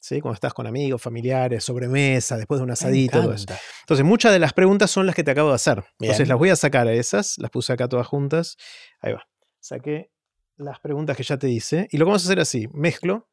¿Sí? 0.00 0.20
Cuando 0.20 0.34
estás 0.34 0.54
con 0.54 0.66
amigos, 0.66 1.00
familiares, 1.00 1.64
sobremesa, 1.64 2.36
después 2.36 2.60
de 2.60 2.64
un 2.64 2.70
asadito. 2.70 3.20
todo 3.20 3.32
eso. 3.32 3.46
Entonces, 3.80 4.04
muchas 4.04 4.32
de 4.32 4.38
las 4.38 4.52
preguntas 4.52 4.90
son 4.90 5.06
las 5.06 5.14
que 5.14 5.24
te 5.24 5.30
acabo 5.30 5.50
de 5.50 5.56
hacer. 5.56 5.84
Entonces, 5.98 6.28
las 6.28 6.38
voy 6.38 6.50
a 6.50 6.56
sacar 6.56 6.88
a 6.88 6.92
esas, 6.92 7.38
las 7.38 7.50
puse 7.50 7.72
acá 7.72 7.88
todas 7.88 8.06
juntas. 8.06 8.56
Ahí 9.00 9.12
va. 9.12 9.26
Saqué 9.60 10.10
las 10.56 10.80
preguntas 10.80 11.16
que 11.16 11.22
ya 11.22 11.36
te 11.38 11.48
hice. 11.48 11.88
Y 11.90 11.98
lo 11.98 12.04
que 12.04 12.10
vamos 12.10 12.24
a 12.24 12.26
hacer 12.26 12.40
así: 12.40 12.68
mezclo. 12.72 13.28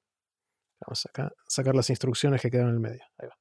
Vamos 0.85 1.05
acá 1.05 1.25
a 1.25 1.31
sacar 1.47 1.75
las 1.75 1.89
instrucciones 1.89 2.41
que 2.41 2.51
quedan 2.51 2.67
en 2.67 2.73
el 2.73 2.79
medio. 2.79 3.03
Ahí 3.17 3.27
va. 3.27 3.37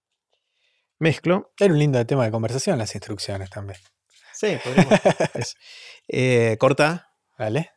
Mezclo. 0.98 1.52
Era 1.58 1.72
un 1.72 1.78
lindo 1.78 2.04
tema 2.06 2.24
de 2.24 2.30
conversación 2.30 2.78
las 2.78 2.94
instrucciones 2.94 3.50
también. 3.50 3.78
Sí, 4.32 4.56
podríamos. 4.62 5.00
Eh, 6.08 6.56
corta. 6.58 7.14
¿Vale? 7.38 7.70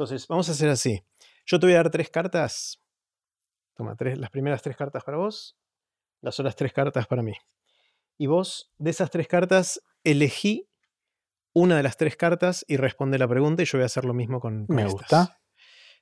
Entonces, 0.00 0.26
vamos 0.28 0.48
a 0.48 0.52
hacer 0.52 0.70
así. 0.70 1.04
Yo 1.44 1.60
te 1.60 1.66
voy 1.66 1.74
a 1.74 1.78
dar 1.78 1.90
tres 1.90 2.08
cartas. 2.08 2.79
Toma, 3.80 3.96
tres, 3.96 4.18
las 4.18 4.28
primeras 4.28 4.60
tres 4.60 4.76
cartas 4.76 5.02
para 5.04 5.16
vos, 5.16 5.56
las 6.20 6.38
otras 6.38 6.54
tres 6.54 6.70
cartas 6.74 7.06
para 7.06 7.22
mí. 7.22 7.32
Y 8.18 8.26
vos, 8.26 8.70
de 8.76 8.90
esas 8.90 9.08
tres 9.10 9.26
cartas, 9.26 9.80
elegí 10.04 10.68
una 11.54 11.78
de 11.78 11.82
las 11.82 11.96
tres 11.96 12.14
cartas 12.14 12.62
y 12.68 12.76
responde 12.76 13.16
la 13.18 13.26
pregunta 13.26 13.62
y 13.62 13.64
yo 13.64 13.78
voy 13.78 13.84
a 13.84 13.86
hacer 13.86 14.04
lo 14.04 14.12
mismo 14.12 14.38
con, 14.38 14.66
con 14.66 14.76
Me 14.76 14.82
estas. 14.82 15.00
gusta. 15.00 15.38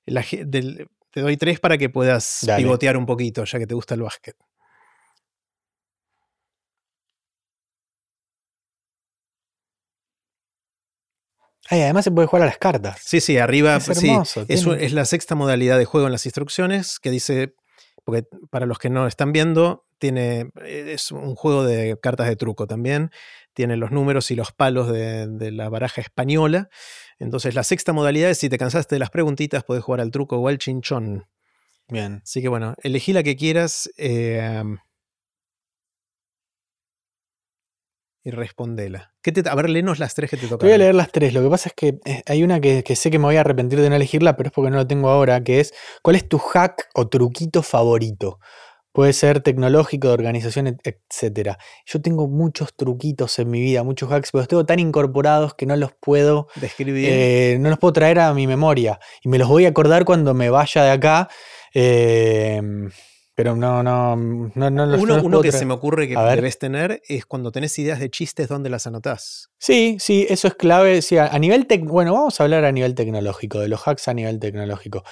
La 0.07 0.25
ge- 0.25 0.45
del- 0.45 0.89
te 1.13 1.21
doy 1.21 1.37
tres 1.37 1.61
para 1.61 1.79
que 1.79 1.89
puedas 1.89 2.41
Dale. 2.43 2.65
pivotear 2.65 2.97
un 2.97 3.07
poquito, 3.07 3.45
ya 3.45 3.61
que 3.61 3.69
te 3.69 3.75
gusta 3.77 3.95
el 3.95 4.03
básquet. 4.03 4.35
Ay, 11.71 11.83
además 11.83 12.05
se 12.05 12.11
puede 12.11 12.27
jugar 12.27 12.43
a 12.43 12.47
las 12.47 12.59
cartas. 12.59 13.01
Sí, 13.05 13.21
sí, 13.21 13.39
arriba 13.39 13.77
Es 13.77 13.85
sí, 13.85 14.09
hermoso, 14.09 14.45
es 14.49 14.93
la 14.93 15.05
sexta 15.05 15.37
modalidad 15.37 15.79
de 15.79 15.85
juego 15.85 16.07
en 16.07 16.13
las 16.13 16.27
instrucciones 16.27 16.99
que 16.99 17.11
dice, 17.13 17.55
porque 18.09 18.25
para 18.49 18.65
los 18.65 18.79
que 18.79 18.89
no 18.89 19.07
están 19.07 19.33
viendo, 19.33 19.85
tiene, 19.99 20.51
eh, 20.65 20.93
es 20.95 21.13
un 21.13 21.35
juego 21.35 21.63
de 21.63 21.99
cartas 22.01 22.27
de 22.27 22.37
truco 22.37 22.67
también, 22.67 23.11
tiene 23.53 23.77
los 23.77 23.91
números 23.91 24.31
y 24.31 24.35
los 24.35 24.51
palos 24.51 24.91
de, 24.91 25.27
de 25.27 25.53
la 25.53 25.69
baraja 25.69 26.01
española. 26.01 26.71
Entonces 27.19 27.55
la 27.55 27.65
sexta 27.65 27.93
modalidad 27.93 28.31
es 28.31 28.39
si 28.39 28.49
te 28.49 28.57
cansaste 28.57 28.95
de 28.95 28.99
las 28.99 29.11
preguntitas, 29.11 29.63
puedes 29.63 29.85
jugar 29.85 30.01
al 30.01 30.11
truco 30.11 30.39
o 30.39 30.49
al 30.49 30.57
chinchón. 30.57 31.27
Bien. 31.87 32.23
Así 32.23 32.41
que 32.41 32.49
bueno, 32.49 32.77
elegí 32.83 33.13
la 33.13 33.23
que 33.23 33.37
quieras 33.37 33.91
eh, 33.99 34.65
y 38.29 38.31
respondela. 38.31 39.15
¿Qué 39.23 39.33
te, 39.33 39.49
a 39.49 39.55
ver, 39.55 39.71
léenos 39.71 39.99
las 39.99 40.15
tres 40.15 40.29
que 40.31 40.37
te 40.37 40.43
Te 40.43 40.49
tocan. 40.49 40.67
voy 40.69 40.75
a 40.75 40.79
leer 40.79 40.95
las 40.95 41.11
tres. 41.11 41.33
Lo 41.33 41.43
que 41.43 41.49
pasa 41.49 41.71
es 41.71 41.75
que 41.75 41.99
eh, 42.05 42.23
hay 42.27 42.43
una 42.43 42.61
que, 42.61 42.83
que 42.85 42.95
sé 42.95 43.11
que 43.11 43.19
me 43.19 43.25
voy 43.25 43.37
a 43.37 43.41
arrepentir 43.41 43.81
de 43.81 43.89
no 43.89 43.97
elegirla, 43.97 44.37
pero 44.37 44.49
es 44.49 44.53
porque 44.53 44.71
no 44.71 44.77
lo 44.77 44.87
tengo 44.87 45.09
ahora, 45.09 45.43
que 45.43 45.61
es 45.61 45.73
¿cuál 46.03 46.17
es 46.17 46.29
tu 46.29 46.39
hack 46.39 46.89
o 46.95 47.09
truquito 47.09 47.63
favorito? 47.63 48.39
Puede 48.93 49.13
ser 49.13 49.41
tecnológico, 49.43 50.09
de 50.09 50.15
organización, 50.15 50.67
et- 50.67 50.81
etcétera. 50.85 51.59
Yo 51.87 52.01
tengo 52.03 52.27
muchos 52.29 52.75
truquitos 52.75 53.39
en 53.39 53.49
mi 53.51 53.61
vida, 53.61 53.83
muchos 53.85 54.11
hacks, 54.11 54.31
pero 54.33 54.41
los 54.41 54.49
tengo 54.49 54.67
tan 54.67 54.79
incorporados 54.81 55.55
que 55.55 55.67
no 55.67 55.77
los 55.77 55.93
puedo 56.01 56.49
Describir. 56.57 57.09
Eh, 57.09 57.59
no 57.61 57.71
los 57.71 57.79
puedo 57.79 57.93
traer 57.93 58.19
a 58.19 58.35
mi 58.35 58.47
memoria 58.47 58.99
y 59.23 59.29
me 59.29 59.39
los 59.39 59.49
voy 59.49 59.67
a 59.67 59.69
acordar 59.71 60.05
cuando 60.05 60.35
me 60.35 60.51
vaya 60.51 60.83
de 60.85 60.91
acá. 60.91 61.29
eh, 61.75 62.61
pero 63.39 63.55
no, 63.55 63.85
no, 63.85 64.17
no, 64.17 64.51
no 64.69 64.85
los, 64.87 64.99
no 64.99 65.03
Uno, 65.05 65.15
los 65.15 65.25
uno 65.25 65.41
que 65.43 65.53
se 65.53 65.65
me 65.65 65.73
ocurre 65.73 66.09
que 66.09 66.17
debes 66.17 66.59
tener 66.59 67.01
es 67.07 67.25
cuando 67.25 67.53
tenés 67.53 67.79
ideas 67.79 68.01
de 68.01 68.11
chistes, 68.11 68.49
¿dónde 68.49 68.69
las 68.69 68.89
anotás? 68.89 69.51
Sí, 69.59 69.97
sí, 70.01 70.27
eso 70.29 70.49
es 70.49 70.55
clave. 70.57 71.03
Sí, 71.03 71.19
a, 71.19 71.29
a 71.29 71.39
nivel 71.39 71.69
tec- 71.69 71.87
bueno, 71.87 72.15
vamos 72.15 72.41
a 72.41 72.43
hablar 72.43 72.65
a 72.65 72.73
nivel 72.73 72.97
tecnológico, 72.97 73.61
de 73.61 73.69
los 73.69 73.87
hacks 73.87 74.09
a 74.09 74.15
nivel 74.15 74.41
tecnológico. 74.41 75.05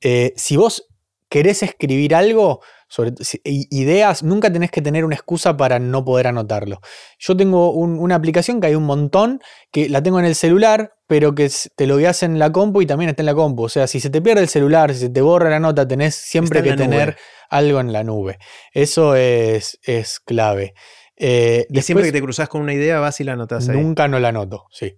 Eh, 0.00 0.32
si 0.34 0.56
vos 0.56 0.88
querés 1.28 1.62
escribir 1.62 2.16
algo, 2.16 2.62
sobre 2.88 3.12
ideas, 3.44 4.22
nunca 4.22 4.50
tenés 4.52 4.70
que 4.70 4.80
tener 4.82 5.04
una 5.04 5.14
excusa 5.14 5.56
para 5.56 5.78
no 5.78 6.04
poder 6.04 6.26
anotarlo. 6.26 6.80
Yo 7.18 7.36
tengo 7.36 7.70
un- 7.72 7.98
una 7.98 8.14
aplicación 8.14 8.60
que 8.60 8.68
hay 8.68 8.74
un 8.74 8.84
montón, 8.84 9.40
que 9.70 9.88
la 9.88 10.02
tengo 10.02 10.18
en 10.18 10.24
el 10.24 10.34
celular, 10.34 10.94
pero 11.06 11.34
que 11.34 11.50
te 11.76 11.86
lo 11.86 11.98
guías 11.98 12.22
en 12.22 12.38
la 12.38 12.50
compu 12.50 12.80
y 12.82 12.86
también 12.86 13.10
está 13.10 13.22
en 13.22 13.26
la 13.26 13.34
compu. 13.34 13.64
O 13.64 13.68
sea, 13.68 13.86
si 13.86 14.00
se 14.00 14.10
te 14.10 14.22
pierde 14.22 14.40
el 14.42 14.48
celular, 14.48 14.92
si 14.94 15.00
se 15.00 15.10
te 15.10 15.20
borra 15.20 15.50
la 15.50 15.60
nota, 15.60 15.86
tenés 15.86 16.14
siempre 16.14 16.62
que 16.62 16.70
tener 16.76 17.16
algo 17.50 17.80
en 17.80 17.92
la 17.92 18.04
nube. 18.04 18.38
Eso 18.72 19.14
es, 19.16 19.78
es 19.82 20.18
clave. 20.20 20.74
Eh, 21.16 21.66
Y 21.70 21.82
siempre 21.82 22.04
que 22.06 22.12
te 22.12 22.22
cruzas 22.22 22.48
con 22.48 22.60
una 22.62 22.72
idea, 22.74 23.00
vas 23.00 23.20
y 23.20 23.24
la 23.24 23.32
anotás 23.34 23.68
ahí. 23.68 23.76
Nunca 23.76 24.08
no 24.08 24.18
la 24.18 24.32
noto, 24.32 24.66
sí. 24.70 24.96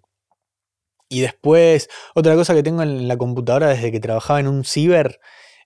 Y 1.08 1.22
después, 1.22 1.88
otra 2.14 2.34
cosa 2.36 2.54
que 2.54 2.62
tengo 2.62 2.82
en 2.82 3.08
la 3.08 3.16
computadora 3.16 3.68
desde 3.68 3.90
que 3.90 3.98
trabajaba 4.00 4.38
en 4.38 4.46
un 4.46 4.64
ciber 4.64 5.18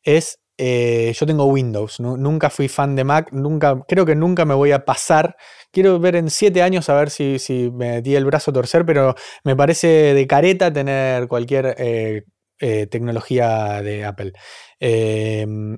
es, 0.02 0.40
eh, 0.58 1.12
yo 1.18 1.26
tengo 1.26 1.44
Windows, 1.46 2.00
nu- 2.00 2.16
nunca 2.16 2.50
fui 2.50 2.68
fan 2.68 2.94
de 2.96 3.04
Mac, 3.04 3.30
nunca, 3.32 3.82
creo 3.88 4.06
que 4.06 4.14
nunca 4.14 4.44
me 4.44 4.54
voy 4.54 4.72
a 4.72 4.84
pasar. 4.84 5.36
Quiero 5.72 5.98
ver 5.98 6.16
en 6.16 6.30
siete 6.30 6.62
años 6.62 6.88
a 6.88 6.94
ver 6.94 7.10
si, 7.10 7.38
si 7.38 7.70
me 7.72 8.02
di 8.02 8.14
el 8.16 8.24
brazo 8.24 8.50
a 8.50 8.54
torcer, 8.54 8.86
pero 8.86 9.14
me 9.44 9.56
parece 9.56 9.88
de 10.14 10.26
careta 10.26 10.72
tener 10.72 11.28
cualquier 11.28 11.74
eh, 11.78 12.24
eh, 12.60 12.86
tecnología 12.86 13.82
de 13.82 14.04
Apple. 14.04 14.32
Em, 14.80 15.76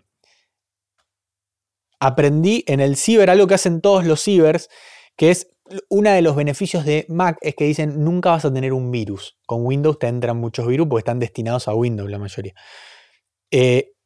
aprendí 2.00 2.64
en 2.66 2.80
el 2.80 2.96
ciber 2.96 3.30
algo 3.30 3.46
que 3.46 3.54
hacen 3.54 3.80
todos 3.80 4.04
los 4.04 4.22
cibers, 4.22 4.68
que 5.16 5.30
es 5.30 5.48
uno 5.88 6.10
de 6.10 6.22
los 6.22 6.36
beneficios 6.36 6.84
de 6.84 7.06
Mac 7.08 7.38
es 7.40 7.56
que 7.56 7.64
dicen 7.64 8.04
nunca 8.04 8.30
vas 8.30 8.44
a 8.44 8.52
tener 8.52 8.72
un 8.72 8.90
virus. 8.90 9.36
Con 9.46 9.64
Windows 9.66 9.98
te 9.98 10.06
entran 10.06 10.36
muchos 10.36 10.66
virus 10.66 10.86
porque 10.88 11.00
están 11.00 11.18
destinados 11.18 11.66
a 11.68 11.74
Windows 11.74 12.10
la 12.10 12.18
mayoría. 12.18 12.54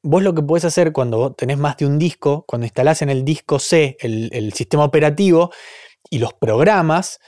Vos 0.03 0.23
lo 0.23 0.35
que 0.35 0.43
podés 0.43 0.65
hacer 0.65 0.93
cuando 0.93 1.33
tenés 1.33 1.59
más 1.59 1.77
de 1.77 1.87
un 1.87 1.99
disco, 1.99 2.45
cuando 2.47 2.67
instalás 2.67 3.03
en 3.03 3.11
el 3.11 3.25
disco 3.25 3.59
C 3.59 3.97
el, 4.01 4.53
sistema 4.53 4.85
operativo 4.85 5.51
y 6.09 6.19
los 6.19 6.33
programas, 6.35 7.21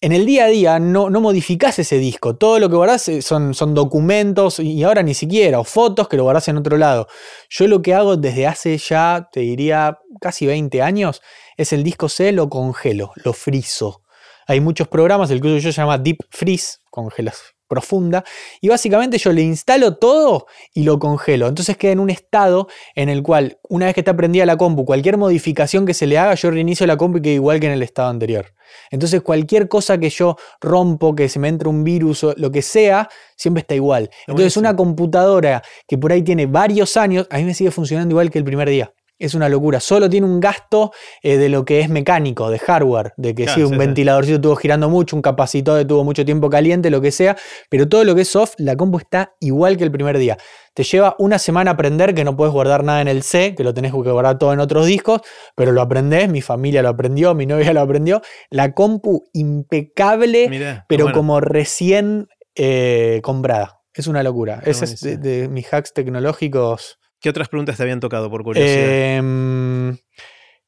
en 0.00 0.12
el 0.12 0.26
día 0.26 0.44
a 0.44 0.48
día 0.48 0.78
no, 0.78 1.08
no 1.08 1.20
modificás 1.20 1.78
ese 1.78 1.98
disco. 1.98 2.36
Todo 2.36 2.58
lo 2.58 2.68
que 2.68 2.76
guardás 2.76 3.08
eh, 3.08 3.22
son, 3.22 3.54
son 3.54 3.74
documentos 3.74 4.60
y 4.60 4.82
ahora 4.82 5.02
ni 5.02 5.14
siquiera, 5.14 5.58
o 5.58 5.64
fotos 5.64 6.08
que 6.08 6.16
lo 6.16 6.24
guardás 6.24 6.48
en 6.48 6.58
otro 6.58 6.76
lado. 6.76 7.08
Yo 7.48 7.66
lo 7.66 7.80
que 7.82 7.94
hago 7.94 8.16
desde 8.16 8.46
hace 8.46 8.76
ya, 8.76 9.28
te 9.32 9.40
diría, 9.40 9.98
casi 10.20 10.46
20 10.46 10.82
años, 10.82 11.22
es 11.56 11.72
el 11.72 11.82
disco 11.82 12.08
C, 12.08 12.32
lo 12.32 12.50
congelo, 12.50 13.12
lo 13.16 13.32
frizo. 13.32 14.02
Hay 14.46 14.60
muchos 14.60 14.86
programas, 14.86 15.30
el 15.30 15.40
que 15.40 15.58
yo 15.58 15.72
se 15.72 15.80
llama 15.80 15.98
Deep 15.98 16.18
Freeze, 16.30 16.78
congelas, 16.90 17.55
profunda. 17.68 18.24
Y 18.60 18.68
básicamente 18.68 19.18
yo 19.18 19.32
le 19.32 19.42
instalo 19.42 19.96
todo 19.96 20.46
y 20.74 20.84
lo 20.84 20.98
congelo. 20.98 21.46
Entonces 21.46 21.76
queda 21.76 21.92
en 21.92 22.00
un 22.00 22.10
estado 22.10 22.68
en 22.94 23.08
el 23.08 23.22
cual, 23.22 23.58
una 23.68 23.86
vez 23.86 23.94
que 23.94 24.00
está 24.00 24.16
prendida 24.16 24.46
la 24.46 24.56
compu, 24.56 24.84
cualquier 24.84 25.16
modificación 25.16 25.86
que 25.86 25.94
se 25.94 26.06
le 26.06 26.18
haga, 26.18 26.34
yo 26.34 26.50
reinicio 26.50 26.86
la 26.86 26.96
compu 26.96 27.18
y 27.18 27.22
queda 27.22 27.34
igual 27.34 27.60
que 27.60 27.66
en 27.66 27.72
el 27.72 27.82
estado 27.82 28.08
anterior. 28.08 28.46
Entonces 28.90 29.22
cualquier 29.22 29.68
cosa 29.68 29.98
que 29.98 30.10
yo 30.10 30.36
rompo, 30.60 31.14
que 31.14 31.28
se 31.28 31.38
me 31.38 31.48
entre 31.48 31.68
un 31.68 31.84
virus 31.84 32.24
o 32.24 32.34
lo 32.36 32.50
que 32.50 32.62
sea, 32.62 33.08
siempre 33.36 33.60
está 33.60 33.74
igual. 33.74 34.10
Entonces 34.26 34.56
una 34.56 34.74
computadora 34.74 35.62
que 35.86 35.98
por 35.98 36.12
ahí 36.12 36.22
tiene 36.22 36.46
varios 36.46 36.96
años, 36.96 37.26
a 37.30 37.38
mí 37.38 37.44
me 37.44 37.54
sigue 37.54 37.70
funcionando 37.70 38.12
igual 38.12 38.30
que 38.30 38.38
el 38.38 38.44
primer 38.44 38.68
día. 38.68 38.92
Es 39.18 39.34
una 39.34 39.48
locura. 39.48 39.80
Solo 39.80 40.10
tiene 40.10 40.26
un 40.26 40.40
gasto 40.40 40.92
eh, 41.22 41.38
de 41.38 41.48
lo 41.48 41.64
que 41.64 41.80
es 41.80 41.88
mecánico, 41.88 42.50
de 42.50 42.58
hardware, 42.58 43.14
de 43.16 43.34
que 43.34 43.48
sí, 43.48 43.62
un 43.62 43.78
ventiladorcito 43.78 44.36
estuvo 44.36 44.56
girando 44.56 44.90
mucho, 44.90 45.16
un 45.16 45.22
capacitor 45.22 45.80
estuvo 45.80 46.04
mucho 46.04 46.24
tiempo 46.24 46.50
caliente, 46.50 46.90
lo 46.90 47.00
que 47.00 47.10
sea, 47.10 47.36
pero 47.70 47.88
todo 47.88 48.04
lo 48.04 48.14
que 48.14 48.22
es 48.22 48.28
soft, 48.28 48.54
la 48.58 48.76
compu 48.76 48.98
está 48.98 49.34
igual 49.40 49.78
que 49.78 49.84
el 49.84 49.90
primer 49.90 50.18
día. 50.18 50.36
Te 50.74 50.84
lleva 50.84 51.16
una 51.18 51.38
semana 51.38 51.70
aprender 51.70 52.14
que 52.14 52.24
no 52.24 52.36
puedes 52.36 52.52
guardar 52.52 52.84
nada 52.84 53.00
en 53.00 53.08
el 53.08 53.22
C, 53.22 53.54
que 53.54 53.64
lo 53.64 53.72
tenés 53.72 53.92
que 53.92 54.10
guardar 54.10 54.36
todo 54.36 54.52
en 54.52 54.60
otros 54.60 54.84
discos, 54.84 55.22
pero 55.54 55.72
lo 55.72 55.80
aprendés, 55.80 56.28
mi 56.28 56.42
familia 56.42 56.82
lo 56.82 56.90
aprendió, 56.90 57.34
mi 57.34 57.46
novia 57.46 57.72
lo 57.72 57.80
aprendió. 57.80 58.20
La 58.50 58.74
compu 58.74 59.24
impecable, 59.32 60.82
pero 60.86 61.12
como 61.12 61.40
recién 61.40 62.28
eh, 62.54 63.20
comprada. 63.22 63.80
Es 63.94 64.06
una 64.06 64.22
locura. 64.22 64.60
Ese 64.66 64.84
es 64.84 65.00
de 65.00 65.48
mis 65.48 65.72
hacks 65.72 65.94
tecnológicos 65.94 66.98
¿Qué 67.26 67.30
otras 67.30 67.48
preguntas 67.48 67.76
te 67.76 67.82
habían 67.82 67.98
tocado 67.98 68.30
por 68.30 68.44
curiosidad? 68.44 69.16
Em, 69.16 69.98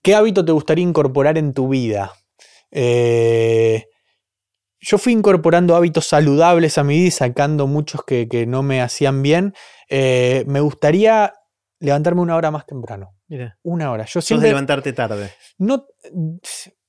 ¿Qué 0.03 0.17
hábito 0.17 0.45
te 0.45 0.51
gustaría 0.51 0.83
incorporar 0.83 1.39
en 1.39 1.55
tu 1.55 1.69
vida? 1.69 2.13
Eh, 2.73 3.87
yo 4.81 4.99
fui 4.99 5.13
incorporando 5.13 5.77
hábitos 5.77 6.09
saludables 6.09 6.77
a 6.77 6.83
mi 6.83 6.95
vida 6.95 7.07
y 7.07 7.11
sacando 7.13 7.69
muchos 7.69 8.03
que, 8.05 8.45
no 8.49 8.65
me 8.65 8.83
hacían 8.83 9.23
bien. 9.23 9.55
Eh, 9.89 10.43
me 10.49 10.59
gustaría 10.59 11.33
levantarme 11.79 12.23
una 12.23 12.35
hora 12.35 12.51
más 12.51 12.67
temprano. 12.67 13.15
Mira. 13.29 13.57
Una 13.63 13.93
hora. 13.93 14.05
Yo 14.07 14.21
siempre. 14.21 14.49
de 14.49 14.51
levantarte 14.51 14.93
tarde. 14.93 15.31
No. 15.59 15.87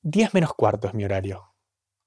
10 0.02 0.34
menos 0.34 0.52
cuarto 0.56 0.88
es 0.88 0.96
mi 0.96 1.06
horario. 1.06 1.49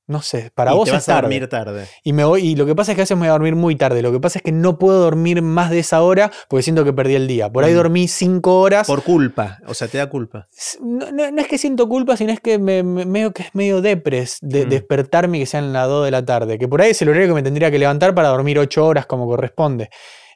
No 0.09 0.21
sé, 0.21 0.51
para 0.53 0.73
vos 0.73 0.87
te 0.87 0.91
vas 0.91 1.09
a 1.09 1.21
dormir 1.21 1.49
tarde. 1.49 1.87
Y 2.03 2.13
me 2.13 2.25
voy, 2.25 2.45
y 2.45 2.57
lo 2.57 2.67
que 2.67 2.75
pasa 2.75 2.91
es 2.91 2.97
que 2.97 3.03
a 3.03 3.05
veces 3.05 3.17
me 3.17 3.21
voy 3.21 3.29
a 3.29 3.33
dormir 3.33 3.55
muy 3.55 3.77
tarde. 3.77 4.03
Lo 4.03 4.11
que 4.11 4.19
pasa 4.19 4.41
es 4.41 4.43
que 4.43 4.51
no 4.51 4.77
puedo 4.77 5.01
dormir 5.01 5.43
más 5.43 5.71
de 5.71 5.79
esa 5.79 6.03
hora 6.03 6.33
porque 6.49 6.65
siento 6.65 6.85
que 6.85 6.93
perdí 6.93 7.15
el 7.15 7.29
día. 7.29 7.51
Por 7.51 7.63
ahí 7.63 7.73
mm. 7.73 7.77
dormí 7.77 8.09
cinco 8.09 8.61
horas. 8.61 8.89
Por 8.89 9.05
culpa, 9.05 9.59
o 9.67 9.75
sea, 9.75 9.87
te 9.87 9.99
da 9.99 10.09
culpa. 10.11 10.49
No, 10.81 11.25
es 11.25 11.47
que 11.47 11.57
siento 11.57 11.89
culpa, 11.89 12.17
sino 12.17 12.33
es 12.33 12.41
que 12.41 12.59
me, 12.59 12.83
medio 12.83 13.33
que 13.33 13.45
es 13.45 13.55
medio 13.55 13.81
depres 13.81 14.39
de 14.41 14.67
mm. 14.67 14.69
despertarme 14.69 15.39
y 15.39 15.41
que 15.43 15.47
sean 15.47 15.73
las 15.73 15.87
2 15.87 16.05
de 16.07 16.11
la 16.11 16.25
tarde. 16.25 16.59
Que 16.59 16.67
por 16.67 16.83
ahí 16.83 16.91
es 16.91 17.01
el 17.03 17.09
horario 17.09 17.29
que 17.29 17.35
me 17.35 17.43
tendría 17.43 17.71
que 17.71 17.79
levantar 17.79 18.13
para 18.13 18.29
dormir 18.29 18.59
8 18.59 18.85
horas 18.85 19.07
como 19.07 19.27
corresponde. 19.27 19.89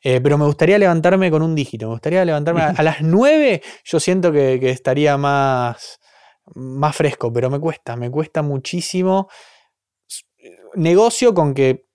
Eh, 0.05 0.21
pero 0.21 0.39
me 0.39 0.45
gustaría 0.45 0.79
levantarme 0.79 1.29
con 1.29 1.43
un 1.43 1.57
dígito. 1.57 1.87
Me 1.87 1.95
gustaría 1.95 2.25
levantarme 2.25 2.63
a, 2.63 2.83
las 2.85 2.99
9. 3.03 3.63
Yo 3.85 3.99
siento 3.99 4.31
que, 4.31 4.61
que 4.61 4.71
estaría 4.71 5.17
más, 5.17 5.99
más 6.55 6.95
fresco, 6.95 7.33
pero 7.33 7.51
me 7.51 7.59
cuesta, 7.59 7.97
me 7.97 8.11
cuesta 8.11 8.43
muchísimo 8.43 9.29
negocio 10.77 11.35
con 11.35 11.55
que 11.55 11.87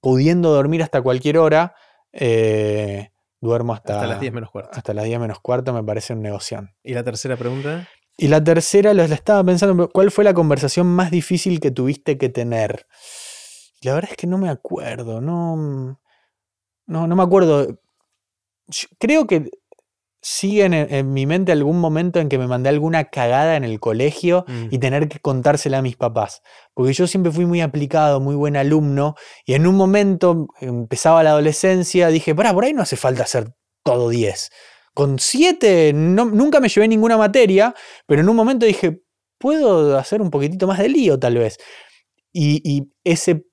pudiendo 0.00 0.52
dormir 0.52 0.82
hasta 0.82 1.02
cualquier 1.02 1.38
hora, 1.38 1.74
eh, 2.12 3.10
duermo 3.40 3.72
hasta, 3.72 4.06
las 4.06 4.20
10 4.20 4.32
menos 4.32 4.50
cuarto. 4.50 4.70
Hasta 4.72 4.94
las 4.94 5.04
10 5.04 5.20
menos 5.20 5.40
cuarto 5.40 5.72
me 5.72 5.82
parece 5.82 6.12
un 6.12 6.22
negocio. 6.22 6.68
¿Y 6.82 6.94
la 6.94 7.04
tercera 7.04 7.36
pregunta? 7.36 7.88
Y 8.16 8.28
la 8.28 8.42
tercera, 8.42 8.92
la 8.92 9.04
estaba 9.04 9.42
pensando, 9.44 9.88
¿cuál 9.88 10.10
fue 10.10 10.24
la 10.24 10.34
conversación 10.34 10.86
más 10.86 11.10
difícil 11.10 11.60
que 11.60 11.70
tuviste 11.70 12.18
que 12.18 12.28
tener? 12.28 12.86
La 13.82 13.94
verdad 13.94 14.10
es 14.10 14.16
que 14.16 14.26
no 14.26 14.36
me 14.36 14.50
acuerdo, 14.50 15.20
no, 15.22 15.98
no, 16.86 17.06
no 17.06 17.16
me 17.16 17.22
acuerdo. 17.22 17.80
creo 18.98 19.26
que 19.26 19.48
sigue 20.22 20.64
en, 20.64 21.12
mi 21.12 21.26
mente 21.26 21.52
algún 21.52 21.80
momento 21.80 22.20
en 22.20 22.28
que 22.28 22.38
me 22.38 22.46
mandé 22.46 22.68
alguna 22.68 23.04
cagada 23.04 23.56
en 23.56 23.64
el 23.64 23.80
colegio 23.80 24.44
mm. 24.46 24.66
y 24.70 24.78
tener 24.78 25.08
que 25.08 25.18
contársela 25.18 25.78
a 25.78 25.82
mis 25.82 25.96
papás. 25.96 26.42
Porque 26.74 26.92
yo 26.92 27.06
siempre 27.06 27.32
fui 27.32 27.46
muy 27.46 27.60
aplicado, 27.60 28.20
muy 28.20 28.34
buen 28.34 28.56
alumno, 28.56 29.14
y 29.46 29.54
en 29.54 29.66
un 29.66 29.76
momento 29.76 30.48
empezaba 30.60 31.22
la 31.22 31.30
adolescencia, 31.30 32.08
dije, 32.08 32.34
para, 32.34 32.52
por 32.52 32.64
ahí 32.64 32.72
no 32.72 32.82
hace 32.82 32.96
falta 32.96 33.22
hacer 33.22 33.54
todo 33.82 34.10
10. 34.10 34.50
Con 34.92 35.18
7 35.18 35.92
nunca 35.94 36.60
me 36.60 36.68
llevé 36.68 36.88
ninguna 36.88 37.16
materia, 37.16 37.74
pero 38.06 38.20
en 38.20 38.28
un 38.28 38.36
momento 38.36 38.66
dije, 38.66 39.00
puedo 39.38 39.96
hacer 39.96 40.20
un 40.20 40.30
poquitito 40.30 40.66
más 40.66 40.78
de 40.78 40.88
lío 40.88 41.18
tal 41.18 41.38
vez. 41.38 41.58
Y, 42.32 42.60
y 42.64 42.92
ese 43.04 43.46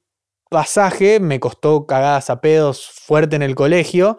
pasaje 0.50 1.20
me 1.20 1.40
costó 1.40 1.86
cagadas 1.86 2.30
a 2.30 2.42
pedos 2.42 2.90
fuerte 2.90 3.36
en 3.36 3.42
el 3.44 3.56
colegio 3.56 4.18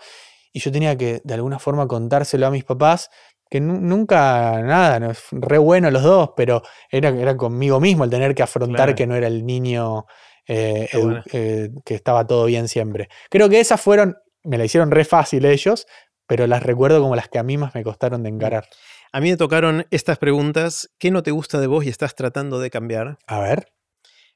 y 0.53 0.61
yo 0.61 0.73
tenía 0.73 0.97
que 0.97 1.21
de 1.25 1.35
alguna 1.35 1.59
forma 1.59 1.87
contárselo 1.87 2.47
a 2.47 2.51
mis 2.51 2.65
papás, 2.65 3.11
que 3.51 3.61
nunca, 3.61 4.61
nada, 4.63 5.01
no, 5.01 5.13
re 5.33 5.59
bueno 5.59 5.91
los 5.91 6.03
dos, 6.03 6.31
pero 6.37 6.63
era, 6.91 7.09
era 7.09 7.37
conmigo 7.37 7.81
mismo 7.81 8.05
el 8.05 8.11
tener 8.11 8.35
que 8.35 8.43
afrontar 8.43 8.95
que 8.95 9.07
no 9.07 9.17
era 9.17 9.27
el 9.27 9.47
niño 9.47 10.05
eh, 10.47 10.89
eh, 11.33 11.71
que 11.85 11.95
estaba 11.95 12.27
todo 12.27 12.45
bien 12.45 12.69
siempre. 12.69 13.09
Creo 13.31 13.49
que 13.49 13.61
esas 13.61 13.81
fueron, 13.81 14.17
me 14.45 14.59
la 14.59 14.65
hicieron 14.65 14.91
re 14.91 15.05
fácil 15.05 15.47
ellos, 15.47 15.87
pero 16.27 16.47
las 16.47 16.63
recuerdo 16.63 17.01
como 17.01 17.17
las 17.17 17.29
que 17.29 17.39
a 17.39 17.43
mí 17.43 17.57
más 17.57 17.75
me 17.75 17.83
costaron 17.83 18.23
de 18.23 18.31
mm. 18.31 18.35
encarar. 18.35 18.69
A 19.13 19.21
mí 19.21 19.31
me 19.31 19.37
tocaron 19.39 19.87
estas 19.91 20.19
preguntas, 20.19 20.91
¿qué 20.99 21.11
no 21.11 21.23
te 21.23 21.31
gusta 21.31 21.59
de 21.61 21.67
vos 21.67 21.85
y 21.87 21.89
estás 21.89 22.15
tratando 22.15 22.61
de 22.61 22.71
cambiar? 22.71 23.19
A 23.27 23.41
ver. 23.41 23.73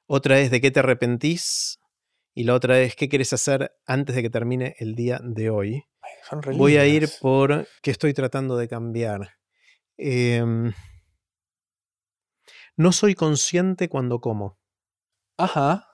Otra 0.07 0.39
es, 0.41 0.51
¿de 0.51 0.63
qué 0.63 0.71
te 0.71 0.81
arrepentís? 0.81 1.79
Y 2.35 2.45
la 2.45 2.55
otra 2.55 2.81
es, 2.81 2.97
¿qué 2.97 3.11
quieres 3.11 3.35
hacer 3.35 3.73
antes 3.87 4.17
de 4.17 4.23
que 4.23 4.31
termine 4.31 4.75
el 4.79 4.95
día 4.95 5.21
de 5.23 5.51
hoy? 5.51 5.85
Voy 6.57 6.77
a 6.77 6.87
ir 6.87 7.09
por 7.21 7.67
qué 7.83 7.91
estoy 7.91 8.15
tratando 8.15 8.57
de 8.57 8.69
cambiar. 8.69 9.37
Em, 9.97 10.73
no 12.77 12.93
soy 12.93 13.15
consciente 13.15 13.89
cuando 13.89 14.21
como. 14.21 14.59
Ajá. 15.37 15.89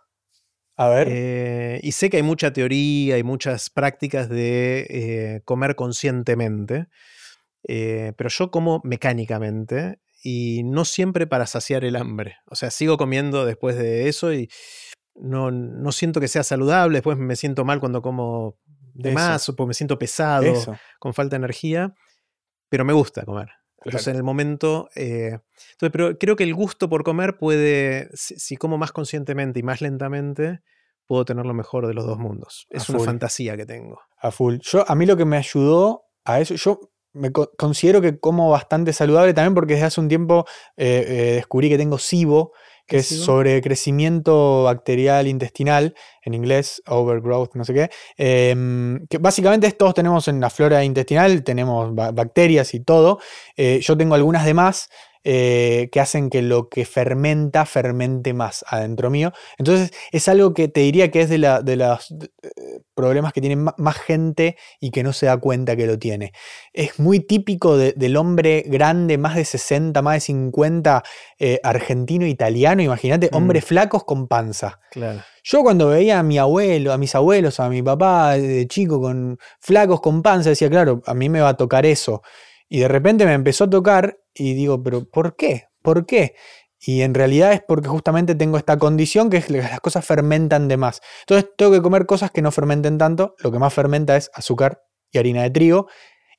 A 0.76 0.88
ver. 0.88 1.08
Eh, 1.10 1.80
y 1.82 1.92
sé 1.92 2.08
que 2.08 2.18
hay 2.18 2.22
mucha 2.22 2.52
teoría 2.52 3.18
y 3.18 3.22
muchas 3.24 3.68
prácticas 3.68 4.28
de 4.28 4.86
eh, 4.88 5.42
comer 5.44 5.74
conscientemente, 5.74 6.86
eh, 7.66 8.12
pero 8.16 8.30
yo 8.30 8.50
como 8.50 8.80
mecánicamente 8.84 10.00
y 10.22 10.62
no 10.64 10.84
siempre 10.84 11.26
para 11.26 11.46
saciar 11.46 11.84
el 11.84 11.96
hambre. 11.96 12.36
O 12.46 12.54
sea, 12.54 12.70
sigo 12.70 12.96
comiendo 12.96 13.44
después 13.44 13.76
de 13.76 14.08
eso 14.08 14.32
y 14.32 14.48
no, 15.16 15.50
no 15.50 15.90
siento 15.90 16.20
que 16.20 16.28
sea 16.28 16.44
saludable, 16.44 16.98
después 16.98 17.18
me 17.18 17.34
siento 17.34 17.64
mal 17.64 17.80
cuando 17.80 18.00
como 18.00 18.56
de 18.98 19.12
más, 19.12 19.48
o 19.48 19.66
me 19.66 19.74
siento 19.74 19.98
pesado, 19.98 20.52
con 20.98 21.14
falta 21.14 21.36
de 21.36 21.38
energía, 21.38 21.94
pero 22.68 22.84
me 22.84 22.92
gusta 22.92 23.24
comer. 23.24 23.48
Entonces, 23.84 24.08
en 24.08 24.16
el 24.16 24.24
momento. 24.24 24.88
Eh, 24.94 25.38
entonces, 25.72 25.90
pero 25.92 26.18
creo 26.18 26.36
que 26.36 26.44
el 26.44 26.54
gusto 26.54 26.88
por 26.88 27.04
comer 27.04 27.38
puede. 27.38 28.10
Si, 28.14 28.56
como 28.56 28.76
más 28.76 28.92
conscientemente 28.92 29.60
y 29.60 29.62
más 29.62 29.80
lentamente, 29.80 30.60
puedo 31.06 31.24
tener 31.24 31.46
lo 31.46 31.54
mejor 31.54 31.86
de 31.86 31.94
los 31.94 32.04
dos 32.04 32.18
mundos. 32.18 32.66
Es 32.70 32.88
una 32.88 33.00
fantasía 33.00 33.56
que 33.56 33.66
tengo. 33.66 34.00
A 34.20 34.30
full. 34.30 34.56
Yo, 34.62 34.84
a 34.88 34.94
mí 34.94 35.06
lo 35.06 35.16
que 35.16 35.24
me 35.24 35.36
ayudó 35.36 36.04
a 36.24 36.40
eso. 36.40 36.54
Yo 36.56 36.80
me 37.12 37.32
considero 37.32 38.00
que 38.00 38.18
como 38.18 38.50
bastante 38.50 38.92
saludable 38.92 39.32
también 39.32 39.54
porque 39.54 39.74
desde 39.74 39.86
hace 39.86 40.00
un 40.00 40.08
tiempo 40.08 40.44
eh, 40.76 41.04
eh, 41.06 41.32
descubrí 41.36 41.68
que 41.68 41.78
tengo 41.78 41.98
SIBO, 41.98 42.52
que 42.88 42.96
es 42.96 43.06
sobre 43.06 43.60
crecimiento 43.60 44.64
bacterial 44.64 45.26
intestinal, 45.26 45.94
en 46.22 46.32
inglés, 46.32 46.82
overgrowth, 46.86 47.54
no 47.54 47.64
sé 47.64 47.74
qué. 47.74 47.90
Em, 48.16 49.06
que 49.08 49.18
básicamente 49.18 49.70
todos 49.72 49.92
tenemos 49.92 50.26
en 50.26 50.40
la 50.40 50.48
flora 50.48 50.82
intestinal, 50.82 51.44
tenemos 51.44 51.94
bacterias 51.94 52.72
y 52.72 52.80
todo. 52.80 53.20
Eh, 53.56 53.80
yo 53.82 53.96
tengo 53.96 54.14
algunas 54.14 54.46
de 54.46 54.54
más, 54.54 54.88
eh, 55.24 55.88
que 55.92 56.00
hacen 56.00 56.30
que 56.30 56.42
lo 56.42 56.68
que 56.68 56.84
fermenta 56.84 57.66
fermente 57.66 58.32
más 58.32 58.64
adentro 58.68 59.10
mío. 59.10 59.32
Entonces 59.58 59.90
es 60.12 60.28
algo 60.28 60.54
que 60.54 60.68
te 60.68 60.80
diría 60.80 61.10
que 61.10 61.22
es 61.22 61.28
de, 61.28 61.38
la, 61.38 61.60
de 61.62 61.76
los 61.76 62.10
eh, 62.10 62.80
problemas 62.94 63.32
que 63.32 63.40
tiene 63.40 63.56
más 63.56 63.96
gente 63.98 64.56
y 64.80 64.90
que 64.90 65.02
no 65.02 65.12
se 65.12 65.26
da 65.26 65.36
cuenta 65.36 65.76
que 65.76 65.86
lo 65.86 65.98
tiene. 65.98 66.32
Es 66.72 66.98
muy 66.98 67.20
típico 67.20 67.76
del 67.76 68.16
hombre 68.16 68.64
grande, 68.66 69.18
más 69.18 69.36
de 69.36 69.44
60, 69.44 70.00
más 70.02 70.14
de 70.14 70.20
50, 70.20 71.02
eh, 71.38 71.60
argentino, 71.62 72.26
italiano, 72.26 72.82
imagínate, 72.82 73.28
hombres 73.32 73.64
mm. 73.64 73.66
flacos 73.66 74.04
con 74.04 74.28
panza. 74.28 74.80
Claro. 74.90 75.20
Yo 75.44 75.62
cuando 75.62 75.88
veía 75.88 76.18
a 76.18 76.22
mi 76.22 76.38
abuelo, 76.38 76.92
a 76.92 76.98
mis 76.98 77.14
abuelos, 77.14 77.58
a 77.58 77.68
mi 77.68 77.82
papá 77.82 78.32
de 78.32 78.66
chico 78.66 79.00
con 79.00 79.38
flacos 79.60 80.00
con 80.00 80.22
panza, 80.22 80.50
decía, 80.50 80.68
claro, 80.68 81.02
a 81.06 81.14
mí 81.14 81.28
me 81.28 81.40
va 81.40 81.50
a 81.50 81.56
tocar 81.56 81.86
eso. 81.86 82.22
Y 82.68 82.80
de 82.80 82.88
repente 82.88 83.24
me 83.24 83.32
empezó 83.32 83.64
a 83.64 83.70
tocar 83.70 84.18
y 84.38 84.54
digo, 84.54 84.82
pero 84.82 85.08
¿por 85.08 85.36
qué? 85.36 85.66
¿Por 85.82 86.06
qué? 86.06 86.34
Y 86.80 87.02
en 87.02 87.14
realidad 87.14 87.52
es 87.52 87.60
porque 87.66 87.88
justamente 87.88 88.34
tengo 88.34 88.56
esta 88.56 88.78
condición 88.78 89.30
que 89.30 89.38
es 89.38 89.46
que 89.46 89.54
las 89.54 89.80
cosas 89.80 90.04
fermentan 90.04 90.68
de 90.68 90.76
más. 90.76 91.00
Entonces 91.20 91.50
tengo 91.56 91.72
que 91.72 91.82
comer 91.82 92.06
cosas 92.06 92.30
que 92.30 92.40
no 92.40 92.52
fermenten 92.52 92.98
tanto. 92.98 93.34
Lo 93.38 93.50
que 93.50 93.58
más 93.58 93.74
fermenta 93.74 94.16
es 94.16 94.30
azúcar 94.32 94.82
y 95.10 95.18
harina 95.18 95.42
de 95.42 95.50
trigo. 95.50 95.88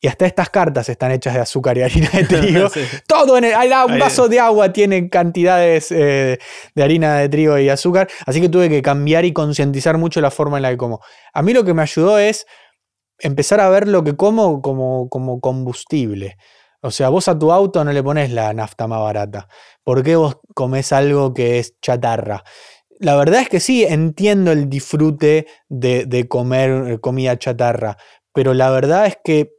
Y 0.02 0.08
hasta 0.08 0.26
estas 0.26 0.50
cartas 0.50 0.88
están 0.88 1.12
hechas 1.12 1.34
de 1.34 1.42
azúcar 1.42 1.78
y 1.78 1.82
harina 1.82 2.10
de 2.14 2.24
trigo. 2.24 2.70
Todo 3.06 3.38
en 3.38 3.44
el, 3.44 3.54
un 3.86 4.00
vaso 4.00 4.30
de 4.30 4.40
agua 4.40 4.72
tiene 4.72 5.10
cantidades 5.10 5.92
eh, 5.92 6.40
de 6.74 6.84
harina 6.84 7.18
de 7.18 7.28
trigo 7.28 7.58
y 7.58 7.68
azúcar. 7.68 8.08
Así 8.26 8.40
que 8.40 8.48
tuve 8.48 8.70
que 8.70 8.82
cambiar 8.82 9.26
y 9.26 9.34
concientizar 9.34 9.98
mucho 9.98 10.22
la 10.22 10.32
forma 10.32 10.56
en 10.56 10.64
la 10.64 10.70
que 10.70 10.78
como. 10.78 11.02
A 11.34 11.42
mí 11.42 11.52
lo 11.54 11.66
que 11.66 11.74
me 11.74 11.82
ayudó 11.82 12.18
es 12.18 12.46
empezar 13.18 13.60
a 13.60 13.68
ver 13.68 13.90
lo 13.90 14.06
que 14.06 14.16
como 14.16 14.62
como, 14.62 15.10
como 15.10 15.42
combustible. 15.42 16.38
O 16.82 16.92
sea, 16.92 17.10
vos 17.10 17.28
a 17.28 17.38
tu 17.38 17.52
auto 17.52 17.84
no 17.84 17.92
le 17.92 18.02
pones 18.02 18.32
la 18.32 18.54
nafta 18.54 18.88
más 18.88 19.02
barata. 19.02 19.48
¿Por 19.84 20.04
qué 20.04 20.16
vos 20.16 20.38
comés 20.54 20.94
algo 20.94 21.34
que 21.34 21.60
es 21.60 21.76
chatarra? 21.82 22.44
La 23.00 23.16
verdad 23.16 23.42
es 23.42 23.50
que 23.50 23.60
sí, 23.60 23.84
entiendo 23.84 24.52
el 24.52 24.70
disfrute 24.70 25.48
de, 25.70 26.28
comer 26.30 27.00
comida 27.00 27.38
chatarra, 27.38 27.98
pero 28.34 28.54
la 28.54 28.70
verdad 28.70 29.08
es 29.08 29.18
que 29.24 29.54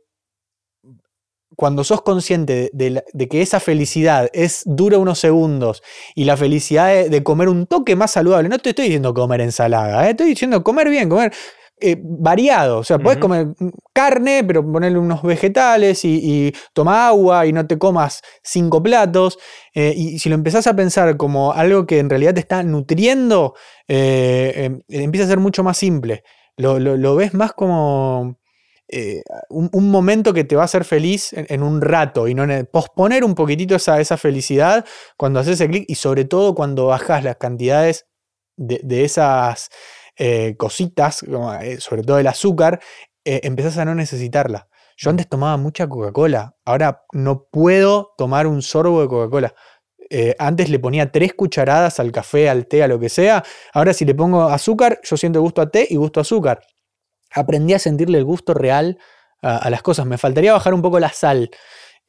cuando 1.56 1.84
sos 1.84 2.02
consciente 2.02 2.70
de, 2.72 3.02
que 3.28 3.42
esa 3.42 3.60
felicidad 3.60 4.30
es 4.32 4.62
dura 4.64 4.98
unos 4.98 5.18
segundos 5.18 5.82
y 6.14 6.24
la 6.24 6.36
felicidad 6.36 7.06
de, 7.06 7.22
comer 7.22 7.48
un 7.48 7.66
toque 7.66 7.96
más 7.96 8.12
saludable, 8.12 8.48
no 8.48 8.58
te 8.58 8.70
estoy 8.70 8.86
diciendo 8.86 9.12
comer 9.12 9.42
ensalada, 9.42 10.06
¿eh? 10.06 10.10
estoy 10.10 10.28
diciendo 10.28 10.62
comer 10.62 10.88
bien, 10.88 11.08
comer 11.08 11.32
eh, 11.80 11.96
variado. 12.00 12.78
O 12.78 12.84
sea, 12.84 12.98
puedes 12.98 13.18
comer 13.18 13.48
carne, 13.92 14.44
pero 14.44 14.62
ponerle 14.62 14.98
unos 14.98 15.22
vegetales 15.22 16.04
y, 16.04 16.52
toma 16.72 17.08
agua 17.08 17.46
y 17.46 17.52
no 17.52 17.66
te 17.66 17.78
comas 17.78 18.22
cinco 18.42 18.82
platos. 18.82 19.38
Eh, 19.74 19.94
y 19.96 20.18
si 20.18 20.28
lo 20.28 20.34
empezás 20.34 20.66
a 20.66 20.74
pensar 20.74 21.16
como 21.16 21.52
algo 21.52 21.86
que 21.86 21.98
en 21.98 22.10
realidad 22.10 22.34
te 22.34 22.40
está 22.40 22.62
nutriendo, 22.62 23.54
eh, 23.88 24.78
empieza 24.88 25.26
a 25.26 25.28
ser 25.28 25.38
mucho 25.38 25.64
más 25.64 25.76
simple. 25.76 26.22
Lo, 26.56 27.16
ves 27.16 27.32
más 27.32 27.52
como 27.52 28.36
un, 29.48 29.90
momento 29.90 30.34
que 30.34 30.44
te 30.44 30.56
va 30.56 30.62
a 30.62 30.64
hacer 30.66 30.84
feliz 30.84 31.32
en, 31.32 31.62
un 31.62 31.80
rato 31.80 32.28
y 32.28 32.34
no 32.34 32.46
posponer 32.70 33.24
un 33.24 33.34
poquitito 33.34 33.74
esa, 33.76 34.00
esa 34.00 34.18
felicidad 34.18 34.84
cuando 35.16 35.40
haces 35.40 35.60
el 35.62 35.70
clic 35.70 35.84
y 35.88 35.94
sobre 35.94 36.26
todo 36.26 36.54
cuando 36.54 36.86
bajas 36.86 37.24
las 37.24 37.36
cantidades 37.36 38.06
de 38.56 39.04
esas 39.04 39.70
eh, 40.22 40.54
cositas, 40.58 41.22
eh, 41.62 41.80
sobre 41.80 42.02
todo 42.02 42.18
el 42.18 42.26
azúcar, 42.26 42.78
eh, 43.24 43.40
empezás 43.42 43.78
a 43.78 43.86
no 43.86 43.94
necesitarla. 43.94 44.68
Yo 44.98 45.08
mm. 45.08 45.12
antes 45.12 45.28
tomaba 45.30 45.56
mucha 45.56 45.88
Coca-Cola, 45.88 46.56
ahora 46.66 47.04
no 47.12 47.46
puedo 47.50 48.12
tomar 48.18 48.46
un 48.46 48.60
sorbo 48.60 49.00
de 49.00 49.08
Coca-Cola. 49.08 49.54
antes 50.38 50.68
le 50.68 50.78
ponía 50.78 51.10
tres 51.10 51.32
cucharadas 51.32 52.00
al 52.00 52.12
café, 52.12 52.50
al 52.50 52.66
té, 52.66 52.82
a 52.82 52.88
lo 52.88 53.00
que 53.00 53.08
sea. 53.08 53.42
Ahora 53.72 53.94
si 53.94 54.04
le 54.04 54.14
pongo 54.14 54.42
azúcar, 54.42 55.00
yo 55.04 55.16
siento 55.16 55.40
gusto 55.40 55.62
a 55.62 55.70
té 55.70 55.86
y 55.88 55.96
gusto 55.96 56.20
a 56.20 56.22
azúcar. 56.22 56.60
Aprendí 57.34 57.72
a 57.72 57.78
sentirle 57.78 58.18
el 58.18 58.24
gusto 58.24 58.52
real 58.52 58.98
a 59.40 59.70
las 59.70 59.80
cosas. 59.80 60.04
Me 60.04 60.18
faltaría 60.18 60.52
bajar 60.52 60.74
un 60.74 60.82
poco 60.82 61.00
la 61.00 61.10
sal. 61.10 61.50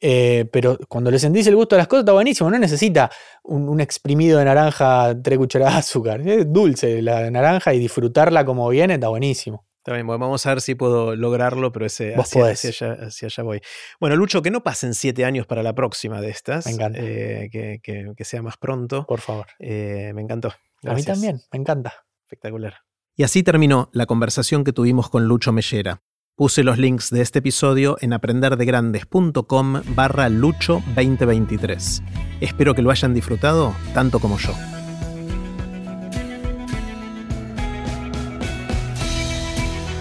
Eh, 0.04 0.46
pero 0.50 0.76
cuando 0.88 1.12
le 1.12 1.18
sentís 1.20 1.46
el 1.46 1.54
gusto 1.54 1.76
de 1.76 1.78
las 1.78 1.86
cosas 1.86 2.02
está 2.02 2.12
buenísimo, 2.12 2.50
no 2.50 2.58
necesita 2.58 3.08
un, 3.44 3.80
exprimido 3.80 4.40
de 4.40 4.44
naranja, 4.44 5.14
tres 5.22 5.38
cucharadas 5.38 5.74
de 5.74 5.78
azúcar. 5.78 6.20
Es 6.28 6.52
dulce 6.52 7.00
la 7.02 7.30
naranja 7.30 7.72
y 7.72 7.78
disfrutarla 7.78 8.44
como 8.44 8.68
viene 8.68 8.94
está 8.94 9.08
buenísimo. 9.08 9.64
También, 9.84 10.06
vamos 10.08 10.44
a 10.44 10.50
ver 10.50 10.60
si 10.60 10.74
puedo 10.74 11.14
lograrlo, 11.14 11.72
pero 11.72 11.86
ese, 11.86 12.14
hacia, 12.14 13.26
allá, 13.26 13.42
voy. 13.42 13.60
Bueno, 14.00 14.16
Lucho, 14.16 14.42
que 14.42 14.50
no 14.50 14.62
pasen 14.62 14.94
siete 14.94 15.24
años 15.24 15.46
para 15.46 15.62
la 15.62 15.72
próxima 15.72 16.20
de 16.20 16.30
estas. 16.30 16.66
Me 16.66 16.72
encanta. 16.72 16.98
Eh, 17.00 17.80
que, 17.82 18.24
sea 18.24 18.42
más 18.42 18.56
pronto. 18.56 19.06
Por 19.06 19.20
favor. 19.20 19.46
Eh, 19.60 20.12
me 20.14 20.22
encantó. 20.22 20.52
A 20.84 20.94
mí 20.94 21.04
también, 21.04 21.40
me 21.52 21.60
encanta. 21.60 21.94
Espectacular. 22.24 22.78
Y 23.14 23.22
así 23.22 23.42
terminó 23.42 23.88
la 23.92 24.06
conversación 24.06 24.64
que 24.64 24.72
tuvimos 24.72 25.10
con 25.10 25.26
Lucho 25.26 25.52
Mellera. 25.52 26.02
Puse 26.34 26.64
los 26.64 26.78
links 26.78 27.10
de 27.10 27.20
este 27.20 27.40
episodio 27.40 27.98
en 28.00 28.14
aprenderdegrandes.com 28.14 29.82
barra 29.94 30.30
lucho 30.30 30.82
2023. 30.96 32.02
Espero 32.40 32.74
que 32.74 32.80
lo 32.80 32.90
hayan 32.90 33.12
disfrutado 33.12 33.74
tanto 33.92 34.18
como 34.18 34.38
yo. 34.38 34.54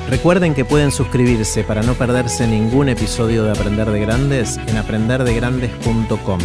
Recuerden 0.09 0.53
que 0.53 0.63
pueden 0.63 0.91
suscribirse 0.91 1.65
para 1.65 1.83
no 1.83 1.95
perderse 1.95 2.47
ningún 2.47 2.87
episodio 2.87 3.43
de 3.43 3.51
Aprender 3.51 3.91
de 3.91 3.99
Grandes 3.99 4.57
en 4.67 4.77
aprenderdegrandes.com. 4.77 6.39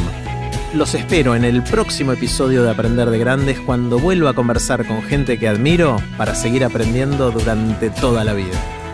Los 0.75 0.95
espero 0.97 1.37
en 1.37 1.45
el 1.45 1.63
próximo 1.63 2.11
episodio 2.11 2.65
de 2.65 2.71
Aprender 2.73 3.09
de 3.09 3.19
Grandes 3.21 3.61
cuando 3.61 4.01
vuelva 4.01 4.31
a 4.31 4.35
conversar 4.35 4.85
con 4.85 5.01
gente 5.03 5.39
que 5.39 5.47
admiro 5.47 5.99
para 6.19 6.35
seguir 6.35 6.65
aprendiendo 6.65 7.31
durante 7.31 7.91
toda 7.91 8.25
la 8.25 8.33
vida. 8.33 8.86